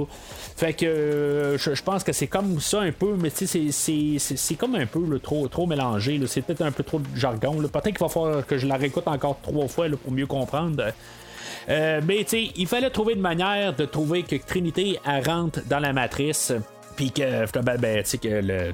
Fait 0.58 0.74
que 0.74 0.86
euh, 0.86 1.58
je, 1.58 1.82
pense 1.84 2.04
que 2.04 2.12
c'est 2.14 2.28
comme 2.28 2.60
ça 2.60 2.82
un 2.82 2.92
peu, 2.92 3.16
mais 3.20 3.30
c'est- 3.30 4.56
comme 4.56 4.76
un 4.76 4.86
peu 4.86 5.20
trop, 5.20 5.48
mélangé. 5.66 6.20
C'est 6.28 6.42
peut-être 6.42 6.62
un 6.62 6.72
peu 6.72 6.84
trop 6.84 7.00
de 7.00 7.06
jargon. 7.16 7.54
Peut-être 7.62 7.86
qu'il 7.86 7.98
va 8.00 8.10
falloir 8.10 8.46
que 8.46 8.58
je 8.58 8.68
la 8.68 8.76
réécoute 8.76 9.08
encore 9.08 9.38
trois 9.42 9.68
fois 9.68 9.88
pour 10.04 10.12
mieux 10.12 10.28
comprendre. 10.28 10.84
Euh, 11.70 12.02
mais 12.06 12.24
tu 12.24 12.30
sais, 12.30 12.52
il 12.56 12.68
fallait 12.68 12.90
trouver 12.90 13.14
une 13.14 13.22
manière 13.22 13.76
de 13.76 13.86
trouver 13.86 14.24
que 14.24 14.36
Trinité 14.36 15.00
rentre 15.06 15.60
dans 15.68 15.80
la 15.80 15.94
matrice. 15.94 16.54
Puis 17.02 17.10
que, 17.10 17.48
finalement, 17.48 17.82
ben, 17.82 18.04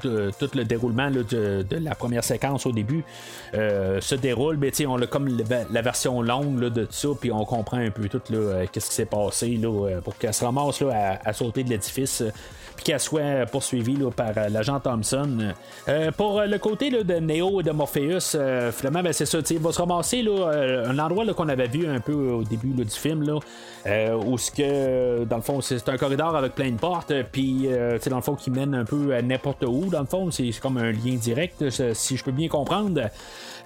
le- 0.04 0.32
tout, 0.38 0.50
le 0.54 0.66
déroulement 0.66 1.10
de, 1.10 1.66
la 1.80 1.96
première 1.96 2.26
séquence 2.26 2.66
au 2.66 2.74
début 2.74 3.06
euh, 3.54 4.02
se 4.02 4.16
déroule, 4.16 4.58
sais, 4.80 4.86
on 4.86 4.98
a 5.02 5.08
comme 5.08 5.30
le- 5.30 5.46
la 5.72 5.82
version 5.82 6.22
longue 6.22 6.60
de 6.60 6.84
tout 6.84 6.92
ça, 6.92 7.08
puis 7.18 7.32
on 7.32 7.46
comprend 7.46 7.78
un 7.78 7.90
peu 7.90 8.10
tout 8.10 8.22
là, 8.30 8.38
euh, 8.38 8.66
qu'est-ce 8.70 8.90
qui 8.90 8.96
s'est 8.96 9.06
passé 9.06 9.48
là, 9.56 9.70
euh, 9.70 10.02
pour 10.02 10.18
qu'elle 10.18 10.34
se 10.34 10.44
ramasse 10.44 10.82
là, 10.82 11.20
à, 11.24 11.30
sauter 11.32 11.64
de 11.64 11.70
l'édifice. 11.70 12.20
euh, 12.20 12.32
puis 12.76 12.84
qu'elle 12.84 13.00
soit 13.00 13.48
poursuivie 13.52 13.96
là, 13.96 14.12
par 14.12 14.30
euh, 14.38 14.50
l'agent 14.50 14.80
Thompson. 14.80 15.52
Euh, 15.90 16.12
pour 16.12 16.40
euh, 16.42 16.46
le 16.46 16.60
côté 16.60 16.92
là, 16.92 17.02
de 17.02 17.16
Neo 17.16 17.60
et 17.60 17.64
de 17.64 17.72
Morpheus, 17.72 18.36
euh, 18.36 18.72
finalement, 18.72 19.02
ben, 19.02 19.14
c'est 19.14 19.26
ça. 19.26 19.40
Il 19.50 19.58
va 19.58 19.72
se 19.72 19.80
ramasser 19.80 20.22
là, 20.22 20.50
euh, 20.54 20.88
un 20.88 21.00
endroit 21.00 21.26
qu'on 21.34 21.50
avait 21.50 21.66
vu 21.68 21.88
un 21.88 22.00
peu 22.00 22.14
au 22.14 22.44
début 22.44 22.68
du 22.68 22.86
film, 22.92 23.24
là, 23.24 23.40
euh, 23.88 24.14
où 24.16 24.38
ce 24.38 24.52
que, 24.52 25.24
dans 25.24 25.38
le 25.38 25.42
fond, 25.42 25.60
c'est 25.60 25.90
un 25.90 25.98
corridor 25.98 26.36
avec 26.36 26.54
plein 26.54 26.70
de 26.70 26.78
portes, 26.78 27.10
euh, 27.10 27.24
puis 27.32 27.64
euh, 27.66 27.98
dans 28.18 28.32
le 28.32 28.36
fond, 28.36 28.36
qui 28.36 28.50
mène 28.50 28.74
un 28.74 28.86
peu 28.86 29.14
à 29.14 29.22
n'importe 29.22 29.64
où. 29.64 29.86
Dans 29.86 30.00
le 30.00 30.08
fond, 30.08 30.32
c'est 30.32 30.52
comme 30.60 30.78
un 30.78 30.92
lien 30.92 31.16
direct, 31.16 31.64
si 31.94 32.18
je 32.18 32.24
peux 32.24 32.32
bien 32.32 32.48
comprendre. 32.48 33.10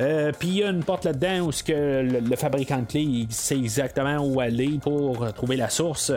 Euh, 0.01 0.31
puis 0.37 0.47
il 0.47 0.57
y 0.57 0.63
a 0.63 0.69
une 0.69 0.83
porte 0.83 1.05
là-dedans 1.05 1.47
où 1.47 1.51
que 1.65 2.01
le, 2.01 2.35
fabricant 2.35 2.79
de 2.79 2.85
clés 2.85 3.01
il 3.01 3.31
sait 3.31 3.57
exactement 3.57 4.17
où 4.19 4.39
aller 4.39 4.79
pour 4.81 5.31
trouver 5.33 5.55
la 5.55 5.69
source. 5.69 6.11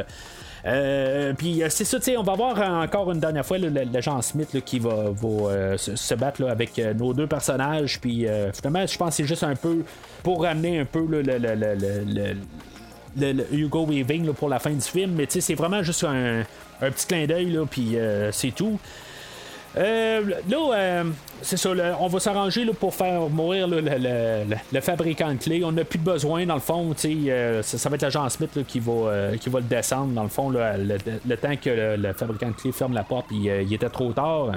Euh, 0.67 1.35
puis 1.35 1.63
euh, 1.63 1.69
c'est 1.69 1.85
ça, 1.85 1.99
tu 1.99 2.05
sais, 2.05 2.17
on 2.17 2.23
va 2.23 2.35
voir 2.35 2.59
encore 2.83 3.13
une 3.13 3.21
dernière 3.21 3.45
fois 3.45 3.59
l'agent 3.59 4.23
Smith 4.23 4.65
qui 4.65 4.79
va, 4.79 5.13
se, 5.77 6.15
battre 6.15 6.45
avec 6.45 6.81
nos 6.97 7.13
deux 7.13 7.27
personnages. 7.27 8.01
Puis 8.01 8.27
finalement, 8.53 8.87
je 8.87 8.99
pense 8.99 9.11
que 9.11 9.15
c'est 9.15 9.27
juste 9.27 9.45
un 9.45 9.57
peu 9.57 9.85
pour 10.23 10.43
ramener 10.43 10.81
un 10.81 10.87
peu 10.87 11.07
le- 11.07 11.23
le- 13.19 13.47
Hugo 13.53 13.87
Weaving 13.87 14.33
pour 14.33 14.49
la 14.49 14.59
fin 14.59 14.71
du 14.71 14.81
film, 14.81 15.13
mais 15.13 15.27
c'est 15.29 15.55
vraiment 15.55 15.83
juste 15.83 16.05
un, 16.05 16.41
un 16.81 16.91
petit 16.91 17.07
clin 17.07 17.27
d'œil, 17.27 17.59
puis 17.71 17.97
euh, 17.97 18.31
c'est 18.33 18.51
tout. 18.55 18.79
Euh, 19.77 20.23
là, 20.49 20.73
euh, 20.73 21.05
c'est 21.43 21.57
ça, 21.57 21.71
on 22.01 22.07
va 22.07 22.21
s'arranger 22.21 22.65
pour 22.79 22.95
faire 22.95 23.29
mourir 23.29 23.67
le, 23.69 24.81
fabricant 24.81 25.33
de 25.33 25.39
clés. 25.39 25.65
On 25.65 25.73
n'a 25.73 25.85
plus 25.85 25.99
de 25.99 26.05
besoin, 26.05 26.47
dans 26.47 26.55
le 26.55 26.61
fond, 26.61 26.95
euh, 27.05 27.63
ça, 27.63 27.89
va 27.89 27.97
être 27.97 28.03
l'agent 28.03 28.29
Smith 28.29 28.51
là, 28.55 28.63
qui, 28.67 28.79
va, 28.79 28.93
euh, 28.93 29.37
qui 29.37 29.49
va 29.49 29.61
le 29.61 29.67
descendre, 29.67 30.13
dans 30.13 30.23
le 30.23 30.29
fond, 30.29 30.51
le, 30.51 31.37
temps 31.37 31.57
que 31.57 31.97
le, 31.97 32.13
fabricant 32.13 32.49
de 32.49 32.55
clés 32.55 32.73
ferme 32.73 32.95
la 32.95 33.03
porte, 33.03 33.27
il 33.31 33.73
était 33.73 33.89
trop 33.89 34.13
tard. 34.13 34.53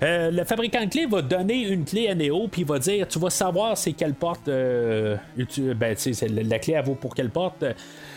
Le 0.00 0.44
fabricant 0.44 0.84
de 0.84 0.90
clés 0.90 1.06
va 1.06 1.22
donner 1.22 1.62
une 1.68 1.84
clé 1.84 2.08
à 2.08 2.14
Neo, 2.14 2.48
puis 2.48 2.62
il 2.62 2.66
va 2.66 2.78
dire 2.78 3.06
Tu 3.08 3.18
vas 3.18 3.30
savoir 3.30 3.78
c'est 3.78 3.92
quelle 3.92 4.14
porte. 4.14 4.46
ben, 4.46 5.26
la 5.36 6.58
clé, 6.58 6.74
elle 6.74 6.84
vaut 6.84 6.94
pour 6.94 7.14
quelle 7.14 7.30
porte. 7.30 7.64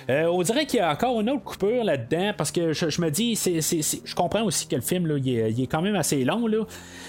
Euh, 0.09 0.25
on 0.25 0.41
dirait 0.41 0.65
qu'il 0.65 0.79
y 0.79 0.81
a 0.81 0.91
encore 0.91 1.21
une 1.21 1.29
autre 1.29 1.43
coupure 1.43 1.83
là-dedans 1.83 2.31
parce 2.35 2.51
que 2.51 2.73
je, 2.73 3.01
me 3.01 3.11
dis, 3.11 3.35
c'est, 3.35 3.61
je 3.61 4.15
comprends 4.15 4.43
aussi 4.43 4.67
que 4.67 4.75
le 4.75 4.81
film 4.81 5.19
il, 5.23 5.61
est, 5.61 5.67
quand 5.67 5.81
même 5.81 5.95
assez 5.95 6.23
long, 6.23 6.47
là, 6.47 6.63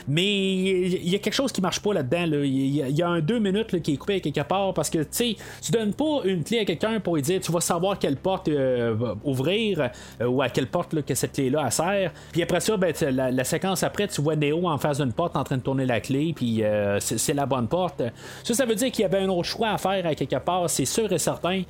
mais 0.07 0.55
il 0.55 1.09
y 1.09 1.15
a 1.15 1.19
quelque 1.19 1.35
chose 1.35 1.51
qui 1.51 1.63
marche 1.63 1.81
pas 1.81 1.95
là-dedans. 1.95 2.27
là. 2.27 2.45
Il, 2.45 2.77
y 2.77 3.03
a, 3.03 3.09
un 3.09 3.21
deux 3.21 3.39
minutes 3.39 3.81
qui 3.83 3.95
est 3.95 3.97
coupé 3.97 4.17
à 4.17 4.21
quelque 4.21 4.43
part 4.43 4.75
parce 4.75 4.91
que 4.91 4.99
tu 4.99 5.07
sais, 5.11 5.37
tu 5.63 5.73
donnes 5.73 5.95
pas 5.95 6.21
une 6.25 6.45
clé 6.45 6.59
à 6.59 6.65
quelqu'un 6.67 7.01
pour 7.01 7.17
lui 7.17 7.23
dire 7.23 7.41
tu 7.41 7.51
vas 7.51 7.61
savoir 7.61 7.99
quelle 7.99 8.17
porte 8.17 8.49
euh, 8.49 8.95
ouvrir 9.25 9.91
euh, 10.21 10.27
ou 10.27 10.43
à 10.43 10.51
quelle 10.51 10.67
porte 10.67 11.03
que 11.03 11.15
cette 11.15 11.33
clé-là 11.33 11.71
sert. 11.71 12.13
Puis 12.33 12.43
après 12.43 12.61
ça, 12.61 12.77
ben, 12.77 12.93
la, 13.11 13.45
séquence 13.45 13.83
après, 13.83 14.09
tu 14.09 14.21
vois 14.21 14.37
Neo 14.37 14.69
en 14.69 14.77
face 14.77 14.99
d'une 14.99 15.13
porte 15.13 15.37
en 15.37 15.45
train 15.45 15.57
de 15.57 15.63
tourner 15.63 15.87
la 15.87 16.01
clé, 16.01 16.33
puis 16.37 16.63
c'est, 17.01 17.35
la 17.35 17.47
bonne 17.47 17.67
porte. 17.67 18.03
Ça, 18.45 18.55
ça 18.55 18.67
veut 18.67 18.75
dire 18.75 18.91
qu'il 18.91 19.03
y 19.03 19.05
avait 19.05 19.21
un 19.21 19.29
autre 19.29 19.49
choix 19.49 19.71
à 19.71 19.79
faire 19.79 20.07
à 20.07 20.15
quelque 20.15 20.37
part, 20.37 20.69
c'est 20.69 20.85
sûr 20.85 21.11
et 21.13 21.19
certain. 21.19 21.63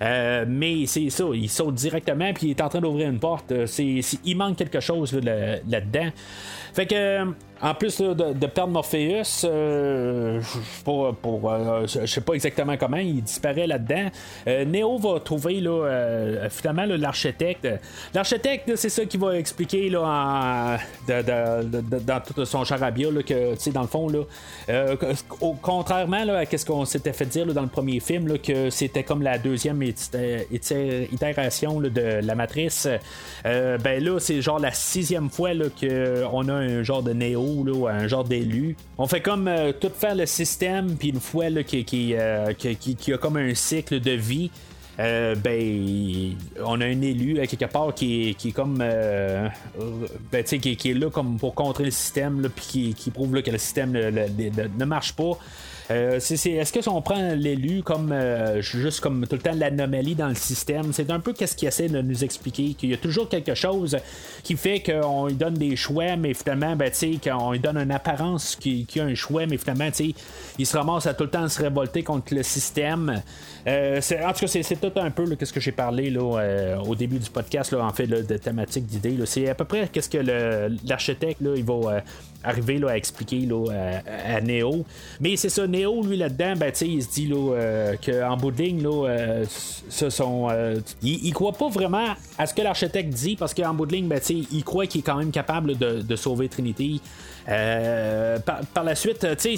Mais 0.00 0.77
c'est 0.86 1.10
ça, 1.10 1.24
il 1.34 1.48
saute 1.48 1.74
directement 1.74 2.32
puis 2.32 2.48
il 2.48 2.50
est 2.50 2.60
en 2.60 2.68
train 2.68 2.80
d'ouvrir 2.80 3.08
une 3.10 3.18
porte. 3.18 3.52
Euh, 3.52 3.66
C'est, 3.66 4.00
il 4.24 4.36
manque 4.36 4.56
quelque 4.56 4.80
chose 4.80 5.12
là- 5.14 5.56
là-dedans. 5.68 6.08
Fait 6.74 6.86
que 6.86 6.94
euh, 6.94 7.24
en 7.60 7.74
plus 7.74 7.98
de, 8.00 8.12
de 8.32 8.46
perdre 8.46 8.72
Morpheus, 8.72 9.44
euh, 9.44 10.40
je- 10.40 10.82
pour, 10.84 11.14
pour, 11.16 11.50
euh, 11.52 11.86
je 11.86 12.06
sais 12.06 12.20
pas 12.20 12.34
exactement 12.34 12.76
comment, 12.76 12.96
il 12.98 13.22
disparaît 13.22 13.66
là-dedans. 13.66 14.08
Euh, 14.46 14.64
Neo 14.64 14.98
va 14.98 15.20
trouver 15.20 15.60
là, 15.60 15.70
euh, 15.86 16.48
finalement 16.50 16.84
l'architecte. 16.86 17.68
L'architecte, 18.14 18.76
c'est 18.76 18.88
ça 18.88 19.04
qui 19.04 19.16
va 19.16 19.36
expliquer 19.36 19.88
là, 19.90 20.78
dans 21.08 22.20
tout 22.20 22.44
son 22.44 22.64
charabia 22.64 23.08
que, 23.26 23.70
dans 23.70 23.82
le 23.82 23.86
fond, 23.88 24.08
là, 24.08 24.20
euh, 24.68 24.96
contrairement 25.62 26.16
à 26.28 26.44
ce 26.56 26.64
qu'on 26.64 26.84
s'était 26.84 27.12
fait 27.12 27.26
dire 27.26 27.46
dans 27.46 27.62
le 27.62 27.68
premier 27.68 28.00
film, 28.00 28.38
que 28.38 28.70
c'était 28.70 29.02
comme 29.02 29.22
la 29.22 29.38
deuxième 29.38 29.82
itération 29.82 31.80
de 31.80 32.20
la 32.22 32.34
matrice, 32.34 32.88
euh, 33.46 33.78
ben 33.78 34.02
là, 34.02 34.18
c'est 34.20 34.40
genre 34.42 34.58
la 34.58 34.72
sixième 34.72 35.30
fois 35.30 35.50
qu'on 35.80 36.48
a 36.48 36.52
un 36.52 36.82
genre 36.82 37.02
de 37.02 37.12
un 37.88 38.06
genre 38.06 38.24
d'élu. 38.24 38.76
On 38.98 39.06
fait 39.06 39.20
comme 39.20 39.48
euh, 39.48 39.72
tout 39.72 39.90
faire 39.96 40.14
le 40.14 40.26
système, 40.26 40.96
puis 40.96 41.08
une 41.10 41.20
fois 41.20 41.46
euh, 42.14 42.52
qui- 42.52 42.76
qui- 42.76 43.12
a 43.12 43.18
comme 43.18 43.36
un 43.36 43.54
cycle 43.54 44.00
de 44.00 44.12
vie. 44.12 44.50
euh, 45.00 45.34
ben, 45.36 46.34
on 46.64 46.80
a 46.80 46.84
un 46.86 47.00
élu 47.02 47.34
quelque 47.46 47.66
part 47.66 47.94
qui 47.94 48.30
est, 48.30 48.52
comme. 48.52 48.78
Ben, 50.32 50.42
qui, 50.44 50.76
qui, 50.76 50.90
est 50.90 50.94
là 50.94 51.08
comme 51.10 51.38
pour 51.38 51.54
contrer 51.54 51.84
le 51.84 51.90
système, 51.90 52.48
puis 52.54 52.94
qui, 52.96 53.10
prouve 53.10 53.34
là, 53.34 53.42
que 53.42 53.50
le 53.50 53.58
système 53.58 53.92
ne 53.92 54.84
marche 54.84 55.12
pas. 55.14 55.38
Euh, 55.90 56.16
est-ce 56.16 56.72
que 56.72 56.82
si 56.82 56.88
on 56.88 57.00
prend 57.00 57.34
l'élu 57.34 57.82
comme 57.82 58.12
euh, 58.12 58.60
juste 58.60 59.00
comme 59.00 59.26
tout 59.26 59.36
le 59.36 59.42
temps 59.42 59.54
l'anomalie 59.54 60.14
dans 60.14 60.28
le 60.28 60.34
système, 60.34 60.92
c'est 60.92 61.10
un 61.10 61.20
peu 61.20 61.32
qu'est-ce 61.32 61.56
qu'il 61.56 61.68
essaie 61.68 61.88
de 61.88 62.02
nous 62.02 62.24
expliquer, 62.24 62.74
qu'il 62.74 62.90
y 62.90 62.94
a 62.94 62.98
toujours 62.98 63.28
quelque 63.28 63.54
chose 63.54 63.96
qui 64.42 64.56
fait 64.56 64.82
qu'on 64.82 65.26
lui 65.26 65.34
donne 65.34 65.54
des 65.54 65.76
choix, 65.76 66.16
mais 66.16 66.34
finalement, 66.34 66.76
ben, 66.76 66.92
qu'on 67.22 67.52
lui 67.52 67.58
donne 67.58 67.78
une 67.78 67.90
apparence 67.90 68.54
qu'il 68.56 68.86
y 68.94 69.00
a 69.00 69.04
un 69.04 69.14
choix, 69.14 69.46
mais 69.46 69.56
finalement, 69.56 69.88
il 70.58 70.66
se 70.66 70.76
ramasse 70.76 71.06
à 71.06 71.14
tout 71.14 71.24
le 71.24 71.30
temps 71.30 71.48
se 71.48 71.62
révolter 71.62 72.02
contre 72.02 72.34
le 72.34 72.42
système. 72.42 73.22
Euh, 73.66 74.00
en 74.24 74.32
tout 74.32 74.40
cas, 74.40 74.46
c'est, 74.46 74.80
tout 74.80 74.92
un 74.96 75.10
peu 75.10 75.24
ce 75.42 75.52
que 75.52 75.60
j'ai 75.60 75.72
parlé 75.72 76.10
là, 76.10 76.78
au 76.86 76.94
début 76.94 77.18
du 77.18 77.30
podcast, 77.30 77.72
en 77.72 77.92
fait, 77.92 78.06
de 78.06 78.36
thématique 78.36 78.86
d'idées. 78.86 79.16
C'est 79.24 79.48
à 79.48 79.54
peu 79.54 79.64
près 79.64 79.88
qu'est-ce 79.88 80.10
que 80.10 80.18
l'architecte 80.86 81.40
il 81.40 81.64
va 81.64 82.02
arriver 82.44 82.78
là, 82.78 82.90
à 82.90 82.96
expliquer 82.96 83.40
là, 83.40 83.66
à, 84.26 84.40
Neo. 84.40 84.84
Mais 85.20 85.36
c'est 85.36 85.48
ça, 85.48 85.66
Neo, 85.66 86.02
lui, 86.02 86.16
là-dedans, 86.16 86.54
ben, 86.56 86.72
il 86.80 87.02
se 87.02 87.10
dit 87.10 87.30
euh, 87.32 87.94
qu'en 88.04 88.36
bout 88.36 88.50
de 88.50 88.62
ligne, 88.62 88.82
là, 88.82 89.08
euh, 89.08 89.44
ce 89.48 90.10
sont, 90.10 90.48
euh, 90.50 90.80
il, 91.02 91.32
croit 91.32 91.52
pas 91.52 91.68
vraiment 91.68 92.14
à 92.38 92.46
ce 92.46 92.54
que 92.54 92.62
l'architecte 92.62 93.12
dit, 93.12 93.36
parce 93.36 93.54
qu'en 93.54 93.74
bout 93.74 93.86
de 93.86 93.92
ligne, 93.92 94.08
ben, 94.08 94.20
il 94.28 94.64
croit 94.64 94.86
qu'il 94.86 95.00
est 95.00 95.04
quand 95.04 95.16
même 95.16 95.30
capable 95.30 95.76
de, 95.76 96.02
de 96.02 96.16
sauver 96.16 96.48
Trinity. 96.48 97.00
Euh, 97.48 98.38
par, 98.74 98.84
la 98.84 98.94
suite, 98.94 99.26
c'est 99.38 99.56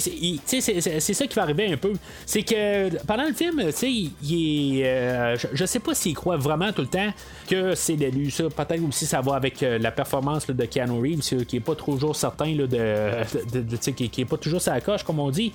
ça 1.13 1.27
qui 1.27 1.35
va 1.35 1.41
arriver 1.41 1.71
un 1.71 1.77
peu. 1.77 1.93
C'est 2.25 2.43
que 2.43 3.03
pendant 3.05 3.25
le 3.25 3.33
film, 3.33 3.61
il 3.83 4.79
est, 4.79 4.85
euh, 4.85 5.35
je, 5.53 5.65
sais 5.65 5.79
pas 5.79 5.93
s'il 5.93 6.15
croit 6.15 6.37
vraiment 6.37 6.71
tout 6.71 6.83
le 6.83 6.87
temps 6.87 7.11
que 7.49 7.75
c'est 7.75 7.95
l'élu. 7.95 8.31
Ça, 8.31 8.45
peut-être 8.45 8.87
aussi 8.87 9.05
ça 9.05 9.19
va 9.19 9.35
avec 9.35 9.61
euh, 9.61 9.77
la 9.77 9.91
performance 9.91 10.47
de 10.47 10.65
Keanu 10.65 11.01
Reeves, 11.01 11.45
qui 11.45 11.57
est 11.57 11.61
pas 11.61 11.75
toujours 11.75 12.15
certain 12.15 12.55
de, 12.55 12.65
de, 12.65 13.75
qui, 13.91 14.21
est 14.21 14.25
pas 14.25 14.37
toujours 14.37 14.61
sa 14.61 14.79
coche, 14.79 15.03
comme 15.03 15.19
on 15.19 15.29
dit. 15.29 15.51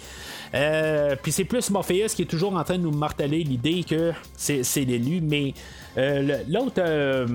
Puis 1.22 1.32
c'est 1.32 1.44
plus 1.44 1.70
Morpheus 1.70 2.08
qui 2.14 2.22
est 2.22 2.26
toujours 2.26 2.54
en 2.54 2.64
train 2.64 2.76
de 2.76 2.82
nous 2.82 2.92
marteler 2.92 3.44
l'idée 3.44 3.82
que 3.84 4.12
c'est 4.36 4.84
l'élu, 4.84 5.20
mais 5.22 5.54
euh, 5.54 5.85
l'autre, 5.96 6.80
euh, 6.80 7.26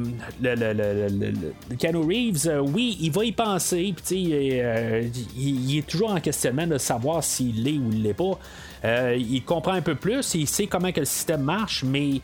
le, 0.41 1.75
Keanu 1.77 2.05
Reeves, 2.05 2.47
euh, 2.47 2.59
oui, 2.59 2.97
il 3.01 3.11
va 3.11 3.25
y 3.25 3.31
penser, 3.31 3.93
puis 4.05 4.21
il, 5.35 5.77
est 5.77 5.87
toujours 5.87 6.11
en 6.11 6.19
questionnement 6.19 6.67
de 6.67 6.77
savoir 6.77 7.23
s'il 7.23 7.63
l'est 7.63 7.77
ou 7.77 7.89
il 7.91 8.03
l'est 8.03 8.13
pas. 8.13 8.37
il 9.15 9.43
comprend 9.43 9.73
un 9.73 9.81
peu 9.81 9.95
plus, 9.95 10.35
il 10.35 10.47
sait 10.47 10.67
comment 10.67 10.91
que 10.91 10.99
le 10.99 11.05
système 11.05 11.41
marche, 11.41 11.83
mais 11.83 12.21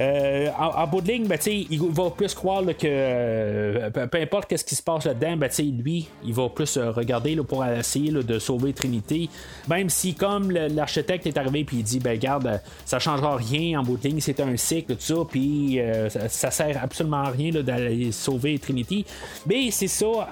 euh, 0.00 0.48
en, 0.58 0.86
bout 0.86 1.02
de 1.02 1.08
ligne, 1.08 1.26
ben, 1.26 1.38
il 1.46 1.78
va 1.78 2.08
plus 2.10 2.32
croire 2.32 2.64
que 2.64 2.86
euh, 2.86 3.90
peu, 3.90 4.18
importe 4.18 4.56
ce 4.56 4.64
qui 4.64 4.74
se 4.74 4.82
passe 4.82 5.04
là-dedans, 5.04 5.36
ben, 5.36 5.50
lui, 5.82 6.08
il 6.24 6.32
va 6.32 6.48
plus 6.48 6.78
euh, 6.78 6.90
regarder 6.90 7.36
pour 7.36 7.64
essayer 7.66 8.10
de 8.10 8.38
sauver 8.38 8.72
Trinité. 8.72 9.28
Même 9.68 9.90
si, 9.90 10.14
comme 10.14 10.50
l'architecte 10.50 11.26
est 11.26 11.36
arrivé 11.36 11.64
puis 11.64 11.78
il 11.78 11.82
dit, 11.82 12.00
ben, 12.00 12.12
regarde, 12.12 12.62
ça 12.86 12.98
changera 12.98 13.36
rien 13.36 13.80
en 13.80 13.82
bout 13.82 13.98
de 13.98 14.08
ligne, 14.08 14.20
c'est 14.20 14.40
un 14.40 14.56
cycle, 14.56 14.96
tout 14.96 15.02
ça, 15.02 15.14
puis 15.28 15.78
ça, 16.08 16.50
sert 16.50 16.82
absolument 16.82 17.18
à 17.18 17.30
rien 17.30 17.50
d'aller 17.50 18.10
sauver 18.10 18.58
Trinity. 18.58 19.04
Mais 19.46 19.70
c'est 19.70 19.86
ça, 19.86 20.28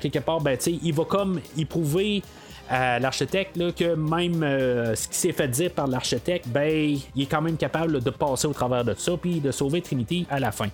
quelque 0.00 0.18
part, 0.18 0.40
ben, 0.40 0.58
il 0.66 0.92
va 0.92 1.04
comme 1.04 1.40
éprouver 1.56 2.22
l'architecte 2.70 3.56
que 3.74 3.94
même 3.94 4.42
euh, 4.42 4.94
ce 4.94 5.08
qui 5.08 5.16
s'est 5.16 5.32
fait 5.32 5.48
dire 5.48 5.70
par 5.70 5.86
l'architecte, 5.86 6.48
ben, 6.48 6.96
il 7.14 7.22
est 7.22 7.26
quand 7.26 7.42
même 7.42 7.56
capable 7.56 8.02
de 8.02 8.10
passer 8.10 8.46
au 8.46 8.52
travers 8.52 8.84
de 8.84 8.94
ça 8.94 9.12
puis 9.20 9.40
de 9.40 9.50
sauver 9.50 9.80
Trinity 9.80 10.26
à 10.30 10.38
la 10.38 10.52
fin. 10.52 10.68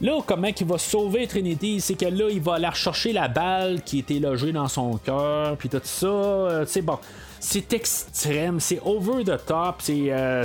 Là, 0.00 0.20
comment 0.26 0.48
il 0.48 0.66
va 0.66 0.76
sauver 0.76 1.26
Trinity, 1.26 1.80
c'est 1.80 1.94
que 1.94 2.04
là, 2.04 2.28
il 2.30 2.40
va 2.40 2.54
aller 2.54 2.68
chercher 2.74 3.12
la 3.14 3.28
balle 3.28 3.80
qui 3.82 4.00
était 4.00 4.18
logée 4.18 4.52
dans 4.52 4.68
son 4.68 4.98
cœur, 4.98 5.56
puis 5.56 5.70
tout 5.70 5.80
ça. 5.82 6.06
Euh, 6.06 6.66
tu 6.66 6.82
bon, 6.82 6.98
c'est 7.40 7.72
extrême, 7.72 8.60
c'est 8.60 8.78
over 8.84 9.24
the 9.24 9.38
top, 9.46 9.76
c'est 9.78 10.08
euh, 10.10 10.44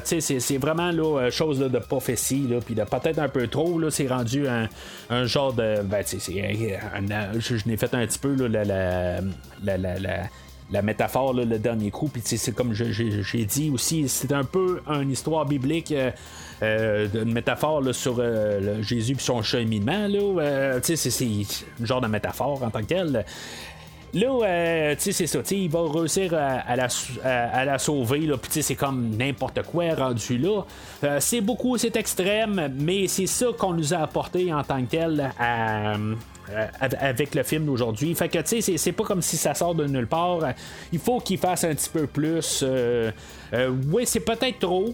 vraiment 0.58 0.92
là, 0.92 1.30
chose 1.32 1.60
de 1.60 1.80
prophétie, 1.80 2.48
puis 2.66 2.76
peut-être 2.76 3.20
un 3.20 3.28
peu 3.28 3.48
trop, 3.48 3.78
là, 3.78 3.92
c'est 3.92 4.08
rendu 4.08 4.48
un, 4.48 4.70
un, 5.10 5.26
genre 5.26 5.52
de. 5.52 5.82
Ben, 5.82 6.04
c'est, 6.06 6.20
je, 6.20 7.68
n'ai 7.68 7.76
fait 7.76 7.94
un 7.94 8.06
petit 8.08 8.20
peu 8.20 8.36
là, 8.36 8.64
la 9.62 10.30
métaphore, 10.82 11.34
le 11.34 11.46
dernier 11.60 11.92
coup. 11.92 12.08
Puis 12.08 12.22
c'est 12.26 12.54
comme 12.54 12.74
j'ai 12.74 13.46
dit 13.46 13.72
aussi, 13.74 14.08
c'est 14.08 14.32
un 14.32 14.44
peu 14.44 14.82
une 14.88 15.12
histoire 15.12 15.46
biblique. 15.46 15.92
Euh, 15.92 16.12
euh, 16.64 17.08
une 17.16 17.34
métaphore 17.34 17.84
sur 17.92 18.18
euh, 18.20 18.84
Jésus 18.84 19.14
et 19.14 19.20
son 19.20 19.42
cheminement. 19.42 20.08
c'est 20.84 21.24
un 21.24 21.86
genre 21.86 22.02
de 22.02 22.08
métaphore 22.08 22.64
en 22.64 22.70
tant 22.70 22.82
que 22.82 22.86
tel. 22.86 23.26
Là, 24.14 24.96
tu 24.96 25.02
sais, 25.02 25.12
c'est 25.14 25.28
ça, 25.28 25.40
il 25.52 25.70
va 25.70 25.80
réussir 25.90 26.34
à, 26.34 26.76
la, 26.76 26.88
la, 27.66 27.80
sauver, 27.80 28.20
là, 28.20 28.36
puis 28.38 28.62
c'est 28.62 28.76
comme 28.76 29.16
n'importe 29.16 29.64
quoi 29.64 29.96
rendu 29.96 30.38
là. 30.38 30.64
c'est 31.20 31.40
beaucoup, 31.40 31.78
c'est 31.78 31.96
extrême, 31.96 32.74
mais 32.78 33.08
c'est 33.08 33.26
ça 33.26 33.48
qu'on 33.58 33.74
nous 33.74 33.94
a 33.94 34.00
apporté 34.00 34.54
en 34.54 34.64
tant 34.64 34.82
que 34.82 34.92
tel 34.92 35.32
à, 35.40 35.94
euh, 35.96 36.16
avec 36.80 37.36
le 37.36 37.44
film 37.44 37.66
d'aujourd'hui. 37.66 38.14
Fait 38.16 38.30
que, 38.30 38.40
tu 38.40 38.62
sais, 38.62 38.78
c'est 38.78 38.92
pas 38.92 39.04
comme 39.04 39.22
si 39.22 39.38
ça 39.38 39.54
sort 39.54 39.76
de 39.76 39.86
nulle 39.86 40.08
part. 40.08 40.40
Il 40.92 41.00
faut 41.00 41.20
qu'il 41.20 41.38
fasse 41.38 41.64
un 41.64 41.74
petit 41.74 41.90
peu 41.90 42.08
plus. 42.08 42.62
Euh, 42.64 43.12
euh, 43.54 43.70
oui, 43.92 44.04
c'est 44.06 44.22
peut-être 44.22 44.60
trop. 44.60 44.94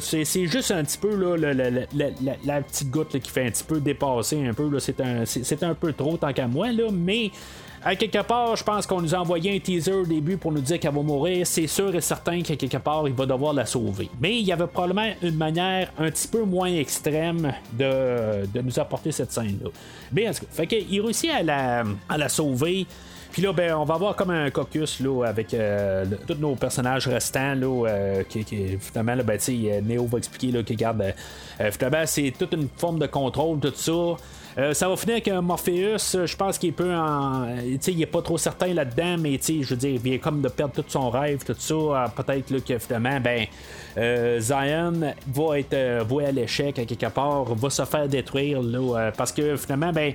c'est 0.00 0.46
juste 0.46 0.70
un 0.70 0.82
petit 0.84 0.98
peu 0.98 1.36
la, 1.36 2.62
petite 2.62 2.90
goutte 2.90 3.18
qui 3.18 3.30
fait 3.30 3.46
un 3.46 3.50
petit 3.50 3.64
peu 3.64 3.80
dépasser 3.80 4.44
un 4.46 4.54
peu. 4.54 4.70
C'est 4.78 5.62
un, 5.62 5.74
peu 5.74 5.92
trop 5.92 6.16
tant 6.16 6.32
qu'à 6.32 6.46
moi, 6.46 6.68
mais 6.92 7.30
à 7.84 7.96
quelque 7.96 8.22
part, 8.22 8.54
je 8.54 8.62
pense 8.62 8.86
qu'on 8.86 9.02
nous 9.02 9.14
a 9.14 9.18
envoyé 9.18 9.56
un 9.56 9.58
teaser 9.58 9.92
au 9.92 10.06
début 10.06 10.36
pour 10.36 10.52
nous 10.52 10.60
dire 10.60 10.78
qu'elle 10.78 10.94
va 10.94 11.02
mourir. 11.02 11.46
C'est 11.46 11.66
sûr 11.66 11.94
et 11.94 12.00
certain 12.00 12.40
qu'à 12.40 12.56
quelque 12.56 12.76
part, 12.78 13.08
il 13.08 13.14
va 13.14 13.26
devoir 13.26 13.52
la 13.52 13.66
sauver. 13.66 14.08
Mais 14.20 14.38
il 14.38 14.46
y 14.46 14.52
avait 14.52 14.68
probablement 14.68 15.12
une 15.20 15.36
manière 15.36 15.92
un 15.98 16.10
petit 16.10 16.28
peu 16.28 16.44
moins 16.44 16.72
extrême 16.72 17.52
de, 17.72 18.46
nous 18.62 18.78
apporter 18.78 19.10
cette 19.10 19.32
scène-là. 19.32 19.70
Bien, 20.12 20.32
fait 20.32 20.66
qu'il 20.66 21.00
réussit 21.00 21.30
à 21.30 21.42
la 21.42 22.28
sauver. 22.28 22.86
Puis 23.32 23.40
là, 23.40 23.52
ben, 23.54 23.74
on 23.74 23.84
va 23.84 23.94
avoir 23.94 24.14
comme 24.14 24.30
un 24.30 24.50
caucus 24.50 25.00
là, 25.00 25.24
avec 25.24 25.54
euh, 25.54 26.04
tous 26.26 26.34
nos 26.34 26.54
personnages 26.54 27.08
restants. 27.08 27.54
Là, 27.54 27.88
euh, 27.88 28.22
qui, 28.28 28.44
qui, 28.44 28.76
finalement, 28.78 29.14
là, 29.14 29.22
ben, 29.22 29.38
Neo 29.82 30.04
va 30.04 30.18
expliquer 30.18 30.52
là, 30.52 30.62
que 30.62 30.74
garde, 30.74 31.14
euh, 31.60 31.70
finalement, 31.70 32.04
c'est 32.04 32.30
toute 32.38 32.52
une 32.52 32.68
forme 32.76 32.98
de 32.98 33.06
contrôle, 33.06 33.58
tout 33.58 33.72
ça. 33.74 34.16
Euh, 34.58 34.74
ça 34.74 34.88
va 34.88 34.96
finir 34.96 35.14
avec 35.14 35.28
un 35.28 35.40
Morpheus, 35.40 36.26
je 36.26 36.36
pense 36.36 36.58
qu'il 36.58 36.74
peut 36.74 36.94
en. 36.94 37.46
il 37.56 38.02
est 38.02 38.06
pas 38.06 38.20
trop 38.20 38.36
certain 38.36 38.74
là-dedans, 38.74 39.16
mais 39.18 39.40
je 39.42 39.66
veux 39.66 39.76
dire, 39.76 39.90
il 39.90 39.98
vient 39.98 40.18
comme 40.18 40.42
de 40.42 40.48
perdre 40.48 40.74
tout 40.74 40.84
son 40.88 41.08
rêve, 41.08 41.42
tout 41.44 41.56
ça. 41.58 41.74
Euh, 41.74 42.06
peut-être 42.14 42.58
que 42.62 42.78
finalement, 42.78 43.18
ben, 43.18 43.46
euh, 43.96 44.40
Zion 44.40 45.14
va 45.32 45.58
être 45.58 46.04
voué 46.04 46.26
à 46.26 46.32
l'échec 46.32 46.78
à 46.78 46.84
quelque 46.84 47.06
part, 47.06 47.54
va 47.54 47.70
se 47.70 47.84
faire 47.84 48.08
détruire, 48.08 48.62
là, 48.62 49.10
parce 49.16 49.32
que 49.32 49.56
finalement, 49.56 49.92
ben, 49.92 50.12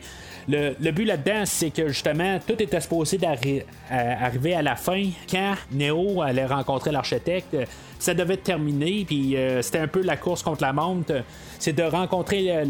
le, 0.47 0.91
but 0.91 1.05
là-dedans, 1.05 1.43
c'est 1.45 1.71
que 1.71 1.87
justement, 1.87 2.39
tout 2.45 2.61
était 2.61 2.79
supposé 2.79 3.17
d'arriver 3.17 3.65
à 3.89 4.61
la 4.61 4.75
fin 4.75 5.03
quand 5.29 5.55
Neo 5.71 6.21
allait 6.21 6.45
rencontrer 6.45 6.91
l'architecte 6.91 7.55
ça 7.99 8.13
devait 8.13 8.37
terminer, 8.37 9.03
puis 9.05 9.35
euh, 9.35 9.61
c'était 9.61 9.79
un 9.79 9.87
peu 9.87 10.01
la 10.01 10.17
course 10.17 10.43
contre 10.43 10.63
la 10.63 10.73
montre. 10.73 11.23
C'est 11.59 11.73
de 11.73 11.83
rencontrer 11.83 12.63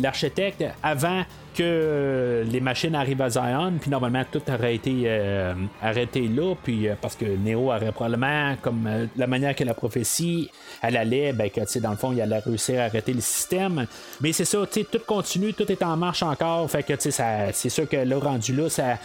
l'architecte 0.00 0.64
avant 0.82 1.24
que 1.56 2.44
les 2.48 2.60
machines 2.60 2.94
arrivent 2.94 3.20
à 3.20 3.30
Zion, 3.30 3.72
puis 3.80 3.90
normalement 3.90 4.22
tout 4.30 4.42
aurait 4.48 4.76
été 4.76 5.02
euh, 5.06 5.54
arrêté 5.82 6.28
là, 6.28 6.54
puis 6.62 6.86
euh, 6.86 6.94
parce 7.00 7.16
que 7.16 7.24
Neo 7.24 7.72
aurait 7.72 7.90
probablement, 7.90 8.54
comme 8.62 8.88
la 9.16 9.26
manière 9.26 9.56
que 9.56 9.64
la 9.64 9.74
prophétie, 9.74 10.50
elle 10.82 10.96
allait, 10.96 11.32
ben 11.32 11.50
que 11.50 11.78
dans 11.80 11.90
le 11.90 11.96
fond, 11.96 12.12
il 12.12 12.20
allait 12.20 12.38
réussir 12.38 12.80
à 12.80 12.84
arrêter 12.84 13.12
le 13.12 13.20
système. 13.20 13.86
Mais 14.20 14.32
c'est 14.32 14.44
ça, 14.44 14.58
tout 14.66 15.00
continue, 15.04 15.52
tout 15.52 15.70
est 15.70 15.82
en 15.82 15.96
marche 15.96 16.22
encore, 16.22 16.70
fait 16.70 16.84
que 16.84 16.94
c'est 16.98 17.68
sûr 17.68 17.88
que 17.88 17.96
là, 17.96 18.18
rendu 18.18 18.54
là, 18.54 18.68
ça 18.68 18.98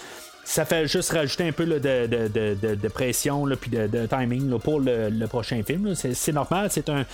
ça 0.46 0.66
fait 0.66 0.88
juste 0.88 1.12
rajouter 1.12 1.48
un 1.48 1.52
peu 1.52 1.66
de, 1.66 1.80
de, 1.80 2.76
de, 2.76 2.88
pression 2.90 3.46
puis 3.60 3.72
de, 3.72 4.06
timing 4.08 4.60
pour 4.60 4.80
le, 4.80 5.26
prochain 5.28 5.62
film. 5.64 5.96
C'est 5.96 6.34
normal. 6.34 6.68
C'est 6.70 6.90
un. 6.90 7.06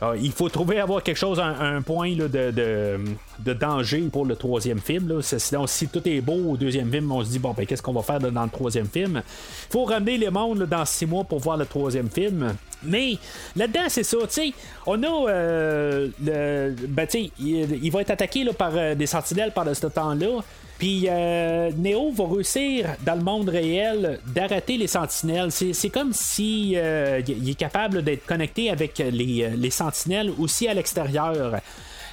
Ah, 0.00 0.12
il 0.20 0.32
faut 0.32 0.48
trouver 0.48 0.80
avoir 0.80 1.02
quelque 1.02 1.18
chose, 1.18 1.38
un, 1.38 1.82
point 1.82 2.14
de, 2.14 3.52
danger 3.52 4.00
pour 4.10 4.24
le 4.24 4.36
troisième 4.36 4.80
film. 4.80 5.20
Sinon, 5.22 5.66
si 5.66 5.88
tout 5.88 6.06
est 6.08 6.20
beau 6.20 6.52
au 6.52 6.56
deuxième 6.56 6.90
film, 6.90 7.12
on 7.12 7.22
se 7.22 7.30
dit 7.30 7.38
bon 7.38 7.52
ben 7.52 7.66
qu'est-ce 7.66 7.82
qu'on 7.82 7.92
va 7.92 8.02
faire 8.02 8.20
dans 8.20 8.44
le 8.44 8.50
troisième 8.50 8.88
film? 8.88 9.22
Il 9.24 9.72
faut 9.72 9.84
ramener 9.84 10.16
les 10.16 10.30
mondes 10.30 10.64
dans 10.64 10.84
six 10.84 11.06
mois 11.06 11.24
pour 11.24 11.40
voir 11.40 11.56
le 11.56 11.66
troisième 11.66 12.08
film. 12.08 12.54
Mais 12.82 13.18
là-dedans, 13.56 13.86
c'est 13.88 14.04
ça, 14.04 14.16
tu 14.22 14.26
sais, 14.28 14.52
on 14.86 15.02
a 15.02 15.30
euh, 15.30 16.08
le. 16.24 16.74
Ben, 16.88 17.06
tu 17.06 17.24
sais, 17.24 17.30
il, 17.38 17.90
va 17.90 18.00
être 18.00 18.10
attaqué 18.10 18.44
là, 18.44 18.52
par 18.52 18.72
euh, 18.74 18.94
des 18.94 19.06
sentinelles 19.06 19.52
par 19.52 19.66
ce 19.74 19.86
temps-là. 19.86 20.42
Puis 20.78 21.06
euh, 21.08 21.70
Neo 21.76 22.12
va 22.12 22.24
réussir 22.34 22.96
dans 23.04 23.16
le 23.16 23.22
monde 23.22 23.48
réel 23.48 24.20
d'arrêter 24.26 24.76
les 24.76 24.86
sentinelles. 24.86 25.50
C'est 25.50 25.90
comme 25.90 26.12
si 26.12 26.74
euh, 26.76 27.20
il 27.26 27.50
est 27.50 27.58
capable 27.58 28.02
d'être 28.02 28.24
connecté 28.24 28.70
avec 28.70 28.98
les, 28.98 29.50
les 29.56 29.70
sentinelles 29.70 30.30
aussi 30.38 30.68
à 30.68 30.74
l'extérieur. 30.74 31.60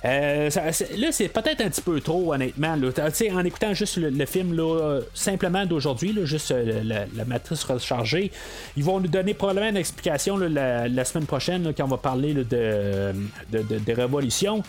Euh, 0.06 0.50
là, 0.98 1.12
c'est 1.12 1.30
peut-être 1.30 1.62
un 1.62 1.70
petit 1.70 1.82
peu 1.82 2.00
trop, 2.00 2.34
honnêtement. 2.34 2.76
Là. 2.76 2.90
En 3.34 3.46
écoutant 3.46 3.74
juste 3.74 3.98
le, 3.98 4.26
film 4.26 4.54
là, 4.54 5.00
simplement 5.14 5.66
d'aujourd'hui, 5.66 6.16
juste 6.24 6.52
euh, 6.52 6.84
la, 6.84 7.26
matrice 7.26 7.64
rechargée, 7.64 8.32
ils 8.78 8.84
vont 8.84 9.00
nous 9.00 9.08
donner 9.08 9.34
probablement 9.34 9.70
une 9.70 9.78
explication 9.78 10.38
la, 10.38 11.06
semaine 11.06 11.26
prochaine 11.26 11.74
quand 11.76 11.86
on 11.86 11.90
va 11.90 11.98
parler 11.98 12.34
de, 12.34 12.44
de, 12.44 13.62
de, 13.62 13.94
révolution. 13.94 14.62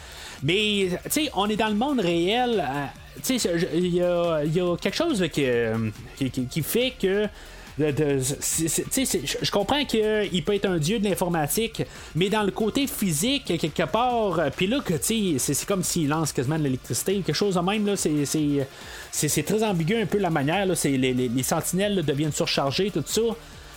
Mais 0.42 0.88
on 1.34 1.48
est 1.48 1.56
dans 1.56 1.68
le 1.68 1.74
monde 1.74 2.00
réel. 2.00 2.64
Euh, 3.30 3.70
il 3.74 3.94
y 3.94 4.60
a, 4.60 4.76
quelque 4.80 4.96
chose 4.96 5.24
qui, 5.32 6.30
qui 6.30 6.62
fait 6.62 6.92
que 7.00 7.28
je 7.78 9.50
comprends 9.50 9.84
qu'il 9.84 10.44
peut 10.44 10.54
être 10.54 10.66
un 10.66 10.78
dieu 10.78 10.98
de 10.98 11.04
l'informatique, 11.04 11.82
mais 12.14 12.30
dans 12.30 12.42
le 12.42 12.50
côté 12.50 12.86
physique, 12.86 13.44
quelque 13.58 13.82
part, 13.82 14.38
euh, 14.38 14.48
puis 14.54 14.66
là, 14.66 14.80
que 14.80 14.94
c'est 15.00 15.66
comme 15.66 15.82
s'il 15.82 16.08
lance 16.08 16.32
quasiment 16.32 16.58
de 16.58 16.64
l'électricité, 16.64 17.14
quelque 17.20 17.34
chose 17.34 17.56
de 17.56 17.60
même, 17.60 17.86
là, 17.86 17.94
c'est 17.96 19.42
très 19.42 19.62
ambigu 19.62 19.96
un 19.96 20.06
peu 20.06 20.18
la 20.18 20.30
manière, 20.30 20.64
là, 20.64 20.74
les, 20.84 20.98
les, 20.98 21.28
les 21.28 21.42
sentinelles 21.42 22.02
deviennent 22.02 22.32
surchargées, 22.32 22.90
tout 22.90 23.04
ça. 23.06 23.22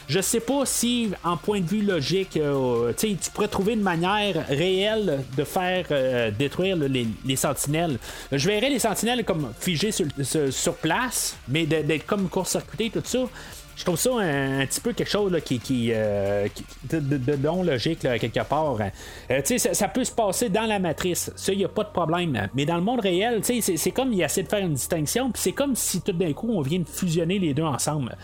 Je 0.09 0.19
sais 0.21 0.39
pas 0.39 0.65
si, 0.65 1.11
en 1.23 1.37
point 1.37 1.61
de 1.61 1.67
vue 1.67 1.83
logique, 1.83 2.35
euh, 2.35 2.91
tu 2.97 3.15
pourrais 3.31 3.47
trouver 3.47 3.73
une 3.73 3.81
manière 3.81 4.47
réelle 4.47 5.23
de 5.37 5.43
faire 5.43 5.85
euh, 5.91 6.31
détruire 6.31 6.75
les, 6.77 7.35
sentinelles. 7.35 7.99
Je 8.31 8.47
verrais 8.49 8.71
les 8.71 8.79
sentinelles 8.79 9.23
comme 9.23 9.53
figées 9.59 9.91
sur, 9.91 10.73
place, 10.75 11.37
mais 11.47 11.67
d'être 11.67 12.07
comme 12.07 12.27
court-circuité, 12.27 12.89
tout 12.89 13.01
ça 13.05 13.19
je 13.79 13.85
trouve 13.85 13.97
ça 13.97 14.09
un, 14.19 14.65
petit 14.65 14.81
peu 14.81 14.91
quelque 14.91 15.09
chose 15.09 15.33
qui, 15.45 15.57
qui, 15.57 15.91
euh, 15.93 16.49
de, 16.91 17.35
non 17.37 17.63
logique 17.63 17.99
quelque 18.01 18.43
part. 18.43 18.75
Euh, 19.31 19.41
ça, 19.57 19.73
ça, 19.73 19.87
peut 19.87 20.03
se 20.03 20.11
passer 20.11 20.49
dans 20.49 20.65
la 20.65 20.79
matrice, 20.79 21.31
ça, 21.37 21.53
il 21.53 21.59
n'y 21.59 21.63
a 21.65 21.69
pas 21.69 21.85
de 21.85 21.89
problème. 21.89 22.49
Mais 22.55 22.65
dans 22.65 22.75
le 22.75 22.81
monde 22.81 22.99
réel, 22.99 23.41
c'est 23.41 23.91
comme 23.91 24.11
il 24.11 24.21
essaie 24.21 24.43
de 24.43 24.49
faire 24.49 24.59
une 24.59 24.73
distinction, 24.73 25.31
puis 25.31 25.41
c'est 25.41 25.53
comme 25.53 25.77
si 25.77 26.01
tout 26.01 26.11
d'un 26.11 26.33
coup 26.33 26.49
on 26.51 26.59
vient 26.61 26.79
de 26.79 26.89
fusionner 26.89 27.39
les 27.39 27.53
deux 27.53 27.63
ensemble. 27.63 28.17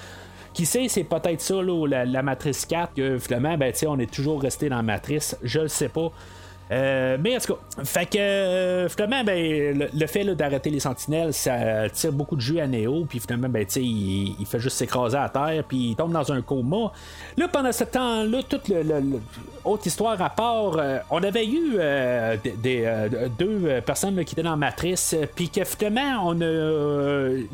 Qui 0.55 0.65
sait, 0.65 0.87
c'est 0.87 1.03
peut-être 1.03 1.41
ça, 1.41 1.55
la, 1.61 2.21
matrice 2.23 2.65
4, 2.65 2.93
que 2.93 3.19
finalement, 3.19 3.57
ben, 3.57 3.73
on 3.89 3.99
est 3.99 4.09
toujours 4.09 4.41
resté 4.41 4.69
dans 4.69 4.77
la 4.77 4.83
matrice, 4.83 5.37
je 5.43 5.59
le 5.59 5.67
sais 5.67 5.89
pas. 5.89 6.13
Euh, 6.71 7.17
mais 7.21 7.35
en 7.35 7.39
tout 7.39 7.53
cas, 7.53 7.83
fait 7.83 8.05
que 8.07 8.17
euh, 8.17 8.89
finalement, 8.89 9.23
ben, 9.23 9.89
le, 9.93 10.07
fait 10.07 10.25
d'arrêter 10.35 10.71
les 10.71 10.79
sentinelles, 10.79 11.33
ça 11.33 11.89
tire 11.89 12.11
beaucoup 12.11 12.35
de 12.35 12.41
jus 12.41 12.59
à 12.59 12.65
Néo, 12.65 13.05
puis 13.07 13.19
finalement, 13.19 13.49
ben, 13.49 13.65
il, 13.75 14.35
il 14.39 14.45
fait 14.47 14.59
juste 14.59 14.77
s'écraser 14.77 15.17
à 15.17 15.29
terre, 15.29 15.63
puis 15.67 15.89
il 15.89 15.95
tombe 15.95 16.11
dans 16.11 16.31
un 16.31 16.41
coma. 16.41 16.91
Là, 17.37 17.47
pendant 17.47 17.71
ce 17.71 17.83
temps-là, 17.83 18.41
toute 18.49 18.67
le, 18.69 19.19
autre 19.63 19.85
histoire 19.85 20.19
à 20.19 20.29
part, 20.29 20.77
euh, 20.77 20.97
on 21.11 21.21
avait 21.21 21.45
eu 21.45 21.77
des, 22.63 22.91
deux 23.37 23.81
personnes 23.85 24.23
qui 24.25 24.33
étaient 24.33 24.43
dans 24.43 24.51
la 24.51 24.55
matrice, 24.55 25.15
puis 25.35 25.49
que 25.49 25.63
finalement, 25.63 26.29
on 26.29 26.35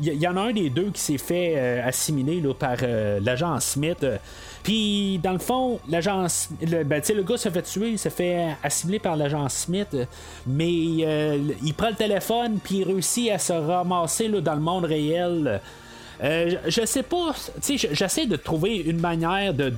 il 0.00 0.14
y, 0.14 0.26
en 0.26 0.36
a 0.36 0.40
un 0.40 0.52
des 0.52 0.70
deux 0.70 0.90
qui 0.90 1.00
s'est 1.00 1.18
fait 1.18 1.80
assimiler 1.80 2.40
là, 2.40 2.54
par 2.54 2.76
l'agent 3.20 3.60
Smith. 3.60 4.04
Puis, 4.62 5.18
dans 5.22 5.32
le 5.32 5.38
fond, 5.38 5.80
l'agent. 5.88 6.26
Le, 6.60 6.84
ben, 6.84 7.02
le 7.14 7.22
gars 7.22 7.36
se 7.36 7.48
fait 7.48 7.62
tuer, 7.62 7.90
il 7.90 7.98
se 7.98 8.08
fait 8.08 8.56
assimiler 8.62 8.98
par 8.98 9.16
l'agent 9.16 9.48
Smith, 9.48 9.96
mais 10.46 11.04
euh, 11.04 11.38
il 11.62 11.74
prend 11.74 11.90
le 11.90 11.96
téléphone, 11.96 12.58
puis 12.62 12.78
il 12.78 12.84
réussit 12.84 13.30
à 13.30 13.38
se 13.38 13.52
ramasser 13.52 14.28
là, 14.28 14.40
dans 14.40 14.54
le 14.54 14.60
monde 14.60 14.84
réel. 14.84 15.60
Euh, 16.22 16.54
je 16.68 16.86
sais 16.86 17.02
pas, 17.02 17.34
j'essaie 17.66 18.26
de 18.26 18.36
trouver 18.36 18.76
une 18.76 19.00
manière 19.00 19.52
de, 19.54 19.72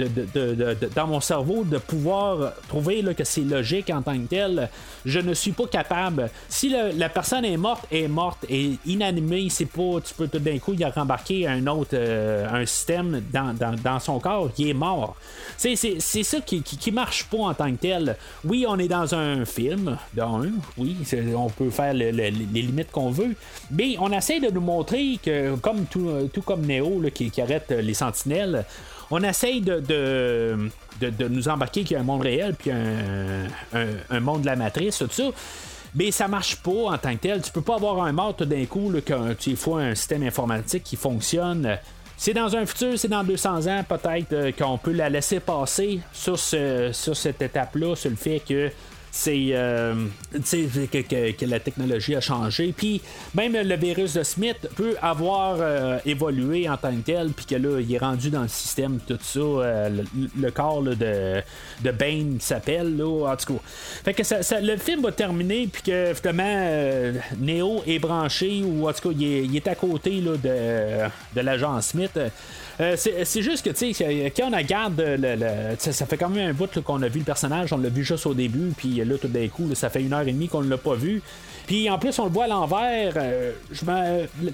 dans 0.95 1.07
mon 1.07 1.21
cerveau 1.21 1.65
de 1.65 1.79
pouvoir 1.79 2.53
trouver 2.69 3.01
là, 3.01 3.15
que 3.15 3.25
c'est 3.25 3.41
logique 3.41 3.89
en 3.91 4.03
tant 4.03 4.19
que 4.19 4.27
tel. 4.27 4.69
Je 5.07 5.21
ne 5.21 5.33
suis 5.33 5.53
pas 5.53 5.67
capable. 5.67 6.29
Si 6.49 6.69
la 6.69 7.09
personne 7.09 7.45
est 7.45 7.57
morte, 7.57 7.87
est 7.91 8.09
morte, 8.09 8.45
et 8.51 8.73
inanimée, 8.85 9.49
c'est 9.49 9.65
pas, 9.67 10.01
tu 10.05 10.15
peux 10.15 10.29
tout 10.29 10.39
d'un 10.39 10.59
coup, 10.59 10.75
il 10.75 10.85
a 10.85 10.91
rembarqué 10.91 11.47
un 11.47 11.67
autre, 11.67 11.91
euh, 11.95 12.47
un 12.51 12.67
système 12.67 13.23
dans, 13.33 14.01
son 14.01 14.19
corps, 14.19 14.51
il 14.59 14.69
est 14.69 14.75
mort. 14.75 15.17
C'est, 15.57 15.77
ça 15.77 16.41
qui, 16.41 16.63
qui, 16.63 16.93
marche 16.93 17.25
pas 17.25 17.39
en 17.39 17.55
tant 17.55 17.71
que 17.73 17.77
tel. 17.77 18.17
Oui, 18.45 18.67
on 18.69 18.79
est 18.79 18.89
dans 18.89 19.15
un 19.15 19.45
film, 19.45 19.97
dans 20.13 20.43
un, 20.43 20.51
oui, 20.77 20.97
on 21.35 21.49
peut 21.49 21.71
faire 21.71 21.95
les 21.95 22.31
limites 22.31 22.91
qu'on 22.91 23.11
veut, 23.11 23.35
mais 23.71 23.97
on 23.99 24.13
essaie 24.13 24.41
de 24.41 24.51
nous 24.51 24.61
montrer 24.61 25.19
que, 25.23 25.57
comme 25.57 25.87
tout, 25.87 26.34
tout 26.35 26.43
comme 26.43 26.67
Neo 26.67 27.01
qui, 27.15 27.33
arrête 27.41 27.71
euh, 27.71 27.81
les 27.81 27.95
sentinelles, 27.95 28.65
on 29.11 29.23
essaye 29.23 29.61
de, 29.61 29.81
de, 29.81 31.29
nous 31.29 31.49
embarquer 31.49 31.83
qu'il 31.83 31.93
y 31.93 31.97
a 31.97 32.01
un 32.01 32.05
monde 32.05 32.23
réel 32.23 32.55
puis 32.55 32.71
un, 32.71 34.21
monde 34.21 34.43
de 34.43 34.47
la 34.47 34.57
matrice, 34.57 34.99
tout 34.99 35.09
ça. 35.11 35.25
Mais 35.95 36.11
ça 36.11 36.27
marche 36.27 36.57
pas 36.57 36.71
en 36.71 36.99
tant 36.99 37.13
que 37.13 37.21
tel. 37.21 37.43
Tu 37.43 37.53
peux 37.53 37.61
pas 37.61 37.77
avoir 37.77 38.03
un 38.03 38.13
mort 38.13 38.35
tout 38.35 38.47
d'un 38.47 38.65
coup 38.65 38.93
qu'il 39.39 39.57
faut 39.57 39.77
un 39.77 39.95
système 39.95 40.25
informatique 40.25 40.83
qui 40.83 40.97
fonctionne. 40.97 41.79
C'est 42.17 42.33
dans 42.33 42.57
un 42.57 42.65
futur, 42.65 42.99
c'est 42.99 43.09
dans 43.09 43.25
200 43.25 43.67
ans, 43.67 43.85
peut-être 43.87 44.33
euh, 44.33 44.53
qu'on 44.53 44.79
peut 44.79 44.93
la 44.93 45.09
laisser 45.09 45.41
passer 45.41 46.01
sur, 46.13 46.39
ce, 46.39 46.91
sur 46.93 47.17
cette 47.17 47.43
étape-là, 47.43 47.97
sur 47.97 48.11
le 48.11 48.17
fait 48.17 48.41
que 48.41 48.71
c'est 49.17 49.51
euh, 49.53 49.95
que, 50.33 51.47
la 51.47 51.61
technologie 51.61 52.17
a 52.17 52.21
changé. 52.21 52.75
Puis 52.77 53.01
même 53.33 53.53
le 53.53 53.77
virus 53.77 54.15
de 54.15 54.25
Smith 54.25 54.69
peut 54.75 54.97
avoir 55.01 55.59
euh, 55.61 55.99
évolué 56.05 56.69
en 56.69 56.77
tant 56.77 56.91
que 56.91 57.03
tel, 57.03 57.29
puis 57.29 57.47
que 57.47 57.55
là, 57.55 57.79
il 57.81 57.95
est 57.95 57.99
rendu 57.99 58.31
dans 58.31 58.43
le 58.43 58.49
système, 58.49 58.99
tout 59.07 59.17
ça. 59.23 59.39
Euh, 59.39 60.03
le, 60.37 60.51
corps 60.51 60.83
de, 60.83 60.97
de 60.97 61.91
Bane 61.93 62.39
s'appelle, 62.41 62.97
là, 62.97 63.31
en 63.31 63.37
tout 63.37 63.55
cas. 63.55 63.61
Fait 64.05 64.15
que 64.15 64.23
le 64.61 64.77
film 64.79 65.03
va 65.03 65.13
terminer, 65.13 65.69
puis 65.69 65.83
que 65.83 66.13
finalement, 66.15 67.13
Neo 67.39 67.85
est 67.87 68.01
branché, 68.01 68.65
ou 68.65 68.89
en 68.89 68.93
tout 68.93 69.11
cas, 69.11 69.17
il 69.17 69.57
est, 69.57 69.69
à 69.69 69.77
côté 69.77 70.21
de 70.21 71.41
l'agent 71.41 71.81
Smith. 71.81 72.19
Euh, 72.81 72.97
c'est 72.97 73.43
juste 73.43 73.65
que, 73.65 73.71
tu 73.71 73.95
sais, 73.95 74.33
quand 74.37 74.51
on 74.53 74.57
regarde, 74.57 75.01
le, 75.01 75.77
ça 75.79 76.07
fait 76.07 76.17
quand 76.17 76.29
même 76.29 76.51
un 76.51 76.53
bout 76.53 76.81
qu'on 76.83 77.03
a 77.03 77.09
vu 77.09 77.21
le 77.21 77.25
personnage, 77.25 77.73
on 77.73 77.79
l'a 77.79 77.89
vu 77.89 78.05
juste 78.05 78.27
au 78.27 78.35
début, 78.35 78.73
puis 78.77 78.97
là, 79.05 79.17
tout 79.17 79.29
d'un 79.29 79.49
coup, 79.49 79.73
ça 79.75 79.91
fait 79.91 80.03
une 80.03 80.13
heure 80.13 80.27
et 80.27 80.33
demie 80.33 80.49
qu'on 80.49 80.63
ne 80.63 80.71
l'a 80.71 80.79
pas 80.79 80.95
vu. 80.95 81.23
Puis 81.67 81.89
en 81.89 81.99
plus, 81.99 82.19
on 82.19 82.25
le 82.25 82.31
voit 82.31 82.45
à 82.45 82.49
l'envers. 82.49 83.15
Euh, 83.17 83.53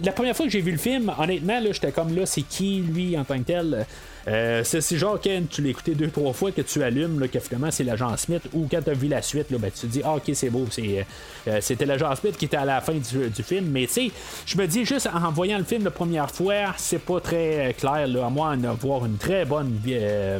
la 0.02 0.12
première 0.12 0.36
fois 0.36 0.46
que 0.46 0.52
j'ai 0.52 0.60
vu 0.60 0.72
le 0.72 0.78
film, 0.78 1.12
honnêtement, 1.18 1.60
j'étais 1.72 1.92
comme 1.92 2.14
là, 2.14 2.26
c'est 2.26 2.42
qui 2.42 2.80
lui 2.80 3.18
en 3.18 3.24
tant 3.24 3.38
que 3.38 3.44
tel? 3.44 3.86
Euh, 4.28 4.62
c'est 4.64 4.96
genre 4.96 5.18
quand 5.22 5.42
tu 5.48 5.68
écouté 5.68 5.94
deux, 5.94 6.10
trois 6.10 6.32
fois 6.32 6.52
que 6.52 6.62
tu 6.62 6.82
allumes, 6.82 7.20
là, 7.20 7.28
que 7.28 7.38
finalement 7.38 7.70
c'est 7.70 7.84
l'agent 7.84 8.16
Smith, 8.16 8.42
ou 8.52 8.66
quand 8.70 8.82
tu 8.82 8.90
as 8.90 8.94
vu 8.94 9.08
la 9.08 9.22
suite, 9.22 9.50
là, 9.50 9.58
ben, 9.58 9.70
tu 9.70 9.80
te 9.82 9.86
dis, 9.86 10.02
ah, 10.04 10.16
ok, 10.16 10.30
c'est 10.34 10.50
beau, 10.50 10.66
c'est, 10.70 11.06
euh, 11.48 11.58
c'était 11.60 11.86
l'agent 11.86 12.14
Smith 12.16 12.36
qui 12.36 12.44
était 12.44 12.56
à 12.56 12.64
la 12.64 12.80
fin 12.80 12.94
du, 12.94 13.42
film. 13.42 13.66
Mais 13.70 13.86
tu 13.86 13.92
sais, 13.92 14.10
je 14.46 14.56
me 14.58 14.66
dis 14.66 14.84
juste 14.84 15.08
en 15.12 15.30
voyant 15.30 15.58
le 15.58 15.64
film 15.64 15.84
la 15.84 15.90
première 15.90 16.30
fois, 16.30 16.74
c'est 16.76 16.98
pas 16.98 17.20
très 17.20 17.74
clair, 17.78 18.06
là, 18.06 18.26
à 18.26 18.30
moins 18.30 18.56
d'avoir 18.56 19.06
une 19.06 19.16
très 19.16 19.44
bonne 19.44 19.80
euh, 19.88 20.38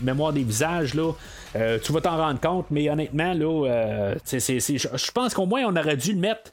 mémoire 0.00 0.32
des 0.32 0.44
visages, 0.44 0.94
là. 0.94 1.12
tu 1.82 1.92
vas 1.92 2.00
t'en 2.00 2.16
rendre 2.16 2.40
compte, 2.40 2.66
mais 2.70 2.90
honnêtement, 2.90 3.32
là, 3.32 4.14
je 4.30 5.10
pense 5.12 5.34
qu'au 5.34 5.46
moins 5.46 5.64
on 5.64 5.76
aurait 5.76 5.96
dû 5.96 6.12
le 6.12 6.18
mettre 6.18 6.52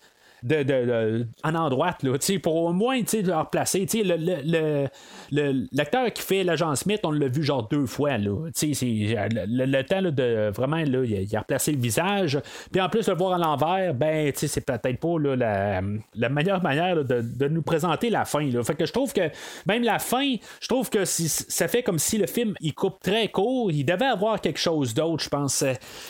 en 1.44 1.56
endroit, 1.56 1.98
là, 2.04 2.18
pour 2.42 2.56
au 2.56 2.74
moins 2.74 3.00
le 3.00 3.34
replacer. 3.34 3.88
Le, 3.94 4.88
le, 5.32 5.68
l'acteur 5.72 6.12
qui 6.12 6.22
fait 6.22 6.44
l'agent 6.44 6.76
Smith, 6.76 7.02
on 7.04 7.12
l'a 7.12 7.28
vu 7.28 7.44
genre 7.44 7.68
deux 7.68 7.86
fois. 7.86 8.18
Là, 8.18 8.50
c'est, 8.54 8.72
le, 8.82 9.82
temps 9.84 10.02
de 10.02 10.52
vraiment, 10.52 10.78
là, 10.78 11.04
il, 11.04 11.36
a, 11.36 11.40
replacé 11.40 11.72
le 11.72 11.80
visage. 11.80 12.40
Puis 12.72 12.82
en 12.82 12.90
plus, 12.90 13.08
le 13.08 13.16
voir 13.16 13.34
à 13.34 13.38
l'envers, 13.38 13.94
ben, 13.94 14.32
c'est 14.36 14.62
peut-être 14.62 15.00
pas 15.00 15.20
là, 15.20 15.36
la, 15.36 15.82
la, 16.16 16.30
meilleure 16.30 16.62
manière 16.62 17.04
de, 17.04 17.22
de, 17.22 17.48
nous 17.48 17.62
présenter 17.62 18.10
la 18.10 18.26
fin. 18.26 18.50
Fait 18.64 18.76
que 18.76 18.86
je 18.86 18.94
trouve 18.94 19.14
que 19.14 19.30
même 19.66 19.84
la 19.84 20.00
fin, 20.00 20.36
je 20.60 20.68
trouve 20.68 20.90
que 20.90 21.06
ça 21.06 21.68
fait 21.68 21.84
comme 21.84 22.00
si 22.00 22.18
le 22.18 22.28
film 22.28 22.54
il 22.62 22.74
coupe 22.74 23.00
très 23.02 23.30
court. 23.30 23.72
Il 23.72 23.86
devait 23.86 24.06
avoir 24.06 24.42
quelque 24.42 24.60
chose 24.60 24.94
d'autre, 24.94 25.24
je 25.24 25.30
pense. 25.30 25.64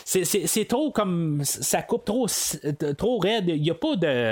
C'est 0.04 0.68
trop 0.68 0.90
comme 0.90 1.40
ça 1.44 1.82
coupe 1.82 2.04
trop, 2.04 2.26
trop 2.96 3.18
raide. 3.18 3.44
Il 3.48 3.62
n'y 3.62 3.70
a 3.70 3.74
pas 3.74 3.96
de 3.96 4.27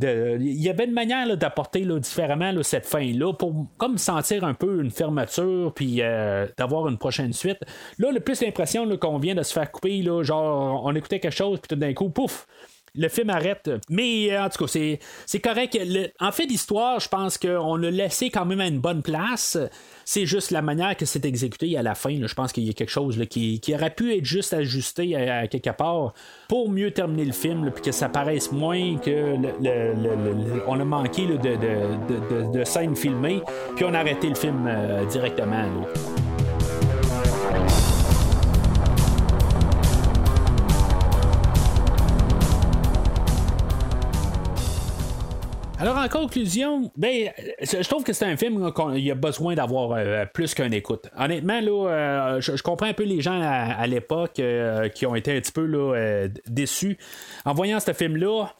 il 0.00 0.62
y 0.62 0.68
avait 0.68 0.84
une 0.84 0.92
manière 0.92 1.36
d'apporter 1.36 1.86
différemment 2.00 2.52
cette 2.62 2.86
fin-là 2.86 3.32
pour 3.34 3.66
comme 3.76 3.98
sentir 3.98 4.44
un 4.44 4.54
peu 4.54 4.80
une 4.80 4.90
fermeture 4.90 5.72
puis 5.74 5.98
euh, 6.00 6.46
d'avoir 6.56 6.88
une 6.88 6.98
prochaine 6.98 7.32
suite. 7.32 7.58
Là, 7.98 8.10
le 8.10 8.20
plus 8.20 8.40
l'impression 8.40 8.88
qu'on 8.96 9.18
vient 9.18 9.34
de 9.34 9.42
se 9.42 9.52
faire 9.52 9.70
couper, 9.70 10.02
genre 10.22 10.82
on 10.84 10.94
écoutait 10.94 11.20
quelque 11.20 11.34
chose 11.34 11.58
puis 11.60 11.68
tout 11.68 11.76
d'un 11.76 11.92
coup, 11.92 12.08
pouf, 12.08 12.46
le 12.94 13.08
film 13.08 13.30
arrête. 13.30 13.70
Mais 13.88 14.36
en 14.38 14.48
tout 14.48 14.64
cas, 14.64 14.98
c'est, 15.26 15.40
correct. 15.40 15.78
en 16.20 16.32
fait, 16.32 16.46
l'histoire, 16.46 17.00
je 17.00 17.08
pense 17.08 17.38
qu'on 17.38 17.76
l'a 17.76 17.90
laissé 17.90 18.30
quand 18.30 18.44
même 18.44 18.60
à 18.60 18.66
une 18.66 18.80
bonne 18.80 19.02
place. 19.02 19.58
C'est 20.04 20.26
juste 20.26 20.50
la 20.50 20.62
manière 20.62 20.96
que 20.96 21.06
c'est 21.06 21.24
exécuté 21.24 21.76
à 21.76 21.82
la 21.82 21.94
fin. 21.94 22.18
je 22.26 22.34
pense 22.34 22.52
qu'il 22.52 22.64
y 22.64 22.70
a 22.70 22.72
quelque 22.72 22.90
chose 22.90 23.18
qui, 23.30 23.60
aurait 23.74 23.94
pu 23.94 24.14
être 24.16 24.24
juste 24.24 24.52
ajusté 24.52 25.16
à, 25.16 25.46
quelque 25.46 25.70
part 25.70 26.12
pour 26.48 26.68
mieux 26.68 26.90
terminer 26.90 27.24
le 27.24 27.32
film, 27.32 27.70
puis 27.70 27.82
que 27.82 27.92
ça 27.92 28.08
paraisse 28.08 28.52
moins 28.52 28.98
que 28.98 29.36
on 30.66 30.80
a 30.80 30.84
manqué 30.84 31.26
de, 31.26 32.64
scènes 32.64 32.96
filmées, 32.96 33.42
puis 33.76 33.84
on 33.84 33.94
a 33.94 33.98
arrêté 33.98 34.28
le 34.28 34.34
film 34.34 34.66
euh, 34.66 35.04
directement. 35.06 35.66
Alors, 45.82 45.98
en 45.98 46.06
conclusion, 46.06 46.92
ben, 46.96 47.30
je 47.60 47.88
trouve 47.88 48.04
que 48.04 48.12
c'est 48.12 48.24
un 48.24 48.36
film 48.36 48.72
qu'il 48.72 49.10
a 49.10 49.14
besoin 49.16 49.56
d'avoir 49.56 49.90
euh, 49.90 50.24
plus 50.32 50.54
qu'un 50.54 50.70
écoute. 50.70 51.08
Honnêtement, 51.18 51.60
là, 51.60 51.88
euh, 51.90 52.40
je, 52.40 52.62
comprends 52.62 52.86
un 52.86 52.92
peu 52.92 53.02
les 53.02 53.20
gens 53.20 53.40
à, 53.42 53.84
l'époque 53.88 54.38
euh, 54.38 54.88
qui 54.88 55.06
ont 55.06 55.16
été 55.16 55.36
un 55.36 55.40
petit 55.40 55.50
peu 55.50 55.66
là, 55.66 56.28
déçus 56.46 56.98
en 57.44 57.52
voyant 57.52 57.80
ce 57.80 57.92
film-là. 57.92 58.54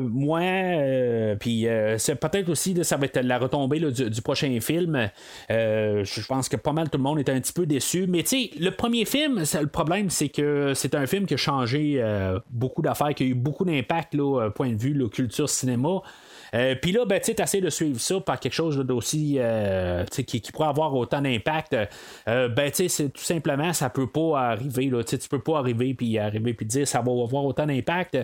moi, 0.00 0.40
puis 1.38 1.66
c'est 1.98 2.14
peut-être 2.14 2.48
aussi, 2.48 2.74
ça 2.84 2.96
va 2.96 3.04
être 3.04 3.20
la 3.20 3.38
retombée 3.38 3.78
du, 3.78 4.22
prochain 4.22 4.58
film. 4.62 5.10
je 5.50 6.26
pense 6.26 6.48
que 6.48 6.56
pas 6.56 6.72
mal 6.72 6.88
tout 6.88 6.96
le 6.96 7.04
monde 7.04 7.18
est 7.18 7.28
un 7.28 7.38
petit 7.38 7.52
peu 7.52 7.66
déçu. 7.66 8.06
Mais 8.06 8.22
tu 8.22 8.28
sais, 8.28 8.50
le 8.58 8.70
premier 8.70 9.04
film, 9.04 9.42
le 9.60 9.66
problème, 9.66 10.08
c'est 10.08 10.30
que 10.30 10.72
c'est 10.72 10.94
un 10.94 11.06
film 11.06 11.26
qui 11.26 11.34
a 11.34 11.36
changé 11.36 12.02
beaucoup 12.48 12.80
d'affaires, 12.80 13.14
qui 13.14 13.24
a 13.24 13.26
eu 13.26 13.34
beaucoup 13.34 13.66
d'impact, 13.66 14.14
là, 14.14 14.48
point 14.48 14.70
de 14.70 14.80
vue, 14.80 14.94
la 14.94 15.10
culture 15.10 15.50
cinéma. 15.50 16.00
Euh, 16.56 16.74
puis 16.80 16.92
là, 16.92 17.04
ben, 17.04 17.20
tu 17.20 17.30
essaies 17.30 17.60
de 17.60 17.70
suivre 17.70 18.00
ça 18.00 18.20
par 18.20 18.40
quelque 18.40 18.52
chose 18.52 18.78
d'aussi 18.78 19.36
euh, 19.38 20.04
qui, 20.04 20.40
qui, 20.40 20.52
pourrait 20.52 20.68
avoir 20.68 20.94
autant 20.94 21.20
d'impact. 21.20 21.76
Euh, 22.28 22.48
ben, 22.48 22.70
tu 22.70 22.88
sais, 22.88 23.08
tout 23.08 23.22
simplement, 23.22 23.72
ça 23.72 23.90
peut 23.90 24.06
pas 24.06 24.40
arriver. 24.50 24.86
Là, 24.86 25.04
tu 25.04 25.18
peux 25.28 25.40
pas 25.40 25.58
arriver 25.58 25.94
puis 25.94 26.18
arriver 26.18 26.54
puis 26.54 26.66
dire 26.66 26.88
ça 26.88 27.00
va 27.00 27.12
avoir 27.12 27.44
autant 27.44 27.66
d'impact. 27.66 28.18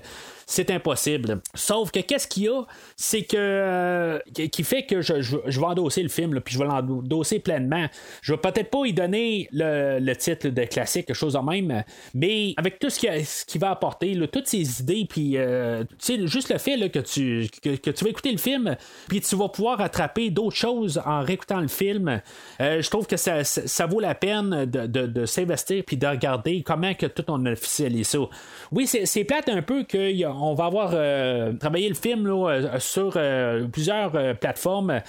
C'est 0.47 0.71
impossible. 0.71 1.41
Sauf 1.55 1.91
que 1.91 2.01
qu'est-ce 2.01 2.27
qu'il 2.27 2.45
y 2.45 2.49
a, 2.49 2.63
c'est 2.97 3.23
que 3.23 4.23
qui 4.33 4.65
fait 4.65 4.85
que 4.85 5.03
je, 5.03 5.21
je, 5.21 5.61
vais 5.61 5.67
endosser 5.67 6.03
le 6.03 6.09
film, 6.09 6.41
puis 6.41 6.55
je 6.55 6.59
vais 6.59 6.67
l'endosser 6.67 7.39
pleinement. 7.39 7.87
Je 8.23 8.33
vais 8.33 8.39
peut-être 8.39 8.71
pas 8.71 8.85
y 8.87 8.93
donner 8.93 9.49
le, 9.53 10.13
titre 10.15 10.49
de 10.49 10.65
classique, 10.65 11.07
quelque 11.07 11.17
chose 11.17 11.35
de 11.35 11.39
même, 11.39 11.83
mais 12.15 12.55
avec 12.57 12.79
tout 12.79 12.91
ce 12.91 12.99
qui, 12.99 13.25
ce 13.25 13.45
qui 13.45 13.59
va 13.59 13.71
apporter, 13.71 14.19
toutes 14.33 14.47
ces 14.47 14.81
idées, 14.81 15.07
puis 15.09 15.37
juste 16.27 16.51
le 16.51 16.59
fait 16.59 16.91
que 16.91 16.99
tu 16.99 17.49
que, 17.63 17.77
que 17.77 17.91
tu 17.91 18.05
écouter 18.13 18.22
le 18.31 18.39
film, 18.39 18.77
puis 19.09 19.21
tu 19.21 19.37
vas 19.37 19.49
pouvoir 19.49 19.81
attraper 19.81 20.31
d'autres 20.31 20.57
choses 20.57 21.01
en 21.05 21.23
réécoutant 21.23 21.61
le 21.61 21.69
film. 21.69 22.21
Euh, 22.61 22.83
je 22.83 22.91
trouve 22.91 23.07
que 23.07 23.17
ça, 23.17 23.45
ça, 23.45 23.87
vaut 23.87 24.01
la 24.01 24.15
peine 24.15 24.65
de, 24.67 24.87
de, 24.87 25.27
s'investir 25.27 25.83
puis 25.87 25.97
de 25.97 26.07
regarder 26.07 26.63
comment 26.63 26.95
que 26.95 27.07
tout 27.07 27.25
on 27.29 27.45
officialise 27.47 28.09
ça. 28.09 28.19
Oui, 28.71 28.87
c'est 28.87 29.25
plate 29.25 29.49
un 29.49 29.63
peu 29.63 29.85
qu'on 29.85 30.55
va 30.55 30.65
avoir 30.65 30.91
euh, 30.95 31.53
travaillé 31.55 31.89
le 31.89 31.95
film 31.95 32.27
euh, 32.27 32.79
sur 32.79 33.19
plusieurs 33.73 34.13
plateformes, 34.39 35.01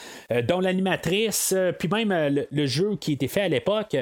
dont 0.48 0.60
l'animatrice, 0.60 1.54
puis 1.80 1.88
même 1.88 2.14
le, 2.52 2.66
jeu 2.66 2.96
qui 3.00 3.14
était 3.14 3.28
fait 3.28 3.42
à 3.42 3.50
l'époque, 3.50 3.96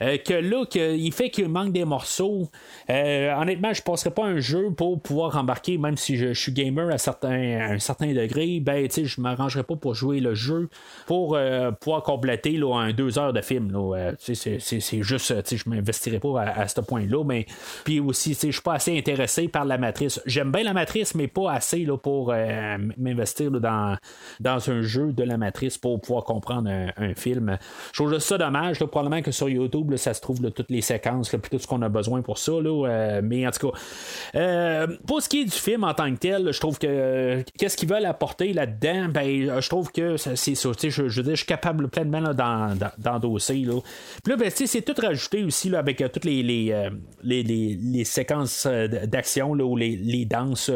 que 0.00 0.34
là, 0.34 0.64
il 0.74 1.12
fait 1.12 1.30
qu'il 1.30 1.48
manque 1.48 1.72
des 1.72 1.84
morceaux. 1.84 2.48
honnêtement, 2.88 3.72
je 3.72 3.80
ne 3.80 3.84
passerai 3.84 4.10
pas 4.10 4.24
un 4.24 4.40
jeu 4.40 4.70
pour 4.76 5.00
pouvoir 5.00 5.36
embarquer, 5.36 5.78
même 5.78 5.96
si 5.96 6.16
je, 6.16 6.32
suis 6.32 6.52
gamer 6.52 6.90
à, 6.90 7.26
à 7.26 7.32
un 7.32 7.78
certain 7.78 8.12
degré 8.12 8.47
ben, 8.60 8.88
tu 8.88 9.06
m'arrangerai 9.18 9.62
pas 9.62 9.76
pour 9.76 9.94
jouer 9.94 10.20
le 10.20 10.34
jeu 10.34 10.68
pour 11.06 11.34
euh, 11.34 11.70
pouvoir 11.70 12.02
compléter 12.02 12.52
là, 12.52 12.74
un 12.76 12.92
deux 12.92 13.18
heures 13.18 13.32
de 13.32 13.40
film. 13.40 13.72
Euh, 13.74 14.12
c'est, 14.18 15.02
juste, 15.02 15.44
tu 15.44 15.58
sais, 15.58 15.68
m'investirai 15.68 16.18
pas 16.18 16.42
à, 16.42 16.68
ce 16.68 16.80
point-là. 16.80 17.24
Mais 17.24 17.46
puis 17.84 18.00
aussi, 18.00 18.30
tu 18.30 18.36
sais, 18.36 18.46
je 18.48 18.52
suis 18.52 18.62
pas 18.62 18.74
assez 18.74 18.96
intéressé 18.96 19.48
par 19.48 19.64
la 19.64 19.78
matrice. 19.78 20.20
J'aime 20.26 20.52
bien 20.52 20.62
la 20.62 20.72
matrice, 20.72 21.14
mais 21.14 21.28
pas 21.28 21.52
assez 21.52 21.84
là, 21.84 21.96
pour 21.96 22.30
euh, 22.32 22.78
m'investir 22.96 23.50
dans, 23.50 23.96
dans 24.40 24.70
un 24.70 24.82
jeu 24.82 25.12
de 25.12 25.22
la 25.22 25.36
matrice 25.36 25.78
pour 25.78 26.00
pouvoir 26.00 26.24
comprendre 26.24 26.70
un, 26.70 27.14
film. 27.14 27.56
Je 27.92 28.02
trouve 28.02 28.18
ça 28.18 28.38
dommage. 28.38 28.78
probablement 28.78 29.22
que 29.22 29.30
sur 29.30 29.48
YouTube, 29.48 29.96
ça 29.96 30.14
se 30.14 30.20
trouve 30.20 30.40
toutes 30.50 30.70
les 30.70 30.82
séquences, 30.82 31.30
puis 31.30 31.50
tout 31.50 31.58
ce 31.58 31.66
qu'on 31.66 31.82
a 31.82 31.88
besoin 31.88 32.22
pour 32.22 32.38
ça. 32.38 32.52
mais 33.22 33.46
en 33.46 33.50
tout 33.50 33.70
cas, 33.70 34.86
pour 35.06 35.22
ce 35.22 35.28
qui 35.28 35.42
est 35.42 35.44
du 35.44 35.50
film 35.50 35.84
en 35.84 35.94
tant 35.94 36.12
que 36.12 36.18
tel, 36.18 36.52
je 36.52 36.60
trouve 36.60 36.78
que 36.78 37.42
qu'est-ce 37.58 37.76
qu'ils 37.76 37.88
veulent 37.88 38.04
apporter 38.04 38.37
là-dedans, 38.46 39.08
ben, 39.08 39.48
euh, 39.48 39.60
je 39.60 39.68
trouve 39.68 39.90
que 39.90 40.16
c'est 40.16 40.54
ça. 40.54 40.70
Je, 40.80 40.88
je, 40.88 41.08
je, 41.08 41.22
je 41.22 41.34
suis 41.34 41.46
capable 41.46 41.88
pleinement 41.88 42.22
d'endosser. 42.98 43.58
Là, 43.58 43.80
Puis 44.22 44.32
là, 44.32 44.36
ben, 44.36 44.50
c'est 44.50 44.82
tout 44.82 44.94
rajouté 45.00 45.44
aussi 45.44 45.68
là, 45.68 45.80
avec 45.80 46.00
euh, 46.00 46.08
toutes 46.08 46.24
les, 46.24 46.42
les, 46.42 46.70
euh, 46.72 46.90
les, 47.22 47.42
les, 47.42 48.04
séquences 48.04 48.66
d'action 48.66 49.50
ou 49.50 49.76
les, 49.76 49.96
les 49.96 50.24
danses 50.24 50.70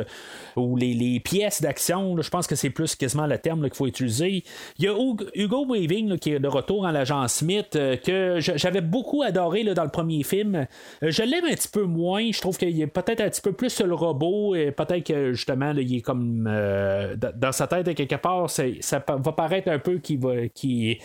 ou 0.57 0.77
les, 0.77 1.21
pièces 1.21 1.63
d'action. 1.63 2.21
Je 2.21 2.29
pense 2.31 2.47
que 2.47 2.57
c'est 2.57 2.71
plus 2.71 2.97
quasiment 2.97 3.27
le 3.27 3.39
terme 3.39 3.63
qu'il 3.63 3.75
faut 3.75 3.87
utiliser. 3.87 4.43
Il 4.79 4.85
y 4.85 4.89
a 4.89 4.95
Hugo 5.35 5.67
Weaving 5.69 6.19
qui 6.19 6.33
est 6.33 6.41
de 6.41 6.49
retour 6.49 6.85
en 6.85 6.91
l'agent 6.91 7.27
Smith 7.29 7.71
que 7.73 8.39
j'avais 8.41 8.81
beaucoup 8.81 9.23
adoré 9.23 9.63
là, 9.63 9.75
dans 9.75 9.85
le 9.85 9.91
premier 9.91 10.23
film. 10.23 10.67
je 11.01 11.23
l'aime 11.23 11.45
un 11.45 11.55
petit 11.55 11.69
peu 11.69 11.85
moins. 11.85 12.31
Je 12.33 12.41
trouve 12.41 12.59
qu'il 12.59 12.81
est 12.81 12.87
peut-être 12.87 13.21
un 13.21 13.29
petit 13.29 13.41
peu 13.41 13.53
plus 13.53 13.81
le 13.81 13.95
robot. 13.95 14.55
et 14.55 14.73
Peut-être 14.73 15.05
que 15.07 15.33
justement, 15.33 15.73
il 15.73 15.97
est 15.97 16.01
comme 16.01 16.45
dans 16.45 17.52
sa 17.53 17.67
tête, 17.67 17.95
quelque 17.95 18.17
part, 18.17 18.51
ça 18.51 19.05
va 19.07 19.33
paraître 19.33 19.71
un 19.71 19.79
peu 19.79 19.99
qu'il 19.99 20.19
qui, 20.55 20.99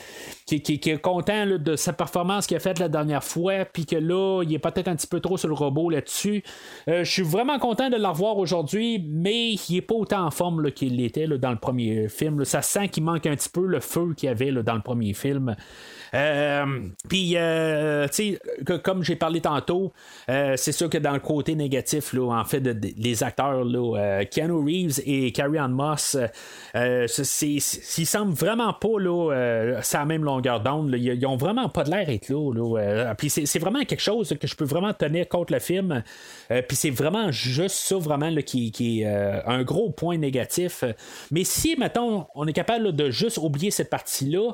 est 0.47 1.01
content 1.01 1.45
de 1.45 1.75
sa 1.75 1.93
performance 1.93 2.47
qu'il 2.47 2.57
a 2.57 2.59
faite 2.59 2.79
la 2.79 2.89
dernière 2.89 3.23
fois, 3.23 3.65
puis 3.65 3.85
que 3.85 3.95
là, 3.95 4.43
il 4.43 4.53
est 4.53 4.59
peut-être 4.59 4.87
un 4.87 4.95
petit 4.95 5.07
peu 5.07 5.19
trop 5.19 5.37
sur 5.37 5.47
le 5.47 5.53
robot 5.53 5.89
là-dessus. 5.89 6.43
Euh, 6.87 7.03
je 7.03 7.11
suis 7.11 7.23
vraiment 7.23 7.59
content 7.59 7.89
de 7.89 7.97
le 7.97 8.07
revoir 8.07 8.37
aujourd'hui, 8.37 9.03
mais 9.07 9.53
il 9.53 9.75
n'est 9.75 9.81
pas 9.81 9.95
autant 9.95 10.25
en 10.25 10.31
forme 10.31 10.71
qu'il 10.71 10.97
l'était 10.97 11.27
dans 11.27 11.51
le 11.51 11.59
premier 11.59 12.09
film. 12.09 12.45
Ça 12.45 12.61
sent 12.61 12.89
qu'il 12.89 13.03
manque 13.03 13.25
un 13.25 13.35
petit 13.35 13.49
peu 13.49 13.65
le 13.65 13.79
feu 13.79 14.13
qu'il 14.15 14.27
y 14.27 14.31
avait 14.31 14.51
dans 14.51 14.75
le 14.75 14.81
premier 14.81 15.13
film. 15.13 15.55
Euh, 16.13 16.65
puis, 17.07 17.33
euh, 17.35 18.07
comme 18.83 19.03
j'ai 19.03 19.15
parlé 19.15 19.41
tantôt, 19.41 19.93
euh, 20.29 20.55
c'est 20.57 20.71
sûr 20.71 20.89
que 20.89 20.97
dans 20.97 21.13
le 21.13 21.19
côté 21.19 21.55
négatif, 21.55 22.13
en 22.17 22.45
fait, 22.45 22.59
les 22.97 23.23
acteurs, 23.23 23.63
là, 23.63 24.23
Keanu 24.25 24.63
Reeves 24.63 25.01
et 25.05 25.31
Carrie 25.31 25.57
Moss, 25.69 26.17
ils 26.75 27.61
semblent 27.61 28.33
vraiment 28.33 28.73
pas 28.73 28.99
là, 28.99 29.79
la 29.93 30.05
même 30.05 30.23
longueur 30.23 30.61
d'onde. 30.61 30.93
Ils, 30.97 31.25
ont 31.25 31.37
vraiment 31.37 31.69
pas 31.69 31.83
de 31.83 31.91
l'air 31.91 32.09
être 32.09 32.29
là. 32.29 33.15
puis 33.15 33.29
c'est 33.29 33.59
vraiment 33.59 33.83
quelque 33.83 34.01
chose 34.01 34.33
que 34.39 34.47
je 34.47 34.55
peux 34.55 34.65
vraiment 34.65 34.93
tenir 34.93 35.27
contre 35.27 35.53
le 35.53 35.59
film. 35.59 36.03
puis 36.49 36.77
c'est 36.77 36.89
vraiment 36.89 37.31
juste 37.31 37.75
ça, 37.75 37.97
vraiment, 37.97 38.33
qui 38.45 39.01
est 39.01 39.05
un 39.05 39.63
gros 39.63 39.89
point 39.89 40.17
négatif. 40.17 40.83
Mais 41.31 41.43
si, 41.43 41.75
mettons, 41.77 42.27
on 42.35 42.47
est 42.47 42.53
capable 42.53 42.95
de 42.95 43.09
juste 43.09 43.37
oublier 43.37 43.71
cette 43.71 43.89
partie-là, 43.89 44.51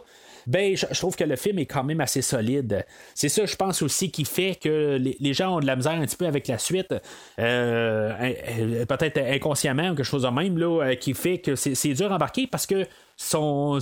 ben, 0.47 0.75
je, 0.75 0.85
trouve 0.99 1.15
que 1.15 1.23
le 1.23 1.35
film 1.35 1.59
est 1.59 1.65
quand 1.65 1.83
même 1.83 2.01
assez 2.01 2.21
solide. 2.21 2.85
C'est 3.15 3.29
ça, 3.29 3.45
je 3.45 3.55
pense 3.55 3.81
aussi, 3.81 4.11
qui 4.11 4.25
fait 4.25 4.55
que 4.55 4.97
les, 4.97 5.33
gens 5.33 5.57
ont 5.57 5.59
de 5.59 5.65
la 5.65 5.75
misère 5.75 5.93
un 5.93 6.05
petit 6.05 6.15
peu 6.15 6.25
avec 6.25 6.47
la 6.47 6.57
suite, 6.57 6.93
euh, 7.39 8.85
peut-être 8.85 9.17
inconsciemment 9.17 9.89
ou 9.89 9.95
quelque 9.95 10.03
chose 10.03 10.23
de 10.23 10.29
même, 10.29 10.57
là, 10.57 10.83
euh, 10.83 10.95
qui 10.95 11.13
fait 11.13 11.39
que 11.39 11.55
c'est 11.55 11.93
dur 11.93 12.11
à 12.11 12.15
embarquer 12.15 12.47
parce 12.47 12.65
que 12.65 12.85
sont, 13.23 13.79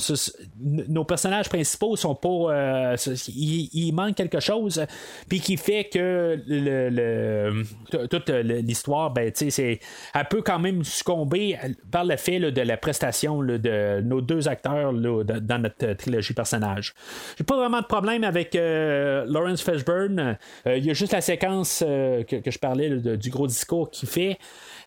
nos 0.60 1.04
personnages 1.04 1.50
principaux 1.50 1.96
sont 1.96 2.16
pas. 2.16 2.30
Euh, 2.30 2.96
il, 3.28 3.92
manque 3.94 4.16
quelque 4.16 4.40
chose, 4.40 4.86
puis 5.28 5.40
qui 5.40 5.58
fait 5.58 5.86
que 5.86 6.40
le, 6.48 7.64
toute 8.08 8.30
l'histoire, 8.30 9.12
ben, 9.12 9.32
c'est, 9.34 9.80
elle 10.14 10.28
peut 10.30 10.42
quand 10.42 10.60
même 10.60 10.84
succomber 10.84 11.58
par 11.92 12.06
le 12.06 12.16
fait 12.18 12.40
de 12.40 12.62
la 12.62 12.78
prestation 12.78 13.42
de 13.42 14.02
nos 14.02 14.22
deux 14.22 14.48
acteurs 14.48 14.94
dans 14.94 15.62
notre 15.62 15.94
trilogie 15.94 16.34
personnage. 16.34 16.94
J'ai 17.38 17.44
pas 17.44 17.58
vraiment 17.58 17.82
de 17.82 17.86
problème 17.86 18.24
avec 18.24 18.56
euh, 18.56 19.26
Lawrence 19.28 19.62
Fishburne. 19.62 20.38
Euh, 20.68 20.78
il 20.78 20.86
y 20.86 20.92
a 20.92 20.94
juste 20.94 21.14
la 21.14 21.22
séquence 21.22 21.80
que, 21.80 22.52
je 22.52 22.60
parlais 22.60 22.90
du 22.90 23.30
gros 23.30 23.48
discours 23.48 23.90
qu'il 23.90 24.08
fait. 24.08 24.38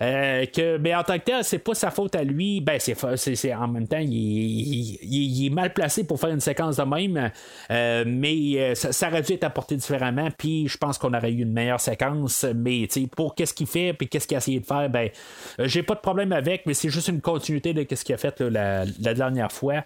Euh, 0.02 0.46
que, 0.46 0.76
mais 0.78 0.94
en 0.94 1.02
tant 1.02 1.18
que 1.18 1.24
tel, 1.24 1.44
c'est 1.44 1.58
pas 1.58 1.74
sa 1.74 1.90
faute 1.90 2.14
à 2.14 2.24
lui. 2.24 2.60
Ben, 2.60 2.78
c'est, 2.78 3.54
en 3.54 3.68
même 3.68 3.86
temps, 3.86 4.00
il, 4.00 5.46
est 5.46 5.50
mal 5.50 5.72
placé 5.72 6.04
pour 6.04 6.18
faire 6.20 6.30
une 6.30 6.40
séquence 6.40 6.76
de 6.76 6.82
même. 6.82 7.30
Euh, 7.70 8.04
mais 8.06 8.54
euh, 8.56 8.74
ça, 8.74 9.08
aurait 9.08 9.22
dû 9.22 9.32
être 9.32 9.44
apporté 9.44 9.76
différemment. 9.76 10.28
Puis 10.36 10.68
je 10.68 10.78
pense 10.78 10.98
qu'on 10.98 11.14
aurait 11.14 11.32
eu 11.32 11.42
une 11.42 11.52
meilleure 11.52 11.80
séquence. 11.80 12.44
Mais 12.54 12.88
pour 13.16 13.34
qu'est-ce 13.34 13.54
qu'il 13.54 13.66
fait, 13.66 13.92
puis 13.92 14.08
qu'est-ce 14.08 14.26
qu'il 14.26 14.36
a 14.36 14.38
essayé 14.38 14.60
de 14.60 14.66
faire, 14.66 14.88
ben, 14.90 15.10
j'ai 15.58 15.82
pas 15.82 15.94
de 15.94 16.00
problème 16.00 16.32
avec. 16.32 16.66
Mais 16.66 16.74
c'est 16.74 16.90
juste 16.90 17.08
une 17.08 17.20
continuité 17.20 17.72
de 17.72 17.86
ce 17.94 18.04
qu'il 18.04 18.14
a 18.14 18.18
fait 18.18 18.40
la, 18.40 18.84
dernière 19.14 19.52
fois. 19.52 19.84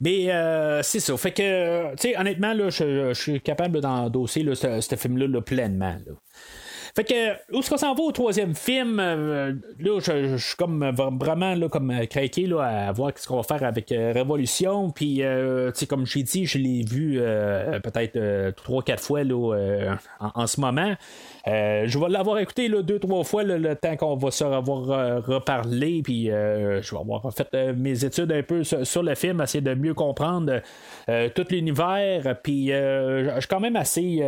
Mais 0.00 0.28
c'est 0.82 1.00
ça. 1.00 1.16
Fait 1.16 1.32
que, 1.32 1.90
tu 1.92 2.08
sais, 2.08 2.16
honnêtement, 2.18 2.54
là, 2.54 2.70
je, 2.70 3.12
suis 3.14 3.40
capable 3.40 3.80
d'endosser 3.80 4.44
ce, 4.54 4.96
film-là 4.96 5.40
pleinement. 5.40 5.96
Fait 6.94 7.04
que, 7.04 7.54
où 7.54 7.60
est-ce 7.60 7.70
qu'on 7.70 7.76
s'en 7.78 7.94
va 7.94 8.02
au 8.02 8.12
troisième 8.12 8.54
film? 8.54 9.00
Euh, 9.00 9.54
là, 9.78 9.98
je, 10.00 10.36
suis 10.36 10.56
comme 10.56 10.90
vraiment 11.18 11.54
là, 11.54 11.68
comme 11.68 12.06
craqué 12.06 12.46
là, 12.46 12.88
à 12.88 12.92
voir 12.92 13.12
ce 13.16 13.26
qu'on 13.26 13.36
va 13.36 13.42
faire 13.42 13.64
avec 13.64 13.88
Révolution. 13.88 14.90
Puis, 14.90 15.16
tu 15.16 15.22
sais, 15.74 15.86
comme 15.86 16.04
j'ai 16.06 16.22
dit, 16.22 16.44
je 16.44 16.58
l'ai 16.58 16.82
vu 16.82 17.18
peut-être 17.82 18.54
trois, 18.56 18.82
quatre 18.82 19.02
fois 19.02 19.24
là, 19.24 19.96
en, 20.20 20.46
ce 20.46 20.60
moment. 20.60 20.94
Je 21.46 21.98
vais 21.98 22.08
l'avoir 22.08 22.38
écouté 22.38 22.68
là, 22.68 22.82
deux, 22.82 22.98
trois 22.98 23.24
fois 23.24 23.42
le 23.42 23.74
temps 23.74 23.96
qu'on 23.96 24.16
va 24.16 24.30
se 24.30 24.44
revoir 24.44 25.24
reparler. 25.24 26.02
Puis, 26.02 26.26
je 26.26 26.90
vais 26.94 27.00
avoir 27.00 27.22
fait 27.32 27.72
mes 27.74 28.04
études 28.04 28.32
un 28.32 28.42
peu 28.42 28.64
sur, 28.64 29.02
le 29.02 29.14
film, 29.14 29.40
essayer 29.40 29.62
de 29.62 29.74
mieux 29.74 29.94
comprendre 29.94 30.60
tout 31.06 31.44
l'univers. 31.50 32.36
Puis, 32.42 32.68
je 32.68 33.36
suis 33.38 33.48
quand 33.48 33.60
même 33.60 33.76
assez 33.76 34.22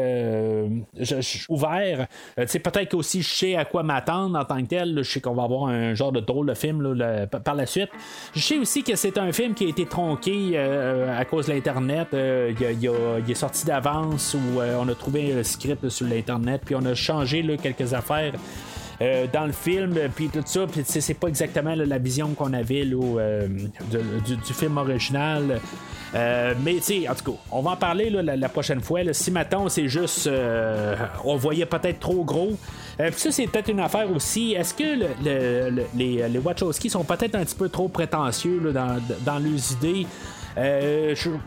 ouvert. 1.48 2.06
Euh, 2.38 2.46
peut-être 2.46 2.94
aussi 2.94 3.22
je 3.22 3.28
sais 3.28 3.56
à 3.56 3.64
quoi 3.64 3.82
m'attendre 3.82 4.38
en 4.38 4.44
tant 4.44 4.60
que 4.62 4.68
tel. 4.68 5.02
je 5.02 5.10
sais 5.10 5.20
qu'on 5.20 5.34
va 5.34 5.44
avoir 5.44 5.66
un 5.66 5.94
genre 5.94 6.12
de 6.12 6.20
drôle 6.20 6.46
de 6.46 6.54
film 6.54 6.96
par 7.44 7.54
la 7.54 7.66
suite. 7.66 7.90
Je 8.34 8.40
sais 8.40 8.58
aussi 8.58 8.82
que 8.82 8.96
c'est 8.96 9.18
un 9.18 9.32
film 9.32 9.54
qui 9.54 9.66
a 9.66 9.68
été 9.68 9.86
tronqué 9.86 10.52
euh, 10.54 11.18
à 11.18 11.24
cause 11.24 11.46
de 11.46 11.52
l'Internet. 11.52 12.08
Euh, 12.14 12.52
il, 12.58 13.30
est 13.30 13.34
sorti 13.34 13.66
d'avance 13.66 14.34
où 14.34 14.60
on 14.60 14.88
a 14.88 14.94
trouvé 14.94 15.32
le 15.32 15.42
script 15.42 15.88
sur 15.88 16.06
l'Internet, 16.06 16.62
puis 16.64 16.74
on 16.74 16.84
a 16.84 16.94
changé 17.04 17.44
quelques 17.62 17.92
affaires. 17.94 18.32
dans 19.32 19.46
le 19.46 19.52
film, 19.52 19.98
puis 20.14 20.28
tout 20.28 20.42
ça, 20.44 20.66
puis 20.66 20.82
c'est 20.86 21.14
pas 21.14 21.28
exactement 21.28 21.74
la 21.74 21.98
vision 21.98 22.28
qu'on 22.34 22.52
avait 22.52 22.84
là, 22.84 23.46
du, 23.88 24.54
film 24.54 24.78
original. 24.78 25.60
Euh, 26.14 26.54
mais 26.62 26.76
tu 26.76 27.08
en 27.08 27.14
tout 27.14 27.32
cas, 27.32 27.38
on 27.50 27.62
va 27.62 27.72
en 27.72 27.76
parler 27.76 28.08
la, 28.10 28.48
prochaine 28.48 28.80
fois. 28.80 29.00
Si 29.12 29.30
maintenant 29.30 29.68
c'est 29.68 29.88
juste, 29.88 30.26
euh, 30.26 30.94
on 31.24 31.36
voyait 31.36 31.66
peut-être 31.66 31.98
trop 31.98 32.22
gros. 32.24 32.52
Euh, 33.00 33.10
ça, 33.16 33.32
c'est 33.32 33.48
peut-être 33.48 33.68
une 33.70 33.80
affaire 33.80 34.10
aussi. 34.12 34.52
Est-ce 34.52 34.74
que 34.74 35.08
les, 35.96 36.28
les 36.28 36.38
Wachowski 36.38 36.88
sont 36.88 37.02
peut-être 37.02 37.34
un 37.34 37.44
petit 37.44 37.56
peu 37.56 37.68
trop 37.68 37.88
prétentieux 37.88 38.72
dans 38.72 39.38
leurs 39.38 39.72
idées? 39.72 40.06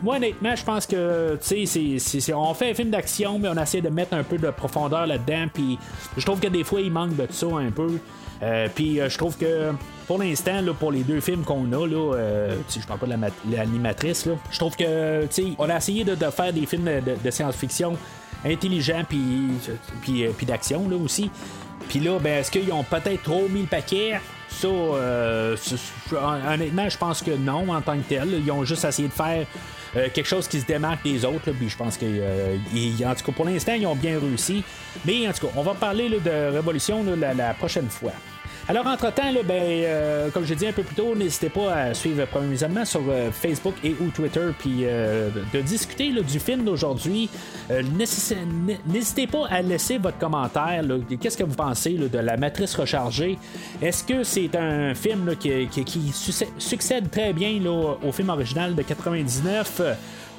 Moi, 0.02 0.18
honnêtement, 0.18 0.56
je 0.56 0.64
pense 0.64 0.86
que, 0.86 1.38
tu 1.42 1.66
sais, 1.66 2.34
on 2.34 2.54
fait 2.54 2.72
un 2.72 2.74
film 2.74 2.90
d'action, 2.90 3.40
mais 3.40 3.50
on 3.50 3.62
essaie 3.62 3.82
de 3.82 3.90
mettre 3.90 4.14
un 4.14 4.24
peu 4.24 4.38
de 4.38 4.50
profondeur 4.50 5.08
là-dedans. 5.08 5.46
Puis, 5.54 5.78
je 6.18 6.26
trouve 6.26 6.40
que 6.40 6.48
des 6.48 6.64
fois, 6.64 6.82
il 6.82 6.92
manque 6.92 7.16
de 7.16 7.28
ça 7.32 7.48
un 7.48 7.72
peu. 7.72 8.00
puis, 8.76 9.00
je 9.08 9.18
trouve 9.18 9.38
que 9.38 9.72
pour 10.08 10.20
l'instant, 10.20 10.64
pour 10.80 10.94
les 10.94 11.04
deux 11.04 11.20
films 11.20 11.44
qu'on 11.44 11.72
a, 11.74 11.86
là, 11.86 12.16
euh, 12.16 12.56
je 12.70 12.88
parle 12.88 13.00
pas 13.00 13.08
de 13.08 13.56
l'animatrice, 13.56 14.28
je 14.50 14.58
trouve 14.58 14.76
que 14.76 15.28
on 15.58 15.70
a 15.70 15.78
essayé 15.78 16.06
de, 16.06 16.16
faire 16.16 16.54
des 16.54 16.66
films 16.66 16.90
de, 17.02 17.30
science-fiction 17.30 17.98
intelligents 18.46 19.04
puis, 19.08 19.20
puis, 20.02 20.26
euh, 20.26 20.32
puis 20.36 20.46
d'action 20.46 20.88
là 20.88 20.96
aussi. 20.96 21.30
Puis 21.90 22.00
là, 22.00 22.20
ben, 22.20 22.40
est-ce 22.40 22.52
qu'ils 22.52 22.72
ont 22.72 22.84
peut-être 22.84 23.22
trop 23.24 23.48
mis 23.50 23.62
le 23.62 23.68
paquet? 23.68 24.20
Ça, 24.50 24.68
euh, 24.68 25.56
honnêtement, 26.14 26.90
je 26.90 26.98
pense 26.98 27.22
que 27.22 27.32
non 27.32 27.70
en 27.70 27.82
tant 27.82 27.98
que 27.98 28.08
tel. 28.08 28.42
Ils 28.46 28.52
ont 28.52 28.64
juste 28.64 28.86
essayé 28.86 29.08
de 29.08 29.14
faire 29.14 29.46
quelque 30.14 30.28
chose 30.28 30.48
qui 30.48 30.60
se 30.60 30.66
démarque 30.66 31.04
des 31.04 31.24
autres. 31.26 31.52
Puis 31.52 31.70
je 31.70 31.78
pense 31.78 31.98
que, 31.98 32.06
en 32.06 33.16
tout 33.16 33.24
cas, 33.26 33.32
pour 33.32 33.46
l'instant, 33.46 33.74
ils 33.74 33.86
ont 33.86 33.96
bien 33.96 34.20
réussi. 34.20 34.64
Mais 35.06 35.28
en 35.28 35.34
tout 35.34 35.48
cas, 35.48 35.54
on 35.56 35.64
va 35.64 35.74
parler 35.74 36.10
de 36.10 36.54
Révolution 36.54 37.04
la 37.20 37.54
prochaine 37.54 37.90
fois. 37.90 38.14
Alors, 38.70 38.86
entre-temps, 38.86 39.32
ben, 39.46 39.64
euh, 39.64 40.30
comme 40.30 40.44
je 40.44 40.54
dit 40.54 40.68
un 40.68 40.74
peu 40.74 40.84
plus 40.84 40.96
tôt, 40.96 41.16
n'hésitez 41.16 41.48
pas 41.48 41.74
à 41.74 41.94
suivre 41.94 42.26
Premier 42.26 42.50
Visionnement 42.50 42.84
sur 42.84 43.02
euh, 43.08 43.32
Facebook 43.32 43.76
et 43.82 43.96
ou 44.02 44.10
Twitter, 44.10 44.50
puis 44.60 44.80
euh, 44.82 45.30
de 45.54 45.62
discuter 45.62 46.12
du 46.12 46.38
film 46.38 46.66
d'aujourd'hui. 46.66 47.30
N'hésitez 47.72 49.28
pas 49.28 49.48
à 49.50 49.62
laisser 49.62 49.98
votre 49.98 50.18
commentaire. 50.18 50.84
Qu'est-ce 51.22 51.38
que 51.38 51.46
vous 51.46 51.56
pensez 51.56 51.94
de 51.94 52.18
La 52.18 52.36
Matrice 52.36 52.76
rechargée? 52.76 53.38
Est-ce 53.82 54.04
que 54.04 54.24
c'est 54.24 54.54
un 54.58 54.94
film 54.94 55.34
qui, 55.38 56.12
succède 56.58 57.10
très 57.10 57.32
bien 57.32 57.62
au 57.66 58.12
film 58.12 58.30
original 58.30 58.76
de 58.76 58.82
99? 58.82 59.82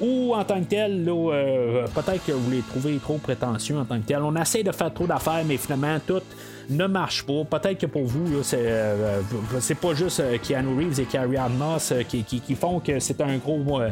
ou 0.01 0.33
en 0.33 0.45
tant 0.45 0.61
que 0.61 0.69
tel, 0.69 1.03
peut-être 1.03 2.25
que 2.25 2.31
vous 2.31 2.49
les 2.49 2.61
trouvez 2.61 2.97
trop 2.99 3.17
prétentieux 3.17 3.77
en 3.77 3.83
tant 3.83 3.99
que 3.99 4.05
tel. 4.05 4.19
On 4.21 4.33
essaie 4.37 4.63
de 4.63 4.71
faire 4.71 4.93
trop 4.93 5.05
d'affaires, 5.05 5.43
mais 5.45 5.57
finalement, 5.57 5.97
tout 6.07 6.21
ne 6.69 6.85
marche 6.87 7.23
pas. 7.23 7.43
Peut-être 7.59 7.79
que 7.79 7.85
pour 7.85 8.05
vous, 8.05 8.43
c'est, 8.43 8.57
euh, 8.61 9.21
c'est 9.59 9.75
pas 9.75 9.93
juste 9.93 10.19
euh, 10.19 10.37
Keanu 10.37 10.77
Reeves 10.77 10.99
et 10.99 11.05
Carrie 11.05 11.37
euh, 11.37 12.03
qui, 12.03 12.55
font 12.55 12.79
que 12.79 12.99
c'est 12.99 13.19
un 13.21 13.37
gros 13.37 13.79
a 13.79 13.89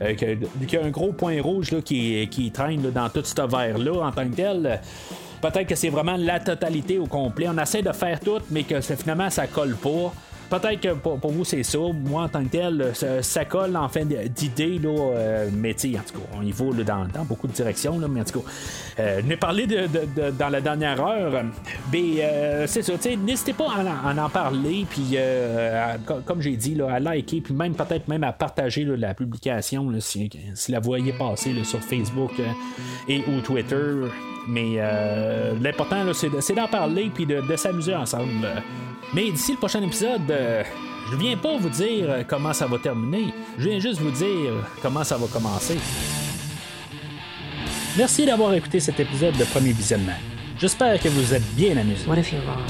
un 0.00 0.90
gros 0.90 1.12
point 1.12 1.40
rouge 1.42 1.72
là, 1.72 1.80
qui, 1.82 2.50
traîne 2.54 2.90
dans 2.90 3.08
tout 3.08 3.24
ce 3.24 3.34
verre-là 3.34 4.06
en 4.06 4.12
tant 4.12 4.28
que 4.28 4.34
tel. 4.34 4.80
Peut-être 5.40 5.66
que 5.66 5.74
c'est 5.74 5.88
vraiment 5.88 6.16
la 6.18 6.38
totalité 6.38 6.98
au 6.98 7.06
complet. 7.06 7.46
On 7.48 7.58
essaie 7.58 7.82
de 7.82 7.92
faire 7.92 8.20
tout, 8.20 8.40
mais 8.50 8.62
que 8.64 8.80
finalement 8.80 9.30
ça 9.30 9.46
colle 9.46 9.76
pas. 9.76 10.12
Peut-être 10.50 10.80
que 10.80 10.94
pour, 10.94 11.30
vous, 11.30 11.44
c'est 11.44 11.62
ça. 11.62 11.78
Moi, 11.78 12.24
en 12.24 12.28
tant 12.28 12.42
que 12.42 12.48
tel, 12.48 12.92
ça, 13.22 13.44
colle 13.44 13.76
en 13.76 13.88
fin 13.88 14.04
d'idée, 14.04 14.80
là, 14.80 14.90
euh, 14.90 15.48
mais 15.52 15.74
tu 15.74 15.96
en 15.96 16.00
tout 16.00 16.18
cas, 16.18 16.26
on 16.36 16.42
y 16.42 16.50
va 16.50 16.64
dans, 16.82 17.24
beaucoup 17.24 17.46
de 17.46 17.52
directions, 17.52 18.00
là, 18.00 18.08
mais 18.08 18.22
en 18.22 18.24
tout 18.24 18.40
cas, 18.40 18.46
euh, 18.98 19.22
ne 19.22 19.36
parler 19.36 19.68
de, 19.68 19.88
dans 20.36 20.48
la 20.48 20.60
dernière 20.60 21.00
heure, 21.00 21.44
mais 21.92 22.16
euh, 22.18 22.66
c'est 22.66 22.82
ça, 22.82 22.94
n'hésitez 23.16 23.52
pas 23.52 23.68
à, 24.04 24.24
en 24.24 24.28
parler, 24.28 24.86
puis 24.90 25.16
comme 26.26 26.40
j'ai 26.40 26.56
dit, 26.56 26.74
là, 26.74 26.94
à 26.94 26.98
liker, 26.98 27.40
puis 27.40 27.54
même 27.54 27.74
peut-être 27.74 28.08
même 28.08 28.24
à 28.24 28.32
partager 28.32 28.84
la 28.84 29.14
publication, 29.14 29.88
si, 30.00 30.28
si, 30.54 30.72
la 30.72 30.80
voyez 30.80 31.12
passer 31.12 31.54
sur 31.62 31.78
Facebook 31.80 32.32
et 33.08 33.22
ou 33.28 33.40
Twitter. 33.40 33.76
Mais 34.50 34.78
l'important, 35.60 36.04
c'est 36.12 36.54
d'en 36.54 36.66
parler, 36.66 37.10
puis 37.14 37.26
de, 37.26 37.56
s'amuser 37.56 37.94
ensemble. 37.94 38.48
Mais 39.12 39.30
d'ici 39.30 39.52
le 39.52 39.58
prochain 39.58 39.82
épisode, 39.82 40.30
euh, 40.30 40.62
je 41.10 41.16
viens 41.16 41.36
pas 41.36 41.56
vous 41.56 41.68
dire 41.68 42.06
euh, 42.08 42.22
comment 42.26 42.52
ça 42.52 42.66
va 42.68 42.78
terminer. 42.78 43.34
Je 43.58 43.68
viens 43.68 43.80
juste 43.80 44.00
vous 44.00 44.12
dire 44.12 44.52
comment 44.80 45.02
ça 45.02 45.16
va 45.16 45.26
commencer. 45.26 45.76
Merci 47.96 48.24
d'avoir 48.24 48.54
écouté 48.54 48.78
cet 48.78 49.00
épisode 49.00 49.36
de 49.36 49.44
Premier 49.44 49.72
Visionnement. 49.72 50.18
J'espère 50.58 51.00
que 51.00 51.08
vous 51.08 51.34
êtes 51.34 51.42
bien 51.56 51.76
amusé. 51.76 52.06
What 52.06 52.18
if 52.18 52.32
you're 52.32 52.44
wrong? 52.44 52.62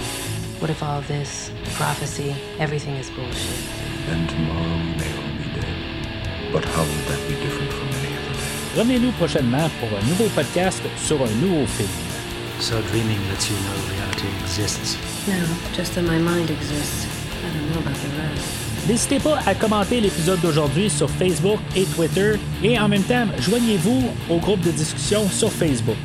What 0.62 0.70
if 0.70 0.82
all 0.82 1.02
this, 1.02 1.52
prophecy, 1.76 2.34
everything 2.58 2.94
is 2.96 3.10
bullshit? 3.10 3.60
Then 4.08 4.26
tomorrow 4.26 4.78
we 4.78 4.96
may 4.96 5.12
all 5.18 5.36
be 5.36 5.60
dead. 5.60 6.52
But 6.52 6.64
how 6.64 6.84
would 6.84 7.06
that 7.08 7.28
be 7.28 7.34
Revenez-nous 8.76 9.10
prochainement 9.12 9.68
pour 9.80 9.88
un 9.98 10.02
nouveau 10.08 10.28
podcast 10.34 10.80
sur 11.04 11.16
un 11.22 11.30
nouveau 11.42 11.66
film. 11.66 11.88
So 12.60 12.76
dreaming 12.92 13.18
lets 13.30 13.48
you 13.50 13.56
know 13.56 13.74
reality 13.90 14.28
exists. 14.44 14.96
No, 15.26 15.34
just 15.76 15.94
that 15.94 16.02
my 16.02 16.18
mind 16.18 16.50
exists. 16.50 17.06
I 17.42 17.52
don't 17.52 17.68
know 17.72 17.80
about 17.80 17.96
the 17.96 18.10
rest. 18.16 18.46
N'hésitez 18.86 19.18
pas 19.18 19.38
à 19.44 19.54
commenter 19.54 20.00
l'épisode 20.00 20.40
d'aujourd'hui 20.40 20.88
sur 20.88 21.10
Facebook 21.10 21.58
et 21.74 21.84
Twitter 21.84 22.34
et 22.62 22.78
en 22.78 22.88
même 22.88 23.02
temps, 23.02 23.26
joignez-vous 23.40 24.02
au 24.30 24.38
groupe 24.38 24.60
de 24.60 24.70
discussion 24.70 25.28
sur 25.28 25.50
Facebook. 25.50 25.96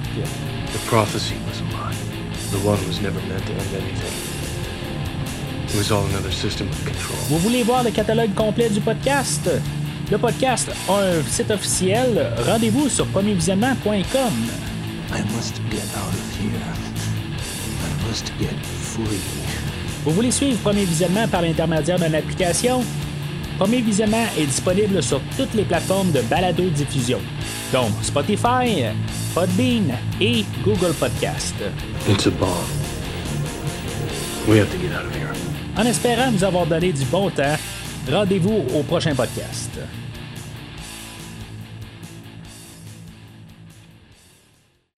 The 0.74 0.80
prophecy 0.88 1.36
was 1.48 1.60
a 1.62 1.66
lie. 1.72 1.96
The 2.52 2.66
one 2.66 2.80
was 2.88 3.00
never 3.02 3.20
meant 3.28 3.46
to 3.46 3.54
end 3.54 3.76
anything. 3.76 4.14
It 5.70 5.76
was 5.78 5.92
all 5.92 6.06
another 6.08 6.32
system 6.32 6.68
of 6.70 6.84
control. 6.84 7.18
Vous 7.30 7.38
voulez 7.40 7.64
voir 7.64 7.84
le 7.84 7.92
catalogue 7.92 8.34
complet 8.34 8.70
du 8.70 8.82
podcast? 8.82 9.50
Le 10.12 10.18
podcast 10.20 10.70
a 10.88 11.00
un 11.00 11.24
site 11.28 11.50
officiel. 11.50 12.32
Rendez-vous 12.46 12.90
sur 12.90 13.08
premiervisionnement.com. 13.08 14.32
I 15.12 15.22
must 15.36 15.60
get 15.72 15.82
out 15.96 16.14
of 16.14 16.40
here. 16.40 16.52
I 17.82 18.08
must 18.08 18.32
get 18.40 18.56
free. 18.64 19.20
Vous 20.04 20.12
voulez 20.12 20.30
suivre 20.32 20.60
Premier 20.60 20.86
Visionnement 20.86 21.28
par 21.28 21.42
l'intermédiaire 21.42 21.98
d'une 21.98 22.14
application? 22.14 22.84
Premier 23.58 23.82
Visionnement 23.82 24.26
est 24.38 24.46
disponible 24.46 25.02
sur 25.02 25.20
toutes 25.38 25.54
les 25.56 25.64
plateformes 25.64 26.12
de 26.12 26.22
balado-diffusion, 26.22 27.20
dont 27.74 27.90
Spotify, 28.04 28.84
Podbean 29.34 29.96
et 30.22 30.46
Google 30.64 30.94
Podcast. 31.00 31.56
It's 32.08 32.28
a 32.28 32.32
bomb. 32.32 32.50
We 34.48 34.60
have 34.60 34.70
to 34.72 34.78
get 34.78 34.94
out 34.94 35.06
of 35.08 35.16
here. 35.16 35.34
En 35.78 35.86
espérant 35.86 36.32
vous 36.32 36.44
avoir 36.44 36.68
donné 36.68 36.94
du 36.94 37.04
bon 37.06 37.30
temps, 37.32 37.58
rendez-vous 38.10 38.64
au 38.76 38.84
prochain 38.84 39.16
podcast. 39.16 39.72